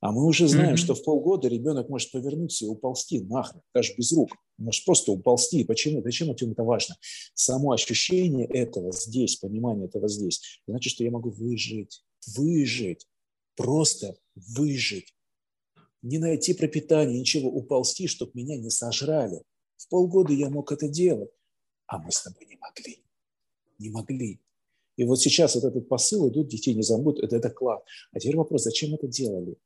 А 0.01 0.13
мы 0.13 0.25
уже 0.25 0.47
знаем, 0.47 0.75
mm-hmm. 0.75 0.77
что 0.77 0.95
в 0.95 1.03
полгода 1.03 1.49
ребенок 1.49 1.89
может 1.89 2.13
повернуться 2.13 2.65
и 2.67 2.69
уползти 2.69 3.21
нахрен, 3.21 3.63
даже 3.75 3.97
без 3.97 4.13
рук. 4.13 4.31
Может 4.59 4.85
просто 4.85 5.11
уползти. 5.11 5.65
Почему? 5.65 6.05
Зачем 6.05 6.31
это 6.31 6.63
важно? 6.63 6.97
Само 7.35 7.73
ощущение 7.73 8.47
этого 8.47 8.93
здесь, 8.93 9.35
понимание 9.35 9.89
этого 9.89 10.09
здесь, 10.09 10.61
значит, 10.69 10.93
что 10.93 11.03
я 11.03 11.11
могу 11.11 11.31
выжить. 11.31 12.05
Выжить. 12.37 13.09
Просто 13.57 14.15
выжить. 14.37 15.13
Не 16.03 16.19
найти 16.19 16.55
пропитание, 16.55 17.19
ничего. 17.19 17.51
Уползти, 17.51 18.07
чтобы 18.07 18.31
меня 18.35 18.57
не 18.57 18.71
сожрали. 18.71 19.43
В 19.79 19.89
полгода 19.89 20.33
я 20.33 20.49
мог 20.49 20.71
это 20.71 20.87
делать. 20.87 21.31
А 21.89 21.99
мы 21.99 22.13
с 22.13 22.23
тобой 22.23 22.47
не 22.47 22.57
могли. 22.57 23.03
Не 23.81 23.91
могли. 23.91 24.41
И 24.99 25.05
вот 25.05 25.21
сейчас 25.21 25.55
вот 25.55 25.65
этот 25.65 25.89
посыл 25.89 26.29
идут, 26.29 26.49
детей 26.49 26.75
не 26.75 26.83
забудут, 26.83 27.25
это, 27.25 27.37
это 27.37 27.51
класс. 27.51 27.81
А 28.13 28.19
теперь 28.19 28.37
вопрос, 28.37 28.65
зачем 28.65 28.93
это 28.95 29.07
делали? 29.07 29.57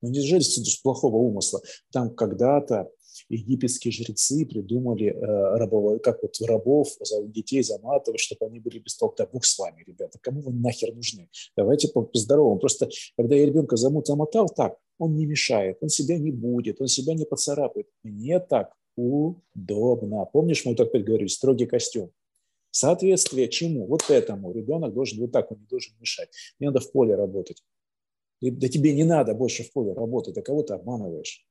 Ну, 0.00 0.08
не 0.08 0.18
неужели 0.18 0.40
с 0.40 0.76
плохого 0.80 1.16
умысла? 1.16 1.60
Там 1.92 2.14
когда-то 2.14 2.90
египетские 3.28 3.92
жрецы 3.92 4.46
придумали 4.46 5.08
э, 5.08 5.58
рабов, 5.58 6.00
как 6.02 6.22
вот 6.22 6.36
рабов, 6.40 6.88
за 7.00 7.22
детей 7.24 7.62
заматывать, 7.62 8.20
чтобы 8.20 8.46
они 8.46 8.60
были 8.60 8.78
без 8.78 8.96
толка. 8.96 9.24
Да 9.24 9.30
Бог 9.30 9.44
с 9.44 9.58
вами, 9.58 9.84
ребята, 9.86 10.18
кому 10.22 10.40
вы 10.40 10.52
нахер 10.52 10.94
нужны? 10.94 11.28
Давайте 11.54 11.88
по-здоровому. 11.88 12.58
Просто 12.58 12.88
когда 13.16 13.36
я 13.36 13.44
ребенка 13.44 13.76
замут 13.76 14.06
замотал, 14.06 14.48
так, 14.48 14.78
он 14.98 15.16
не 15.16 15.26
мешает, 15.26 15.78
он 15.82 15.90
себя 15.90 16.16
не 16.16 16.30
будет, 16.30 16.80
он 16.80 16.88
себя 16.88 17.12
не 17.14 17.26
поцарапает. 17.26 17.88
Мне 18.02 18.40
так 18.40 18.72
удобно. 18.96 20.24
Помнишь, 20.32 20.64
мы 20.64 20.72
опять 20.72 21.04
говорили, 21.04 21.28
строгий 21.28 21.66
костюм. 21.66 22.10
Соответствие 22.78 23.48
чему? 23.48 23.88
Вот 23.88 24.08
этому. 24.08 24.52
Ребенок 24.52 24.94
должен 24.94 25.18
вот 25.18 25.32
так, 25.32 25.50
он 25.50 25.58
не 25.58 25.66
должен 25.66 25.94
мешать. 25.98 26.28
Мне 26.60 26.68
надо 26.68 26.78
в 26.78 26.92
поле 26.92 27.16
работать. 27.16 27.64
Да 28.40 28.68
тебе 28.68 28.94
не 28.94 29.02
надо 29.02 29.34
больше 29.34 29.64
в 29.64 29.72
поле 29.72 29.92
работать, 29.94 30.38
а 30.38 30.42
кого 30.42 30.62
ты 30.62 30.74
обманываешь? 30.74 31.44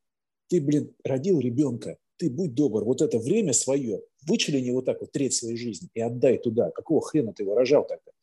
Ты, 0.48 0.62
блин, 0.62 0.96
родил 1.04 1.42
ребенка, 1.42 1.98
ты 2.16 2.30
будь 2.30 2.54
добр, 2.54 2.86
вот 2.86 3.02
это 3.02 3.20
время 3.20 3.52
свое, 3.52 4.04
вычелени 4.26 4.72
вот 4.72 4.86
так 4.86 5.02
вот 5.02 5.12
треть 5.12 5.34
своей 5.34 5.58
жизни 5.58 5.90
и 5.94 6.00
отдай 6.00 6.38
туда. 6.38 6.72
Какого 6.72 7.02
хрена 7.02 7.34
ты 7.34 7.44
его 7.44 7.56
рожал 7.56 7.86
тогда? 7.86 8.14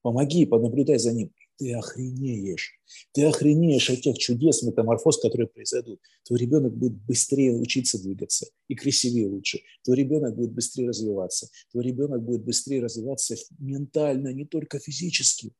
Помоги, 0.00 0.46
понаблюдай 0.46 0.96
за 0.96 1.12
ним 1.12 1.34
ты 1.58 1.74
охренеешь. 1.74 2.78
Ты 3.12 3.24
охренеешь 3.24 3.90
от 3.90 4.00
тех 4.02 4.18
чудес, 4.18 4.62
метаморфоз, 4.62 5.18
которые 5.18 5.48
произойдут. 5.48 6.00
Твой 6.24 6.40
ребенок 6.40 6.76
будет 6.76 6.94
быстрее 7.04 7.52
учиться 7.52 8.00
двигаться 8.00 8.46
и 8.68 8.74
красивее 8.74 9.28
лучше. 9.28 9.60
Твой 9.82 9.96
ребенок 9.98 10.36
будет 10.36 10.52
быстрее 10.52 10.88
развиваться. 10.88 11.48
Твой 11.70 11.84
ребенок 11.84 12.22
будет 12.22 12.44
быстрее 12.44 12.82
развиваться 12.82 13.36
ментально, 13.58 14.32
не 14.32 14.44
только 14.44 14.78
физически. 14.78 15.52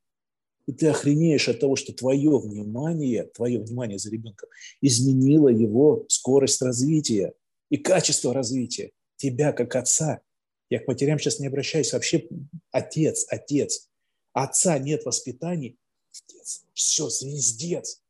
И 0.67 0.73
ты 0.73 0.87
охренеешь 0.87 1.47
от 1.47 1.59
того, 1.59 1.75
что 1.75 1.93
твое 1.93 2.37
внимание, 2.39 3.23
твое 3.23 3.59
внимание 3.59 3.97
за 3.97 4.11
ребенком 4.11 4.49
изменило 4.81 5.47
его 5.47 6.05
скорость 6.09 6.61
развития 6.61 7.33
и 7.69 7.77
качество 7.77 8.33
развития. 8.33 8.91
Тебя 9.15 9.53
как 9.53 9.75
отца. 9.75 10.21
Я 10.69 10.79
к 10.79 10.87
матерям 10.87 11.17
сейчас 11.17 11.39
не 11.39 11.47
обращаюсь. 11.47 11.93
Вообще 11.93 12.27
отец, 12.71 13.25
отец. 13.29 13.89
Отца 14.33 14.77
нет 14.77 15.05
воспитания, 15.05 15.77
Звездец. 16.17 16.65
Все, 16.73 17.09
звездец. 17.09 18.01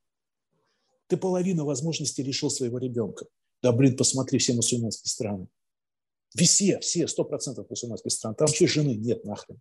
Ты 1.08 1.18
половину 1.18 1.66
возможностей 1.66 2.24
лишил 2.24 2.50
своего 2.50 2.78
ребенка. 2.78 3.26
Да, 3.62 3.72
блин, 3.72 3.96
посмотри 3.98 4.40
все 4.40 4.54
мусульманские 4.54 5.10
страны. 5.10 5.48
Все, 6.36 6.80
все, 6.80 7.08
сто 7.08 7.24
процентов 7.24 7.70
мусульманских 7.70 8.12
стран. 8.12 8.36
Там 8.36 8.48
вообще 8.48 8.68
жены 8.68 8.96
нет 8.96 9.24
нахрен. 9.24 9.60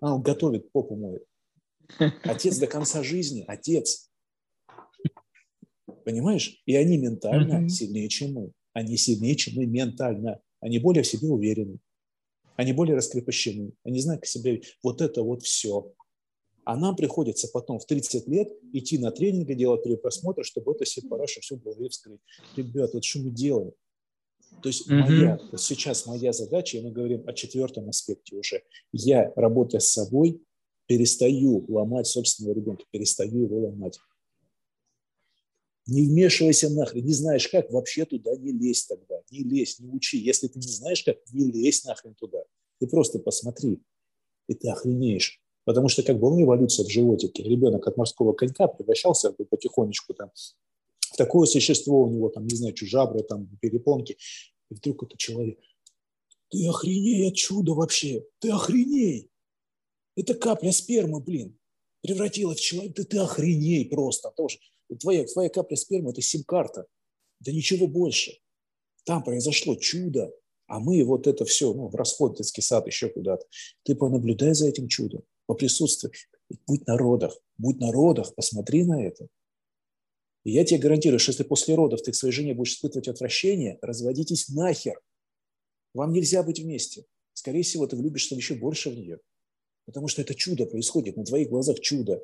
Она 0.00 0.18
готовит, 0.18 0.70
попу 0.72 0.96
моет. 0.96 1.24
Отец 2.22 2.58
до 2.58 2.66
конца 2.66 3.02
жизни, 3.02 3.44
отец. 3.46 4.10
Понимаешь? 6.04 6.62
И 6.66 6.74
они 6.76 6.98
ментально 6.98 7.68
сильнее, 7.68 8.08
чем 8.08 8.34
мы. 8.34 8.52
Они 8.72 8.96
сильнее, 8.96 9.36
чем 9.36 9.54
мы 9.54 9.66
ментально. 9.66 10.40
Они 10.60 10.78
более 10.78 11.02
в 11.02 11.06
себе 11.06 11.28
уверены. 11.28 11.78
Они 12.56 12.72
более 12.72 12.96
раскрепощены. 12.96 13.72
Они 13.84 14.00
знают 14.00 14.22
к 14.22 14.26
себе. 14.26 14.62
Вот 14.82 15.00
это 15.00 15.22
вот 15.22 15.42
все. 15.42 15.92
А 16.64 16.76
нам 16.76 16.94
приходится 16.94 17.48
потом 17.48 17.78
в 17.78 17.86
30 17.86 18.28
лет 18.28 18.48
идти 18.72 18.98
на 18.98 19.10
тренинги, 19.10 19.54
делать 19.54 19.82
перепросмотр, 19.82 20.44
чтобы 20.44 20.72
это 20.72 20.84
все 20.84 21.02
параша 21.02 21.40
все 21.40 21.56
в 21.56 21.62
голове 21.62 21.88
вскрыть. 21.88 22.20
Ребят, 22.56 22.94
вот 22.94 23.04
что 23.04 23.18
мы 23.20 23.30
делаем? 23.30 23.72
То 24.62 24.68
есть 24.68 24.88
mm-hmm. 24.88 24.94
моя, 24.94 25.40
вот 25.50 25.60
сейчас 25.60 26.06
моя 26.06 26.32
задача, 26.32 26.78
и 26.78 26.82
мы 26.82 26.92
говорим 26.92 27.24
о 27.26 27.32
четвертом 27.32 27.88
аспекте 27.88 28.36
уже. 28.36 28.62
Я, 28.92 29.32
работая 29.34 29.80
с 29.80 29.88
собой, 29.88 30.40
перестаю 30.86 31.64
ломать 31.68 32.06
собственного 32.06 32.54
ребенка, 32.54 32.84
перестаю 32.90 33.42
его 33.42 33.66
ломать. 33.66 33.98
Не 35.86 36.02
вмешивайся 36.02 36.68
нахрен, 36.70 37.04
не 37.04 37.12
знаешь 37.12 37.48
как, 37.48 37.72
вообще 37.72 38.04
туда 38.04 38.36
не 38.36 38.52
лезь 38.52 38.86
тогда, 38.86 39.20
не 39.32 39.42
лезь, 39.42 39.80
не 39.80 39.88
учи. 39.88 40.16
Если 40.16 40.46
ты 40.46 40.60
не 40.60 40.68
знаешь 40.68 41.02
как, 41.02 41.16
не 41.32 41.50
лезь 41.50 41.84
нахрен 41.84 42.14
туда. 42.14 42.44
Ты 42.78 42.86
просто 42.86 43.18
посмотри, 43.18 43.80
и 44.46 44.54
ты 44.54 44.68
охренеешь. 44.68 45.41
Потому 45.64 45.88
что 45.88 46.02
как 46.02 46.18
была 46.18 46.42
эволюция 46.42 46.84
в 46.84 46.90
животике, 46.90 47.42
ребенок 47.42 47.86
от 47.86 47.96
морского 47.96 48.32
конька 48.32 48.66
превращался 48.66 49.32
потихонечку 49.32 50.14
там, 50.14 50.30
в 50.98 51.16
такое 51.16 51.46
существо, 51.46 52.02
у 52.02 52.10
него 52.10 52.30
там, 52.30 52.46
не 52.46 52.56
знаю, 52.56 52.74
чужабры, 52.74 53.22
там, 53.22 53.46
перепонки. 53.60 54.16
И 54.70 54.74
вдруг 54.74 55.04
это 55.04 55.16
человек. 55.16 55.58
Ты 56.50 56.66
охреней 56.66 57.28
от 57.28 57.34
чуда 57.34 57.72
вообще, 57.72 58.24
ты 58.40 58.50
охреней. 58.50 59.30
Это 60.16 60.34
капля 60.34 60.72
спермы, 60.72 61.20
блин, 61.20 61.58
превратила 62.02 62.54
в 62.54 62.60
человека. 62.60 62.94
Ты, 62.96 63.04
ты 63.04 63.18
охреней 63.18 63.86
просто 63.88 64.30
тоже. 64.36 64.58
Твоя, 65.00 65.24
твоя 65.24 65.48
капля 65.48 65.76
спермы– 65.76 66.10
это 66.12 66.20
сим-карта. 66.20 66.86
Да 67.40 67.52
ничего 67.52 67.86
больше. 67.86 68.38
Там 69.04 69.22
произошло 69.22 69.74
чудо. 69.76 70.32
А 70.66 70.80
мы 70.80 71.04
вот 71.04 71.26
это 71.26 71.44
все, 71.44 71.72
ну, 71.74 71.88
в 71.88 71.94
расход 71.94 72.36
детский 72.36 72.62
сад, 72.62 72.86
еще 72.86 73.08
куда-то. 73.08 73.46
Ты 73.82 73.94
понаблюдай 73.94 74.54
за 74.54 74.68
этим 74.68 74.88
чудом, 74.88 75.22
поприсутствуй. 75.52 76.12
Будь 76.66 76.86
на 76.86 76.96
родах, 76.96 77.38
будь 77.58 77.78
на 77.78 77.92
родах, 77.92 78.34
посмотри 78.34 78.84
на 78.84 79.04
это. 79.04 79.28
И 80.44 80.50
я 80.50 80.64
тебе 80.64 80.80
гарантирую, 80.80 81.18
что 81.18 81.32
если 81.32 81.44
после 81.44 81.74
родов 81.74 82.02
ты 82.02 82.12
к 82.12 82.14
своей 82.14 82.32
жене 82.32 82.54
будешь 82.54 82.72
испытывать 82.72 83.08
отвращение, 83.08 83.78
разводитесь 83.82 84.48
нахер. 84.48 85.00
Вам 85.94 86.12
нельзя 86.12 86.42
быть 86.42 86.58
вместе. 86.58 87.04
Скорее 87.34 87.62
всего, 87.62 87.86
ты 87.86 87.96
влюбишься 87.96 88.34
еще 88.34 88.54
больше 88.54 88.90
в 88.90 88.94
нее. 88.94 89.20
Потому 89.84 90.08
что 90.08 90.22
это 90.22 90.34
чудо 90.34 90.66
происходит, 90.66 91.16
на 91.16 91.24
твоих 91.24 91.48
глазах 91.48 91.80
чудо. 91.80 92.22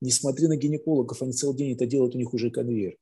Не 0.00 0.10
смотри 0.10 0.48
на 0.48 0.56
гинекологов, 0.56 1.22
они 1.22 1.32
целый 1.32 1.56
день 1.56 1.74
это 1.74 1.86
делают, 1.86 2.14
у 2.14 2.18
них 2.18 2.34
уже 2.34 2.50
конвейер. 2.50 2.96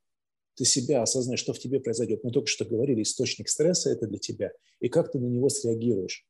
Ты 0.56 0.64
себя 0.64 1.02
осознаешь, 1.02 1.40
что 1.40 1.52
в 1.52 1.58
тебе 1.58 1.80
произойдет. 1.80 2.24
Мы 2.24 2.32
только 2.32 2.48
что 2.48 2.64
говорили, 2.64 3.02
источник 3.02 3.48
стресса– 3.48 3.90
это 3.90 4.06
для 4.06 4.18
тебя. 4.18 4.50
И 4.80 4.88
как 4.88 5.12
ты 5.12 5.18
на 5.18 5.26
него 5.26 5.48
среагируешь. 5.48 6.26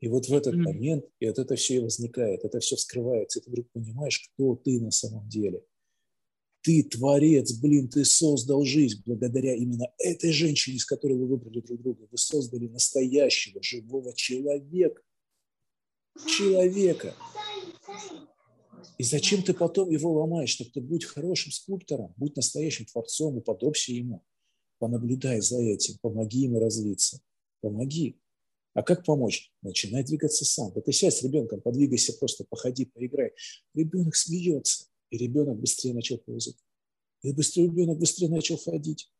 И 0.00 0.08
вот 0.08 0.26
в 0.26 0.34
этот 0.34 0.54
mm-hmm. 0.54 0.62
момент, 0.62 1.04
и 1.18 1.26
от 1.26 1.38
это 1.38 1.56
все 1.56 1.76
и 1.76 1.80
возникает, 1.80 2.44
это 2.44 2.60
все 2.60 2.76
вскрывается, 2.76 3.40
и 3.40 3.42
ты 3.42 3.50
вдруг 3.50 3.70
понимаешь, 3.72 4.28
кто 4.28 4.54
ты 4.54 4.80
на 4.80 4.90
самом 4.90 5.28
деле. 5.28 5.64
Ты 6.62 6.82
творец, 6.82 7.52
блин, 7.52 7.88
ты 7.88 8.04
создал 8.04 8.64
жизнь 8.64 9.02
благодаря 9.06 9.54
именно 9.54 9.86
этой 9.98 10.32
женщине, 10.32 10.78
с 10.78 10.84
которой 10.84 11.16
вы 11.16 11.26
выбрали 11.26 11.60
друг 11.60 11.80
друга. 11.80 12.06
Вы 12.10 12.18
создали 12.18 12.68
настоящего, 12.68 13.62
живого 13.62 14.12
человека 14.14 15.02
человека. 16.26 17.14
И 18.96 19.04
зачем 19.04 19.42
ты 19.42 19.54
потом 19.54 19.90
его 19.90 20.12
ломаешь? 20.12 20.50
Чтобы 20.50 20.70
ты 20.70 20.80
будь 20.80 21.04
хорошим 21.04 21.52
скульптором, 21.52 22.12
будь 22.16 22.36
настоящим 22.36 22.86
творцом, 22.86 23.36
уподобься 23.36 23.92
ему. 23.92 24.24
Понаблюдай 24.78 25.40
за 25.40 25.60
этим, 25.60 25.96
помоги 26.00 26.40
ему 26.40 26.58
развиться. 26.58 27.20
Помоги. 27.60 28.20
А 28.78 28.84
как 28.84 29.04
помочь? 29.04 29.50
Начинай 29.60 30.04
двигаться 30.04 30.44
сам. 30.44 30.70
Да 30.72 30.80
ты 30.80 30.92
сядь 30.92 31.12
с 31.12 31.24
ребенком, 31.24 31.60
подвигайся 31.60 32.12
просто, 32.12 32.44
походи, 32.48 32.84
поиграй. 32.84 33.32
Ребенок 33.74 34.14
смеется, 34.14 34.84
и 35.10 35.18
ребенок 35.18 35.58
быстрее 35.58 35.94
начал 35.94 36.18
ползать. 36.18 36.54
И 37.22 37.32
быстрее 37.32 37.64
ребенок 37.64 37.98
быстрее 37.98 38.28
начал 38.28 38.56
ходить. 38.56 39.10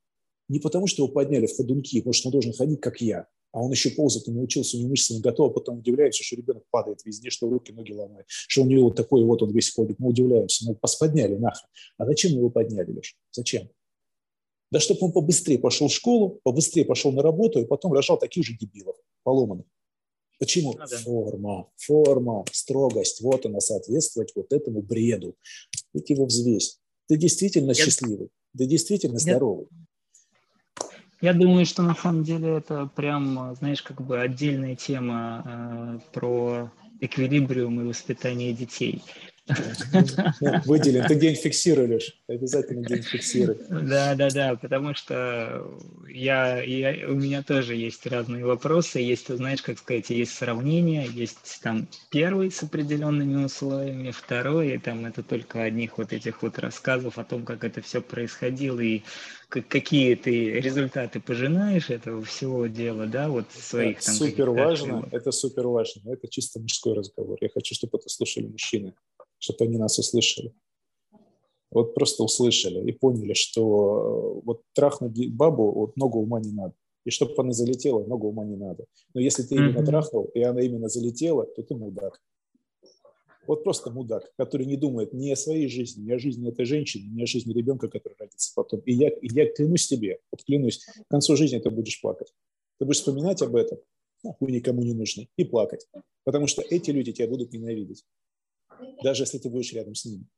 Не 0.48 0.60
потому, 0.60 0.86
что 0.86 1.02
его 1.02 1.12
подняли 1.12 1.48
в 1.48 1.56
ходунки, 1.56 1.98
потому 1.98 2.12
что 2.12 2.28
он 2.28 2.32
должен 2.34 2.52
ходить, 2.52 2.80
как 2.80 3.00
я 3.00 3.26
а 3.50 3.60
он 3.60 3.72
еще 3.72 3.90
ползать 3.90 4.28
не 4.28 4.34
научился, 4.34 4.76
у 4.76 4.80
него 4.80 4.90
мышцы 4.90 5.14
не 5.14 5.20
готовы, 5.20 5.54
потом 5.54 5.78
удивляемся, 5.78 6.22
что 6.22 6.36
ребенок 6.36 6.64
падает 6.70 7.04
везде, 7.04 7.30
что 7.30 7.48
руки, 7.48 7.72
ноги 7.72 7.92
ломает, 7.92 8.26
что 8.28 8.62
у 8.62 8.66
него 8.66 8.84
вот 8.84 8.96
такой 8.96 9.24
вот 9.24 9.42
он 9.42 9.50
весь 9.52 9.72
ходит. 9.72 9.98
Мы 9.98 10.10
удивляемся, 10.10 10.66
ну, 10.66 10.78
подняли 11.00 11.34
нахрен. 11.34 11.68
А 11.96 12.04
зачем 12.04 12.32
его 12.32 12.50
подняли, 12.50 12.92
Леша? 12.92 13.16
Зачем? 13.32 13.70
Да 14.70 14.80
чтобы 14.80 15.06
он 15.06 15.12
побыстрее 15.12 15.58
пошел 15.58 15.88
в 15.88 15.92
школу, 15.92 16.40
побыстрее 16.44 16.84
пошел 16.84 17.10
на 17.10 17.22
работу, 17.22 17.58
и 17.58 17.64
потом 17.64 17.94
рожал 17.94 18.18
таких 18.18 18.44
же 18.44 18.54
дебилов, 18.54 18.96
поломанных. 19.28 19.66
Почему? 20.38 20.74
А, 20.78 20.88
да. 20.88 20.96
Форма, 20.98 21.68
форма, 21.76 22.44
строгость. 22.50 23.20
Вот 23.20 23.44
она 23.44 23.60
соответствовать 23.60 24.32
вот 24.34 24.52
этому 24.54 24.80
бреду. 24.80 25.36
Ты 25.92 26.02
его 26.14 26.24
взвесь. 26.24 26.78
Ты 27.08 27.18
действительно 27.18 27.72
Я... 27.72 27.74
счастливый, 27.74 28.30
ты 28.56 28.66
действительно 28.66 29.14
Я... 29.14 29.18
здоровый. 29.18 29.66
Я 31.20 31.34
думаю, 31.34 31.66
что 31.66 31.82
на 31.82 31.94
самом 31.94 32.24
деле 32.24 32.58
это 32.58 32.86
прям, 32.86 33.54
знаешь, 33.56 33.82
как 33.82 34.00
бы 34.00 34.18
отдельная 34.18 34.76
тема 34.76 35.42
э, 35.44 36.12
про 36.14 36.72
эквилибриум 37.00 37.80
и 37.82 37.84
воспитание 37.84 38.54
детей. 38.54 39.02
Выделим. 40.64 41.04
Ты 41.06 41.14
день 41.14 41.34
фиксируешь. 41.34 42.20
Обязательно 42.26 42.84
день 42.84 43.02
фиксируй. 43.02 43.56
Да, 43.68 44.14
да, 44.14 44.28
да, 44.30 44.56
потому 44.56 44.94
что 44.94 45.66
я, 46.08 46.62
я, 46.62 47.08
у 47.08 47.14
меня 47.14 47.42
тоже 47.42 47.74
есть 47.74 48.06
разные 48.06 48.44
вопросы. 48.44 48.98
Есть, 48.98 49.34
знаешь, 49.34 49.62
как 49.62 49.78
сказать, 49.78 50.10
есть 50.10 50.34
сравнения, 50.34 51.06
есть 51.06 51.60
там 51.62 51.88
первый 52.10 52.50
с 52.50 52.62
определенными 52.62 53.44
условиями, 53.44 54.10
второй, 54.10 54.74
и 54.74 54.78
там 54.78 55.06
это 55.06 55.22
только 55.22 55.62
одних 55.62 55.98
вот 55.98 56.12
этих 56.12 56.42
вот 56.42 56.58
рассказов 56.58 57.18
о 57.18 57.24
том, 57.24 57.44
как 57.44 57.64
это 57.64 57.80
все 57.80 58.00
происходило 58.00 58.80
и 58.80 59.02
какие 59.48 60.14
ты 60.14 60.60
результаты 60.60 61.20
пожинаешь 61.20 61.90
этого 61.90 62.22
всего 62.22 62.66
дела, 62.66 63.06
да, 63.06 63.28
вот 63.28 63.46
своих 63.52 64.00
там. 64.00 64.14
Супер 64.14 64.50
важно, 64.50 65.08
это 65.10 65.32
супер 65.32 65.66
важно, 65.68 66.12
это 66.12 66.28
чисто 66.28 66.60
мужской 66.60 66.94
разговор. 66.94 67.38
Я 67.40 67.48
хочу, 67.48 67.74
чтобы 67.74 67.98
это 67.98 68.08
слушали 68.08 68.46
мужчины 68.46 68.94
чтобы 69.38 69.64
они 69.64 69.78
нас 69.78 69.98
услышали. 69.98 70.52
Вот 71.70 71.94
просто 71.94 72.22
услышали 72.22 72.88
и 72.88 72.92
поняли, 72.92 73.34
что 73.34 74.40
э, 74.40 74.40
вот 74.44 74.62
трахнуть 74.74 75.32
бабу 75.32 75.70
вот 75.70 75.96
много 75.96 76.16
ума 76.16 76.40
не 76.40 76.52
надо. 76.52 76.74
И 77.04 77.10
чтобы 77.10 77.34
она 77.38 77.52
залетела, 77.52 78.04
много 78.04 78.26
ума 78.26 78.44
не 78.44 78.56
надо. 78.56 78.84
Но 79.14 79.20
если 79.20 79.42
ты 79.42 79.54
именно 79.54 79.78
mm-hmm. 79.78 79.86
трахнул, 79.86 80.24
и 80.34 80.42
она 80.42 80.60
именно 80.62 80.88
залетела, 80.88 81.46
то 81.46 81.62
ты 81.62 81.74
мудак. 81.74 82.20
Вот 83.46 83.64
просто 83.64 83.90
мудак, 83.90 84.30
который 84.36 84.66
не 84.66 84.76
думает 84.76 85.14
ни 85.14 85.30
о 85.30 85.36
своей 85.36 85.68
жизни, 85.68 86.02
ни 86.02 86.12
о 86.12 86.18
жизни 86.18 86.50
этой 86.50 86.66
женщины, 86.66 87.08
ни 87.10 87.22
о 87.22 87.26
жизни 87.26 87.52
ребенка, 87.54 87.88
который 87.88 88.14
родится 88.18 88.52
потом. 88.54 88.80
И 88.80 88.92
я, 88.92 89.08
и 89.08 89.28
я 89.32 89.50
клянусь 89.50 89.86
тебе, 89.86 90.18
вот 90.30 90.44
клянусь, 90.44 90.84
к 90.84 91.08
концу 91.08 91.34
жизни 91.36 91.58
ты 91.58 91.70
будешь 91.70 92.00
плакать. 92.00 92.32
Ты 92.78 92.84
будешь 92.84 92.98
вспоминать 92.98 93.40
об 93.40 93.56
этом, 93.56 93.78
нахуй 94.22 94.52
никому 94.52 94.82
не 94.82 94.92
нужны, 94.92 95.28
и 95.36 95.44
плакать. 95.44 95.86
Потому 96.24 96.46
что 96.46 96.62
эти 96.62 96.90
люди 96.90 97.12
тебя 97.12 97.28
будут 97.28 97.52
ненавидеть 97.52 98.04
даже 99.02 99.24
если 99.24 99.38
ты 99.38 99.48
будешь 99.48 99.72
рядом 99.72 99.94
с 99.94 100.04
ним. 100.04 100.28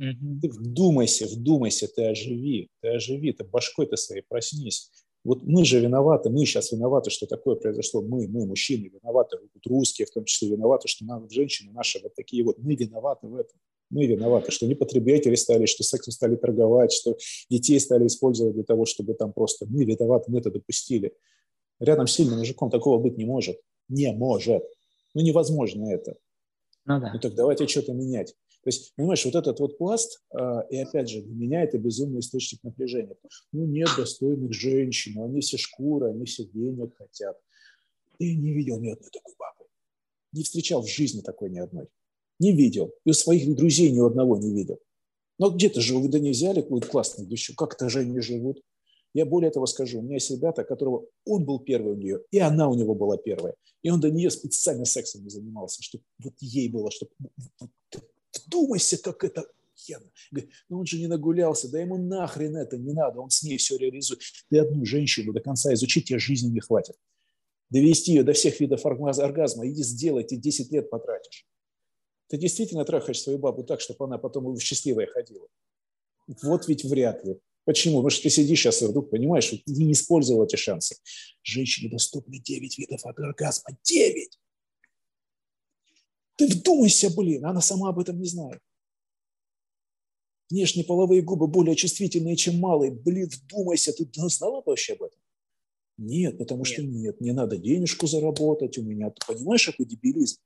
Mm-hmm. 0.00 0.40
Ты 0.42 0.48
вдумайся, 0.50 1.26
вдумайся, 1.26 1.88
ты 1.88 2.04
оживи, 2.04 2.68
ты 2.80 2.88
оживи, 2.88 3.32
ты 3.32 3.44
башкой 3.44 3.86
ты 3.86 3.96
своей 3.96 4.22
проснись. 4.22 4.90
Вот 5.24 5.42
мы 5.42 5.64
же 5.64 5.80
виноваты, 5.80 6.30
мы 6.30 6.44
сейчас 6.46 6.70
виноваты, 6.70 7.10
что 7.10 7.26
такое 7.26 7.56
произошло. 7.56 8.00
Мы, 8.00 8.28
мы, 8.28 8.46
мужчины, 8.46 8.88
виноваты, 8.88 9.38
вот 9.38 9.66
русские 9.66 10.06
в 10.06 10.12
том 10.12 10.24
числе 10.24 10.50
виноваты, 10.50 10.86
что 10.86 11.04
нам, 11.04 11.28
женщины 11.30 11.72
наши 11.72 11.98
вот 12.00 12.14
такие 12.14 12.44
вот. 12.44 12.58
Мы 12.58 12.76
виноваты 12.76 13.26
в 13.26 13.34
этом. 13.34 13.58
Мы 13.90 14.06
виноваты, 14.06 14.52
что 14.52 14.66
не 14.66 14.74
потребители 14.74 15.34
стали, 15.34 15.66
что 15.66 15.82
сексом 15.82 16.12
стали 16.12 16.36
торговать, 16.36 16.92
что 16.92 17.16
детей 17.50 17.80
стали 17.80 18.06
использовать 18.06 18.54
для 18.54 18.64
того, 18.64 18.84
чтобы 18.84 19.14
там 19.14 19.32
просто... 19.32 19.66
Мы 19.66 19.84
виноваты, 19.84 20.30
мы 20.30 20.38
это 20.38 20.50
допустили. 20.50 21.12
Рядом 21.80 22.06
с 22.06 22.12
сильным 22.12 22.38
мужиком 22.38 22.70
такого 22.70 22.98
быть 22.98 23.16
не 23.16 23.24
может. 23.24 23.60
Не 23.88 24.12
может. 24.12 24.64
Ну, 25.14 25.22
невозможно 25.22 25.90
это. 25.90 26.16
Ну, 26.86 27.00
да. 27.00 27.12
ну 27.12 27.20
так 27.20 27.34
давайте 27.34 27.66
что-то 27.66 27.92
менять. 27.92 28.34
То 28.62 28.68
есть, 28.68 28.94
понимаешь, 28.96 29.24
вот 29.24 29.34
этот 29.34 29.60
вот 29.60 29.78
пласт, 29.78 30.24
а, 30.30 30.62
и 30.70 30.78
опять 30.78 31.08
же, 31.08 31.22
для 31.22 31.34
меня 31.34 31.62
это 31.62 31.78
безумный 31.78 32.20
источник 32.20 32.62
напряжения. 32.64 33.16
Ну, 33.52 33.66
нет 33.66 33.88
достойных 33.96 34.52
женщин, 34.52 35.12
ну, 35.14 35.24
они 35.24 35.40
все 35.40 35.56
шкуры, 35.56 36.10
они 36.10 36.24
все 36.24 36.44
денег 36.44 36.96
хотят. 36.96 37.38
Ты 38.18 38.34
не 38.34 38.52
видел 38.52 38.80
ни 38.80 38.88
одной 38.88 39.10
такой 39.10 39.34
бабы. 39.38 39.68
Не 40.32 40.42
встречал 40.42 40.82
в 40.82 40.88
жизни 40.88 41.20
такой 41.20 41.50
ни 41.50 41.58
одной. 41.58 41.86
Не 42.38 42.52
видел. 42.52 42.92
И 43.04 43.10
у 43.10 43.12
своих 43.12 43.54
друзей 43.54 43.90
ни 43.90 44.04
одного 44.04 44.36
не 44.36 44.52
видел. 44.52 44.80
Но 45.38 45.50
где-то 45.50 45.80
же 45.80 45.96
вы 45.96 46.08
да 46.08 46.18
не 46.18 46.30
взяли 46.30 46.60
какую-то 46.62 46.88
классную 46.88 47.28
душу. 47.28 47.54
Как-то 47.54 47.88
же 47.88 48.00
они 48.00 48.20
живут. 48.20 48.62
Я 49.16 49.24
более 49.24 49.50
того 49.50 49.64
скажу, 49.64 50.00
у 50.00 50.02
меня 50.02 50.16
есть 50.16 50.30
ребята, 50.30 50.62
которого 50.62 51.06
он 51.24 51.46
был 51.46 51.58
первый 51.60 51.94
у 51.94 51.96
нее, 51.96 52.20
и 52.30 52.38
она 52.38 52.68
у 52.68 52.74
него 52.74 52.94
была 52.94 53.16
первая. 53.16 53.54
И 53.80 53.88
он 53.88 53.98
до 53.98 54.10
нее 54.10 54.28
специально 54.28 54.84
сексом 54.84 55.22
не 55.22 55.30
занимался, 55.30 55.82
чтобы 55.82 56.04
вот 56.18 56.34
ей 56.40 56.68
было, 56.68 56.90
чтобы 56.90 57.12
вдумайся, 58.34 58.98
как 58.98 59.24
это 59.24 59.40
охуенно. 59.40 60.10
Говорит, 60.30 60.52
ну 60.68 60.80
он 60.80 60.84
же 60.84 60.98
не 60.98 61.06
нагулялся, 61.06 61.70
да 61.70 61.80
ему 61.80 61.96
нахрен 61.96 62.58
это 62.58 62.76
не 62.76 62.92
надо, 62.92 63.20
он 63.20 63.30
с 63.30 63.42
ней 63.42 63.56
все 63.56 63.78
реализует. 63.78 64.20
Ты 64.50 64.58
одну 64.58 64.84
женщину 64.84 65.32
до 65.32 65.40
конца 65.40 65.72
изучить, 65.72 66.08
тебе 66.08 66.18
жизни 66.18 66.50
не 66.50 66.60
хватит. 66.60 66.96
Довести 67.70 68.12
ее 68.12 68.22
до 68.22 68.34
всех 68.34 68.60
видов 68.60 68.84
оргазма, 68.84 69.66
иди 69.66 69.82
сделай, 69.82 70.24
ты 70.24 70.36
10 70.36 70.70
лет 70.72 70.90
потратишь. 70.90 71.46
Ты 72.28 72.36
действительно 72.36 72.84
трахаешь 72.84 73.22
свою 73.22 73.38
бабу 73.38 73.64
так, 73.64 73.80
чтобы 73.80 74.04
она 74.04 74.18
потом 74.18 74.58
счастливая 74.58 75.06
ходила? 75.06 75.48
Вот 76.42 76.68
ведь 76.68 76.84
вряд 76.84 77.24
ли. 77.24 77.40
Почему? 77.66 77.96
Потому 77.96 78.10
что 78.10 78.22
ты 78.22 78.30
сидишь 78.30 78.60
сейчас 78.60 78.80
и 78.80 78.86
вдруг 78.86 79.10
понимаешь, 79.10 79.44
что 79.44 79.56
ты 79.56 79.72
не 79.72 79.92
использовал 79.92 80.44
эти 80.44 80.54
шансы. 80.54 80.96
Женщине 81.42 81.90
доступны 81.90 82.38
9 82.38 82.78
видов 82.78 83.04
оргазма. 83.04 83.76
9! 83.82 84.38
Ты 86.36 86.46
вдумайся, 86.46 87.10
блин, 87.10 87.44
она 87.44 87.60
сама 87.60 87.88
об 87.88 87.98
этом 87.98 88.20
не 88.20 88.28
знает. 88.28 88.60
Внешние 90.48 90.84
половые 90.84 91.22
губы 91.22 91.48
более 91.48 91.74
чувствительные, 91.74 92.36
чем 92.36 92.60
малые. 92.60 92.92
Блин, 92.92 93.28
вдумайся, 93.28 93.92
ты 93.92 94.08
знала 94.28 94.62
вообще 94.64 94.92
об 94.92 95.02
этом? 95.02 95.18
Нет, 95.98 96.38
потому 96.38 96.60
нет. 96.60 96.68
что 96.68 96.82
нет, 96.84 97.20
мне 97.20 97.32
надо 97.32 97.56
денежку 97.56 98.06
заработать 98.06 98.78
у 98.78 98.82
меня. 98.82 99.10
Ты 99.10 99.26
понимаешь, 99.26 99.66
какой 99.66 99.86
дебилизм? 99.86 100.40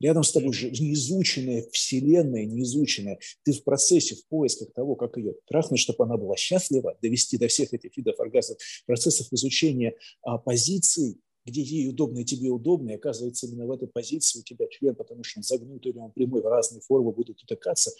Рядом 0.00 0.24
с 0.24 0.32
тобой 0.32 0.52
же 0.52 0.70
неизученная 0.70 1.66
вселенная, 1.72 2.44
неизученная. 2.44 3.18
Ты 3.44 3.52
в 3.52 3.62
процессе, 3.62 4.16
в 4.16 4.26
поисках 4.26 4.72
того, 4.72 4.96
как 4.96 5.16
ее 5.16 5.34
трахнуть, 5.46 5.80
чтобы 5.80 6.04
она 6.04 6.16
была 6.16 6.36
счастлива, 6.36 6.98
довести 7.00 7.38
до 7.38 7.48
всех 7.48 7.72
этих 7.72 7.96
видов 7.96 8.18
оргазмов, 8.18 8.58
процессов 8.86 9.32
изучения 9.32 9.94
а, 10.22 10.38
позиций, 10.38 11.20
где 11.46 11.62
ей 11.62 11.88
удобно 11.90 12.20
и 12.20 12.24
тебе 12.24 12.50
удобно, 12.50 12.90
и 12.90 12.94
оказывается 12.94 13.46
именно 13.46 13.66
в 13.66 13.70
этой 13.70 13.88
позиции 13.88 14.40
у 14.40 14.42
тебя 14.42 14.66
член, 14.68 14.94
потому 14.94 15.22
что 15.22 15.40
он 15.40 15.42
загнутый 15.44 15.92
или 15.92 15.98
он 15.98 16.10
прямой, 16.10 16.42
в 16.42 16.46
разные 16.46 16.80
формы 16.80 17.12
будут 17.12 17.42
утыкаться, 17.42 17.92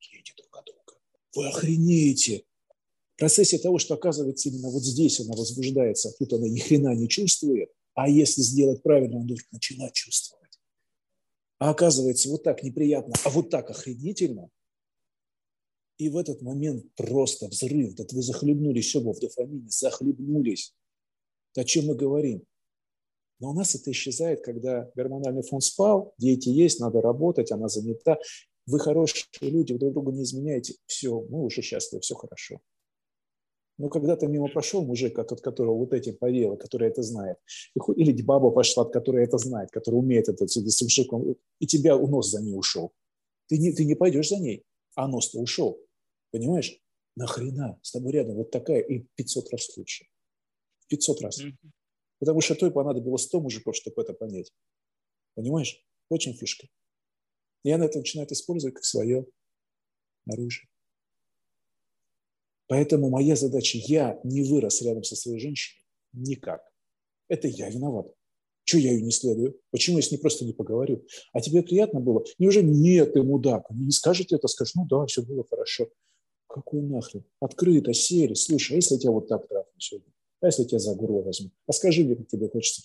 едете 0.00 0.32
друг 0.36 0.56
от 0.56 0.64
друга. 0.64 1.00
Вы 1.34 1.48
охренеете. 1.48 2.44
В 3.16 3.18
процессе 3.18 3.58
того, 3.58 3.78
что 3.78 3.94
оказывается 3.94 4.48
именно 4.48 4.70
вот 4.70 4.82
здесь 4.82 5.20
она 5.20 5.34
возбуждается, 5.34 6.08
а 6.08 6.12
тут 6.18 6.32
она 6.32 6.48
ни 6.48 6.58
хрена 6.58 6.94
не 6.94 7.08
чувствует, 7.08 7.70
а 7.94 8.08
если 8.08 8.42
сделать 8.42 8.82
правильно, 8.82 9.16
она 9.16 9.24
вдруг 9.24 9.40
начала 9.52 9.90
чувствовать. 9.92 10.43
А 11.58 11.70
оказывается, 11.70 12.28
вот 12.30 12.42
так 12.42 12.62
неприятно, 12.62 13.14
а 13.24 13.30
вот 13.30 13.50
так 13.50 13.70
охренительно. 13.70 14.50
И 15.98 16.08
в 16.08 16.16
этот 16.16 16.42
момент 16.42 16.92
просто 16.96 17.46
взрыв. 17.46 17.94
Да 17.94 18.04
вы 18.10 18.22
захлебнулись 18.22 18.94
оба 18.96 19.14
в 19.14 19.20
дофамине, 19.20 19.68
захлебнулись. 19.68 20.74
о 21.56 21.64
чем 21.64 21.86
мы 21.86 21.94
говорим? 21.94 22.44
Но 23.38 23.50
у 23.50 23.52
нас 23.52 23.74
это 23.74 23.90
исчезает, 23.90 24.42
когда 24.42 24.90
гормональный 24.94 25.42
фон 25.42 25.60
спал, 25.60 26.14
дети 26.18 26.48
есть, 26.48 26.80
надо 26.80 27.00
работать, 27.00 27.52
она 27.52 27.68
занята. 27.68 28.18
Вы 28.66 28.80
хорошие 28.80 29.26
люди, 29.42 29.72
вы 29.72 29.78
друг 29.78 29.92
другу 29.92 30.12
не 30.12 30.22
изменяете. 30.22 30.74
Все, 30.86 31.20
мы 31.28 31.44
уже 31.44 31.62
счастливы, 31.62 32.00
все 32.00 32.14
хорошо. 32.14 32.60
Но 33.76 33.88
когда-то 33.88 34.28
мимо 34.28 34.48
прошел 34.48 34.84
мужик, 34.84 35.18
от 35.18 35.40
которого 35.40 35.76
вот 35.76 35.92
этим 35.92 36.16
повело, 36.16 36.56
который 36.56 36.88
это 36.88 37.02
знает. 37.02 37.38
Или 37.96 38.22
баба 38.22 38.50
пошла, 38.50 38.84
которая 38.84 39.24
это 39.24 39.36
знает, 39.38 39.70
которая 39.70 40.00
умеет 40.00 40.28
это, 40.28 40.46
с 40.46 40.82
мужиком, 40.82 41.36
и 41.58 41.66
тебя 41.66 41.96
у 41.96 42.06
нос 42.06 42.30
за 42.30 42.40
ней 42.40 42.56
ушел. 42.56 42.92
Ты 43.48 43.58
не, 43.58 43.72
ты 43.72 43.84
не 43.84 43.94
пойдешь 43.94 44.28
за 44.28 44.38
ней, 44.38 44.64
а 44.94 45.08
нос-то 45.08 45.40
ушел. 45.40 45.80
Понимаешь? 46.30 46.80
Нахрена? 47.16 47.78
С 47.82 47.92
тобой 47.92 48.12
рядом 48.12 48.36
вот 48.36 48.50
такая 48.50 48.80
и 48.80 49.06
500 49.16 49.50
раз 49.50 49.76
лучше. 49.76 50.06
500 50.88 51.20
раз. 51.22 51.42
Потому 52.20 52.40
что 52.40 52.54
той 52.54 52.70
понадобилось 52.70 53.24
100 53.24 53.40
мужиков, 53.40 53.76
чтобы 53.76 54.02
это 54.02 54.14
понять. 54.14 54.52
Понимаешь? 55.34 55.84
Очень 56.08 56.34
фишка. 56.34 56.68
И 57.64 57.70
она 57.70 57.86
это 57.86 57.98
начинает 57.98 58.30
использовать 58.30 58.74
как 58.74 58.84
свое 58.84 59.26
оружие. 60.30 60.68
Поэтому 62.66 63.10
моя 63.10 63.36
задача, 63.36 63.78
я 63.78 64.18
не 64.24 64.42
вырос 64.42 64.82
рядом 64.82 65.04
со 65.04 65.16
своей 65.16 65.38
женщиной 65.38 65.84
никак. 66.14 66.62
Это 67.28 67.48
я 67.48 67.68
виноват. 67.68 68.12
Чего 68.64 68.80
я 68.80 68.92
ее 68.92 69.02
не 69.02 69.10
следую? 69.10 69.60
Почему 69.70 69.98
я 69.98 70.02
с 70.02 70.10
ней 70.10 70.18
просто 70.18 70.44
не 70.44 70.52
поговорю? 70.52 71.04
А 71.32 71.40
тебе 71.40 71.62
приятно 71.62 72.00
было? 72.00 72.24
Неужели 72.38 72.66
нет, 72.66 73.12
ты 73.12 73.22
мудак? 73.22 73.66
Они 73.70 73.86
не 73.86 73.90
скажете 73.90 74.36
это, 74.36 74.48
скажешь, 74.48 74.74
ну 74.74 74.86
да, 74.86 75.04
все 75.06 75.22
было 75.22 75.44
хорошо. 75.48 75.88
Какой 76.46 76.80
нахрен? 76.80 77.24
Открыто, 77.40 77.92
сели, 77.92 78.34
слушай, 78.34 78.72
а 78.72 78.76
если 78.76 78.96
тебя 78.96 79.10
вот 79.10 79.28
так 79.28 79.46
трахну 79.48 79.78
сегодня? 79.78 80.12
А 80.40 80.46
если 80.46 80.64
тебя 80.64 80.78
за 80.78 80.94
горло 80.94 81.22
возьму? 81.22 81.50
А 81.66 81.72
скажи 81.72 82.04
мне, 82.04 82.16
как 82.16 82.28
тебе 82.28 82.48
хочется. 82.48 82.82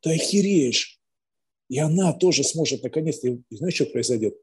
Ты 0.00 0.14
охереешь. 0.14 0.98
И 1.68 1.78
она 1.78 2.12
тоже 2.14 2.44
сможет 2.44 2.82
наконец-то. 2.82 3.28
И 3.28 3.56
знаешь, 3.56 3.74
что 3.74 3.86
произойдет? 3.86 4.36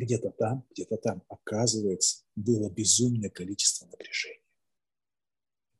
Где-то 0.00 0.30
там, 0.30 0.64
где-то 0.70 0.96
там, 0.96 1.22
оказывается, 1.28 2.24
было 2.34 2.70
безумное 2.70 3.30
количество 3.30 3.86
напряжения. 3.86 4.40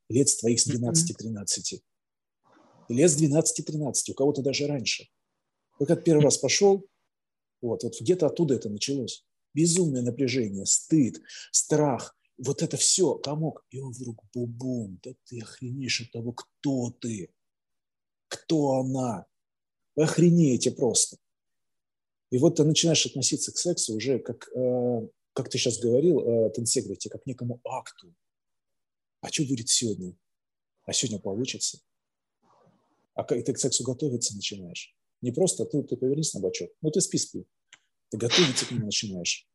Лет 0.08 0.28
с 0.28 0.36
твоих 0.36 0.60
с 0.60 0.68
12-13. 0.68 1.82
Лет 2.90 3.10
с 3.10 3.22
12-13, 3.22 4.10
у 4.10 4.14
кого-то 4.14 4.42
даже 4.42 4.66
раньше. 4.66 5.08
Вот 5.78 5.88
как 5.88 6.04
первый 6.04 6.22
раз 6.22 6.36
пошел, 6.36 6.86
вот, 7.62 7.82
вот 7.82 8.00
где-то 8.00 8.26
оттуда 8.26 8.54
это 8.54 8.68
началось. 8.68 9.24
Безумное 9.54 10.02
напряжение, 10.02 10.66
стыд, 10.66 11.22
страх, 11.50 12.16
вот 12.36 12.62
это 12.62 12.76
все, 12.76 13.14
комок. 13.14 13.64
И 13.70 13.80
он 13.80 13.92
вдруг 13.92 14.22
бубум, 14.34 14.98
да 15.02 15.12
ты 15.24 15.40
охренеешь 15.40 16.02
от 16.02 16.10
того, 16.10 16.32
кто 16.32 16.90
ты, 16.90 17.32
кто 18.28 18.80
она. 18.80 19.26
Вы 19.96 20.04
охренеете 20.04 20.70
просто. 20.70 21.16
И 22.30 22.38
вот 22.38 22.56
ты 22.56 22.64
начинаешь 22.64 23.04
относиться 23.06 23.52
к 23.52 23.58
сексу 23.58 23.94
уже 23.94 24.18
как, 24.20 24.48
э, 24.54 25.08
как 25.32 25.48
ты 25.48 25.58
сейчас 25.58 25.78
говорил, 25.78 26.20
э, 26.20 26.52
как 27.10 27.26
некому 27.26 27.60
акту. 27.64 28.14
А 29.20 29.28
что 29.28 29.44
будет 29.44 29.68
сегодня? 29.68 30.16
А 30.84 30.92
сегодня 30.92 31.18
получится. 31.18 31.80
А 33.14 33.24
как 33.24 33.44
ты 33.44 33.52
к 33.52 33.58
сексу 33.58 33.82
готовиться 33.84 34.34
начинаешь. 34.34 34.96
Не 35.20 35.32
просто 35.32 35.66
ты, 35.66 35.82
ты 35.82 35.96
повернись 35.96 36.32
на 36.34 36.40
бочок. 36.40 36.70
Ну, 36.80 36.90
ты 36.90 37.00
спи, 37.00 37.18
спи. 37.18 37.44
Ты 38.10 38.16
готовиться 38.16 38.64
к 38.64 38.70
нему 38.70 38.86
начинаешь. 38.86 39.46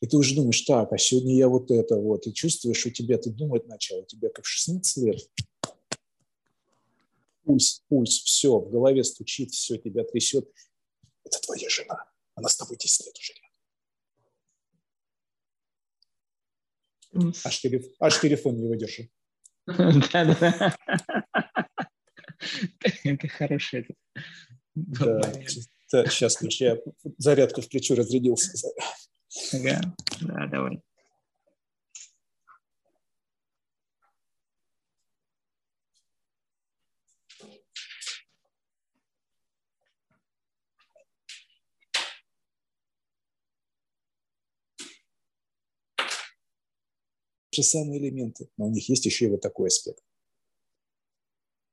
И 0.00 0.06
ты 0.06 0.16
уже 0.16 0.34
думаешь, 0.34 0.62
так, 0.62 0.92
а 0.92 0.98
сегодня 0.98 1.34
я 1.34 1.48
вот 1.48 1.70
это 1.70 1.96
вот. 1.96 2.26
И 2.26 2.32
чувствуешь, 2.32 2.86
у 2.86 2.90
тебя, 2.90 3.18
ты 3.18 3.30
думать 3.30 3.66
начал, 3.66 3.98
у 3.98 4.04
тебя 4.04 4.28
как 4.30 4.44
16 4.46 4.96
лет. 5.04 5.30
Пульс, 7.44 7.82
пульс, 7.88 8.22
все, 8.22 8.58
в 8.58 8.70
голове 8.70 9.02
стучит, 9.02 9.50
все, 9.50 9.76
тебя 9.76 10.04
трясет. 10.04 10.48
Это 11.28 11.40
твоя 11.42 11.68
жена. 11.68 12.10
Она 12.34 12.48
с 12.48 12.56
тобой 12.56 12.76
10 12.78 13.06
лет 13.06 13.16
уже 13.18 13.34
рядом. 17.12 17.34
Аж, 17.44 17.60
телеф... 17.60 17.86
Аж 18.00 18.20
телефон 18.20 18.56
не 18.56 18.68
выдержал. 18.68 19.04
Да-да. 19.66 20.76
Это 23.04 23.28
хороший. 23.28 23.86
Да, 24.74 25.20
сейчас 26.06 26.40
я 26.42 26.78
зарядку 27.18 27.60
включу, 27.60 27.94
разрядился. 27.94 28.68
Да, 29.52 29.80
давай. 30.46 30.82
Же 47.58 47.62
самые 47.62 48.00
элементы, 48.00 48.48
но 48.56 48.66
у 48.66 48.70
них 48.70 48.88
есть 48.88 49.04
еще 49.06 49.26
и 49.26 49.28
вот 49.28 49.40
такой 49.40 49.68
аспект. 49.68 50.00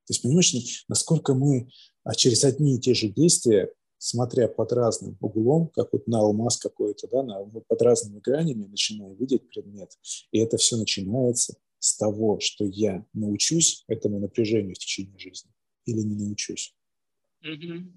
То 0.07 0.11
есть, 0.11 0.21
понимаешь, 0.21 0.85
насколько 0.87 1.33
мы 1.33 1.69
а 2.05 2.13
через 2.13 2.43
одни 2.43 2.75
и 2.75 2.79
те 2.79 2.93
же 2.93 3.09
действия, 3.09 3.73
смотря 3.97 4.47
под 4.47 4.71
разным 4.71 5.17
углом, 5.19 5.69
как 5.69 5.91
вот 5.91 6.07
на 6.07 6.19
алмаз 6.19 6.57
какой-то, 6.57 7.07
да, 7.07 7.23
на, 7.23 7.43
под 7.43 7.81
разными 7.81 8.19
гранями, 8.19 8.65
начинаем 8.65 9.15
видеть 9.15 9.49
предмет. 9.49 9.97
И 10.31 10.39
это 10.39 10.57
все 10.57 10.77
начинается 10.77 11.57
с 11.79 11.97
того, 11.97 12.39
что 12.39 12.63
я 12.63 13.03
научусь 13.13 13.83
этому 13.87 14.19
напряжению 14.19 14.75
в 14.75 14.77
течение 14.77 15.17
жизни 15.17 15.51
или 15.85 16.01
не 16.01 16.15
научусь. 16.15 16.75
Mm-hmm. 17.43 17.91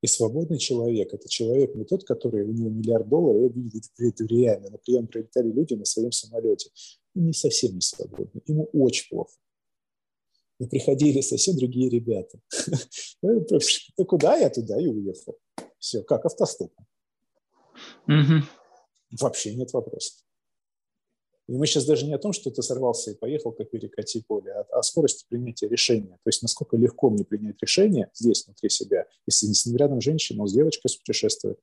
И 0.00 0.06
свободный 0.06 0.58
человек– 0.58 1.12
это 1.12 1.28
человек 1.28 1.74
не 1.74 1.84
тот, 1.84 2.04
который 2.04 2.44
у 2.44 2.52
него 2.52 2.70
миллиард 2.70 3.08
долларов, 3.08 3.50
и 3.50 3.60
видит 3.60 3.84
это 3.98 4.24
реально. 4.24 4.70
На 4.70 4.78
прием 4.78 5.08
прилетали 5.08 5.50
люди 5.50 5.74
на 5.74 5.84
своем 5.84 6.12
самолете. 6.12 6.70
И 7.14 7.20
не 7.20 7.32
совсем 7.32 7.74
не 7.74 7.80
свободный. 7.80 8.42
Ему 8.46 8.68
очень 8.72 9.08
плохо. 9.08 9.32
Но 10.60 10.68
приходили 10.68 11.20
совсем 11.20 11.56
другие 11.56 11.88
ребята. 11.90 12.38
Ну, 13.20 13.44
Ты 13.44 14.04
куда? 14.04 14.36
Я 14.36 14.48
туда 14.48 14.80
и 14.80 14.86
уехал. 14.86 15.36
Все, 15.78 16.02
как 16.04 16.24
автостоп. 16.24 16.72
Вообще 19.10 19.54
нет 19.56 19.72
вопросов. 19.72 20.24
И 21.48 21.52
мы 21.52 21.66
сейчас 21.66 21.86
даже 21.86 22.04
не 22.06 22.12
о 22.12 22.18
том, 22.18 22.34
что 22.34 22.50
ты 22.50 22.62
сорвался 22.62 23.10
и 23.10 23.14
поехал, 23.14 23.52
как 23.52 23.70
перекати 23.70 24.22
поле, 24.22 24.52
а 24.52 24.78
о 24.78 24.82
скорости 24.82 25.24
принятия 25.28 25.66
решения. 25.66 26.18
То 26.22 26.28
есть 26.28 26.42
насколько 26.42 26.76
легко 26.76 27.08
мне 27.08 27.24
принять 27.24 27.56
решение 27.62 28.10
здесь, 28.14 28.44
внутри 28.44 28.68
себя, 28.68 29.06
если 29.26 29.46
не 29.46 29.54
с 29.54 29.66
рядом 29.66 30.02
женщина, 30.02 30.42
он 30.42 30.48
с 30.48 30.52
девочкой 30.52 30.90
путешествует. 30.98 31.58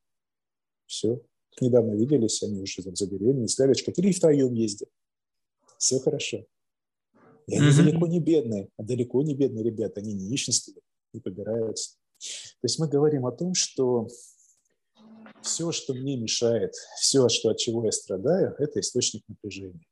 Все. 0.88 1.22
Недавно 1.62 1.94
виделись, 1.94 2.42
они 2.42 2.62
уже 2.62 2.82
там 2.82 2.96
забеременели, 2.96 3.46
с 3.46 3.56
девочкой, 3.56 3.94
или 3.98 4.12
втроем 4.12 4.54
ездят. 4.56 4.90
Все 5.78 6.00
хорошо. 6.00 6.46
И 7.48 7.56
они 7.56 7.70
mm-hmm. 7.70 7.78
далеко 7.78 8.08
не 8.08 8.20
бедные, 8.20 8.70
а 8.78 8.84
далеко 8.84 9.22
не 9.22 9.36
бедные 9.36 9.64
ребята, 9.64 10.02
они 10.02 10.14
не 10.14 10.28
нищенствуют, 10.28 10.84
не 11.14 11.20
побираются. 11.20 11.92
То 12.20 12.66
есть 12.66 12.80
мы 12.80 12.88
говорим 12.88 13.28
о 13.28 13.32
том, 13.32 13.54
что 13.54 14.08
все, 15.46 15.72
что 15.72 15.94
мне 15.94 16.18
мешает, 16.18 16.74
все, 17.00 17.30
что, 17.30 17.50
от 17.50 17.58
чего 17.58 17.86
я 17.86 17.92
страдаю, 17.92 18.56
это 18.58 18.80
источник 18.80 19.24
напряжения. 19.28 19.86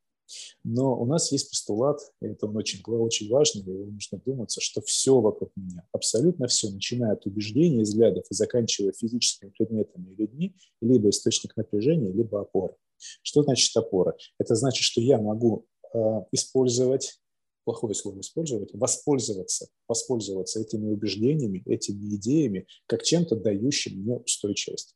Но 0.63 0.99
у 0.99 1.05
нас 1.05 1.31
есть 1.31 1.49
постулат, 1.49 1.99
и 2.21 2.27
это 2.27 2.47
он 2.47 2.57
очень, 2.57 2.81
очень 2.85 3.29
важный, 3.29 3.61
его 3.61 3.85
нужно 3.85 4.19
думаться, 4.25 4.61
что 4.61 4.81
все 4.81 5.19
вокруг 5.19 5.51
меня, 5.55 5.85
абсолютно 5.91 6.47
все, 6.47 6.69
начиная 6.69 7.13
от 7.13 7.25
убеждений, 7.25 7.83
взглядов 7.83 8.25
и 8.29 8.33
заканчивая 8.33 8.93
физическими 8.93 9.49
предметами 9.49 10.11
и 10.11 10.15
людьми, 10.15 10.55
либо 10.81 11.09
источник 11.09 11.55
напряжения, 11.55 12.11
либо 12.11 12.41
опора. 12.41 12.75
Что 13.21 13.43
значит 13.43 13.75
опора? 13.75 14.15
Это 14.39 14.55
значит, 14.55 14.83
что 14.83 15.01
я 15.01 15.19
могу 15.19 15.65
э, 15.93 15.99
использовать 16.31 17.19
плохое 17.65 17.93
слово 17.93 18.19
использовать, 18.19 18.73
воспользоваться, 18.73 19.67
воспользоваться 19.87 20.59
этими 20.59 20.91
убеждениями, 20.91 21.63
этими 21.65 22.15
идеями, 22.15 22.67
как 22.87 23.03
чем-то 23.03 23.37
дающим 23.37 24.01
мне 24.01 24.17
устойчивость. 24.17 24.95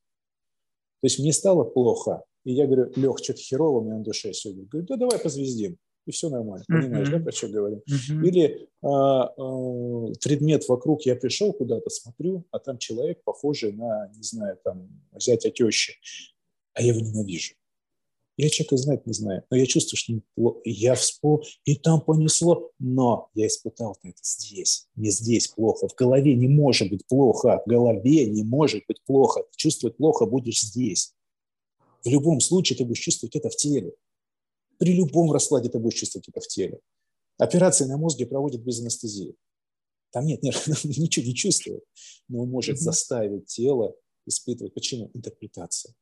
То 1.01 1.05
есть 1.05 1.19
мне 1.19 1.33
стало 1.33 1.63
плохо, 1.63 2.23
и 2.43 2.53
я 2.53 2.65
говорю, 2.65 2.91
Лех, 2.95 3.17
что-то 3.21 3.41
херово 3.41 3.79
у 3.79 3.83
меня 3.83 3.97
на 3.97 4.03
душе 4.03 4.33
сегодня. 4.33 4.65
Говорю, 4.65 4.87
да 4.87 4.95
давай 4.95 5.19
позвездим, 5.19 5.77
и 6.05 6.11
все 6.11 6.29
нормально. 6.29 6.63
Понимаешь, 6.67 7.09
mm-hmm. 7.09 7.17
да, 7.19 7.23
про 7.23 7.31
что 7.33 7.49
говорим? 7.49 7.79
Mm-hmm. 7.79 8.25
Или 8.25 8.69
а, 8.81 9.23
а, 9.23 10.13
предмет 10.23 10.67
вокруг, 10.69 11.01
я 11.01 11.15
пришел 11.17 11.51
куда-то, 11.51 11.89
смотрю, 11.89 12.45
а 12.51 12.59
там 12.59 12.77
человек, 12.77 13.21
похожий 13.23 13.73
на, 13.73 14.09
не 14.15 14.23
знаю, 14.23 14.57
там, 14.63 14.87
зятя 15.19 15.51
тещи, 15.51 15.95
а 16.73 16.81
я 16.81 16.93
его 16.93 17.01
ненавижу. 17.01 17.55
Я 18.38 18.49
человека 18.49 18.77
знать 18.77 19.07
не 19.07 19.13
знаю, 19.13 19.43
но 19.49 19.57
я 19.57 19.65
чувствую, 19.65 19.97
что 19.97 20.61
я 20.63 20.93
вспомнил, 20.93 21.43
и 21.65 21.75
там 21.75 22.01
понесло, 22.01 22.71
но 22.77 23.29
я 23.33 23.47
испытал 23.47 23.97
это 24.03 24.19
здесь, 24.21 24.88
не 24.95 25.09
здесь 25.09 25.47
плохо. 25.47 25.88
В 25.88 25.95
голове 25.95 26.35
не 26.35 26.47
может 26.47 26.91
быть 26.91 27.05
плохо, 27.07 27.63
в 27.65 27.69
голове 27.69 28.27
не 28.27 28.43
может 28.43 28.83
быть 28.88 29.03
плохо. 29.05 29.43
Чувствовать 29.55 29.97
плохо 29.97 30.27
будешь 30.27 30.61
здесь. 30.61 31.15
В 32.05 32.09
любом 32.09 32.39
случае 32.39 32.77
ты 32.77 32.85
будешь 32.85 33.01
чувствовать 33.01 33.35
это 33.35 33.49
в 33.49 33.55
теле. 33.55 33.93
При 34.77 34.93
любом 34.93 35.31
раскладе 35.31 35.69
ты 35.69 35.79
будешь 35.79 35.97
чувствовать 35.97 36.29
это 36.29 36.39
в 36.39 36.47
теле. 36.47 36.79
Операции 37.39 37.85
на 37.85 37.97
мозге 37.97 38.27
проводят 38.27 38.61
без 38.61 38.79
анестезии. 38.79 39.35
Там 40.11 40.27
нет, 40.27 40.43
нет 40.43 40.55
ничего 40.83 41.25
не 41.25 41.33
чувствует, 41.33 41.83
но 42.27 42.43
он 42.43 42.49
может 42.49 42.79
заставить 42.79 43.47
тело 43.47 43.95
испытывать. 44.27 44.75
Почему? 44.75 45.09
Интерпретация. 45.15 45.95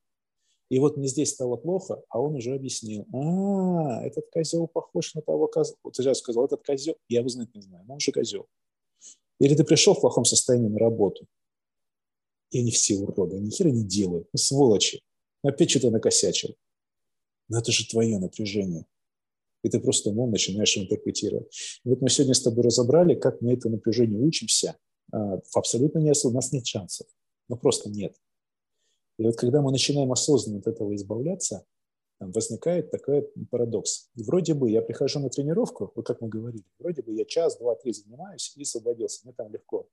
И 0.69 0.79
вот 0.79 0.97
мне 0.97 1.07
здесь 1.07 1.31
стало 1.31 1.57
плохо, 1.57 2.03
а 2.09 2.19
он 2.19 2.35
уже 2.35 2.53
объяснил. 2.53 3.05
А, 3.13 4.03
этот 4.03 4.29
козел 4.31 4.67
похож 4.67 5.13
на 5.13 5.21
того 5.21 5.47
козла. 5.47 5.75
Вот 5.83 5.97
я 5.99 6.13
сказал, 6.15 6.45
этот 6.45 6.65
козел, 6.65 6.95
я 7.07 7.19
его 7.19 7.29
знать 7.29 7.53
не 7.53 7.61
знаю, 7.61 7.85
но 7.87 7.95
он 7.95 7.99
же 7.99 8.11
козел. 8.11 8.47
Или 9.39 9.53
ты 9.53 9.63
пришел 9.63 9.93
в 9.93 10.01
плохом 10.01 10.25
состоянии 10.25 10.69
на 10.69 10.79
работу, 10.79 11.27
и 12.51 12.59
они 12.59 12.71
все 12.71 12.95
уроды, 12.95 13.37
ни 13.37 13.49
хера 13.49 13.69
не 13.69 13.83
делают, 13.83 14.27
ну, 14.33 14.37
сволочи. 14.37 15.01
Опять 15.43 15.69
что-то 15.69 15.91
накосячил. 15.91 16.55
Но 17.49 17.59
это 17.59 17.71
же 17.71 17.87
твое 17.87 18.17
напряжение. 18.17 18.85
И 19.61 19.69
ты 19.69 19.79
просто 19.79 20.09
умом 20.09 20.31
начинаешь 20.31 20.77
интерпретировать. 20.77 21.51
И 21.83 21.89
вот 21.89 22.01
мы 22.01 22.09
сегодня 22.09 22.33
с 22.33 22.41
тобой 22.41 22.63
разобрали, 22.63 23.15
как 23.15 23.41
мы 23.41 23.53
это 23.53 23.69
напряжение 23.69 24.19
учимся. 24.19 24.77
А, 25.11 25.39
абсолютно 25.53 25.99
не 25.99 26.11
у 26.23 26.31
нас 26.31 26.51
нет 26.51 26.65
шансов. 26.65 27.07
Ну 27.49 27.57
просто 27.57 27.89
нет. 27.89 28.15
И 29.17 29.23
вот 29.23 29.35
когда 29.37 29.61
мы 29.61 29.71
начинаем 29.71 30.11
осознанно 30.11 30.59
от 30.59 30.67
этого 30.67 30.95
избавляться, 30.95 31.65
возникает 32.19 32.91
такой 32.91 33.27
парадокс. 33.49 34.09
вроде 34.15 34.53
бы 34.53 34.69
я 34.69 34.81
прихожу 34.81 35.19
на 35.19 35.29
тренировку, 35.29 35.91
вот 35.95 36.05
как 36.05 36.21
мы 36.21 36.29
говорили, 36.29 36.63
вроде 36.79 37.01
бы 37.01 37.13
я 37.13 37.25
час, 37.25 37.57
два, 37.57 37.75
три 37.75 37.93
занимаюсь 37.93 38.53
и 38.55 38.63
освободился, 38.63 39.21
мне 39.23 39.33
там 39.33 39.51
легко. 39.51 39.87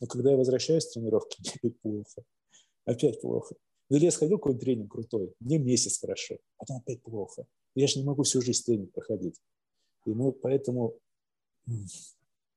Но 0.00 0.06
когда 0.06 0.32
я 0.32 0.36
возвращаюсь 0.36 0.84
с 0.84 0.92
тренировки, 0.92 1.38
опять 1.56 1.80
плохо. 1.80 2.24
Опять 2.84 3.20
плохо. 3.20 3.54
Ну, 3.88 3.96
или 3.96 4.04
я 4.04 4.10
сходил 4.10 4.38
какой-нибудь 4.38 4.64
тренинг 4.64 4.92
крутой, 4.92 5.34
мне 5.40 5.58
месяц 5.58 5.98
хорошо, 5.98 6.38
потом 6.58 6.78
опять 6.78 7.02
плохо. 7.02 7.46
Я 7.74 7.86
же 7.86 7.98
не 7.98 8.04
могу 8.04 8.22
всю 8.22 8.40
жизнь 8.40 8.64
тренинг 8.64 8.92
проходить. 8.92 9.40
И 10.06 10.10
мы 10.10 10.32
поэтому 10.32 10.94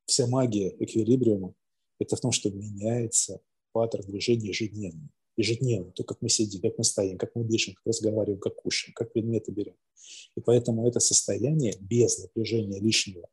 вся 0.05 0.27
магия 0.27 0.75
эквилибриума– 0.79 1.53
это 1.99 2.15
в 2.15 2.19
том, 2.19 2.31
что 2.31 2.49
меняется 2.49 3.41
паттерн 3.71 4.05
движения 4.05 4.49
ежедневно 4.49 5.09
ежедневно, 5.37 5.91
то, 5.91 6.03
как 6.03 6.21
мы 6.21 6.29
сидим, 6.29 6.61
как 6.61 6.77
мы 6.77 6.83
стоим, 6.83 7.17
как 7.17 7.35
мы 7.35 7.43
дышим, 7.43 7.75
как 7.75 7.85
разговариваем, 7.85 8.39
как 8.39 8.55
кушаем, 8.55 8.93
как 8.93 9.13
предметы 9.13 9.51
берем. 9.51 9.75
И 10.35 10.41
поэтому 10.41 10.87
это 10.87 10.99
состояние 10.99 11.75
без 11.79 12.19
напряжения 12.19 12.79
лишнего 12.79 13.29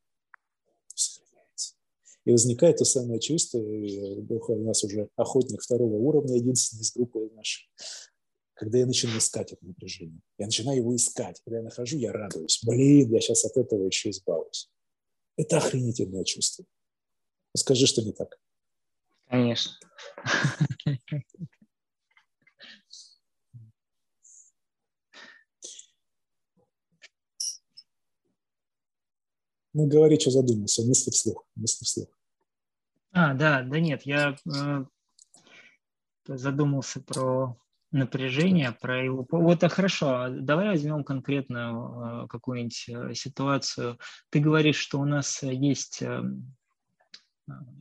сохраняется. 0.94 1.74
И 2.24 2.30
возникает 2.30 2.76
то 2.76 2.84
самое 2.84 3.20
чувство, 3.20 3.58
у 3.58 4.64
нас 4.64 4.84
уже 4.84 5.08
охотник 5.16 5.62
второго 5.62 5.96
уровня, 5.96 6.36
единственный 6.36 6.82
из 6.82 6.92
группы 6.92 7.30
нашей, 7.34 7.68
когда 8.54 8.78
я 8.78 8.86
начинаю 8.86 9.18
искать 9.18 9.52
это 9.52 9.64
напряжение. 9.66 10.20
Я 10.38 10.46
начинаю 10.46 10.78
его 10.78 10.94
искать. 10.94 11.40
Когда 11.44 11.58
я 11.58 11.64
нахожу, 11.64 11.96
я 11.96 12.12
радуюсь. 12.12 12.60
Блин, 12.64 13.10
я 13.12 13.20
сейчас 13.20 13.44
от 13.44 13.56
этого 13.56 13.84
еще 13.84 14.10
избавлюсь. 14.10 14.70
Это 15.36 15.56
охренительное 15.56 16.24
чувство. 16.24 16.64
Скажи, 17.56 17.86
что 17.86 18.02
не 18.02 18.12
так. 18.12 18.38
Конечно. 19.26 19.72
Ну, 29.74 29.86
говори, 29.86 30.18
что 30.18 30.30
задумался, 30.30 30.82
мысли 30.86 31.10
вслух, 31.10 31.44
мысли 31.56 31.84
вслух. 31.84 32.08
А, 33.12 33.34
да, 33.34 33.62
да 33.62 33.80
нет, 33.80 34.02
я 34.04 34.36
э, 34.46 34.84
задумался 36.26 37.00
про 37.00 37.56
напряжение, 37.90 38.72
про 38.72 39.04
его... 39.04 39.26
Вот, 39.30 39.62
а 39.64 39.68
хорошо, 39.68 40.28
давай 40.30 40.68
возьмем 40.68 41.04
конкретную 41.04 42.24
э, 42.24 42.26
какую-нибудь 42.28 42.88
э, 42.88 43.14
ситуацию. 43.14 43.98
Ты 44.30 44.40
говоришь, 44.40 44.76
что 44.76 45.00
у 45.00 45.04
нас 45.04 45.42
есть 45.42 46.02
э, 46.02 46.22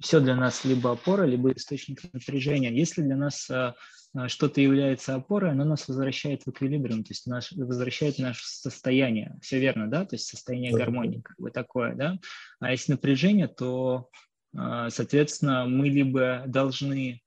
все 0.01 0.19
для 0.19 0.35
нас 0.35 0.65
либо 0.65 0.91
опора, 0.91 1.23
либо 1.23 1.51
источник 1.51 2.01
напряжения. 2.11 2.71
Если 2.71 3.01
для 3.01 3.15
нас 3.15 3.49
э, 3.49 3.73
а, 4.15 4.27
что-то 4.27 4.61
является 4.61 5.15
опорой, 5.15 5.51
оно 5.51 5.63
нас 5.63 5.87
возвращает 5.87 6.43
в 6.43 6.49
эквилибриум, 6.49 7.03
то 7.03 7.11
есть 7.11 7.25
наш, 7.25 7.51
возвращает 7.53 8.19
наше 8.19 8.45
состояние. 8.45 9.37
Все 9.41 9.59
верно, 9.59 9.89
да? 9.89 10.05
То 10.05 10.15
есть 10.15 10.27
состояние 10.27 10.73
гармонии, 10.73 11.21
как 11.21 11.39
бы 11.39 11.49
такое, 11.49 11.95
да? 11.95 12.19
А 12.59 12.71
если 12.71 12.91
напряжение, 12.91 13.47
то, 13.47 14.09
а, 14.55 14.89
соответственно, 14.89 15.65
мы 15.65 15.89
либо 15.89 16.43
должны 16.47 17.21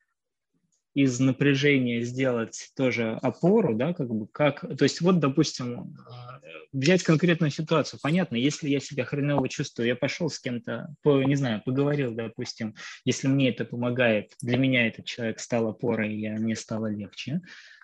из 0.96 1.20
напряжения 1.20 2.00
сделать 2.00 2.70
тоже 2.74 3.18
опору, 3.20 3.74
да, 3.74 3.92
как 3.92 4.08
бы 4.08 4.26
как, 4.26 4.60
то 4.60 4.82
есть 4.82 5.02
вот, 5.02 5.18
допустим, 5.18 5.94
а, 6.08 6.40
взять 6.72 7.02
конкретную 7.02 7.50
ситуацию, 7.50 8.00
понятно, 8.02 8.36
если 8.36 8.70
я 8.70 8.80
себя 8.80 9.04
хреново 9.04 9.46
чувствую, 9.50 9.88
я 9.88 9.94
пошел 9.94 10.30
с 10.30 10.38
кем-то, 10.40 10.88
по, 11.02 11.22
не 11.22 11.36
знаю, 11.36 11.60
поговорил, 11.62 12.14
допустим, 12.14 12.74
если 13.04 13.28
мне 13.28 13.50
это 13.50 13.66
помогает, 13.66 14.32
для 14.40 14.56
меня 14.56 14.88
этот 14.88 15.04
человек 15.04 15.38
стал 15.38 15.68
опорой, 15.68 16.14
и 16.14 16.30
мне 16.30 16.56
стало 16.56 16.86
легче, 16.86 17.42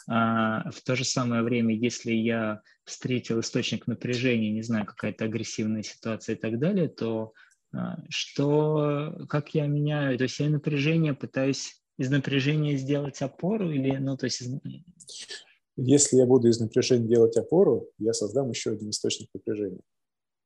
а 0.08 0.70
в 0.70 0.80
то 0.80 0.96
же 0.96 1.04
самое 1.04 1.42
время, 1.42 1.76
если 1.76 2.12
я 2.12 2.62
встретил 2.86 3.40
источник 3.40 3.86
напряжения, 3.86 4.50
не 4.52 4.62
знаю, 4.62 4.86
какая-то 4.86 5.26
агрессивная 5.26 5.82
ситуация 5.82 6.34
и 6.34 6.38
так 6.38 6.58
далее, 6.58 6.88
то 6.88 7.34
а, 7.74 7.98
что, 8.08 9.26
как 9.28 9.50
я 9.50 9.66
меняю, 9.66 10.16
то 10.16 10.24
есть 10.24 10.40
я 10.40 10.48
напряжение 10.48 11.12
пытаюсь 11.12 11.81
из 11.98 12.10
напряжения 12.10 12.76
сделать 12.76 13.20
опору 13.22 13.70
или, 13.70 13.96
ну, 13.96 14.16
то 14.16 14.26
есть... 14.26 14.42
Если 15.76 16.16
я 16.18 16.26
буду 16.26 16.48
из 16.48 16.60
напряжения 16.60 17.08
делать 17.08 17.36
опору, 17.36 17.88
я 17.98 18.12
создам 18.12 18.50
еще 18.50 18.72
один 18.72 18.90
источник 18.90 19.30
напряжения. 19.32 19.80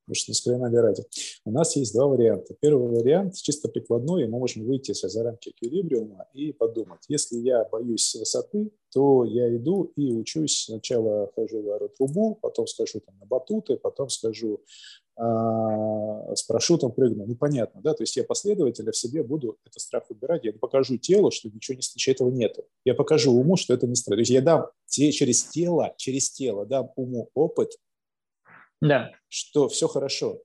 Потому 0.07 0.15
что, 0.15 0.35
скорее 0.35 0.81
ради. 0.81 1.03
У 1.45 1.51
нас 1.51 1.75
есть 1.75 1.93
два 1.93 2.07
варианта. 2.07 2.55
Первый 2.61 2.89
вариант 2.89 3.35
чисто 3.35 3.69
прикладной, 3.69 4.23
и 4.23 4.27
мы 4.29 4.39
можем 4.39 4.65
выйти 4.65 4.93
за 4.93 5.23
рамки 5.25 5.49
эквилибриума 5.49 6.29
и 6.33 6.53
подумать. 6.53 7.01
Если 7.09 7.39
я 7.39 7.65
боюсь 7.65 8.15
высоты, 8.15 8.71
то 8.93 9.25
я 9.25 9.55
иду 9.57 9.93
и 9.97 10.13
учусь. 10.13 10.67
Сначала 10.67 11.29
хожу 11.35 11.61
в 11.61 11.89
трубу, 11.97 12.37
потом 12.37 12.69
скажу 12.69 13.01
там, 13.01 13.19
на 13.19 13.27
батуты, 13.27 13.77
потом 13.79 14.09
скажу 14.09 14.61
с 15.19 16.43
парашютом 16.43 16.93
прыгну. 16.93 17.27
Ну, 17.27 17.37
понятно, 17.37 17.81
да? 17.81 17.95
То 17.95 18.03
есть 18.03 18.17
я 18.17 18.25
последовательно 18.25 18.93
в 18.93 18.97
себе 18.97 19.23
буду 19.23 19.59
этот 19.65 19.81
страх 19.81 20.11
убирать. 20.11 20.45
Я 20.45 20.53
покажу 20.53 20.99
телу, 20.99 21.31
что 21.31 21.49
ничего, 21.49 21.77
не, 21.77 22.11
этого 22.13 22.31
нету. 22.31 22.67
Я 22.85 22.95
покажу 22.95 23.33
уму, 23.33 23.57
что 23.57 23.73
это 23.73 23.87
не 23.87 23.95
страх. 23.95 24.17
То 24.17 24.21
есть 24.21 24.31
я 24.31 24.43
дам 24.43 24.67
через 24.87 25.45
тело, 25.45 25.95
через 25.97 26.31
тело 26.31 26.67
дам 26.67 26.91
уму 26.97 27.31
опыт, 27.35 27.71
да. 28.81 29.13
что 29.29 29.69
все 29.69 29.89
хорошо. 29.89 30.43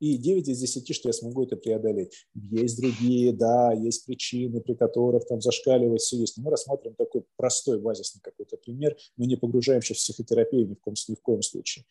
И 0.00 0.16
9 0.16 0.48
из 0.48 0.60
10, 0.60 0.94
что 0.94 1.08
я 1.08 1.12
смогу 1.12 1.42
это 1.42 1.56
преодолеть. 1.56 2.28
Есть 2.34 2.80
другие, 2.80 3.32
да, 3.32 3.72
есть 3.72 4.06
причины, 4.06 4.60
при 4.60 4.74
которых 4.74 5.26
там 5.26 5.40
зашкаливает 5.40 6.00
все 6.00 6.16
есть. 6.18 6.36
Но 6.36 6.44
мы 6.44 6.50
рассматриваем 6.52 6.94
такой 6.94 7.24
простой 7.36 7.80
базисный 7.80 8.20
какой-то 8.22 8.56
пример. 8.58 8.96
Мы 9.16 9.26
не 9.26 9.36
погружаемся 9.36 9.94
в 9.94 9.96
психотерапию 9.96 10.68
ни 10.68 10.74
в 10.74 10.80
коем, 10.80 10.94
ни 11.08 11.14
в 11.16 11.20
коем 11.20 11.42
случае. 11.42 11.84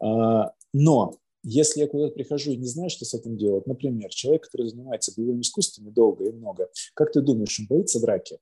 А, 0.00 0.52
но 0.72 1.20
если 1.44 1.80
я 1.80 1.86
куда-то 1.86 2.14
прихожу 2.14 2.52
и 2.52 2.56
не 2.56 2.66
знаю, 2.66 2.88
что 2.88 3.04
с 3.04 3.12
этим 3.12 3.36
делать, 3.36 3.66
например, 3.66 4.08
человек, 4.08 4.44
который 4.44 4.68
занимается 4.68 5.12
боевыми 5.14 5.42
искусствами 5.42 5.90
долго 5.90 6.24
и 6.24 6.32
много, 6.32 6.70
как 6.94 7.12
ты 7.12 7.20
думаешь, 7.20 7.60
он 7.60 7.66
боится 7.66 8.00
драки? 8.00 8.38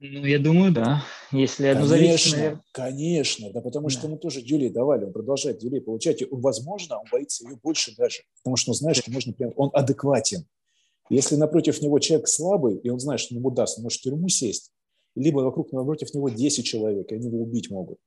Ну, 0.00 0.24
я 0.24 0.38
думаю, 0.38 0.72
да. 0.72 1.04
Если 1.32 1.66
одно 1.66 1.86
конечно, 1.88 2.36
зависит, 2.36 2.58
конечно, 2.72 3.52
да, 3.52 3.60
потому 3.60 3.88
да. 3.88 3.90
что 3.92 4.08
мы 4.08 4.16
тоже 4.16 4.40
Юлии 4.40 4.68
давали, 4.68 5.04
он 5.04 5.12
продолжает 5.12 5.62
Юлии 5.62 5.80
получать, 5.80 6.22
и, 6.22 6.28
возможно, 6.30 6.98
он 6.98 7.04
боится 7.10 7.44
ее 7.44 7.56
больше 7.56 7.94
даже, 7.96 8.20
потому 8.42 8.56
что 8.56 8.70
он 8.70 8.76
знает, 8.76 8.96
что 8.96 9.10
можно 9.10 9.32
прям, 9.32 9.52
он 9.56 9.70
адекватен. 9.74 10.46
Если 11.10 11.36
напротив 11.36 11.82
него 11.82 11.98
человек 11.98 12.28
слабый, 12.28 12.76
и 12.76 12.88
он 12.90 13.00
знает, 13.00 13.20
что 13.20 13.34
ему 13.34 13.50
даст, 13.50 13.78
он 13.78 13.84
может 13.84 13.98
в 13.98 14.02
тюрьму 14.02 14.28
сесть, 14.28 14.72
либо 15.18 15.40
вокруг 15.40 15.72
напротив 15.72 16.14
него 16.14 16.28
10 16.28 16.64
человек, 16.64 17.10
и 17.10 17.14
они 17.16 17.26
его 17.26 17.42
убить 17.42 17.70
могут. 17.70 17.98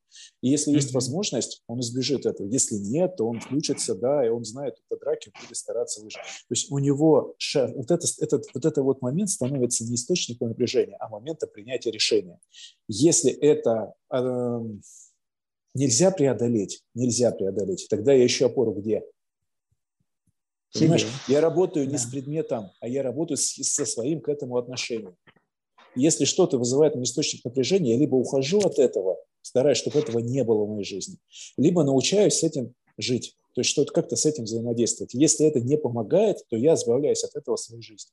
И 0.41 0.49
если 0.49 0.71
есть 0.71 0.93
возможность, 0.93 1.63
он 1.67 1.81
избежит 1.81 2.25
этого. 2.25 2.47
Если 2.47 2.75
нет, 2.75 3.17
то 3.17 3.27
он 3.27 3.39
включится, 3.39 3.95
да, 3.95 4.25
и 4.25 4.29
он 4.29 4.45
знает 4.45 4.75
это 4.87 4.99
драки, 4.99 5.31
будет 5.41 5.55
стараться 5.57 6.01
выжить. 6.01 6.19
То 6.19 6.53
есть 6.53 6.71
у 6.71 6.79
него 6.79 7.35
вот, 7.53 7.91
это, 7.91 8.07
этот, 8.19 8.45
вот 8.53 8.65
этот 8.65 8.83
вот 8.83 9.01
момент 9.01 9.29
становится 9.29 9.83
не 9.83 9.95
источником 9.95 10.49
напряжения, 10.49 10.95
а 10.99 11.09
моментом 11.09 11.49
принятия 11.53 11.91
решения. 11.91 12.39
Если 12.87 13.31
это 13.31 13.93
э, 14.11 14.59
нельзя 15.73 16.11
преодолеть, 16.11 16.83
нельзя 16.93 17.31
преодолеть, 17.31 17.87
тогда 17.89 18.13
я 18.13 18.25
ищу 18.25 18.45
опору 18.45 18.73
где? 18.73 19.03
Понимаешь, 20.73 21.05
я 21.27 21.41
работаю 21.41 21.85
не 21.85 21.93
да. 21.93 21.97
с 21.97 22.05
предметом, 22.05 22.71
а 22.79 22.87
я 22.87 23.03
работаю 23.03 23.37
с, 23.37 23.55
со 23.55 23.85
своим 23.85 24.21
к 24.21 24.29
этому 24.29 24.55
отношением. 24.55 25.17
Если 25.95 26.25
что-то 26.25 26.57
вызывает 26.57 26.95
мне 26.95 27.03
источник 27.03 27.43
напряжения, 27.43 27.93
я 27.93 27.97
либо 27.97 28.15
ухожу 28.15 28.59
от 28.59 28.79
этого, 28.79 29.17
стараюсь, 29.41 29.77
чтобы 29.77 29.99
этого 29.99 30.19
не 30.19 30.43
было 30.43 30.65
в 30.65 30.69
моей 30.69 30.85
жизни, 30.85 31.17
либо 31.57 31.83
научаюсь 31.83 32.35
с 32.35 32.43
этим 32.43 32.73
жить, 32.97 33.35
то 33.53 33.61
есть 33.61 33.69
что-то 33.69 33.91
как-то 33.91 34.15
с 34.15 34.25
этим 34.25 34.45
взаимодействовать. 34.45 35.13
Если 35.13 35.45
это 35.45 35.59
не 35.59 35.77
помогает, 35.77 36.37
то 36.49 36.55
я 36.55 36.75
избавляюсь 36.75 37.23
от 37.23 37.35
этого 37.35 37.57
в 37.57 37.59
своей 37.59 37.81
жизни. 37.81 38.11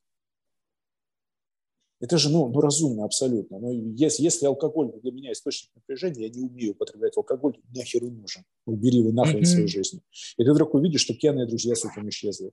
Это 2.01 2.17
же 2.17 2.29
ну, 2.29 2.47
ну, 2.47 2.61
разумно 2.61 3.03
абсолютно. 3.03 3.59
Но 3.59 3.71
если, 3.71 4.23
если 4.23 4.45
алкоголь 4.45 4.93
для 5.01 5.11
меня 5.11 5.33
источник 5.33 5.69
напряжения, 5.75 6.27
я 6.27 6.29
не 6.29 6.39
умею 6.39 6.71
употреблять 6.71 7.17
алкоголь, 7.17 7.57
нахер 7.75 8.05
он 8.05 8.21
нужен. 8.21 8.43
Убери 8.65 8.99
его 8.99 9.11
нахрен 9.11 9.39
mm-hmm. 9.39 9.43
из 9.43 9.51
своей 9.51 9.67
жизни. 9.67 9.99
И 10.37 10.43
ты 10.43 10.53
вдруг 10.53 10.73
увидишь, 10.73 11.01
что 11.01 11.13
пьяные 11.13 11.45
друзья 11.45 11.75
с 11.75 11.83
этим 11.83 12.07
исчезли 12.07 12.51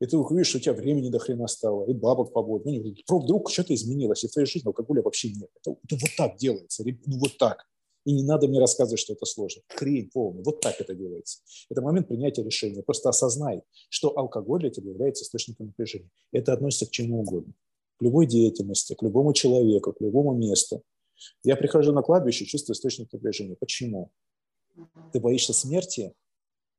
и 0.00 0.06
ты 0.06 0.16
увидишь, 0.16 0.48
что 0.48 0.58
у 0.58 0.60
тебя 0.60 0.74
времени 0.74 1.08
до 1.08 1.18
хрена 1.18 1.46
стало, 1.46 1.88
и 1.88 1.92
бабок 1.92 2.32
побольше. 2.32 2.94
Ну, 3.08 3.18
вдруг 3.20 3.50
что-то 3.50 3.74
изменилось, 3.74 4.24
и 4.24 4.28
в 4.28 4.32
твоей 4.32 4.46
жизни 4.46 4.66
алкоголя 4.66 5.02
вообще 5.02 5.28
нет. 5.32 5.50
Это, 5.60 5.76
это 5.84 5.96
вот 5.96 6.10
так 6.16 6.36
делается, 6.36 6.84
ну 6.84 7.18
вот 7.18 7.38
так. 7.38 7.66
И 8.04 8.12
не 8.12 8.22
надо 8.22 8.48
мне 8.48 8.60
рассказывать, 8.60 9.00
что 9.00 9.14
это 9.14 9.24
сложно. 9.24 9.62
Хрень 9.68 10.10
полная. 10.12 10.44
Вот 10.44 10.60
так 10.60 10.78
это 10.78 10.94
делается. 10.94 11.40
Это 11.70 11.80
момент 11.80 12.06
принятия 12.06 12.42
решения. 12.42 12.82
Просто 12.82 13.08
осознай, 13.08 13.62
что 13.88 14.16
алкоголь 14.18 14.60
для 14.60 14.70
тебя 14.70 14.90
является 14.90 15.24
источником 15.24 15.68
напряжения. 15.68 16.10
Это 16.30 16.52
относится 16.52 16.86
к 16.86 16.90
чему 16.90 17.20
угодно. 17.20 17.54
К 17.98 18.02
любой 18.02 18.26
деятельности, 18.26 18.94
к 18.94 19.02
любому 19.02 19.32
человеку, 19.32 19.94
к 19.94 20.02
любому 20.02 20.34
месту. 20.34 20.82
Я 21.44 21.56
прихожу 21.56 21.92
на 21.92 22.02
кладбище, 22.02 22.44
чувствую 22.44 22.74
источник 22.74 23.10
напряжения. 23.10 23.56
Почему? 23.56 24.10
Ты 25.12 25.20
боишься 25.20 25.54
смерти? 25.54 26.12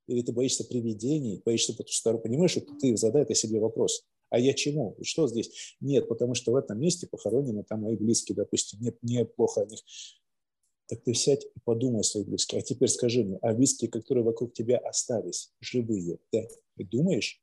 Или 0.08 0.22
ты 0.22 0.32
боишься 0.32 0.64
привидений, 0.64 1.42
боишься 1.44 1.74
потустороннего? 1.74 2.24
Понимаешь, 2.24 2.56
вот 2.56 2.80
ты 2.80 2.96
задай 2.96 3.24
это 3.24 3.34
себе 3.34 3.60
вопрос. 3.60 4.06
А 4.30 4.40
я 4.40 4.54
чему? 4.54 4.98
Что 5.02 5.28
здесь? 5.28 5.76
Нет, 5.80 6.08
потому 6.08 6.36
что 6.36 6.52
в 6.52 6.56
этом 6.56 6.80
месте 6.80 7.08
похоронены 7.08 7.64
там 7.64 7.82
мои 7.82 7.96
близкие, 7.96 8.36
допустим. 8.36 8.82
Нет, 8.82 8.98
мне 9.02 9.26
плохо 9.26 9.62
о 9.62 9.66
них. 9.66 9.80
Так 10.88 11.04
ты 11.04 11.14
сядь 11.14 11.46
и 11.46 11.60
подумай 11.64 12.02
о 12.02 12.04
своих 12.04 12.28
близких. 12.28 12.60
А 12.60 12.62
теперь 12.62 12.90
скажи 12.90 13.24
мне, 13.24 13.38
а 13.42 13.54
близкие, 13.54 13.90
которые 13.90 14.24
вокруг 14.24 14.54
тебя 14.54 14.78
остались, 14.78 15.52
живые, 15.60 16.20
да? 16.32 16.42
Ты 16.78 16.84
думаешь? 16.86 17.42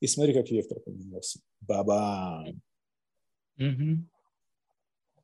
И 0.00 0.06
смотри, 0.06 0.32
как 0.32 0.50
вектор 0.50 0.80
поменялся. 0.80 1.40
Бабам! 1.60 2.62
Угу 3.58 4.08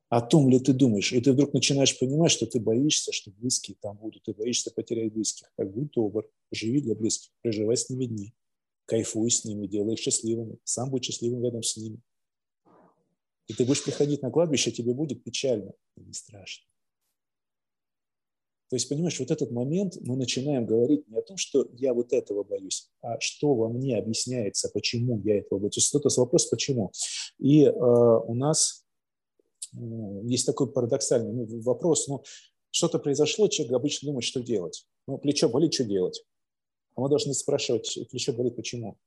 о 0.09 0.21
том 0.21 0.49
ли 0.49 0.59
ты 0.59 0.73
думаешь. 0.73 1.11
И 1.13 1.21
ты 1.21 1.33
вдруг 1.33 1.53
начинаешь 1.53 1.97
понимать, 1.97 2.31
что 2.31 2.45
ты 2.45 2.59
боишься, 2.59 3.11
что 3.11 3.31
близкие 3.31 3.77
там 3.81 3.97
будут, 3.97 4.23
ты 4.23 4.33
боишься 4.33 4.71
потерять 4.71 5.13
близких. 5.13 5.51
Так 5.55 5.73
будь 5.73 5.91
добр, 5.91 6.29
живи 6.51 6.81
для 6.81 6.95
близких, 6.95 7.31
проживай 7.41 7.77
с 7.77 7.89
ними 7.89 8.05
дни, 8.05 8.33
кайфуй 8.85 9.29
с 9.29 9.45
ними, 9.45 9.67
делай 9.67 9.93
их 9.93 9.99
счастливыми, 9.99 10.57
сам 10.63 10.89
будь 10.91 11.03
счастливым 11.03 11.43
рядом 11.43 11.63
с 11.63 11.75
ними. 11.77 11.99
И 13.47 13.53
ты 13.53 13.65
будешь 13.65 13.83
приходить 13.83 14.21
на 14.21 14.31
кладбище, 14.31 14.71
тебе 14.71 14.93
будет 14.93 15.23
печально, 15.23 15.73
не 15.95 16.13
страшно. 16.13 16.65
То 18.69 18.75
есть, 18.75 18.89
понимаешь, 18.89 19.19
вот 19.19 19.29
этот 19.29 19.51
момент 19.51 19.95
мы 20.01 20.15
начинаем 20.15 20.65
говорить 20.65 21.07
не 21.07 21.19
о 21.19 21.21
том, 21.21 21.37
что 21.37 21.67
я 21.73 21.93
вот 21.93 22.11
этого 22.13 22.43
боюсь, 22.43 22.89
а 23.01 23.19
что 23.19 23.53
во 23.53 23.69
мне 23.69 23.95
объясняется, 23.97 24.69
почему 24.73 25.21
я 25.23 25.37
этого 25.37 25.59
боюсь. 25.59 25.75
То 25.75 25.79
есть 25.79 25.93
это 25.93 26.19
вопрос 26.19 26.47
«почему?». 26.47 26.91
И 27.37 27.63
э, 27.63 27.71
у 27.71 28.33
нас 28.33 28.84
есть 29.73 30.45
такой 30.45 30.71
парадоксальный 30.71 31.31
ну, 31.31 31.61
вопрос, 31.61 32.07
ну, 32.07 32.23
что-то 32.71 32.99
произошло, 32.99 33.47
человек 33.47 33.75
обычно 33.75 34.07
думает, 34.07 34.23
что 34.23 34.41
делать. 34.41 34.87
Ну, 35.07 35.17
плечо 35.17 35.49
болит, 35.49 35.73
что 35.73 35.85
делать? 35.85 36.23
А 36.95 37.01
мы 37.01 37.09
должны 37.09 37.33
спрашивать, 37.33 37.97
плечо 38.09 38.33
болит, 38.33 38.55
почему? 38.55 38.97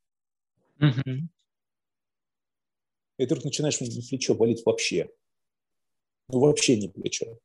Mm-hmm. 0.80 1.18
И 3.18 3.24
вдруг 3.24 3.44
начинаешь, 3.44 3.78
плечо 3.78 4.34
болит 4.34 4.64
вообще. 4.64 5.11
Ну, 6.28 6.40
вообще 6.40 6.78
не 6.78 6.88
плечо. 6.88 7.38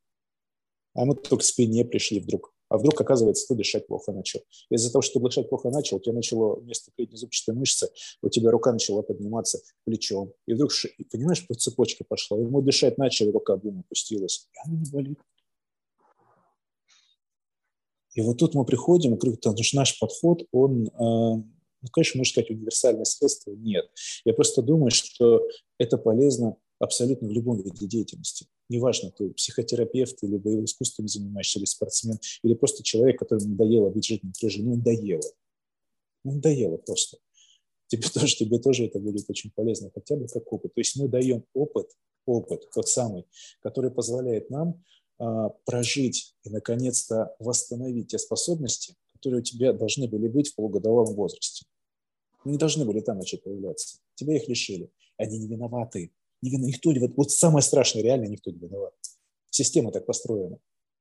А 0.93 1.05
мы 1.05 1.15
только 1.15 1.37
к 1.37 1.43
спине 1.43 1.83
пришли 1.83 2.19
вдруг. 2.19 2.52
А 2.73 2.77
вдруг, 2.79 2.99
оказывается, 2.99 3.47
ты 3.47 3.53
дышать 3.53 3.85
плохо 3.85 4.11
начал. 4.11 4.39
Из-за 4.71 4.91
того, 4.91 5.03
что 5.03 5.19
ты 5.19 5.25
дышать 5.25 5.47
плохо 5.47 5.69
начал, 5.69 5.97
у 5.97 5.99
тебя 5.99 6.13
начало 6.15 6.59
вместо 6.59 6.91
зубчатой 7.11 7.53
мышцы, 7.53 7.87
у 8.23 8.29
тебя 8.29 8.49
рука 8.49 8.73
начала 8.73 9.03
подниматься 9.03 9.59
плечом. 9.85 10.33
И 10.47 10.55
вдруг, 10.55 10.71
понимаешь, 11.11 11.45
по 11.45 11.53
цепочке 11.53 12.03
пошла. 12.03 12.39
Ему 12.39 12.63
дышать 12.63 12.97
начали, 12.97 13.29
рука 13.29 13.57
бум 13.57 13.81
опустилась. 13.81 14.49
И 14.55 14.57
она 14.67 14.79
не 14.79 14.89
болит. 14.89 15.19
И 18.15 18.21
вот 18.21 18.39
тут 18.39 18.55
мы 18.55 18.65
приходим, 18.65 19.19
потому 19.19 19.61
что 19.61 19.77
наш 19.77 19.99
подход, 19.99 20.43
он, 20.51 20.87
э, 20.87 20.89
ну, 20.97 21.89
конечно, 21.91 22.17
можно 22.17 22.31
сказать, 22.31 22.49
универсальное 22.49 23.05
средство 23.05 23.51
нет. 23.51 23.85
Я 24.25 24.33
просто 24.33 24.63
думаю, 24.63 24.89
что 24.89 25.47
это 25.77 25.99
полезно 25.99 26.57
абсолютно 26.79 27.27
в 27.27 27.31
любом 27.33 27.61
виде 27.61 27.85
деятельности. 27.85 28.47
Неважно, 28.73 29.11
ты 29.11 29.29
психотерапевт 29.29 30.23
или 30.23 30.35
боевым 30.35 30.65
искусством 30.65 31.07
занимаешься, 31.07 31.59
или 31.59 31.65
спортсмен, 31.65 32.17
или 32.41 32.55
просто 32.55 32.81
человек, 32.81 33.19
которому 33.19 33.49
надоело 33.49 33.91
быть 33.91 34.03
жить 34.03 34.23
напряженным. 34.23 34.71
Ну, 34.71 34.77
надоело. 34.77 35.31
Ну, 36.23 36.31
надоело 36.31 36.77
просто. 36.77 37.19
Тебе 37.87 38.09
тоже, 38.09 38.35
тебе 38.35 38.57
тоже 38.57 38.85
это 38.85 38.97
будет 38.97 39.29
очень 39.29 39.51
полезно, 39.51 39.91
хотя 39.93 40.15
бы 40.15 40.25
как 40.25 40.51
опыт. 40.51 40.73
То 40.73 40.81
есть 40.81 40.95
мы 40.95 41.07
даем 41.07 41.45
опыт, 41.53 41.91
опыт, 42.25 42.67
тот 42.73 42.89
самый, 42.89 43.27
который 43.61 43.91
позволяет 43.91 44.49
нам 44.49 44.83
а, 45.19 45.49
прожить 45.65 46.35
и, 46.43 46.49
наконец-то, 46.49 47.35
восстановить 47.37 48.07
те 48.07 48.17
способности, 48.17 48.95
которые 49.13 49.41
у 49.41 49.43
тебя 49.43 49.73
должны 49.73 50.07
были 50.07 50.27
быть 50.27 50.49
в 50.49 50.55
полугодовом 50.55 51.13
возрасте. 51.13 51.67
Не 52.43 52.57
должны 52.57 52.85
были 52.85 53.01
там 53.01 53.19
начать 53.19 53.43
появляться. 53.43 53.99
Тебя 54.15 54.35
их 54.35 54.47
лишили. 54.47 54.89
Они 55.17 55.37
не 55.37 55.47
виноваты 55.47 56.11
виноват. 56.49 56.67
Никто 56.67 56.91
не 56.91 56.99
Вот 57.15 57.31
самое 57.31 57.61
страшное, 57.61 58.03
реально 58.03 58.25
никто 58.25 58.51
не 58.51 58.59
виноват. 58.59 58.93
Система 59.49 59.91
так 59.91 60.05
построена 60.05 60.59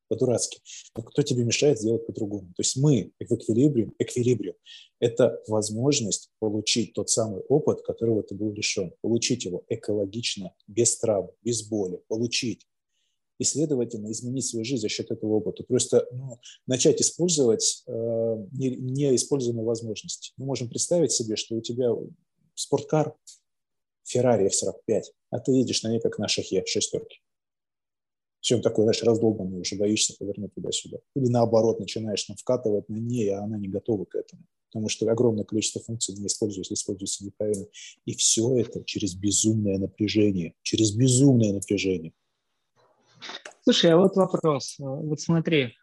по-дурацки. 0.08 0.60
Но 0.94 1.02
кто 1.02 1.22
тебе 1.22 1.42
мешает 1.42 1.80
сделать 1.80 2.06
по-другому? 2.06 2.48
То 2.48 2.60
есть 2.60 2.76
мы 2.76 3.12
в 3.18 3.32
эквилибриум, 3.34 3.94
эквилибриум– 3.98 4.56
это 5.00 5.40
возможность 5.46 6.30
получить 6.38 6.92
тот 6.92 7.08
самый 7.08 7.40
опыт, 7.48 7.80
которого 7.80 8.22
ты 8.22 8.34
был 8.34 8.52
лишен. 8.52 8.92
Получить 9.00 9.46
его 9.46 9.64
экологично, 9.68 10.52
без 10.66 10.98
травм, 10.98 11.30
без 11.42 11.66
боли. 11.66 11.98
Получить. 12.08 12.66
И, 13.38 13.44
следовательно, 13.44 14.12
изменить 14.12 14.46
свою 14.46 14.66
жизнь 14.66 14.82
за 14.82 14.90
счет 14.90 15.10
этого 15.10 15.36
опыта. 15.36 15.64
Просто 15.64 16.06
ну, 16.12 16.38
начать 16.66 17.00
использовать 17.00 17.82
э, 17.86 17.92
неиспользуемые 18.52 19.64
возможности. 19.64 20.32
Мы 20.36 20.44
можем 20.44 20.68
представить 20.68 21.12
себе, 21.12 21.36
что 21.36 21.56
у 21.56 21.62
тебя 21.62 21.90
спорткар, 22.54 23.16
Феррари 24.04 24.48
F45, 24.48 25.02
а 25.32 25.40
ты 25.40 25.52
едешь 25.52 25.82
на 25.82 25.88
ней, 25.88 25.98
как 25.98 26.18
на 26.18 26.28
шахе, 26.28 26.62
шестерки. 26.66 27.20
Все, 28.40 28.60
такой, 28.60 28.84
знаешь, 28.84 29.02
раздолбанный, 29.02 29.60
уже 29.60 29.76
боишься 29.76 30.14
повернуть 30.18 30.54
туда-сюда. 30.54 30.98
Или 31.14 31.28
наоборот, 31.28 31.80
начинаешь 31.80 32.24
там 32.24 32.36
вкатывать 32.36 32.88
на 32.88 32.96
ней, 32.96 33.30
а 33.30 33.42
она 33.42 33.56
не 33.56 33.68
готова 33.68 34.04
к 34.04 34.14
этому. 34.14 34.42
Потому 34.70 34.88
что 34.88 35.10
огромное 35.10 35.44
количество 35.44 35.80
функций 35.80 36.14
не 36.16 36.26
используется, 36.26 36.74
используется 36.74 37.24
неправильно. 37.24 37.66
И 38.04 38.14
все 38.14 38.58
это 38.58 38.84
через 38.84 39.14
безумное 39.14 39.78
напряжение. 39.78 40.54
Через 40.62 40.92
безумное 40.92 41.52
напряжение. 41.52 42.12
Слушай, 43.62 43.92
а 43.92 43.96
вот 43.96 44.16
вопрос. 44.16 44.74
Вот 44.78 45.20
смотри, 45.20 45.74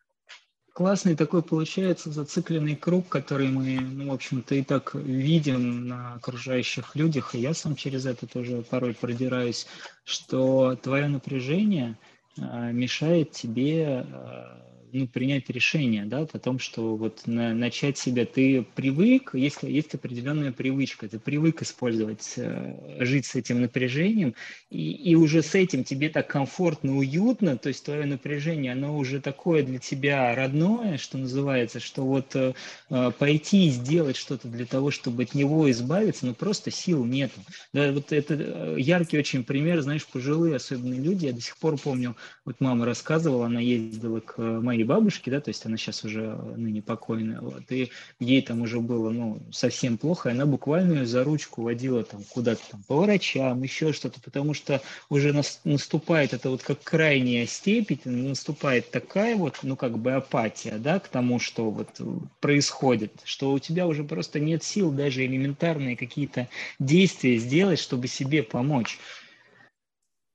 классный 0.80 1.14
такой 1.14 1.44
получается 1.44 2.10
зацикленный 2.10 2.78
круг, 2.78 3.10
который 3.10 3.50
мы, 3.50 3.82
ну, 3.82 4.12
в 4.12 4.14
общем-то, 4.14 4.56
и 4.56 4.64
так 4.64 4.96
видим 4.96 5.90
на 5.90 6.14
окружающих 6.14 6.96
людях, 6.96 7.36
и 7.36 7.40
я 7.40 7.54
сам 7.54 7.76
через 7.76 8.06
это 8.06 8.28
тоже 8.28 8.62
порой 8.62 8.94
продираюсь, 8.94 9.68
что 10.06 10.78
твое 10.82 11.10
напряжение 11.10 11.98
э, 12.38 12.72
мешает 12.72 13.32
тебе 13.32 14.06
э, 14.08 14.79
ну, 14.92 15.08
принять 15.08 15.50
решение, 15.50 16.06
да, 16.06 16.22
о 16.22 16.40
том, 16.40 16.60
что 16.60 16.96
вот 16.96 17.26
на, 17.26 17.54
начать 17.54 17.98
себя, 17.98 18.26
ты 18.26 18.66
привык, 18.76 19.32
если 19.34 19.70
есть 19.70 19.94
определенная 19.94 20.52
привычка, 20.52 21.08
ты 21.08 21.20
привык 21.20 21.62
использовать, 21.62 22.34
э, 22.38 23.04
жить 23.04 23.26
с 23.26 23.36
этим 23.36 23.62
напряжением, 23.62 24.36
и, 24.70 24.92
и 24.92 25.16
уже 25.16 25.42
с 25.42 25.56
этим 25.56 25.84
тебе 25.84 26.10
так 26.10 26.28
комфортно, 26.28 26.98
уютно, 26.98 27.58
то 27.58 27.70
есть 27.70 27.86
твое 27.86 28.06
напряжение, 28.06 28.74
оно 28.74 28.98
уже 28.98 29.22
такое 29.22 29.64
для 29.64 29.80
тебя 29.80 30.34
родное, 30.36 30.98
что 30.98 31.18
называется, 31.18 31.80
что 31.80 32.04
вот 32.06 32.36
э, 32.36 32.54
э 32.90 33.12
пойти 33.18 33.68
и 33.68 33.70
сделать 33.70 34.16
что-то 34.16 34.48
для 34.48 34.66
того, 34.66 34.92
чтобы 34.92 35.24
от 35.24 35.34
него 35.34 35.70
избавиться, 35.72 36.26
ну 36.26 36.34
просто 36.34 36.72
сил 36.72 37.06
нет. 37.06 37.32
Да, 37.74 37.92
вот 37.92 38.12
это 38.12 38.76
яркий 38.78 39.18
очень 39.18 39.44
пример, 39.44 39.82
знаешь, 39.82 40.06
пожилые 40.08 40.56
особенные 40.56 41.00
люди, 41.00 41.26
я 41.26 41.34
до 41.34 41.42
сих 41.42 41.58
пор 41.58 41.78
помню, 41.78 42.16
вот 42.46 42.60
мама 42.60 42.86
рассказывала, 42.86 43.46
она 43.46 43.60
ездила 43.60 44.20
к 44.20 44.38
моей 44.40 44.79
моей 44.80 44.88
бабушки, 44.88 45.30
да, 45.30 45.42
то 45.42 45.50
есть 45.50 45.66
она 45.66 45.78
сейчас 45.78 46.04
уже 46.04 46.22
э, 46.22 46.56
ныне 46.56 46.82
покойная, 46.82 47.42
вот, 47.42 47.64
и 47.70 47.92
ей 48.20 48.42
там 48.42 48.62
уже 48.62 48.80
было, 48.80 49.10
ну, 49.10 49.42
совсем 49.52 49.98
плохо, 49.98 50.30
и 50.30 50.32
она 50.32 50.46
буквально 50.46 51.00
ее 51.00 51.06
за 51.06 51.24
ручку 51.24 51.64
водила 51.64 52.04
там 52.04 52.24
куда-то 52.30 52.62
там 52.72 52.84
по 52.84 52.98
врачам, 52.98 53.62
еще 53.62 53.94
что-то, 53.94 54.20
потому 54.22 54.54
что 54.54 54.82
уже 55.10 55.34
нас, 55.34 55.60
наступает 55.64 56.34
это 56.34 56.50
вот 56.50 56.64
как 56.64 56.82
крайняя 56.82 57.46
степень, 57.46 58.00
наступает 58.06 58.90
такая 58.92 59.36
вот, 59.36 59.60
ну, 59.64 59.76
как 59.76 59.98
бы 59.98 60.14
апатия, 60.14 60.78
да, 60.78 61.00
к 61.00 61.08
тому, 61.10 61.40
что 61.40 61.70
вот 61.70 62.00
происходит, 62.40 63.12
что 63.24 63.52
у 63.52 63.60
тебя 63.60 63.88
уже 63.88 64.04
просто 64.04 64.40
нет 64.40 64.64
сил 64.64 64.92
даже 64.92 65.26
элементарные 65.26 65.98
какие-то 65.98 66.48
действия 66.80 67.38
сделать, 67.38 67.80
чтобы 67.80 68.08
себе 68.08 68.44
помочь. 68.44 68.98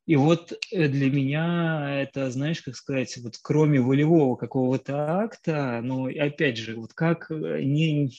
И 0.07 0.17
вот 0.17 0.53
э, 0.71 0.89
для 0.89 1.11
меня 1.11 2.03
это, 2.03 2.31
знаешь, 2.31 2.61
как 2.63 2.77
сказать, 2.77 3.17
вот 3.23 3.39
кроме 3.41 3.81
волевого 3.81 4.37
какого-то 4.37 5.21
акта, 5.21 5.81
ну, 5.83 6.07
опять 6.07 6.59
же, 6.59 6.77
вот 6.77 6.93
как 6.93 7.31
э, 7.31 7.63
не, 7.63 8.13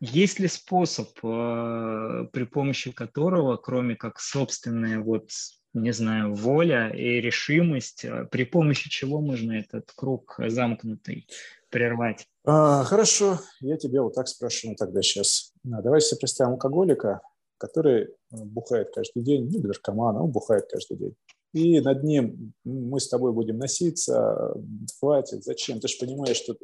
есть 0.00 0.40
ли 0.40 0.48
способ, 0.48 1.10
э, 1.22 2.26
при 2.32 2.44
помощи 2.44 2.90
которого, 2.90 3.56
кроме 3.56 3.94
как 3.94 4.18
собственная 4.18 4.98
вот, 4.98 5.30
не 5.74 5.92
знаю, 5.92 6.34
воля 6.34 6.90
и 6.90 7.20
решимость, 7.20 8.04
при 8.32 8.44
помощи 8.44 8.90
чего 8.90 9.20
можно 9.20 9.52
этот 9.52 9.92
круг 9.94 10.40
замкнутый 10.44 11.28
прервать? 11.70 12.26
А, 12.44 12.82
хорошо, 12.82 13.38
я 13.60 13.76
тебя 13.76 14.02
вот 14.02 14.14
так 14.14 14.26
спрашиваю 14.26 14.76
тогда 14.76 15.02
сейчас. 15.02 15.52
Давай 15.62 16.00
себе 16.00 16.18
представим 16.18 16.54
алкоголика, 16.54 17.20
который 17.58 18.04
э, 18.04 18.08
бухает 18.30 18.90
каждый 18.94 19.22
день, 19.22 19.50
ну, 19.52 19.60
наркоман, 19.60 20.16
он 20.16 20.30
бухает 20.30 20.66
каждый 20.70 20.96
день. 20.96 21.16
И 21.52 21.80
над 21.80 22.02
ним 22.04 22.52
мы 22.64 23.00
с 23.00 23.08
тобой 23.08 23.32
будем 23.32 23.58
носиться, 23.58 24.54
хватит, 24.98 25.42
зачем? 25.42 25.80
Ты 25.80 25.88
же 25.88 25.96
понимаешь, 25.98 26.36
что 26.36 26.54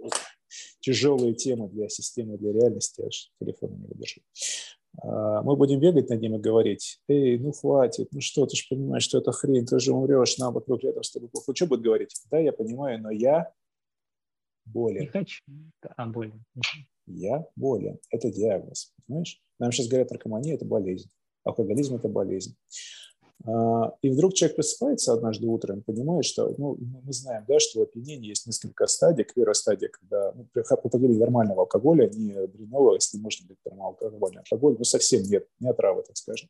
тяжелые 0.80 1.34
темы 1.34 1.68
для 1.68 1.88
системы, 1.88 2.36
для 2.36 2.52
реальности, 2.52 3.02
аж 3.02 3.30
телефона 3.40 3.74
не 3.76 3.86
выдержу. 3.86 4.20
А, 5.00 5.42
мы 5.42 5.56
будем 5.56 5.80
бегать 5.80 6.10
над 6.10 6.20
ним 6.20 6.36
и 6.36 6.40
говорить, 6.40 7.00
эй, 7.08 7.38
ну 7.38 7.52
хватит, 7.52 8.08
ну 8.12 8.20
что, 8.20 8.46
ты 8.46 8.56
же 8.56 8.64
понимаешь, 8.68 9.04
что 9.04 9.18
это 9.18 9.32
хрень, 9.32 9.64
ты 9.64 9.78
же 9.78 9.92
умрешь, 9.92 10.36
нам 10.38 10.52
вокруг 10.52 10.82
рядом 10.82 11.02
с 11.02 11.10
тобой 11.10 11.30
плохо. 11.30 11.54
Что 11.54 11.66
будет 11.66 11.82
говорить? 11.82 12.14
Да, 12.30 12.38
я 12.38 12.52
понимаю, 12.52 13.00
но 13.00 13.10
я 13.10 13.50
болен. 14.66 15.00
Не 15.00 15.06
хочу. 15.06 15.42
А, 15.96 16.06
болен. 16.06 16.44
Я 17.06 17.46
болен. 17.56 17.98
Это 18.10 18.30
диагноз, 18.30 18.92
понимаешь? 19.06 19.40
Нам 19.62 19.70
сейчас 19.70 19.86
говорят, 19.86 20.10
наркомания– 20.10 20.54
это 20.56 20.64
болезнь, 20.64 21.08
алкоголизм– 21.44 21.94
это 21.96 22.08
болезнь. 22.08 22.56
А, 23.46 23.94
и 24.02 24.10
вдруг 24.10 24.34
человек 24.34 24.56
просыпается 24.56 25.12
однажды 25.12 25.46
утром 25.46 25.82
понимает, 25.82 26.24
что 26.24 26.52
ну, 26.58 26.76
мы 26.80 27.12
знаем, 27.12 27.44
да, 27.46 27.60
что 27.60 27.78
в 27.78 27.82
опьянении 27.82 28.30
есть 28.30 28.44
несколько 28.44 28.88
стадий. 28.88 29.24
Первая 29.32 29.54
стадия, 29.54 29.88
когда 29.88 30.32
ну, 30.32 30.48
при 30.52 30.62
употреблении 30.62 31.18
нормального 31.18 31.62
алкоголя, 31.62 32.08
не 32.08 32.34
дрянного, 32.48 32.94
если 32.94 33.18
можно 33.18 33.46
быть 33.46 33.58
нормальный 33.64 34.40
алкоголь, 34.40 34.74
ну 34.76 34.82
совсем 34.82 35.22
нет, 35.22 35.46
не 35.60 35.68
отравы, 35.68 36.02
так 36.02 36.16
скажем. 36.16 36.48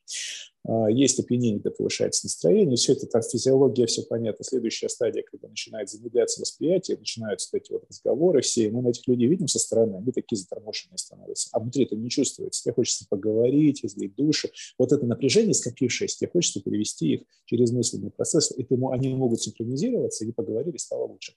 А, 0.64 0.88
есть 0.90 1.18
опьянение, 1.18 1.60
когда 1.60 1.76
повышается 1.76 2.26
настроение, 2.26 2.76
все 2.76 2.92
это 2.92 3.06
там 3.06 3.22
физиология, 3.22 3.86
все 3.86 4.02
понятно. 4.02 4.44
Следующая 4.44 4.88
стадия, 4.88 5.24
когда 5.28 5.48
начинает 5.48 5.88
замедляться 5.90 6.40
восприятие, 6.40 6.98
начинаются 6.98 7.48
эти 7.56 7.72
вот 7.72 7.84
разговоры 7.88 8.42
все, 8.42 8.66
и 8.66 8.70
мы 8.70 8.82
на 8.82 8.88
этих 8.88 9.06
людей 9.08 9.28
видим 9.28 9.48
со 9.48 9.58
стороны, 9.58 9.96
они 9.96 10.12
такие 10.12 10.38
заторможенные 10.38 10.98
становятся. 10.98 11.48
А 11.52 11.60
внутри 11.60 11.84
это 11.84 11.96
не 11.96 12.10
чувствуется. 12.10 12.62
Тебе 12.62 12.74
хочется 12.74 13.06
поговорить, 13.08 13.84
излить 13.84 14.14
душу. 14.14 14.48
Вот 14.78 14.92
это 14.92 15.04
напряжение, 15.06 15.54
скопившееся, 15.54 16.18
тебе 16.18 16.30
хочется 16.30 16.60
перевести 16.60 17.14
их 17.14 17.22
через 17.46 17.72
мысленный 17.72 18.10
процесс, 18.10 18.52
и 18.56 18.62
ты, 18.62 18.78
они 18.92 19.14
могут 19.14 19.42
синхронизироваться, 19.42 20.24
и 20.24 20.32
поговорили, 20.32 20.76
стало 20.76 21.06
лучше. 21.06 21.34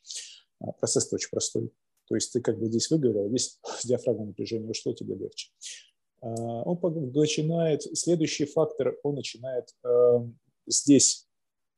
А, 0.60 0.72
процесс 0.72 1.11
очень 1.11 1.30
простой. 1.31 1.72
То 2.07 2.15
есть 2.15 2.31
ты 2.34 2.41
как 2.41 2.60
бы 2.60 2.68
здесь 2.68 2.89
выговорил, 2.91 3.30
здесь 3.30 3.60
с 3.80 3.85
диафрагмой 3.85 4.27
напряжение 4.27 4.69
ушло, 4.69 4.93
тебе 4.93 5.15
легче. 5.15 5.49
А, 6.21 6.29
он 6.63 7.11
начинает, 7.11 7.83
следующий 7.83 8.45
фактор, 8.45 8.97
он 9.03 9.15
начинает 9.15 9.69
эм, 9.83 10.37
здесь 10.67 11.25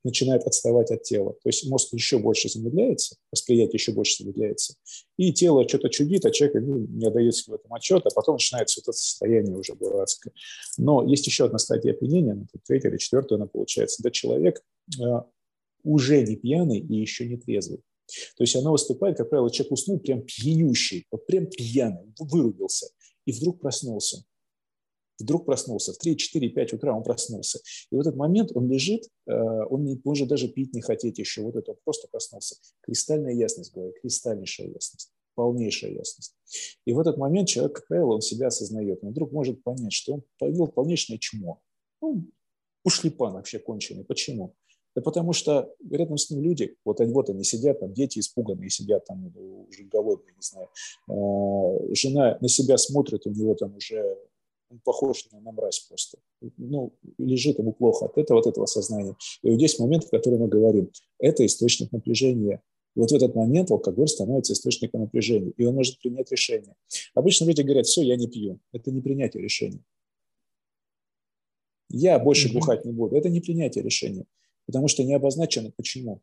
начинает 0.04 0.46
отставать 0.46 0.90
от 0.90 1.02
тела. 1.02 1.32
То 1.42 1.48
есть 1.48 1.68
мозг 1.68 1.92
еще 1.92 2.18
больше 2.18 2.48
замедляется, 2.48 3.16
восприятие 3.30 3.74
еще 3.74 3.92
больше 3.92 4.22
замедляется, 4.22 4.74
и 5.16 5.32
тело 5.32 5.68
что-то 5.68 5.88
чудит, 5.88 6.24
а 6.24 6.30
человек 6.30 6.62
ну, 6.62 6.78
не 6.78 7.06
отдает 7.06 7.34
в 7.34 7.52
этом 7.52 7.72
отчет, 7.74 8.06
а 8.06 8.10
потом 8.14 8.36
начинается 8.36 8.80
вот 8.80 8.84
это 8.84 8.98
состояние 8.98 9.56
уже 9.56 9.74
дурацкое. 9.74 10.32
Но 10.76 11.04
есть 11.04 11.26
еще 11.26 11.46
одна 11.46 11.58
стадия 11.58 11.92
опьянения, 11.92 12.46
третья 12.66 12.88
или 12.88 12.96
четвертая 12.96 13.38
она 13.38 13.46
получается, 13.46 13.98
когда 13.98 14.10
человек 14.10 14.62
э, 14.98 15.02
уже 15.82 16.22
не 16.22 16.36
пьяный 16.36 16.78
и 16.78 16.94
еще 16.94 17.26
не 17.26 17.36
трезвый. 17.36 17.80
То 18.36 18.42
есть 18.42 18.56
она 18.56 18.70
выступает, 18.70 19.18
как 19.18 19.28
правило, 19.28 19.50
человек 19.50 19.72
уснул 19.72 20.00
прям 20.00 20.22
пьянющий, 20.22 21.06
вот 21.10 21.26
прям 21.26 21.46
пьяный, 21.46 22.14
вырубился, 22.18 22.86
и 23.28 23.32
вдруг 23.32 23.60
проснулся 23.60 24.24
вдруг 25.18 25.46
проснулся. 25.46 25.92
В 25.92 25.98
3, 25.98 26.16
4, 26.16 26.48
5 26.50 26.72
утра 26.74 26.96
он 26.96 27.02
проснулся. 27.02 27.60
И 27.90 27.96
в 27.96 28.00
этот 28.00 28.16
момент 28.16 28.52
он 28.54 28.70
лежит, 28.70 29.08
э, 29.26 29.32
он 29.32 29.84
не 29.84 30.00
может 30.04 30.28
даже 30.28 30.48
пить 30.48 30.74
не 30.74 30.80
хотеть 30.80 31.18
еще. 31.18 31.42
Вот 31.42 31.56
это 31.56 31.72
он 31.72 31.78
просто 31.84 32.08
проснулся. 32.08 32.56
Кристальная 32.82 33.34
ясность, 33.34 33.72
говорю, 33.72 33.92
кристальнейшая 34.00 34.68
ясность, 34.68 35.10
полнейшая 35.34 35.92
ясность. 35.92 36.34
И 36.84 36.92
в 36.92 37.00
этот 37.00 37.16
момент 37.18 37.48
человек, 37.48 37.76
как 37.76 37.88
правило, 37.88 38.14
он 38.14 38.20
себя 38.20 38.48
осознает. 38.48 39.00
Он 39.02 39.10
вдруг 39.10 39.32
может 39.32 39.62
понять, 39.62 39.92
что 39.92 40.14
он 40.14 40.22
повел 40.38 40.68
полнейшее 40.68 41.18
чмо. 41.18 41.60
Ну, 42.00 42.24
ушлепан 42.84 43.32
вообще 43.32 43.58
конченый. 43.58 44.04
Почему? 44.04 44.54
Да 44.98 45.02
потому 45.02 45.32
что 45.32 45.72
рядом 45.88 46.18
с 46.18 46.28
ним 46.28 46.42
люди, 46.42 46.74
вот 46.84 47.00
они, 47.00 47.12
вот 47.12 47.30
они 47.30 47.44
сидят, 47.44 47.78
там 47.78 47.94
дети 47.94 48.18
испуганные 48.18 48.68
сидят, 48.68 49.04
там 49.04 49.32
уже 49.68 49.84
голодные, 49.84 50.34
не 50.34 50.42
знаю. 50.42 50.68
Э, 51.08 51.94
жена 51.94 52.36
на 52.40 52.48
себя 52.48 52.76
смотрит, 52.76 53.24
у 53.24 53.30
него 53.30 53.54
там 53.54 53.76
уже 53.76 54.18
он 54.70 54.80
похож 54.80 55.28
на, 55.30 55.38
на 55.38 55.52
мразь 55.52 55.86
просто. 55.88 56.18
Ну, 56.56 56.92
лежит 57.16 57.60
ему 57.60 57.72
плохо 57.72 58.06
от 58.06 58.18
этого, 58.18 58.40
от 58.40 58.48
этого 58.48 58.66
сознания. 58.66 59.14
И 59.44 59.50
вот 59.50 59.58
здесь 59.58 59.78
момент, 59.78 60.02
в 60.02 60.10
котором 60.10 60.40
мы 60.40 60.48
говорим, 60.48 60.90
это 61.20 61.46
источник 61.46 61.92
напряжения. 61.92 62.60
И 62.96 62.98
вот 62.98 63.12
в 63.12 63.14
этот 63.14 63.36
момент 63.36 63.70
алкоголь 63.70 64.08
становится 64.08 64.54
источником 64.54 65.02
напряжения, 65.02 65.52
и 65.56 65.64
он 65.64 65.76
может 65.76 66.00
принять 66.00 66.32
решение. 66.32 66.74
Обычно 67.14 67.44
люди 67.44 67.62
говорят, 67.62 67.86
все, 67.86 68.02
я 68.02 68.16
не 68.16 68.26
пью. 68.26 68.58
Это 68.72 68.90
не 68.90 69.00
принятие 69.00 69.44
решения. 69.44 69.84
Я 71.88 72.18
больше 72.18 72.52
бухать 72.52 72.84
не 72.84 72.90
буду. 72.90 73.14
Это 73.14 73.28
не 73.28 73.40
принятие 73.40 73.84
решения, 73.84 74.26
потому 74.68 74.86
что 74.86 75.02
не 75.02 75.14
обозначено 75.14 75.72
почему. 75.76 76.20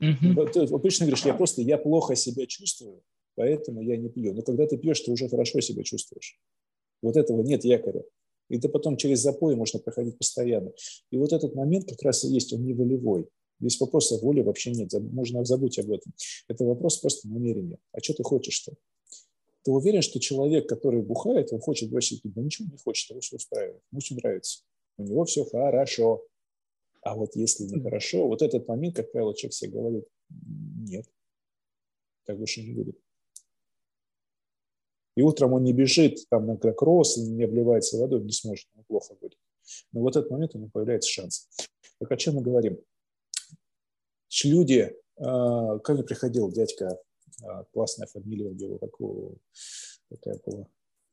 Mm-hmm. 0.00 0.52
Ты 0.52 0.60
обычно 0.72 1.06
говоришь, 1.06 1.24
я 1.24 1.34
просто, 1.34 1.60
я 1.60 1.76
плохо 1.76 2.14
себя 2.14 2.46
чувствую, 2.46 3.02
поэтому 3.34 3.82
я 3.82 3.96
не 3.96 4.08
пью. 4.08 4.32
Но 4.32 4.42
когда 4.42 4.64
ты 4.66 4.78
пьешь, 4.78 5.00
ты 5.00 5.10
уже 5.10 5.28
хорошо 5.28 5.60
себя 5.60 5.82
чувствуешь. 5.82 6.38
Вот 7.02 7.16
этого 7.16 7.42
нет 7.42 7.64
якоря. 7.64 8.04
И 8.48 8.58
это 8.58 8.68
потом 8.68 8.96
через 8.96 9.20
запой 9.20 9.56
можно 9.56 9.80
проходить 9.80 10.16
постоянно. 10.16 10.72
И 11.10 11.16
вот 11.18 11.32
этот 11.32 11.56
момент 11.56 11.88
как 11.88 12.00
раз 12.02 12.22
и 12.24 12.28
есть, 12.28 12.52
он 12.52 12.64
не 12.64 12.74
волевой. 12.74 13.28
Здесь 13.58 13.80
вопроса 13.80 14.18
воли 14.18 14.42
вообще 14.42 14.70
нет, 14.70 14.92
можно 14.92 15.44
забыть 15.44 15.80
об 15.80 15.90
этом. 15.90 16.12
Это 16.46 16.64
вопрос 16.64 16.98
просто 16.98 17.26
намерения. 17.28 17.78
А 17.90 18.00
что 18.00 18.14
ты 18.14 18.22
хочешь-то? 18.22 18.74
Ты 19.64 19.72
уверен, 19.72 20.02
что 20.02 20.20
человек, 20.20 20.68
который 20.68 21.02
бухает, 21.02 21.52
он 21.52 21.58
хочет 21.58 21.90
бросить? 21.90 22.20
Да 22.22 22.40
ничего 22.40 22.68
не 22.70 22.78
хочет, 22.78 23.10
его 23.10 23.20
все 23.20 23.34
устраивает, 23.34 23.82
ему 23.90 24.00
все 24.00 24.14
нравится. 24.14 24.60
У 24.96 25.02
него 25.02 25.24
все 25.24 25.44
хорошо. 25.44 26.22
А 27.06 27.14
вот 27.14 27.36
если 27.36 27.62
нехорошо, 27.62 28.26
вот 28.26 28.42
этот 28.42 28.66
момент, 28.66 28.96
как 28.96 29.12
правило, 29.12 29.32
человек 29.32 29.54
себе 29.54 29.70
говорит, 29.70 30.04
нет, 30.28 31.06
так 32.24 32.36
больше 32.36 32.62
не 32.62 32.74
будет. 32.74 32.98
И 35.14 35.22
утром 35.22 35.52
он 35.52 35.62
не 35.62 35.72
бежит 35.72 36.28
там 36.28 36.46
на 36.46 36.56
кросс, 36.56 37.16
не 37.16 37.44
обливается 37.44 37.96
водой, 37.96 38.24
не 38.24 38.32
сможет, 38.32 38.66
ему 38.74 38.82
плохо 38.88 39.14
будет. 39.14 39.38
Но 39.92 40.00
вот 40.00 40.16
этот 40.16 40.32
момент 40.32 40.56
у 40.56 40.58
него 40.58 40.68
появляется 40.72 41.08
шанс. 41.08 41.48
Так 42.00 42.10
о 42.10 42.16
чем 42.16 42.34
мы 42.34 42.42
говорим? 42.42 42.76
Люди, 44.42 44.92
а, 45.16 45.78
ко 45.78 45.94
мне 45.94 46.02
приходил 46.02 46.50
дядька 46.50 46.98
А, 47.44 47.64
классная 47.72 48.08
фамилия 48.08 48.48
у 48.48 48.54
него, 48.54 48.78
такого, 48.78 49.36
такая 50.08 50.40
была. 50.44 50.66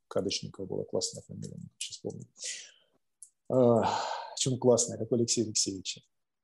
Кадочникова 0.07 0.65
была 0.65 0.85
классная 0.85 1.21
фамилия, 1.21 1.59
сейчас 1.77 1.97
помню. 1.99 2.25
Почему 4.43 4.57
классная, 4.57 4.97
как 4.97 5.09
у 5.09 5.15
Алексея 5.15 5.45
Алексеевича 5.45 6.01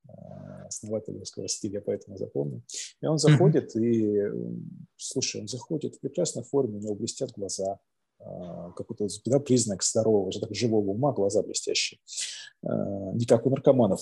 а, 0.08 0.64
основатель 0.68 1.18
русского 1.18 1.46
стиля, 1.48 1.82
поэтому 1.82 2.16
запомнил. 2.16 2.62
И 3.02 3.06
он 3.06 3.18
заходит, 3.18 3.76
и, 3.76 4.22
слушай, 4.96 5.42
он 5.42 5.48
заходит 5.48 5.96
в 5.96 6.00
прекрасной 6.00 6.42
форме, 6.42 6.78
у 6.78 6.80
него 6.80 6.94
блестят 6.94 7.32
глаза, 7.32 7.78
а, 8.18 8.70
какой-то 8.70 9.06
да, 9.26 9.38
признак 9.38 9.82
здорового, 9.82 10.32
так, 10.32 10.54
живого 10.54 10.92
ума, 10.92 11.12
глаза 11.12 11.42
блестящие. 11.42 12.00
Не 12.62 13.26
как 13.26 13.44
у 13.44 13.50
наркоманов. 13.50 14.00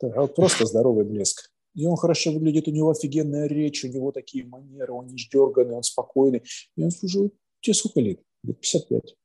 А 0.00 0.22
вот 0.22 0.34
просто 0.34 0.64
здоровый 0.64 1.04
блеск. 1.04 1.50
И 1.74 1.84
он 1.84 1.96
хорошо 1.96 2.32
выглядит, 2.32 2.66
у 2.66 2.70
него 2.70 2.88
офигенная 2.88 3.46
речь, 3.46 3.84
у 3.84 3.88
него 3.88 4.10
такие 4.10 4.46
манеры, 4.46 4.94
он 4.94 5.08
не 5.08 5.16
дерганный, 5.16 5.74
он 5.74 5.82
спокойный. 5.82 6.44
И 6.76 6.82
он 6.82 6.90
слушай, 6.90 7.30
тебе 7.60 7.74
сколько 7.74 8.00
лет? 8.00 8.22
55. 8.46 9.16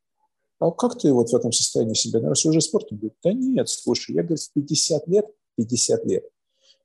А 0.59 0.71
как 0.71 0.97
ты 0.97 1.11
вот 1.11 1.29
в 1.29 1.35
этом 1.35 1.51
состоянии 1.51 1.93
себя? 1.93 2.19
Наверное, 2.19 2.49
уже 2.49 2.61
спортом? 2.61 2.97
Говорит, 2.97 3.17
да 3.23 3.33
нет, 3.33 3.67
слушай, 3.69 4.15
я, 4.15 4.23
говорит, 4.23 4.39
в 4.39 4.53
50 4.53 5.07
лет, 5.07 5.25
50 5.57 6.05
лет, 6.05 6.29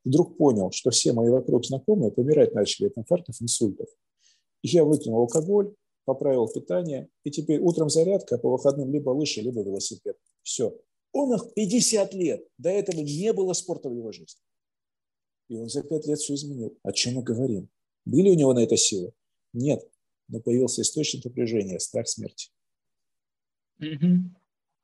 вдруг 0.05 0.37
понял, 0.37 0.71
что 0.73 0.91
все 0.91 1.13
мои 1.13 1.29
вокруг 1.29 1.65
знакомые 1.65 2.11
помирать 2.11 2.55
начали 2.55 2.89
от 2.89 2.99
инфарктов, 2.99 3.41
инсультов. 3.41 3.89
Я 4.63 4.85
выкинул 4.85 5.21
алкоголь, 5.21 5.75
поправил 6.05 6.49
питание, 6.49 7.09
и 7.25 7.31
теперь 7.31 7.61
утром 7.61 7.89
зарядка, 7.89 8.35
а 8.35 8.39
по 8.39 8.51
выходным 8.51 8.93
либо 8.93 9.11
лыжи, 9.11 9.41
либо 9.41 9.63
велосипед. 9.63 10.17
Все. 10.43 10.77
Он 11.13 11.35
их 11.35 11.55
50 11.55 12.15
лет. 12.15 12.47
До 12.59 12.71
этого 12.71 13.01
не 13.01 13.33
было 13.33 13.53
спорта 13.53 13.89
в 13.89 13.95
его 13.95 14.13
жизни. 14.13 14.41
И 15.49 15.57
он 15.57 15.69
за 15.69 15.83
5 15.83 16.07
лет 16.07 16.19
все 16.19 16.35
изменил. 16.35 16.77
О 16.83 16.93
чем 16.93 17.15
мы 17.15 17.23
говорим? 17.23 17.69
Были 18.05 18.31
у 18.31 18.35
него 18.35 18.53
на 18.53 18.61
это 18.61 18.77
силы? 18.77 19.13
Нет. 19.53 19.89
Но 20.29 20.41
появился 20.41 20.83
источник 20.83 21.25
напряжения, 21.25 21.79
страх 21.81 22.09
смерти. 22.09 22.51
Mm-hmm. 23.81 24.19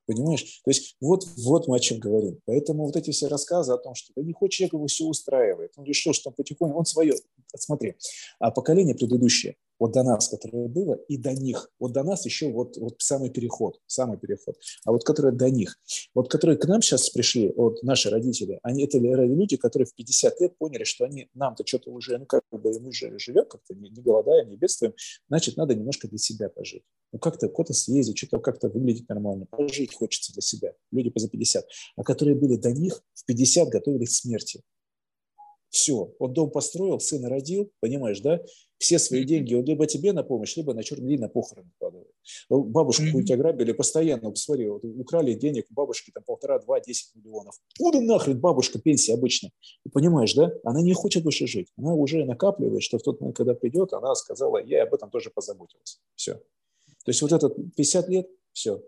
Понимаешь? 0.06 0.60
То 0.64 0.70
есть 0.70 0.96
вот, 1.00 1.26
вот 1.36 1.66
мы 1.66 1.76
о 1.76 1.80
чем 1.80 1.98
говорим. 1.98 2.38
Поэтому 2.44 2.86
вот 2.86 2.96
эти 2.96 3.10
все 3.10 3.26
рассказы 3.26 3.72
о 3.72 3.78
том, 3.78 3.94
что 3.94 4.12
да 4.14 4.22
не 4.22 4.32
хочет 4.32 4.58
человек 4.58 4.74
его 4.74 4.86
все 4.86 5.04
устраивает. 5.04 5.72
Он 5.76 5.84
решил, 5.84 6.12
что 6.12 6.30
он 6.30 6.34
потихоньку, 6.34 6.78
он 6.78 6.84
свое, 6.84 7.14
смотри, 7.56 7.96
а 8.38 8.52
поколение 8.52 8.94
предыдущее, 8.94 9.56
вот 9.78 9.92
до 9.92 10.02
нас, 10.02 10.28
которое 10.28 10.68
было, 10.68 10.94
и 11.08 11.16
до 11.16 11.32
них. 11.32 11.70
Вот 11.78 11.92
до 11.92 12.02
нас 12.02 12.24
еще 12.24 12.50
вот, 12.50 12.76
вот 12.76 12.96
самый 12.98 13.30
переход, 13.30 13.80
самый 13.86 14.18
переход. 14.18 14.56
А 14.84 14.92
вот 14.92 15.04
которое 15.04 15.32
до 15.32 15.50
них. 15.50 15.78
Вот 16.14 16.30
которые 16.30 16.56
к 16.56 16.66
нам 16.66 16.82
сейчас 16.82 17.10
пришли, 17.10 17.52
вот 17.56 17.82
наши 17.82 18.10
родители, 18.10 18.58
они 18.62 18.84
это 18.84 18.98
люди, 18.98 19.56
которые 19.56 19.86
в 19.86 19.94
50 19.94 20.40
лет 20.40 20.58
поняли, 20.58 20.84
что 20.84 21.04
они 21.04 21.28
нам-то 21.34 21.66
что-то 21.66 21.90
уже, 21.90 22.18
ну 22.18 22.26
как 22.26 22.42
бы 22.50 22.80
мы 22.80 22.92
же 22.92 23.18
живем 23.18 23.46
как-то, 23.48 23.74
не, 23.74 23.90
не 23.90 24.02
голодаем, 24.02 24.48
не 24.48 24.56
бедствуем, 24.56 24.94
значит, 25.28 25.56
надо 25.56 25.74
немножко 25.74 26.08
для 26.08 26.18
себя 26.18 26.48
пожить. 26.48 26.82
Ну 27.12 27.18
как-то 27.18 27.48
куда-то 27.48 27.74
съездить, 27.74 28.18
что-то 28.18 28.38
как-то 28.40 28.68
выглядеть 28.68 29.08
нормально, 29.08 29.46
пожить 29.46 29.94
хочется 29.94 30.32
для 30.32 30.42
себя. 30.42 30.72
Люди 30.90 31.10
по 31.10 31.20
за 31.20 31.28
50. 31.28 31.66
А 31.96 32.02
которые 32.02 32.36
были 32.36 32.56
до 32.56 32.72
них, 32.72 33.02
в 33.14 33.24
50 33.24 33.68
готовились 33.68 34.10
к 34.10 34.22
смерти. 34.22 34.62
Все, 35.70 36.14
он 36.18 36.32
дом 36.32 36.50
построил, 36.50 37.00
сына 37.00 37.28
родил, 37.28 37.70
понимаешь, 37.80 38.20
да? 38.20 38.40
Все 38.78 38.98
свои 38.98 39.24
деньги 39.24 39.54
он 39.54 39.64
либо 39.64 39.86
тебе 39.86 40.12
на 40.12 40.22
помощь, 40.22 40.56
либо 40.56 40.74
на 40.74 40.82
черный 40.82 41.08
день 41.08 41.20
на 41.20 41.28
похороны 41.28 41.70
вкладывает. 41.76 42.10
Бабушку 42.50 43.04
mm-hmm. 43.04 43.22
тебя 43.22 43.36
грабили 43.36 43.72
постоянно, 43.72 44.30
посмотри, 44.30 44.68
вот, 44.68 44.84
украли 44.84 45.34
денег 45.34 45.66
бабушки 45.70 46.10
там 46.10 46.24
полтора, 46.24 46.58
два, 46.58 46.80
десять 46.80 47.14
миллионов. 47.14 47.58
Куда 47.78 48.00
нахрен 48.00 48.38
бабушка 48.38 48.78
пенсия 48.78 49.14
обычно? 49.14 49.50
Ты 49.84 49.90
понимаешь, 49.90 50.34
да? 50.34 50.52
Она 50.64 50.82
не 50.82 50.92
хочет 50.92 51.22
больше 51.22 51.46
жить. 51.46 51.68
Она 51.76 51.94
уже 51.94 52.24
накапливает, 52.24 52.82
что 52.82 52.98
в 52.98 53.02
тот 53.02 53.20
момент, 53.20 53.36
когда 53.36 53.54
придет, 53.54 53.92
она 53.92 54.14
сказала, 54.14 54.62
я 54.62 54.82
об 54.82 54.94
этом 54.94 55.10
тоже 55.10 55.30
позаботилась. 55.30 56.00
Все. 56.14 56.34
То 56.34 57.10
есть 57.10 57.22
вот 57.22 57.32
этот 57.32 57.56
50 57.76 58.08
лет, 58.08 58.28
все. 58.52 58.82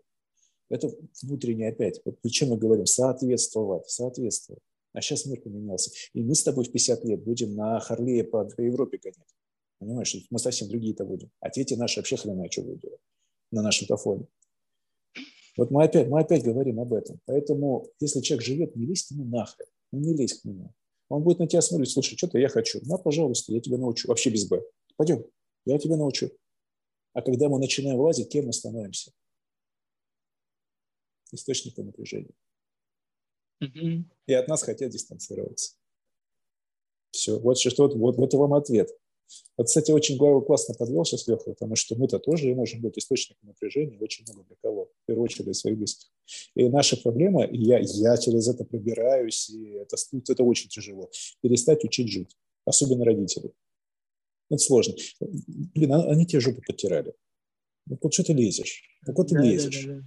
Это 0.68 0.90
внутреннее 1.22 1.70
опять. 1.70 2.00
Вот 2.04 2.18
о 2.22 2.28
чем 2.28 2.50
мы 2.50 2.58
говорим? 2.58 2.84
Соответствовать, 2.84 3.88
соответствовать. 3.88 4.62
А 4.92 5.00
сейчас 5.00 5.26
мир 5.26 5.40
поменялся. 5.40 5.90
И 6.12 6.22
мы 6.22 6.34
с 6.34 6.42
тобой 6.42 6.64
в 6.64 6.72
50 6.72 7.04
лет 7.04 7.22
будем 7.22 7.54
на 7.54 7.78
Харлее 7.80 8.24
по 8.24 8.48
Европе 8.58 8.98
гонять. 8.98 9.37
Понимаешь, 9.78 10.16
мы 10.30 10.38
совсем 10.38 10.68
другие-то 10.68 11.04
будем. 11.04 11.30
А 11.40 11.50
дети 11.50 11.74
наши 11.74 12.00
вообще 12.00 12.16
хрена 12.16 12.50
что 12.50 12.62
будут 12.62 12.80
делать 12.80 13.00
на 13.50 13.62
нашем-то 13.62 13.96
фоне. 13.96 14.26
Вот 15.56 15.70
мы 15.70 15.84
опять, 15.84 16.08
мы 16.08 16.20
опять 16.20 16.44
говорим 16.44 16.80
об 16.80 16.92
этом. 16.92 17.20
Поэтому, 17.26 17.88
если 18.00 18.20
человек 18.20 18.46
живет, 18.46 18.76
не 18.76 18.86
лезь 18.86 19.04
к 19.04 19.10
нему 19.10 19.24
нахрен. 19.24 19.66
Ну, 19.90 20.00
не 20.00 20.14
лезь 20.14 20.40
к 20.40 20.44
нему. 20.44 20.72
Он 21.08 21.22
будет 21.22 21.38
на 21.38 21.46
тебя 21.46 21.62
смотреть, 21.62 21.90
слушай, 21.90 22.16
что-то 22.16 22.38
я 22.38 22.48
хочу. 22.48 22.80
На, 22.84 22.98
пожалуйста, 22.98 23.52
я 23.52 23.60
тебя 23.60 23.78
научу. 23.78 24.08
Вообще 24.08 24.30
без 24.30 24.46
«б». 24.46 24.62
Пойдем, 24.96 25.24
я 25.64 25.78
тебя 25.78 25.96
научу. 25.96 26.30
А 27.14 27.22
когда 27.22 27.48
мы 27.48 27.58
начинаем 27.58 27.96
влазить, 27.96 28.28
кем 28.28 28.46
мы 28.46 28.52
становимся? 28.52 29.12
Источником 31.32 31.86
напряжения. 31.86 32.34
Mm-hmm. 33.62 34.04
И 34.26 34.32
от 34.34 34.48
нас 34.48 34.62
хотят 34.62 34.90
дистанцироваться. 34.90 35.74
Все. 37.10 37.38
Вот, 37.38 37.58
что, 37.58 37.88
вот, 37.88 37.94
вот, 37.96 38.16
вот 38.16 38.34
вам 38.34 38.54
ответ. 38.54 38.90
Вот, 39.56 39.66
кстати, 39.66 39.90
очень 39.90 40.16
классно 40.16 40.74
подвел 40.74 41.04
сейчас 41.04 41.26
Леха, 41.26 41.50
потому 41.50 41.76
что 41.76 41.96
мы-то 41.96 42.18
тоже 42.18 42.54
можем 42.54 42.80
быть 42.80 42.98
источником 42.98 43.48
напряжения 43.48 43.98
очень 43.98 44.24
много 44.24 44.44
для 44.44 44.56
кого. 44.62 44.86
В 44.86 45.06
первую 45.06 45.24
очередь 45.24 45.44
для 45.44 45.54
своих 45.54 45.76
близких. 45.76 46.08
И 46.54 46.68
наша 46.68 46.96
проблема, 46.96 47.44
и 47.44 47.58
я, 47.58 47.78
я 47.78 48.16
через 48.16 48.48
это 48.48 48.64
пробираюсь, 48.64 49.50
и 49.50 49.70
это, 49.72 49.96
это 50.28 50.42
очень 50.44 50.68
тяжело, 50.68 51.10
перестать 51.40 51.84
учить 51.84 52.08
жить, 52.08 52.36
особенно 52.64 53.04
родителей. 53.04 53.52
Это 54.50 54.62
сложно. 54.62 54.94
Блин, 55.20 55.92
а, 55.92 56.10
они 56.10 56.24
тебе 56.24 56.40
жопу 56.40 56.62
потирали. 56.66 57.14
Ну, 57.86 57.98
вот 58.00 58.12
что 58.12 58.24
ты 58.24 58.32
лезешь? 58.32 58.82
Ну, 59.06 59.12
вот 59.14 59.28
ты 59.28 59.34
да, 59.34 59.42
лезешь. 59.42 59.84
Да, 59.84 59.92
да, 59.92 60.00
да. 60.00 60.06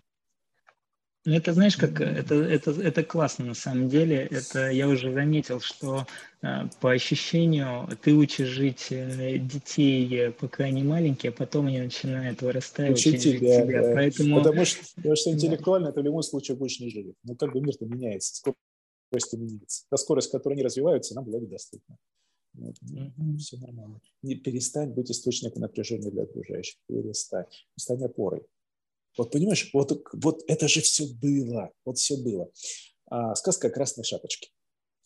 Ну, 1.24 1.36
это, 1.36 1.54
знаешь, 1.54 1.78
как 1.78 2.02
это, 2.02 2.34
это, 2.34 2.72
это 2.72 3.04
классно 3.04 3.46
на 3.46 3.54
самом 3.54 3.90
деле. 3.90 4.28
Это 4.32 4.72
я 4.72 4.88
уже 4.88 5.14
заметил, 5.14 5.60
что 5.60 6.08
э, 6.42 6.68
по 6.80 6.92
ощущению 6.92 7.88
ты 8.02 8.16
учишь 8.16 8.48
жить 8.48 8.88
э, 8.90 9.38
детей, 9.38 10.32
пока 10.32 10.64
они 10.64 10.82
маленькие, 10.82 11.30
а 11.30 11.34
потом 11.34 11.68
они 11.68 11.80
начинают 11.80 12.42
вырастать, 12.42 12.94
учить, 12.94 13.22
тебя. 13.22 13.64
тебя. 13.64 13.84
Да. 13.84 13.94
Поэтому... 13.94 14.38
Потому, 14.38 14.66
что, 14.66 14.84
потому 14.96 15.16
что 15.16 15.30
интеллектуально 15.34 15.92
ты 15.92 16.02
в 16.02 16.04
любом 16.04 16.24
случае 16.24 16.58
больше 16.58 16.84
не 16.84 16.90
живет. 16.90 17.16
Ну, 17.24 17.36
как 17.36 17.54
бы 17.54 17.62
мир-то 17.62 17.86
меняется, 17.86 18.36
скорость 18.36 19.34
меняется. 19.34 19.86
Та 19.92 19.98
скорость, 19.98 20.32
которой 20.32 20.54
они 20.54 20.64
развиваются, 20.64 21.14
нам 21.14 21.26
была 21.26 21.40
недоступна. 21.40 21.98
Вот. 22.54 22.76
Mm-hmm. 22.84 23.38
Все 23.38 23.58
нормально. 23.58 24.02
Не 24.24 24.36
перестань 24.36 24.90
быть 24.90 25.12
источником 25.12 25.62
напряжения 25.62 26.10
для 26.10 26.24
окружающих. 26.24 26.78
Перестань. 26.88 27.46
Стань 27.76 28.04
опорой. 28.04 28.42
Вот 29.18 29.32
понимаешь, 29.32 29.70
вот, 29.74 30.04
вот 30.14 30.44
это 30.48 30.68
же 30.68 30.82
все 30.82 31.06
было, 31.22 31.72
вот 31.86 31.98
все 31.98 32.18
было. 32.18 32.50
А, 33.10 33.36
сказка 33.36 33.68
о 33.68 33.72
красной 33.72 34.04
шапочке. 34.04 34.50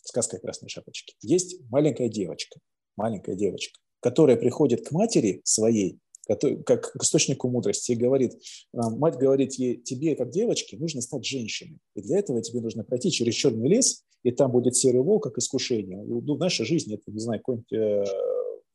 Сказка 0.01 0.37
о 0.37 0.39
красной 0.39 0.69
шапочке. 0.69 1.15
Есть 1.21 1.59
маленькая 1.69 2.09
девочка, 2.09 2.59
маленькая 2.95 3.35
девочка, 3.35 3.79
которая 3.99 4.37
приходит 4.37 4.87
к 4.87 4.91
матери 4.91 5.41
своей, 5.43 5.99
как 6.27 6.91
к 6.93 7.03
источнику 7.03 7.49
мудрости, 7.49 7.91
и 7.91 7.95
говорит, 7.95 8.33
а, 8.73 8.89
мать 8.91 9.17
говорит 9.17 9.53
ей, 9.53 9.81
тебе, 9.81 10.15
как 10.15 10.29
девочке, 10.29 10.77
нужно 10.77 11.01
стать 11.01 11.25
женщиной. 11.25 11.79
И 11.95 12.01
для 12.01 12.19
этого 12.19 12.41
тебе 12.41 12.61
нужно 12.61 12.83
пройти 12.83 13.11
через 13.11 13.33
черный 13.33 13.69
лес, 13.69 14.03
и 14.23 14.31
там 14.31 14.51
будет 14.51 14.75
серый 14.75 15.01
волк, 15.01 15.23
как 15.23 15.37
искушение. 15.37 16.03
Ну, 16.03 16.21
в 16.21 16.39
нашей 16.39 16.65
жизни 16.65 16.95
это, 16.95 17.11
не 17.11 17.19
знаю, 17.19 17.39
какой-нибудь 17.39 17.73
э, 17.73 18.03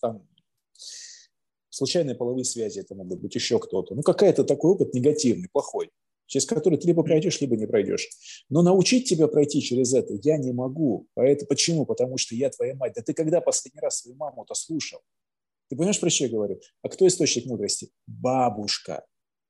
там 0.00 0.26
случайные 1.70 2.14
половые 2.14 2.44
связи 2.44 2.80
это 2.80 2.94
могут 2.94 3.20
быть, 3.20 3.34
еще 3.34 3.58
кто-то. 3.58 3.94
Ну, 3.94 4.02
какая-то 4.02 4.44
такой 4.44 4.72
опыт 4.72 4.92
негативный, 4.94 5.48
плохой, 5.50 5.90
через 6.26 6.46
который 6.46 6.78
ты 6.78 6.86
либо 6.86 7.02
пройдешь, 7.02 7.40
либо 7.40 7.56
не 7.56 7.66
пройдешь. 7.66 8.08
Но 8.48 8.62
научить 8.62 9.08
тебя 9.08 9.26
пройти 9.28 9.62
через 9.62 9.94
это 9.94 10.14
я 10.22 10.36
не 10.36 10.52
могу. 10.52 11.06
Поэтому, 11.14 11.48
почему? 11.48 11.86
Потому 11.86 12.18
что 12.18 12.34
я 12.34 12.50
твоя 12.50 12.74
мать. 12.74 12.92
Да 12.94 13.02
ты 13.02 13.14
когда 13.14 13.40
последний 13.40 13.80
раз 13.80 14.00
свою 14.00 14.16
маму-то 14.16 14.54
слушал? 14.54 15.00
Ты 15.68 15.76
понимаешь, 15.76 16.00
про 16.00 16.10
что 16.10 16.24
я 16.24 16.30
говорю? 16.30 16.60
А 16.82 16.88
кто 16.88 17.06
источник 17.06 17.46
мудрости? 17.46 17.90
Бабушка. 18.06 19.04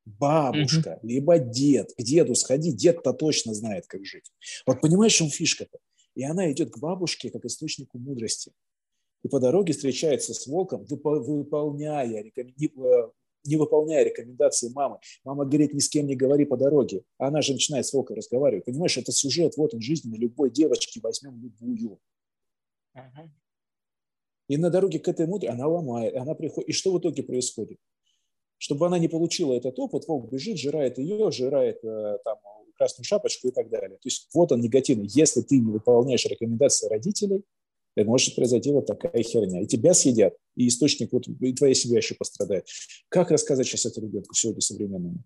Бабушка, 0.05 0.91
mm-hmm. 0.91 1.07
либо 1.07 1.39
дед. 1.39 1.93
К 1.97 2.03
деду 2.03 2.35
сходи, 2.35 2.73
дед-то 2.73 3.13
точно 3.13 3.55
знает, 3.55 3.87
как 3.87 4.05
жить. 4.05 4.31
Вот 4.67 4.81
понимаешь, 4.81 5.13
в 5.13 5.17
чем 5.17 5.29
фишка-то? 5.29 5.79
И 6.15 6.25
она 6.25 6.51
идет 6.51 6.71
к 6.71 6.79
бабушке 6.79 7.31
как 7.31 7.45
источнику 7.45 7.99
мудрости 7.99 8.53
и 9.23 9.29
по 9.29 9.41
дороге 9.41 9.73
встречается 9.73 10.35
с 10.35 10.47
волком, 10.47 10.85
выполняя, 10.85 12.25
не 13.45 13.57
выполняя 13.57 14.05
рекомендации 14.05 14.71
мамы. 14.71 14.99
Мама 15.25 15.45
говорит, 15.45 15.73
ни 15.75 15.79
с 15.79 15.89
кем 15.89 16.07
не 16.07 16.17
говори 16.17 16.45
по 16.45 16.57
дороге. 16.57 17.05
А 17.19 17.29
она 17.29 17.43
же 17.43 17.53
начинает 17.53 17.87
с 17.87 17.93
волком 17.93 18.17
разговаривать. 18.17 18.65
Понимаешь, 18.65 18.97
это 18.97 19.13
сюжет, 19.13 19.57
вот 19.57 19.75
он, 19.75 19.81
жизненный, 19.81 20.19
любой 20.19 20.51
девочки, 20.51 21.01
возьмем 21.03 21.41
любую. 21.41 21.99
И 24.49 24.57
на 24.57 24.71
дороге 24.71 24.99
к 24.99 25.07
этой 25.07 25.27
мудре 25.27 25.49
она 25.49 25.69
ломает, 25.69 26.17
она 26.17 26.35
приходит. 26.35 26.69
И 26.71 26.73
что 26.73 26.93
в 26.93 26.99
итоге 26.99 27.23
происходит? 27.23 27.79
Чтобы 28.59 28.87
она 28.87 28.99
не 28.99 29.09
получила 29.09 29.55
этот 29.55 29.79
опыт, 29.79 30.07
волк 30.09 30.31
бежит, 30.31 30.59
жирает 30.59 30.99
ее, 30.99 31.31
жирает 31.31 31.83
э, 31.85 32.19
там, 32.25 32.39
красную 32.77 33.05
шапочку 33.05 33.49
и 33.49 33.53
так 33.53 33.71
далее. 33.71 33.97
То 33.97 34.07
есть 34.07 34.29
вот 34.35 34.53
он 34.53 34.61
негативный. 34.61 35.07
Если 35.07 35.41
ты 35.43 35.59
не 35.59 35.71
выполняешь 35.71 36.27
рекомендации 36.27 36.89
родителей, 36.89 37.45
И 38.01 38.05
может 38.05 38.35
произойти 38.35 38.71
вот 38.73 38.87
такая 38.87 39.23
херня. 39.23 39.63
И 39.63 39.67
тебя 39.67 39.95
съедят, 39.95 40.35
и 40.57 40.69
источник, 40.69 41.13
вот, 41.13 41.29
и 41.29 41.53
твоя 41.53 41.75
семья 41.75 41.99
еще 41.99 42.15
пострадает. 42.15 42.67
Как 43.09 43.31
рассказать 43.31 43.67
сейчас 43.67 43.87
это 43.87 44.01
ребенку 44.01 44.35
сегодня 44.35 44.61
современному? 44.61 45.19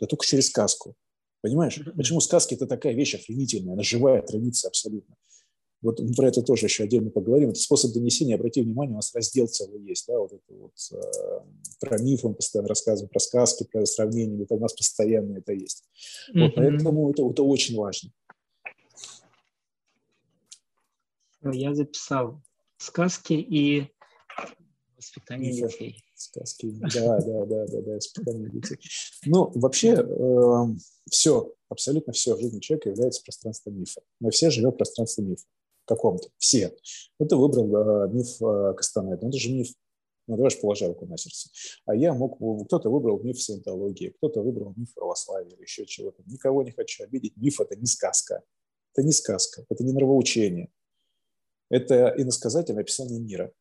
Да 0.00 0.06
только 0.06 0.26
через 0.26 0.46
сказку. 0.46 0.94
Понимаешь? 1.42 1.78
Почему 1.96 2.20
сказки– 2.20 2.54
это 2.56 2.66
такая 2.66 2.94
вещь 2.94 3.14
охренительная, 3.14 3.74
она 3.74 3.82
живая 3.82 4.22
традиция 4.22 4.68
абсолютно. 4.68 5.14
Вот 5.82 6.00
мы 6.00 6.12
про 6.14 6.28
это 6.28 6.42
тоже 6.42 6.66
еще 6.66 6.84
отдельно 6.84 7.10
поговорим. 7.10 7.50
Это 7.50 7.60
способ 7.60 7.92
донесения, 7.92 8.34
обрати 8.34 8.62
внимание, 8.62 8.94
у 8.94 8.96
нас 8.96 9.14
раздел 9.14 9.46
целый 9.46 9.82
есть, 9.82 10.06
да, 10.08 10.18
вот 10.18 10.32
это 10.32 10.54
вот 10.54 10.72
э, 10.92 11.40
про 11.80 12.02
мифы 12.02 12.28
мы 12.28 12.34
постоянно 12.34 12.68
рассказываем, 12.68 13.10
про 13.10 13.20
сказки, 13.20 13.66
про 13.70 13.84
сравнения, 13.86 14.42
это 14.42 14.54
у 14.54 14.58
нас 14.58 14.72
постоянно 14.72 15.38
это 15.38 15.52
есть. 15.52 15.84
Mm-hmm. 16.34 16.40
Вот, 16.40 16.54
поэтому 16.56 17.10
это, 17.10 17.30
это 17.30 17.42
очень 17.42 17.76
важно. 17.76 18.10
Я 21.52 21.74
записал 21.74 22.42
сказки 22.78 23.34
и 23.34 23.92
воспитание 24.96 25.52
детей. 25.52 26.02
Сказки, 26.14 26.70
да, 26.70 27.18
да, 27.18 27.44
да, 27.44 27.66
да, 27.66 27.80
да, 27.82 27.94
воспитание 27.94 28.50
детей. 28.50 28.78
Ну, 29.26 29.50
вообще, 29.54 29.88
э, 29.88 30.00
эм, 30.00 30.78
все, 31.10 31.52
абсолютно 31.68 32.12
все 32.12 32.34
в 32.34 32.40
жизни 32.40 32.60
человека 32.60 32.88
является 32.88 33.22
пространством 33.22 33.78
мифа. 33.78 34.00
Мы 34.20 34.30
все 34.30 34.50
живем 34.50 34.70
в 34.70 34.76
пространстве 34.76 35.24
мифа 35.24 35.44
каком-то, 35.84 36.28
все. 36.38 36.74
Ну, 37.18 37.26
ты 37.26 37.36
выбрал 37.36 37.76
э, 37.76 38.08
миф 38.12 38.42
э, 38.42 38.74
Кастанеда, 38.74 39.18
ну, 39.22 39.28
это 39.28 39.38
же 39.38 39.52
миф, 39.52 39.68
ну, 40.26 40.36
давай 40.36 40.50
же 40.50 40.56
положа 40.58 40.88
руку 40.88 41.06
на 41.06 41.16
сердце. 41.16 41.50
А 41.84 41.94
я 41.94 42.12
мог, 42.12 42.38
кто-то 42.66 42.90
выбрал 42.90 43.20
миф 43.20 43.40
саентологии, 43.40 44.14
кто-то 44.16 44.42
выбрал 44.42 44.74
миф 44.76 44.92
православия 44.94 45.54
или 45.54 45.62
еще 45.62 45.86
чего-то. 45.86 46.22
Никого 46.26 46.62
не 46.62 46.72
хочу 46.72 47.04
обидеть. 47.04 47.36
Миф– 47.36 47.60
это 47.60 47.76
не 47.76 47.86
сказка. 47.86 48.42
Это 48.92 49.04
не 49.06 49.12
сказка, 49.12 49.64
это 49.68 49.84
не 49.84 49.92
нравоучение. 49.92 50.70
Это 51.68 52.14
иносказательное 52.16 52.82
описание 52.82 53.20
мира 53.20 53.52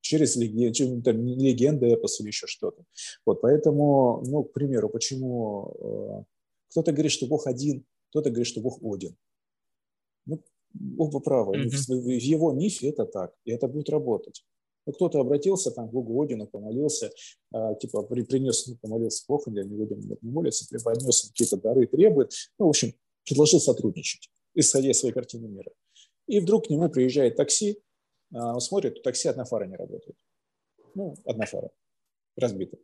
через 0.00 0.36
легенды, 0.36 1.02
там, 1.02 1.26
легенды, 1.26 1.86
эпос 1.86 2.20
или 2.20 2.28
еще 2.28 2.46
что-то. 2.46 2.82
Вот, 3.26 3.40
поэтому, 3.40 4.22
ну, 4.26 4.44
к 4.44 4.52
примеру, 4.52 4.88
почему 4.88 5.74
э, 5.80 6.24
кто-то 6.70 6.92
говорит, 6.92 7.12
что 7.12 7.26
Бог 7.26 7.46
один, 7.46 7.84
кто-то 8.10 8.30
говорит, 8.30 8.46
что 8.46 8.60
Бог 8.60 8.78
один. 8.82 9.16
Ну, 10.26 10.42
оба 10.98 11.20
правы. 11.20 11.56
Mm-hmm. 11.56 11.70
В, 11.70 12.04
в 12.04 12.08
его 12.08 12.52
мифе 12.52 12.88
это 12.88 13.04
так, 13.04 13.34
и 13.44 13.50
это 13.50 13.68
будет 13.68 13.90
работать. 13.90 14.44
Ну, 14.86 14.92
кто-то 14.92 15.20
обратился 15.20 15.70
там 15.70 15.88
к 15.88 15.92
Богу 15.92 16.22
Одину, 16.22 16.46
помолился, 16.46 17.10
э, 17.52 17.74
типа 17.80 18.02
при, 18.02 18.22
принес, 18.22 18.66
ну, 18.66 18.76
помолился 18.80 19.24
него 19.64 19.84
Один 19.84 20.22
не 20.22 20.30
молится, 20.30 20.66
преподнес 20.68 21.28
какие-то 21.28 21.58
дары, 21.58 21.86
требует. 21.86 22.32
Ну, 22.58 22.66
в 22.66 22.68
общем, 22.70 22.94
предложил 23.26 23.60
сотрудничать, 23.60 24.30
исходя 24.54 24.90
из 24.90 24.98
своей 24.98 25.12
картины 25.12 25.48
мира. 25.48 25.70
И 26.28 26.40
вдруг 26.40 26.66
к 26.66 26.70
нему 26.70 26.88
приезжает 26.88 27.36
такси, 27.36 27.82
а, 28.34 28.54
он 28.54 28.60
смотрит, 28.60 28.98
у 28.98 29.02
такси 29.02 29.28
одна 29.28 29.44
фара 29.44 29.64
не 29.64 29.76
работает. 29.76 30.16
Ну, 30.94 31.16
одна 31.24 31.46
фара 31.46 31.70
разбита. 32.36 32.76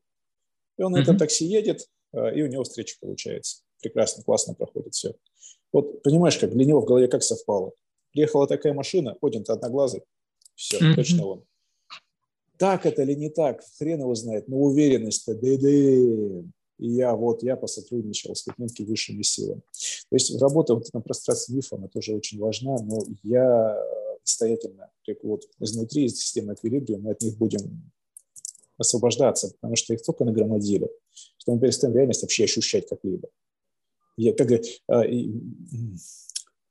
И 0.78 0.82
он 0.82 0.92
на 0.92 0.98
этом 0.98 1.16
такси 1.16 1.44
едет, 1.44 1.88
а, 2.12 2.30
и 2.30 2.42
у 2.42 2.46
него 2.46 2.64
встреча 2.64 2.96
получается. 3.00 3.62
Прекрасно, 3.80 4.24
классно 4.24 4.54
проходит 4.54 4.94
все. 4.94 5.14
Вот 5.72 6.02
понимаешь, 6.02 6.38
как 6.38 6.52
для 6.52 6.64
него 6.64 6.80
в 6.80 6.86
голове 6.86 7.06
как 7.06 7.22
совпало. 7.22 7.72
Приехала 8.12 8.46
такая 8.46 8.72
машина, 8.72 9.16
один-то 9.20 9.52
одноглазый, 9.52 10.02
все, 10.54 10.78
точно 10.94 11.26
он. 11.26 11.44
Так 12.56 12.86
это 12.86 13.02
или 13.02 13.14
не 13.14 13.28
так, 13.28 13.62
хрен 13.78 14.00
его 14.00 14.14
знает, 14.14 14.48
но 14.48 14.56
уверенность-то, 14.58 15.34
да-да. 15.34 16.48
И 16.78 16.88
я 16.88 17.14
вот, 17.14 17.42
я 17.42 17.56
посотрудничал 17.56 18.34
с 18.34 18.42
какими-то 18.42 18.82
высшими 18.84 19.22
силами. 19.22 19.62
То 20.10 20.16
есть 20.16 20.40
работа 20.40 20.74
вот 20.74 20.92
на 20.92 21.00
пространстве 21.00 21.56
мифа, 21.56 21.76
она 21.76 21.88
тоже 21.88 22.14
очень 22.14 22.38
важна, 22.38 22.76
но 22.82 22.98
я 23.22 23.76
самостоятельно, 24.24 24.90
вот 25.22 25.48
изнутри 25.60 26.06
из 26.06 26.18
системы 26.18 26.54
эквилибриум, 26.54 27.02
мы 27.02 27.12
от 27.12 27.22
них 27.22 27.36
будем 27.36 27.92
освобождаться, 28.78 29.52
потому 29.60 29.76
что 29.76 29.94
их 29.94 30.02
только 30.02 30.24
нагромадили, 30.24 30.88
что 31.38 31.52
мы 31.52 31.60
перестаем 31.60 31.94
реальность 31.94 32.22
вообще 32.22 32.44
ощущать 32.44 32.88
как-либо. 32.88 33.28
Я, 34.16 34.32
как, 34.32 34.48
а, 34.88 35.04
и, 35.04 35.32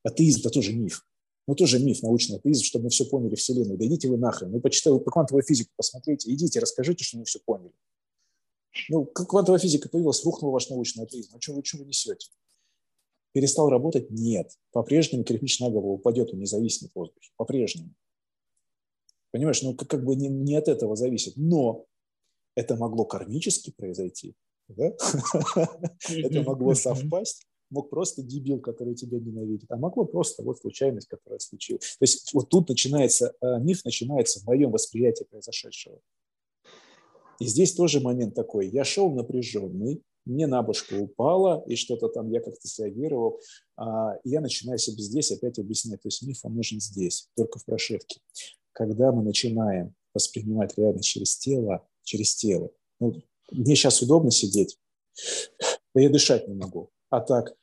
атеизм– 0.03 0.39
это 0.41 0.49
тоже 0.49 0.73
миф. 0.73 1.05
Ну, 1.47 1.55
тоже 1.55 1.79
миф, 1.79 2.01
научный 2.03 2.37
атеизм, 2.37 2.63
чтобы 2.63 2.85
мы 2.85 2.89
все 2.89 3.05
поняли 3.05 3.35
Вселенную. 3.35 3.77
Да 3.77 3.85
идите 3.85 4.07
вы 4.07 4.17
нахрен. 4.17 4.51
Ну, 4.51 4.61
почитайте, 4.61 5.03
по 5.03 5.11
квантовой 5.11 5.43
физике 5.43 5.69
посмотрите, 5.75 6.31
идите, 6.31 6.59
расскажите, 6.59 7.03
что 7.03 7.17
мы 7.17 7.25
все 7.25 7.39
поняли. 7.45 7.73
Ну, 8.89 9.05
как 9.05 9.29
квантовая 9.29 9.59
физика 9.59 9.89
появилась, 9.89 10.23
рухнул 10.23 10.51
ваш 10.51 10.69
научный 10.69 11.03
атеизм. 11.03 11.35
А 11.35 11.41
что 11.41 11.53
вы, 11.53 11.63
что 11.63 11.77
вы 11.77 11.85
несете? 11.85 12.29
Перестал 13.33 13.69
работать? 13.69 14.09
Нет. 14.11 14.51
По-прежнему 14.71 15.23
кирпич 15.23 15.59
на 15.59 15.69
голову 15.69 15.93
упадет, 15.93 16.33
он 16.33 16.39
не 16.39 16.45
зависит 16.45 16.83
от 16.83 16.95
воздуха. 16.95 17.27
По-прежнему. 17.37 17.93
Понимаешь, 19.31 19.61
ну 19.63 19.75
как, 19.75 19.89
как 19.89 20.03
бы 20.03 20.15
не, 20.15 20.27
не 20.27 20.55
от 20.55 20.67
этого 20.67 20.95
зависит. 20.95 21.33
Но 21.35 21.85
это 22.55 22.75
могло 22.75 23.05
кармически 23.05 23.71
произойти. 23.71 24.35
Да? 24.67 24.93
это 26.09 26.43
могло 26.43 26.73
совпасть. 26.73 27.47
Мог 27.69 27.89
просто 27.89 28.21
дебил, 28.21 28.59
который 28.59 28.93
тебя 28.93 29.19
ненавидит, 29.19 29.71
а 29.71 29.77
могло 29.77 30.05
просто 30.05 30.43
вот 30.43 30.59
случайность, 30.59 31.07
которая 31.07 31.39
случилась. 31.39 31.97
То 31.97 32.03
есть 32.03 32.31
вот 32.31 32.49
тут 32.49 32.69
начинается, 32.69 33.33
э, 33.41 33.59
миф 33.61 33.83
начинается 33.83 34.41
в 34.41 34.45
моем 34.45 34.69
восприятии 34.69 35.23
произошедшего. 35.23 35.99
И 37.39 37.45
здесь 37.45 37.73
тоже 37.73 37.99
момент 37.99 38.35
такой. 38.35 38.69
Я 38.69 38.83
шел 38.83 39.11
напряженный, 39.11 40.03
мне 40.25 40.47
на 40.47 40.61
башку 40.61 40.95
упало, 40.95 41.63
и 41.67 41.75
что-то 41.75 42.07
там 42.07 42.29
я 42.31 42.39
как-то 42.39 42.67
среагировал. 42.67 43.39
А, 43.75 44.15
и 44.23 44.29
я 44.29 44.41
начинаю 44.41 44.77
себе 44.77 45.01
здесь 45.01 45.31
опять 45.31 45.59
объяснять. 45.59 46.01
То 46.01 46.07
есть 46.07 46.21
миф, 46.23 46.39
он 46.43 46.55
нужен 46.55 46.79
здесь, 46.79 47.29
только 47.35 47.59
в 47.59 47.65
прошивке. 47.65 48.21
Когда 48.71 49.11
мы 49.11 49.23
начинаем 49.23 49.93
воспринимать 50.13 50.77
реальность 50.77 51.09
через 51.09 51.37
тело, 51.37 51.85
через 52.03 52.35
тело. 52.35 52.71
Ну, 52.99 53.21
мне 53.51 53.75
сейчас 53.75 54.01
удобно 54.01 54.31
сидеть, 54.31 54.77
я 55.95 56.09
дышать 56.09 56.47
не 56.47 56.55
могу. 56.55 56.89
А 57.09 57.19
так, 57.19 57.55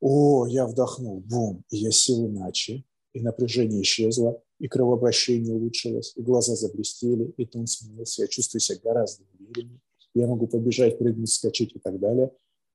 о, 0.00 0.46
я 0.46 0.66
вдохнул, 0.66 1.20
бум, 1.20 1.64
и 1.70 1.78
я 1.78 1.90
сел 1.90 2.26
иначе, 2.28 2.84
и 3.12 3.20
напряжение 3.20 3.82
исчезло, 3.82 4.42
и 4.58 4.68
кровообращение 4.68 5.54
улучшилось, 5.54 6.12
и 6.16 6.22
глаза 6.22 6.54
заблестели, 6.54 7.32
и 7.36 7.44
тон 7.44 7.66
сменился, 7.66 8.22
я 8.22 8.28
чувствую 8.28 8.60
себя 8.60 8.78
гораздо 8.82 9.24
увереннее 9.38 9.80
я 10.14 10.26
могу 10.26 10.46
побежать, 10.46 10.98
прыгнуть, 10.98 11.32
скачать 11.32 11.74
и 11.74 11.78
так 11.78 11.98
далее. 11.98 12.32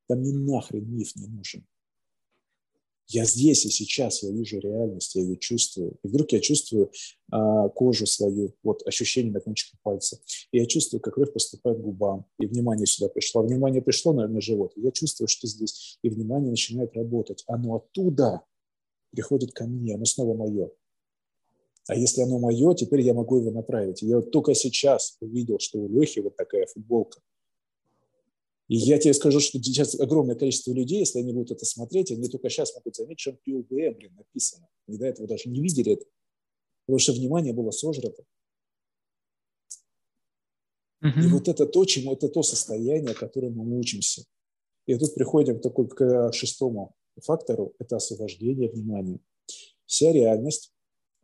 Там 0.08 0.20
мне 0.20 0.34
нахрен 0.34 0.86
миф 0.94 1.16
не 1.16 1.28
нужен. 1.28 1.66
Я 3.08 3.26
здесь 3.26 3.66
и 3.66 3.70
сейчас, 3.72 4.22
я 4.22 4.30
вижу 4.30 4.60
реальность, 4.60 5.16
я 5.16 5.24
ее 5.24 5.36
чувствую. 5.38 5.98
И 6.04 6.08
вдруг 6.08 6.32
я 6.32 6.40
чувствую 6.40 6.92
а, 7.32 7.68
кожу 7.70 8.06
свою, 8.06 8.54
вот 8.62 8.86
ощущение 8.86 9.34
на 9.34 9.40
кончике 9.40 9.78
пальца. 9.82 10.20
И 10.52 10.60
я 10.60 10.68
чувствую, 10.68 11.02
как 11.02 11.16
кровь 11.16 11.34
поступает 11.34 11.80
к 11.80 11.82
губам. 11.82 12.26
И 12.38 12.46
внимание 12.46 12.86
сюда 12.86 13.10
пришло. 13.10 13.42
Внимание 13.42 13.82
пришло, 13.82 14.14
наверное, 14.14 14.36
на 14.36 14.42
живот. 14.42 14.74
И 14.76 14.82
я 14.82 14.92
чувствую, 14.92 15.28
что 15.28 15.48
здесь. 15.48 15.98
И 16.04 16.10
внимание 16.10 16.52
начинает 16.52 16.96
работать. 16.96 17.44
Оно 17.48 17.78
оттуда 17.78 18.42
приходит 19.10 19.54
ко 19.54 19.66
мне, 19.66 19.96
оно 19.96 20.06
снова 20.06 20.36
мое. 20.36 20.70
А 21.90 21.96
если 21.96 22.22
оно 22.22 22.38
мое, 22.38 22.76
теперь 22.76 23.02
я 23.02 23.16
могу 23.16 23.40
его 23.40 23.50
направить. 23.50 24.04
я 24.04 24.18
вот 24.18 24.30
только 24.30 24.54
сейчас 24.54 25.18
увидел, 25.22 25.58
что 25.58 25.80
у 25.80 25.90
Лехи 25.90 26.20
вот 26.20 26.36
такая 26.36 26.68
футболка. 26.68 27.20
И 28.68 28.76
я 28.76 29.00
тебе 29.00 29.12
скажу, 29.16 29.40
что 29.40 29.58
сейчас 29.62 30.00
огромное 30.00 30.36
количество 30.36 30.72
людей, 30.72 31.00
если 31.00 31.18
они 31.18 31.34
будут 31.34 31.50
это 31.50 31.66
смотреть, 31.66 32.12
они 32.12 32.30
только 32.30 32.48
сейчас 32.52 32.76
могут 32.76 32.96
заметить, 32.96 33.22
что 33.22 33.32
PUBM, 33.32 33.96
блин, 33.96 34.14
написано. 34.16 34.68
Они 34.88 35.00
до 35.00 35.08
этого 35.08 35.28
даже 35.28 35.50
не 35.50 35.64
видели 35.64 35.94
это. 35.94 36.06
Потому 36.86 37.00
что 37.00 37.14
внимание 37.14 37.54
было 37.54 37.72
сожрато. 37.72 38.24
Uh-huh. 41.04 41.26
И 41.26 41.28
вот 41.28 41.48
это 41.48 41.66
то, 41.66 41.86
чему 41.86 42.14
это 42.14 42.30
то 42.30 42.44
состояние, 42.44 43.16
которому 43.16 43.64
мы 43.64 43.80
учимся. 43.80 44.26
И 44.86 44.96
тут 44.96 45.16
приходим 45.16 45.58
к, 45.58 45.64
такой, 45.64 45.88
к 45.88 46.32
шестому 46.34 46.96
фактору, 47.20 47.74
это 47.80 47.96
освобождение 47.96 48.70
внимания. 48.70 49.20
Вся 49.88 50.12
реальность 50.12 50.72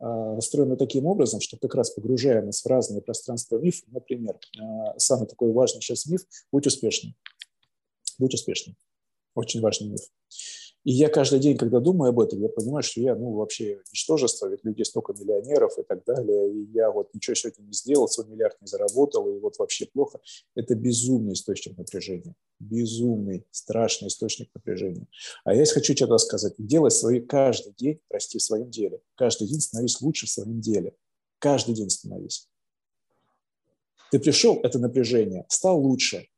настроена 0.00 0.74
а, 0.74 0.76
таким 0.76 1.06
образом, 1.06 1.40
что 1.40 1.56
как 1.56 1.74
раз 1.74 1.90
погружая 1.90 2.42
нас 2.42 2.62
в 2.62 2.66
разные 2.66 3.02
пространства 3.02 3.58
миф, 3.58 3.82
например, 3.86 4.38
а, 4.58 4.98
самый 4.98 5.26
такой 5.26 5.52
важный 5.52 5.80
сейчас 5.80 6.06
миф– 6.06 6.22
будь 6.52 6.66
успешным. 6.66 7.14
Будь 8.18 8.34
успешным. 8.34 8.76
Очень 9.34 9.60
важный 9.60 9.88
миф. 9.88 10.00
И 10.86 10.92
я 10.92 11.08
каждый 11.08 11.40
день, 11.40 11.56
когда 11.56 11.80
думаю 11.80 12.10
об 12.10 12.20
этом, 12.20 12.40
я 12.40 12.48
понимаю, 12.48 12.84
что 12.84 13.00
я, 13.00 13.16
ну, 13.16 13.32
вообще 13.32 13.82
ничтожество, 13.90 14.46
ведь 14.46 14.64
людей 14.64 14.84
столько 14.84 15.14
миллионеров 15.14 15.76
и 15.78 15.82
так 15.82 16.04
далее, 16.04 16.48
и 16.48 16.70
я 16.72 16.92
вот 16.92 17.12
ничего 17.12 17.34
сегодня 17.34 17.64
не 17.64 17.72
сделал, 17.72 18.06
свой 18.06 18.28
миллиард 18.28 18.56
не 18.60 18.68
заработал, 18.68 19.28
и 19.28 19.40
вот 19.40 19.58
вообще 19.58 19.86
плохо. 19.86 20.20
Это 20.54 20.76
безумный 20.76 21.32
источник 21.32 21.76
напряжения. 21.76 22.36
Безумный, 22.60 23.44
страшный 23.50 24.06
источник 24.06 24.48
напряжения. 24.54 25.08
А 25.42 25.56
я 25.56 25.66
хочу 25.66 25.92
что-то 25.96 26.18
сказать. 26.18 26.54
Делай 26.56 26.92
свои 26.92 27.18
каждый 27.18 27.72
день, 27.76 27.98
прости, 28.06 28.38
в 28.38 28.42
своем 28.42 28.70
деле. 28.70 29.00
Каждый 29.16 29.48
день 29.48 29.60
становись 29.60 30.00
лучше 30.00 30.26
в 30.26 30.30
своем 30.30 30.60
деле. 30.60 30.94
Каждый 31.40 31.74
день 31.74 31.90
становись. 31.90 32.48
Ты 34.12 34.20
пришел, 34.20 34.60
это 34.62 34.78
напряжение, 34.78 35.46
стал 35.48 35.80
лучше, 35.80 36.28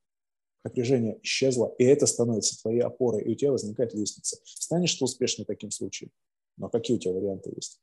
напряжение 0.64 1.18
исчезло, 1.22 1.74
и 1.78 1.84
это 1.84 2.06
становится 2.06 2.60
твоей 2.60 2.80
опорой, 2.80 3.22
и 3.22 3.32
у 3.32 3.34
тебя 3.34 3.52
возникает 3.52 3.94
лестница. 3.94 4.38
Станешь 4.44 4.94
ты 4.94 5.04
успешным 5.04 5.44
таким 5.46 5.70
случаем? 5.70 6.10
Но 6.56 6.68
какие 6.68 6.96
у 6.96 7.00
тебя 7.00 7.12
варианты 7.12 7.52
есть? 7.54 7.80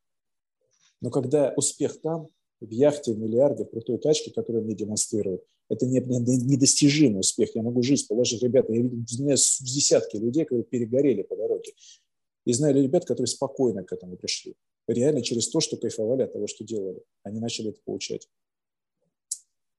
Но 1.01 1.09
когда 1.09 1.53
успех 1.55 2.01
там, 2.01 2.29
в 2.61 2.69
яхте, 2.69 3.13
в 3.13 3.19
миллиарде, 3.19 3.65
в 3.65 3.69
крутой 3.69 3.97
тачке, 3.97 4.31
которую 4.31 4.63
мне 4.63 4.75
демонстрируют, 4.75 5.43
это 5.69 5.85
недостижимый 5.85 7.19
успех. 7.21 7.55
Я 7.55 7.63
могу 7.63 7.81
жизнь 7.81 8.07
положить. 8.07 8.41
Ребята, 8.43 8.73
я 8.73 8.87
знаю 9.07 9.37
десятки 9.37 10.17
людей, 10.17 10.45
которые 10.45 10.63
перегорели 10.63 11.23
по 11.23 11.35
дороге. 11.35 11.73
И 12.45 12.53
знаю 12.53 12.75
ребят, 12.75 13.05
которые 13.05 13.27
спокойно 13.27 13.83
к 13.83 13.91
этому 13.91 14.17
пришли. 14.17 14.55
Реально 14.87 15.21
через 15.21 15.49
то, 15.49 15.59
что 15.59 15.77
кайфовали 15.77 16.23
от 16.23 16.33
того, 16.33 16.47
что 16.47 16.63
делали. 16.63 17.01
Они 17.23 17.39
начали 17.39 17.69
это 17.69 17.79
получать. 17.83 18.29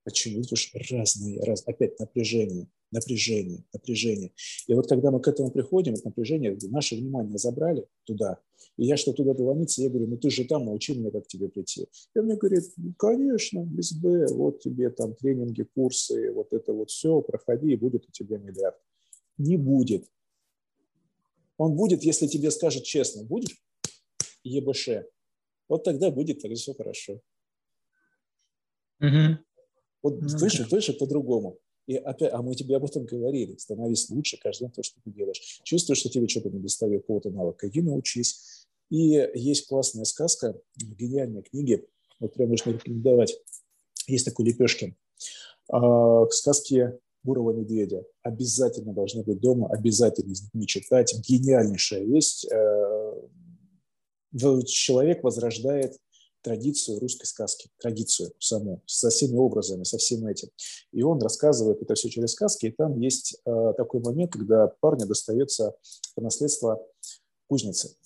Почему? 0.07 0.45
Что 0.45 0.79
разные, 0.89 1.41
раз, 1.43 1.65
опять 1.67 1.99
напряжение, 1.99 2.69
напряжение, 2.93 3.65
напряжение. 3.73 4.31
И 4.69 4.73
вот 4.73 4.89
когда 4.89 5.11
мы 5.11 5.21
к 5.21 5.27
этому 5.27 5.51
приходим, 5.51 5.95
это 5.95 6.05
напряжение, 6.05 6.57
наше 6.71 6.95
внимание 6.95 7.37
забрали 7.39 7.89
туда, 8.05 8.39
и 8.77 8.87
я 8.87 8.97
что 8.97 9.13
туда 9.13 9.35
доломиться, 9.35 9.83
я 9.83 9.89
говорю, 9.89 10.07
ну 10.07 10.17
ты 10.17 10.31
же 10.31 10.45
там, 10.45 10.65
научи 10.65 10.97
меня, 10.97 11.11
как 11.11 11.25
к 11.25 11.27
тебе 11.27 11.49
прийти. 11.49 11.89
И 12.15 12.19
он 12.21 12.27
мне 12.27 12.37
говорит, 12.37 12.63
ну, 12.77 12.95
конечно, 12.97 13.65
без 13.65 13.95
Б, 13.95 14.29
вот 14.33 14.61
тебе 14.61 14.91
там 14.91 15.17
тренинги, 15.17 15.63
курсы, 15.63 16.31
вот 16.31 16.53
это 16.53 16.73
вот 16.73 16.91
все, 16.91 17.21
проходи, 17.21 17.73
и 17.73 17.77
будет 17.77 18.07
у 18.09 18.13
тебя 18.13 18.39
миллиард. 18.39 18.77
Не 19.39 19.57
будет. 19.57 20.09
Он 21.57 21.75
будет, 21.75 22.05
если 22.05 22.29
тебе 22.29 22.53
скажет 22.53 22.85
честно, 22.85 23.25
будешь 23.25 23.61
ЕБШ, 24.45 24.89
вот 25.69 25.83
тогда 25.83 26.13
будет, 26.13 26.43
тогда 26.43 26.55
все 26.55 26.75
хорошо. 26.75 27.21
Угу. 29.01 29.46
Вот 30.07 30.23
ну, 30.23 30.39
выше, 30.39 30.63
да. 30.63 30.69
выше 30.71 30.93
по-другому. 30.93 31.59
И 31.89 31.97
опять, 31.97 32.33
а 32.33 32.41
мы 32.41 32.55
тебе 32.55 32.77
об 32.77 32.85
этом 32.85 33.05
говорили. 33.07 33.57
Становись 33.57 34.09
лучше 34.09 34.39
каждый 34.41 34.67
день 34.67 34.73
то, 34.73 34.85
что 34.85 35.01
ты 35.03 35.11
делаешь. 35.11 35.61
Чувствуешь, 35.65 35.99
что 35.99 36.09
тебе 36.09 36.29
что-то 36.29 36.49
не 36.49 36.61
достает 36.61 37.03
какого-то 37.03 37.31
навыка. 37.31 37.67
Иди 37.67 37.83
научись. 37.83 38.69
И 38.89 39.29
есть 39.35 39.67
классная 39.67 40.05
сказка 40.05 40.55
в 40.77 40.95
гениальной 40.95 41.43
книге. 41.43 41.87
Вот 42.21 42.35
прям 42.35 42.51
можно 42.51 42.71
рекомендовать. 42.71 43.37
Есть 44.07 44.27
такой 44.27 44.47
Лепешкин. 44.47 44.95
А, 45.73 46.27
сказки 46.31 46.93
Бурого 47.25 47.51
медведя. 47.51 48.05
Обязательно 48.23 48.93
должны 48.93 49.25
быть 49.25 49.41
дома, 49.41 49.69
обязательно 49.73 50.37
с 50.37 50.43
детьми 50.43 50.69
читать. 50.69 51.13
Гениальнейшая 51.29 52.05
вещь. 52.05 52.45
Э, 52.45 53.13
человек 54.67 55.25
возрождает 55.25 55.99
традицию 56.47 57.01
русской 57.01 57.27
сказки, 57.27 57.69
традицию 57.81 58.31
саму, 58.39 58.81
со 58.87 59.11
всеми 59.11 59.37
образами, 59.37 59.83
со 59.83 59.99
всем 59.99 60.25
этим. 60.29 60.49
И 60.93 61.03
он 61.03 61.21
рассказывает 61.21 61.83
это 61.83 61.95
все 61.95 62.09
через 62.09 62.33
сказки, 62.33 62.67
и 62.67 62.71
там 62.71 63.01
есть 63.01 63.37
э, 63.45 63.73
такой 63.77 64.01
момент, 64.01 64.33
когда 64.33 64.69
парню 64.79 65.09
достается 65.09 65.75
по 66.15 66.23
наследству 66.23 66.87
кузницы. 67.49 67.97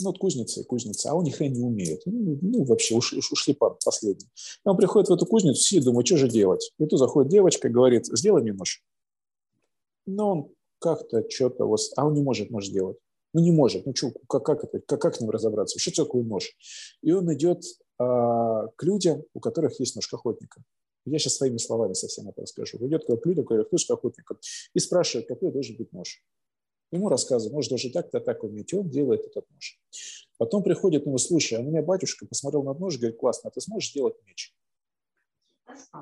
Ну, 0.00 0.06
вот 0.06 0.18
кузница 0.18 0.62
и 0.62 0.64
кузница, 0.64 1.10
а 1.10 1.14
он 1.14 1.24
ни 1.24 1.48
не 1.48 1.62
умеет. 1.62 2.00
Ну, 2.06 2.38
ну 2.40 2.64
вообще, 2.64 2.94
уш, 2.94 3.12
уш, 3.12 3.30
ушли 3.30 3.52
по 3.52 3.76
последний. 3.84 4.28
И 4.64 4.68
он 4.68 4.78
приходит 4.78 5.10
в 5.10 5.12
эту 5.12 5.26
кузницу, 5.26 5.60
сидит, 5.60 5.84
думает, 5.84 6.06
что 6.06 6.16
же 6.16 6.28
делать? 6.28 6.72
И 6.78 6.86
тут 6.86 6.98
заходит 6.98 7.30
девочка, 7.30 7.68
говорит, 7.68 8.06
сделай 8.06 8.40
мне 8.40 8.54
нож. 8.54 8.82
Но 10.06 10.32
он 10.32 10.54
как-то 10.78 11.22
что-то, 11.28 11.66
вот, 11.66 11.80
а 11.96 12.06
он 12.06 12.14
не 12.14 12.22
может 12.22 12.48
нож 12.48 12.66
сделать. 12.66 12.96
Ну, 13.36 13.42
не 13.42 13.52
может. 13.52 13.84
Ну, 13.84 13.94
что, 13.94 14.12
как, 14.30 14.46
как, 14.46 14.64
это, 14.64 14.80
как, 14.80 14.98
как 14.98 15.14
с 15.14 15.20
ним 15.20 15.28
разобраться? 15.28 15.78
Что 15.78 16.04
такое 16.04 16.22
нож? 16.22 16.56
И 17.02 17.12
он 17.12 17.30
идет 17.34 17.64
а, 17.98 18.68
к 18.68 18.82
людям, 18.82 19.24
у 19.34 19.40
которых 19.40 19.78
есть 19.78 19.94
нож 19.94 20.10
охотника. 20.10 20.62
Я 21.04 21.18
сейчас 21.18 21.34
своими 21.34 21.58
словами 21.58 21.92
совсем 21.92 22.26
это 22.30 22.40
расскажу. 22.40 22.78
Идет 22.86 23.04
к 23.04 23.26
людям, 23.26 23.44
у 23.44 23.46
которых 23.46 23.70
нож 23.70 23.90
охотника, 23.90 24.38
и 24.72 24.78
спрашивает, 24.78 25.28
какой 25.28 25.52
должен 25.52 25.76
быть 25.76 25.92
нож. 25.92 26.24
Ему 26.92 27.10
рассказывают, 27.10 27.52
нож 27.52 27.68
должен 27.68 27.92
так-то, 27.92 28.20
так 28.20 28.42
уметь. 28.42 28.72
И 28.72 28.76
он 28.76 28.88
делает 28.88 29.26
этот 29.26 29.44
нож. 29.50 29.78
Потом 30.38 30.62
приходит 30.62 31.04
ему, 31.04 31.18
слушай, 31.18 31.58
а 31.58 31.60
у 31.60 31.64
меня 31.64 31.82
батюшка 31.82 32.24
посмотрел 32.24 32.62
на 32.62 32.72
нож, 32.72 32.96
говорит, 32.96 33.18
классно, 33.18 33.50
а 33.50 33.50
ты 33.50 33.60
сможешь 33.60 33.90
сделать 33.90 34.14
меч? 34.24 34.54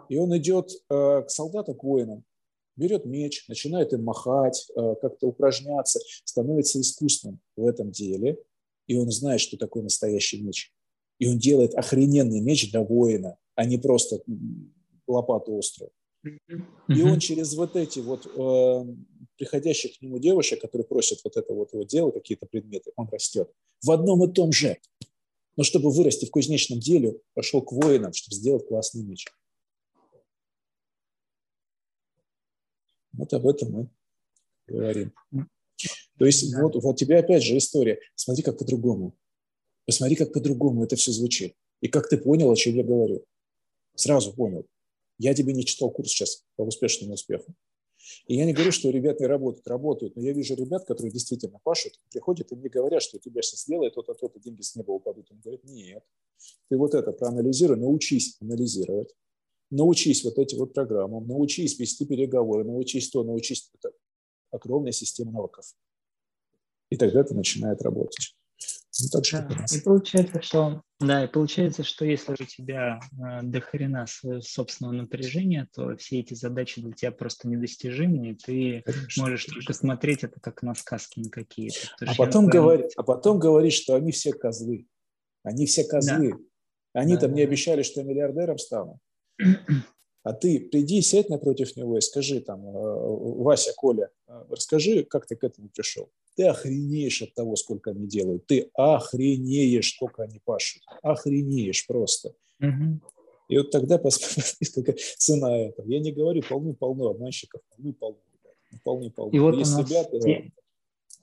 И 0.09 0.17
он 0.17 0.37
идет 0.37 0.71
э, 0.89 1.23
к 1.23 1.31
солдатам, 1.31 1.75
к 1.75 1.83
воинам, 1.83 2.25
берет 2.77 3.05
меч, 3.05 3.47
начинает 3.49 3.93
им 3.93 4.05
махать, 4.05 4.71
э, 4.77 4.95
как-то 5.01 5.29
упражняться, 5.29 6.01
становится 6.25 6.81
искусным 6.81 7.41
в 7.57 7.67
этом 7.67 7.91
деле, 7.91 8.39
и 8.87 8.97
он 8.97 9.11
знает, 9.11 9.41
что 9.41 9.57
такое 9.57 9.83
настоящий 9.83 10.43
меч. 10.43 10.73
И 11.19 11.29
он 11.29 11.39
делает 11.39 11.75
охрененный 11.75 12.41
меч 12.41 12.71
для 12.71 12.83
воина, 12.83 13.39
а 13.55 13.65
не 13.65 13.79
просто 13.79 14.21
лопату 15.07 15.59
острую. 15.59 15.91
И 16.89 17.03
он 17.03 17.19
через 17.19 17.55
вот 17.55 17.77
эти 17.77 18.01
вот 18.01 18.27
э, 18.27 18.95
приходящих 19.37 19.99
к 19.99 20.03
нему 20.03 20.19
девушек, 20.19 20.61
которые 20.61 20.87
просят 20.87 21.21
вот 21.25 21.37
это 21.37 21.53
вот 21.53 21.73
его 21.73 21.85
дело, 21.85 22.11
какие-то 22.11 22.47
предметы, 22.47 22.93
он 22.97 23.09
растет. 23.11 23.51
В 23.83 23.91
одном 23.91 24.25
и 24.25 24.33
том 24.33 24.53
же. 24.53 24.79
Но 25.57 25.63
чтобы 25.63 25.91
вырасти 25.91 26.25
в 26.27 26.31
кузнечном 26.31 26.81
деле, 26.81 27.21
пошел 27.35 27.63
к 27.63 27.73
воинам, 27.73 28.13
чтобы 28.13 28.35
сделать 28.35 28.67
классный 28.67 29.03
меч. 29.03 29.27
Вот 33.17 33.33
об 33.33 33.47
этом 33.47 33.71
мы 33.71 33.89
говорим. 34.67 35.13
То 36.19 36.27
есть 36.27 36.53
да. 36.53 36.63
вот, 36.63 36.77
вот 36.77 36.97
тебе 36.97 37.19
опять 37.19 37.43
же 37.43 37.57
история. 37.57 37.99
Смотри, 38.15 38.43
как 38.43 38.59
по-другому. 38.59 39.17
Посмотри, 39.87 40.17
как 40.17 40.33
по-другому 40.33 40.85
это 40.85 40.97
все 40.97 41.13
звучит. 41.13 41.55
И 41.81 41.89
как 41.89 42.09
ты 42.09 42.17
понял, 42.17 42.51
о 42.51 42.57
чем 42.57 42.75
я 42.75 42.85
говорю. 42.85 43.25
Сразу 43.95 44.33
понял. 44.33 44.67
Я 45.19 45.35
тебе 45.35 45.53
не 45.53 45.65
читал 45.65 45.91
курс 45.91 46.11
сейчас 46.11 46.45
по 46.57 46.63
успешному 46.63 47.15
успеху. 47.15 47.55
И 48.27 48.37
я 48.37 48.45
не 48.45 48.53
говорю, 48.53 48.73
что 48.73 48.91
ребята 48.91 49.23
не 49.23 49.29
работают, 49.29 49.67
работают, 49.67 50.17
но 50.17 50.23
я 50.23 50.33
вижу 50.33 50.55
ребят, 50.55 50.85
которые 50.85 51.11
действительно 51.11 51.59
пашут, 51.63 51.99
приходят 52.11 52.53
и 52.53 52.55
мне 52.55 52.69
говорят, 52.69 53.03
что 53.03 53.17
у 53.17 53.21
тебя 53.21 53.41
сейчас 53.41 53.63
сделает 53.63 53.95
то-то, 53.95 54.15
то-то, 54.15 54.39
деньги 54.41 54.61
с 54.61 54.77
неба 54.77 54.93
упадут. 54.93 55.31
Он 55.31 55.41
говорит, 55.41 55.65
нет, 55.65 56.05
ты 56.69 56.77
вот 56.77 56.95
это 56.95 57.13
проанализируй, 57.13 57.79
научись 57.79 58.37
анализировать, 58.41 59.15
научись 59.71 60.25
вот 60.25 60.39
этим 60.39 60.59
вот 60.59 60.75
программам, 60.75 61.27
научись 61.27 61.79
вести 61.79 62.07
переговоры, 62.07 62.65
научись 62.65 63.11
то, 63.11 63.23
научись 63.25 63.71
это. 63.75 63.95
Огромная 64.51 64.93
система 64.93 65.33
навыков. 65.33 65.67
И 66.91 66.97
тогда 66.97 67.21
это 67.21 67.35
начинает 67.35 67.83
работать. 67.83 68.37
Ну, 69.03 69.09
так 69.11 69.49
да, 69.49 69.65
и 69.77 69.81
получается, 69.81 70.41
что 70.41 70.83
да, 71.01 71.25
и 71.25 71.27
получается, 71.27 71.83
что 71.83 72.05
если 72.05 72.33
у 72.33 72.47
тебя 72.47 73.01
э, 73.13 73.43
до 73.43 73.61
хрена 73.61 74.07
собственного 74.41 74.95
напряжения, 74.95 75.69
то 75.75 75.97
все 75.97 76.21
эти 76.21 76.35
задачи 76.35 76.81
для 76.81 76.93
тебя 76.93 77.11
просто 77.11 77.49
недостижимы, 77.49 78.31
и 78.31 78.35
ты 78.35 78.83
конечно, 78.83 79.23
можешь 79.25 79.47
конечно. 79.47 79.55
только 79.55 79.73
смотреть 79.73 80.23
это 80.23 80.39
как 80.39 80.63
на 80.63 80.75
сказки 80.77 81.19
на 81.19 81.31
какие-то. 81.31 81.89
А 82.07 82.15
потом, 82.15 82.47
говори, 82.47 82.85
а 82.97 83.03
потом 83.03 83.41
говорить, 83.41 83.73
что 83.73 83.97
они 83.97 84.13
все 84.13 84.33
козлы. 84.33 84.87
Они 85.43 85.67
все 85.67 85.85
козлы. 85.85 86.31
Да. 86.31 87.01
Они 87.01 87.15
да, 87.15 87.23
там 87.23 87.31
да. 87.31 87.37
не 87.37 87.43
обещали, 87.43 87.83
что 87.83 88.01
я 88.01 88.07
миллиардером 88.07 88.59
стану. 88.59 89.01
А 90.25 90.33
ты 90.33 90.59
приди, 90.59 91.03
сядь 91.03 91.29
напротив 91.29 91.77
него 91.77 91.99
и 91.99 92.01
скажи 92.01 92.41
там, 92.41 92.67
э, 92.67 92.71
Вася, 92.73 93.75
Коля, 93.77 94.09
э, 94.27 94.45
расскажи, 94.49 95.05
как 95.05 95.27
ты 95.27 95.37
к 95.37 95.45
этому 95.45 95.69
пришел. 95.69 96.09
Ты 96.35 96.47
охренеешь 96.47 97.21
от 97.21 97.35
того, 97.35 97.57
сколько 97.57 97.91
они 97.91 98.07
делают. 98.07 98.47
Ты 98.47 98.71
охренеешь, 98.73 99.93
сколько 99.93 100.23
они 100.23 100.41
пашут. 100.43 100.83
Охренеешь 101.03 101.87
просто. 101.87 102.35
Угу. 102.59 103.01
И 103.51 103.59
вот 103.59 103.71
тогда 103.71 103.99
посмотри, 103.99 104.67
какая 104.75 104.97
цена 105.19 105.59
этого. 105.59 105.87
Я 105.91 106.01
не 106.01 106.11
говорю, 106.11 106.43
полны-полно 106.49 107.09
обманщиков, 107.09 107.61
полны-полно. 107.77 108.17
Полны-полно. 108.83 109.31
И 109.31 109.39
вот 109.39 109.57
Есть 109.57 109.75
у 109.75 109.79
нас 109.83 109.91
ребята, 109.91 110.21
те, 110.21 110.53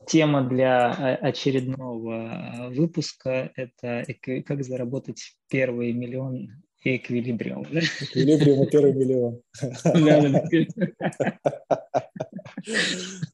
тема 0.05 0.47
для 0.47 0.91
э, 0.91 1.15
очередного 1.25 2.69
выпуска– 2.69 3.51
это 3.55 4.05
как 4.45 4.63
заработать 4.63 5.37
первый 5.49 5.91
миллион 5.93 6.61
Эквилибриум. 6.83 7.63
Эквилибриум 7.63 8.63
и 8.63 8.69
первый 8.69 8.93
миллион. 8.93 9.41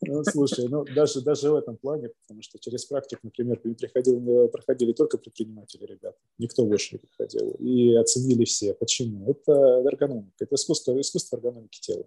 Ну, 0.01 0.23
слушай, 0.23 0.67
ну, 0.69 0.85
даже, 0.85 1.21
даже 1.21 1.51
в 1.51 1.55
этом 1.55 1.77
плане, 1.77 2.09
потому 2.21 2.41
что 2.41 2.59
через 2.59 2.85
практику, 2.85 3.21
например, 3.23 3.59
приходил, 3.59 4.47
проходили 4.49 4.93
только 4.93 5.17
предприниматели, 5.17 5.85
ребята, 5.85 6.17
никто 6.37 6.65
больше 6.65 6.95
не 6.95 6.99
приходил, 6.99 7.51
и 7.59 7.95
оценили 7.95 8.45
все. 8.45 8.73
Почему? 8.73 9.29
Это 9.29 9.51
эргономика, 9.85 10.35
это 10.39 10.55
искусство, 10.55 10.99
искусство 10.99 11.37
эргономики 11.37 11.79
тела. 11.81 12.05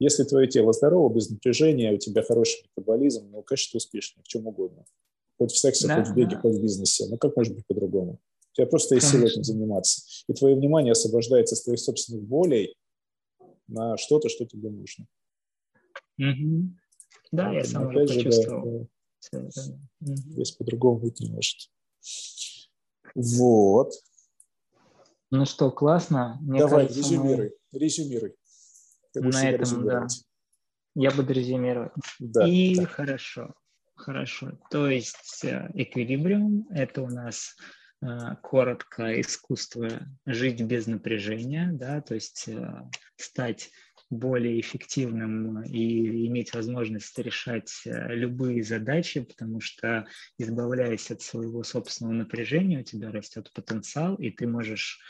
Если 0.00 0.24
твое 0.24 0.48
тело 0.48 0.72
здорово, 0.72 1.12
без 1.12 1.30
напряжения, 1.30 1.92
у 1.92 1.98
тебя 1.98 2.22
хороший 2.22 2.64
метаболизм, 2.64 3.28
ну, 3.30 3.42
конечно, 3.42 3.72
ты 3.72 3.76
успешный 3.76 4.22
в 4.22 4.28
чем 4.28 4.46
угодно. 4.46 4.84
Хоть 5.38 5.52
в 5.52 5.58
сексе, 5.58 5.86
да, 5.86 5.96
хоть 5.96 6.08
в 6.08 6.14
беге, 6.14 6.36
да. 6.36 6.40
хоть 6.40 6.54
в 6.54 6.62
бизнесе. 6.62 7.06
Ну, 7.08 7.16
как 7.16 7.36
может 7.36 7.54
быть 7.54 7.66
по-другому? 7.66 8.18
У 8.52 8.56
тебя 8.56 8.66
просто 8.66 8.96
есть 8.96 9.08
сила 9.08 9.26
этим 9.26 9.44
заниматься. 9.44 10.02
И 10.26 10.32
твое 10.32 10.56
внимание 10.56 10.92
освобождается 10.92 11.54
с 11.56 11.62
твоих 11.62 11.78
собственных 11.78 12.24
болей 12.24 12.76
на 13.68 13.96
что-то, 13.96 14.28
что 14.28 14.44
тебе 14.44 14.70
нужно. 14.70 15.06
Угу. 16.18 16.70
Да, 17.32 17.52
я 17.52 17.64
сам 17.64 17.88
уже 17.88 18.06
почувствовал. 18.06 18.88
Да, 19.32 19.40
да. 20.00 20.16
Здесь 20.16 20.52
по-другому 20.52 20.98
быть 20.98 21.20
не 21.20 21.30
может. 21.30 21.70
Вот. 23.14 23.92
Ну 25.30 25.44
что, 25.44 25.70
классно. 25.70 26.38
Мне 26.40 26.58
Давай, 26.58 26.86
кажется, 26.86 26.98
резюмируй. 26.98 27.52
Мы... 27.72 27.78
Резюмируй. 27.78 28.34
Ты 29.12 29.20
на 29.22 29.50
этом, 29.50 29.86
да. 29.86 30.06
Я 30.96 31.12
буду 31.12 31.32
резюмировать. 31.32 31.92
Да, 32.18 32.48
И 32.48 32.74
да. 32.74 32.86
хорошо. 32.86 33.54
Хорошо. 33.94 34.58
То 34.70 34.88
есть 34.88 35.44
эквилибриум– 35.44 36.66
это 36.70 37.02
у 37.02 37.08
нас 37.08 37.54
коротко 38.42 39.20
искусство 39.20 39.88
жить 40.26 40.62
без 40.62 40.86
напряжения, 40.86 41.70
да, 41.72 42.00
то 42.00 42.14
есть 42.14 42.48
стать 43.16 43.70
более 44.08 44.58
эффективным 44.60 45.62
и 45.62 46.26
иметь 46.26 46.52
возможность 46.54 47.16
решать 47.18 47.70
любые 47.84 48.64
задачи, 48.64 49.20
потому 49.20 49.60
что 49.60 50.06
избавляясь 50.38 51.10
от 51.10 51.22
своего 51.22 51.62
собственного 51.62 52.14
напряжения, 52.14 52.80
у 52.80 52.82
тебя 52.82 53.12
растет 53.12 53.52
потенциал, 53.54 54.16
и 54.16 54.30
ты 54.30 54.48
можешь 54.48 55.00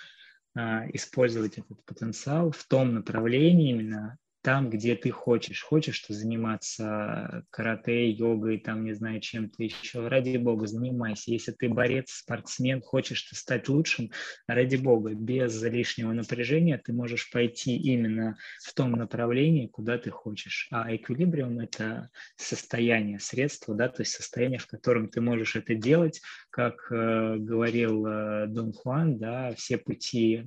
использовать 0.56 1.58
этот 1.58 1.84
потенциал 1.84 2.50
в 2.50 2.64
том 2.64 2.92
направлении 2.94 3.70
именно, 3.70 4.18
там, 4.42 4.70
где 4.70 4.96
ты 4.96 5.10
хочешь. 5.10 5.62
Хочешь 5.62 6.00
ты 6.00 6.14
заниматься 6.14 7.44
карате, 7.50 8.10
йогой, 8.10 8.58
там, 8.58 8.84
не 8.84 8.94
знаю, 8.94 9.20
чем-то 9.20 9.62
еще. 9.62 10.08
Ради 10.08 10.36
бога, 10.36 10.66
занимайся. 10.66 11.30
Если 11.30 11.52
ты 11.52 11.68
борец, 11.68 12.10
спортсмен, 12.10 12.80
хочешь 12.80 13.22
ты 13.22 13.36
стать 13.36 13.68
лучшим, 13.68 14.10
ради 14.46 14.76
бога, 14.76 15.14
без 15.14 15.62
лишнего 15.62 16.12
напряжения 16.12 16.78
ты 16.78 16.92
можешь 16.92 17.30
пойти 17.30 17.76
именно 17.76 18.36
в 18.62 18.72
том 18.72 18.92
направлении, 18.92 19.66
куда 19.66 19.98
ты 19.98 20.10
хочешь. 20.10 20.68
А 20.70 20.94
эквилибриум– 20.94 21.58
это 21.60 22.10
состояние, 22.36 23.20
средство, 23.20 23.74
да, 23.74 23.88
то 23.88 24.02
есть 24.02 24.12
состояние, 24.12 24.58
в 24.58 24.66
котором 24.66 25.08
ты 25.08 25.20
можешь 25.20 25.56
это 25.56 25.74
делать, 25.74 26.20
как 26.50 26.90
э, 26.90 27.36
говорил 27.36 28.06
э, 28.06 28.46
Дон 28.46 28.72
Хуан, 28.72 29.18
да, 29.18 29.52
все 29.54 29.78
пути 29.78 30.36
э, 30.36 30.42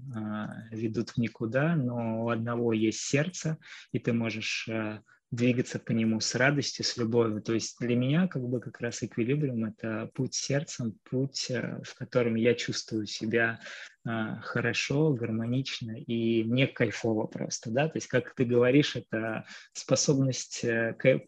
ведут 0.72 1.12
в 1.12 1.18
никуда, 1.18 1.76
но 1.76 2.26
у 2.26 2.30
одного 2.30 2.74
есть 2.74 3.00
сердце, 3.00 3.58
и 3.92 4.00
ты 4.00 4.14
можешь 4.14 4.68
э, 4.68 5.02
двигаться 5.32 5.80
по 5.80 5.92
нему 5.92 6.20
с 6.20 6.36
радостью, 6.36 6.86
с 6.86 6.98
любовью. 6.98 7.42
То 7.42 7.54
есть 7.54 7.78
для 7.80 7.96
меня 7.96 8.28
как 8.28 8.44
бы 8.44 8.60
как 8.60 8.80
раз 8.80 9.04
эквилибриум– 9.04 9.66
это 9.66 10.10
путь 10.14 10.34
сердцем, 10.34 10.98
путь, 11.04 11.50
э, 11.50 11.82
в 11.84 11.96
котором 11.96 12.36
я 12.36 12.54
чувствую 12.56 13.08
себя 13.08 13.60
э, 14.06 14.10
хорошо, 14.42 15.14
гармонично 15.14 15.92
и 15.92 16.44
мне 16.44 16.68
кайфово 16.68 17.28
просто, 17.28 17.72
да, 17.72 17.88
то 17.88 17.98
есть, 17.98 18.08
как 18.08 18.34
ты 18.36 18.46
говоришь, 18.46 18.96
это 18.96 19.46
способность 19.74 20.66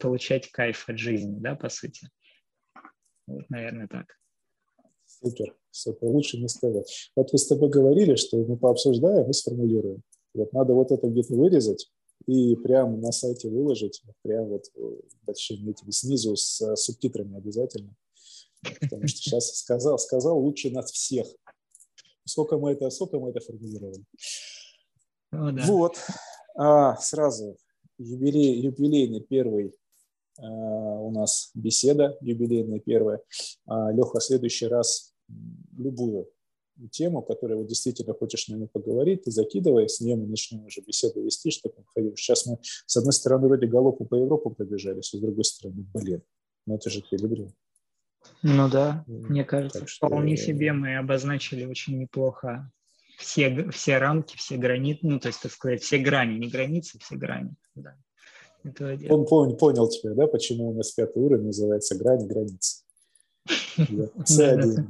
получать 0.00 0.50
кайф 0.50 0.88
от 0.88 0.98
жизни, 0.98 1.38
да, 1.38 1.54
по 1.54 1.68
сути. 1.68 2.08
Вот, 3.26 3.48
наверное, 3.50 3.88
так. 3.88 4.06
Супер, 5.04 5.54
супер, 5.70 6.08
лучше 6.08 6.38
не 6.38 6.48
сказать. 6.48 7.10
Вот 7.16 7.32
вы 7.32 7.38
с 7.38 7.46
тобой 7.46 7.70
говорили, 7.70 8.16
что 8.16 8.36
мы 8.38 8.56
пообсуждаем 8.56 9.28
и 9.30 9.32
сформулируем. 9.32 10.02
Вот 10.34 10.52
надо 10.52 10.74
вот 10.74 10.92
это 10.92 11.08
где-то 11.08 11.34
вырезать, 11.34 11.90
и 12.26 12.56
прямо 12.56 12.96
на 12.96 13.12
сайте 13.12 13.48
выложить, 13.48 14.02
прямо 14.22 14.46
вот 14.46 14.64
э, 14.74 14.80
большими 15.24 15.70
этими 15.70 15.90
снизу 15.90 16.36
с 16.36 16.60
э, 16.60 16.76
субтитрами 16.76 17.36
обязательно. 17.36 17.94
Потому 18.80 19.06
что 19.06 19.18
сейчас 19.18 19.56
сказал, 19.56 19.98
сказал 19.98 20.38
лучше 20.38 20.70
нас 20.70 20.90
всех. 20.90 21.26
Сколько 22.24 22.58
мы 22.58 22.72
это, 22.72 22.90
сколько 22.90 23.20
мы 23.20 23.30
это 23.30 23.40
формулировали. 23.40 24.04
О, 25.30 25.52
да. 25.52 25.64
Вот. 25.66 25.96
А, 26.56 26.96
сразу 26.96 27.56
юбилей, 27.98 28.60
юбилейный 28.60 29.20
первый 29.20 29.72
а, 30.38 30.44
у 30.44 31.10
нас 31.12 31.50
беседа, 31.54 32.16
юбилейная 32.20 32.80
первая. 32.80 33.20
А, 33.66 33.92
Леха, 33.92 34.18
в 34.18 34.24
следующий 34.24 34.66
раз 34.66 35.14
любую 35.76 36.28
тему, 36.90 37.22
которую 37.22 37.60
вот 37.60 37.68
действительно 37.68 38.14
хочешь 38.14 38.48
на 38.48 38.56
нее 38.56 38.68
поговорить, 38.68 39.24
ты 39.24 39.30
закидывай, 39.30 39.88
с 39.88 40.00
ней 40.00 40.14
мы 40.16 40.26
начнем 40.26 40.64
уже 40.64 40.80
беседу 40.80 41.22
вести, 41.22 41.50
чтобы 41.50 41.74
ходил. 41.94 42.16
Сейчас 42.16 42.46
мы, 42.46 42.58
с 42.62 42.96
одной 42.96 43.12
стороны, 43.12 43.48
вроде 43.48 43.66
галопу 43.66 44.04
по 44.04 44.14
Европу 44.14 44.50
пробежались, 44.50 45.12
а 45.14 45.16
с 45.16 45.20
другой 45.20 45.44
стороны, 45.44 45.86
блин, 45.94 46.22
ну 46.66 46.76
это 46.76 46.90
же 46.90 47.02
пилигрим. 47.02 47.52
Ну 48.42 48.68
да, 48.68 49.04
мне 49.06 49.44
кажется, 49.44 49.80
так 49.80 49.88
что... 49.88 50.06
вполне 50.06 50.36
себе 50.36 50.72
мы 50.72 50.96
обозначили 50.96 51.64
очень 51.64 51.98
неплохо 51.98 52.70
все, 53.16 53.70
все 53.70 53.98
рамки, 53.98 54.36
все 54.36 54.56
границы, 54.56 55.00
ну, 55.02 55.18
то 55.18 55.28
есть, 55.28 55.40
так 55.40 55.52
сказать, 55.52 55.82
все 55.82 55.98
грани, 55.98 56.38
не 56.38 56.48
границы, 56.48 56.98
все 56.98 57.16
грани. 57.16 57.54
Да. 57.74 57.96
Он 59.08 59.26
понял, 59.26 59.56
понял 59.56 59.88
тебя, 59.88 60.14
да, 60.14 60.26
почему 60.26 60.70
у 60.70 60.74
нас 60.74 60.90
пятый 60.90 61.22
уровень 61.22 61.46
называется 61.46 61.96
грань 61.96 62.26
границ. 62.26 62.84
С1. 63.78 64.88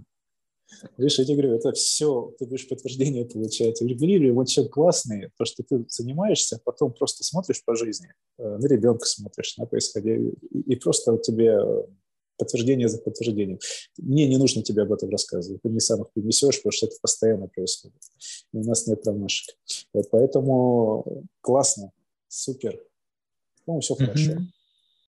Видишь, 0.96 1.18
я 1.18 1.24
тебе 1.24 1.36
говорю, 1.36 1.56
это 1.56 1.72
все, 1.72 2.34
ты 2.38 2.46
будешь 2.46 2.68
подтверждение 2.68 3.24
получать. 3.24 3.80
В 3.80 3.86
Регулире 3.86 4.32
вот 4.32 4.48
все 4.48 4.68
классные, 4.68 5.30
то, 5.36 5.44
что 5.44 5.62
ты 5.62 5.84
занимаешься, 5.88 6.60
потом 6.64 6.92
просто 6.92 7.24
смотришь 7.24 7.64
по 7.64 7.76
жизни, 7.76 8.08
э, 8.38 8.56
на 8.58 8.66
ребенка 8.66 9.06
смотришь, 9.06 9.56
на 9.56 9.66
происходящее, 9.66 10.32
и 10.50 10.76
просто 10.76 11.16
тебе 11.18 11.58
подтверждение 12.36 12.88
за 12.88 12.98
подтверждением. 12.98 13.58
Мне 13.98 14.28
не 14.28 14.36
нужно 14.36 14.62
тебе 14.62 14.82
об 14.82 14.92
этом 14.92 15.10
рассказывать. 15.10 15.62
Ты 15.62 15.68
мне 15.68 15.80
сам 15.80 16.02
их 16.02 16.10
принесешь, 16.12 16.58
потому 16.58 16.72
что 16.72 16.86
это 16.86 16.96
постоянно 17.00 17.48
происходит. 17.48 18.00
И 18.52 18.58
у 18.58 18.64
нас 18.64 18.86
нет 18.86 19.02
промашек. 19.02 19.56
Вот 19.92 20.10
поэтому 20.10 21.24
классно, 21.40 21.92
супер. 22.28 22.78
Ну, 23.66 23.80
все 23.80 23.94
хорошо. 23.94 24.32
Mm-hmm. 24.32 24.55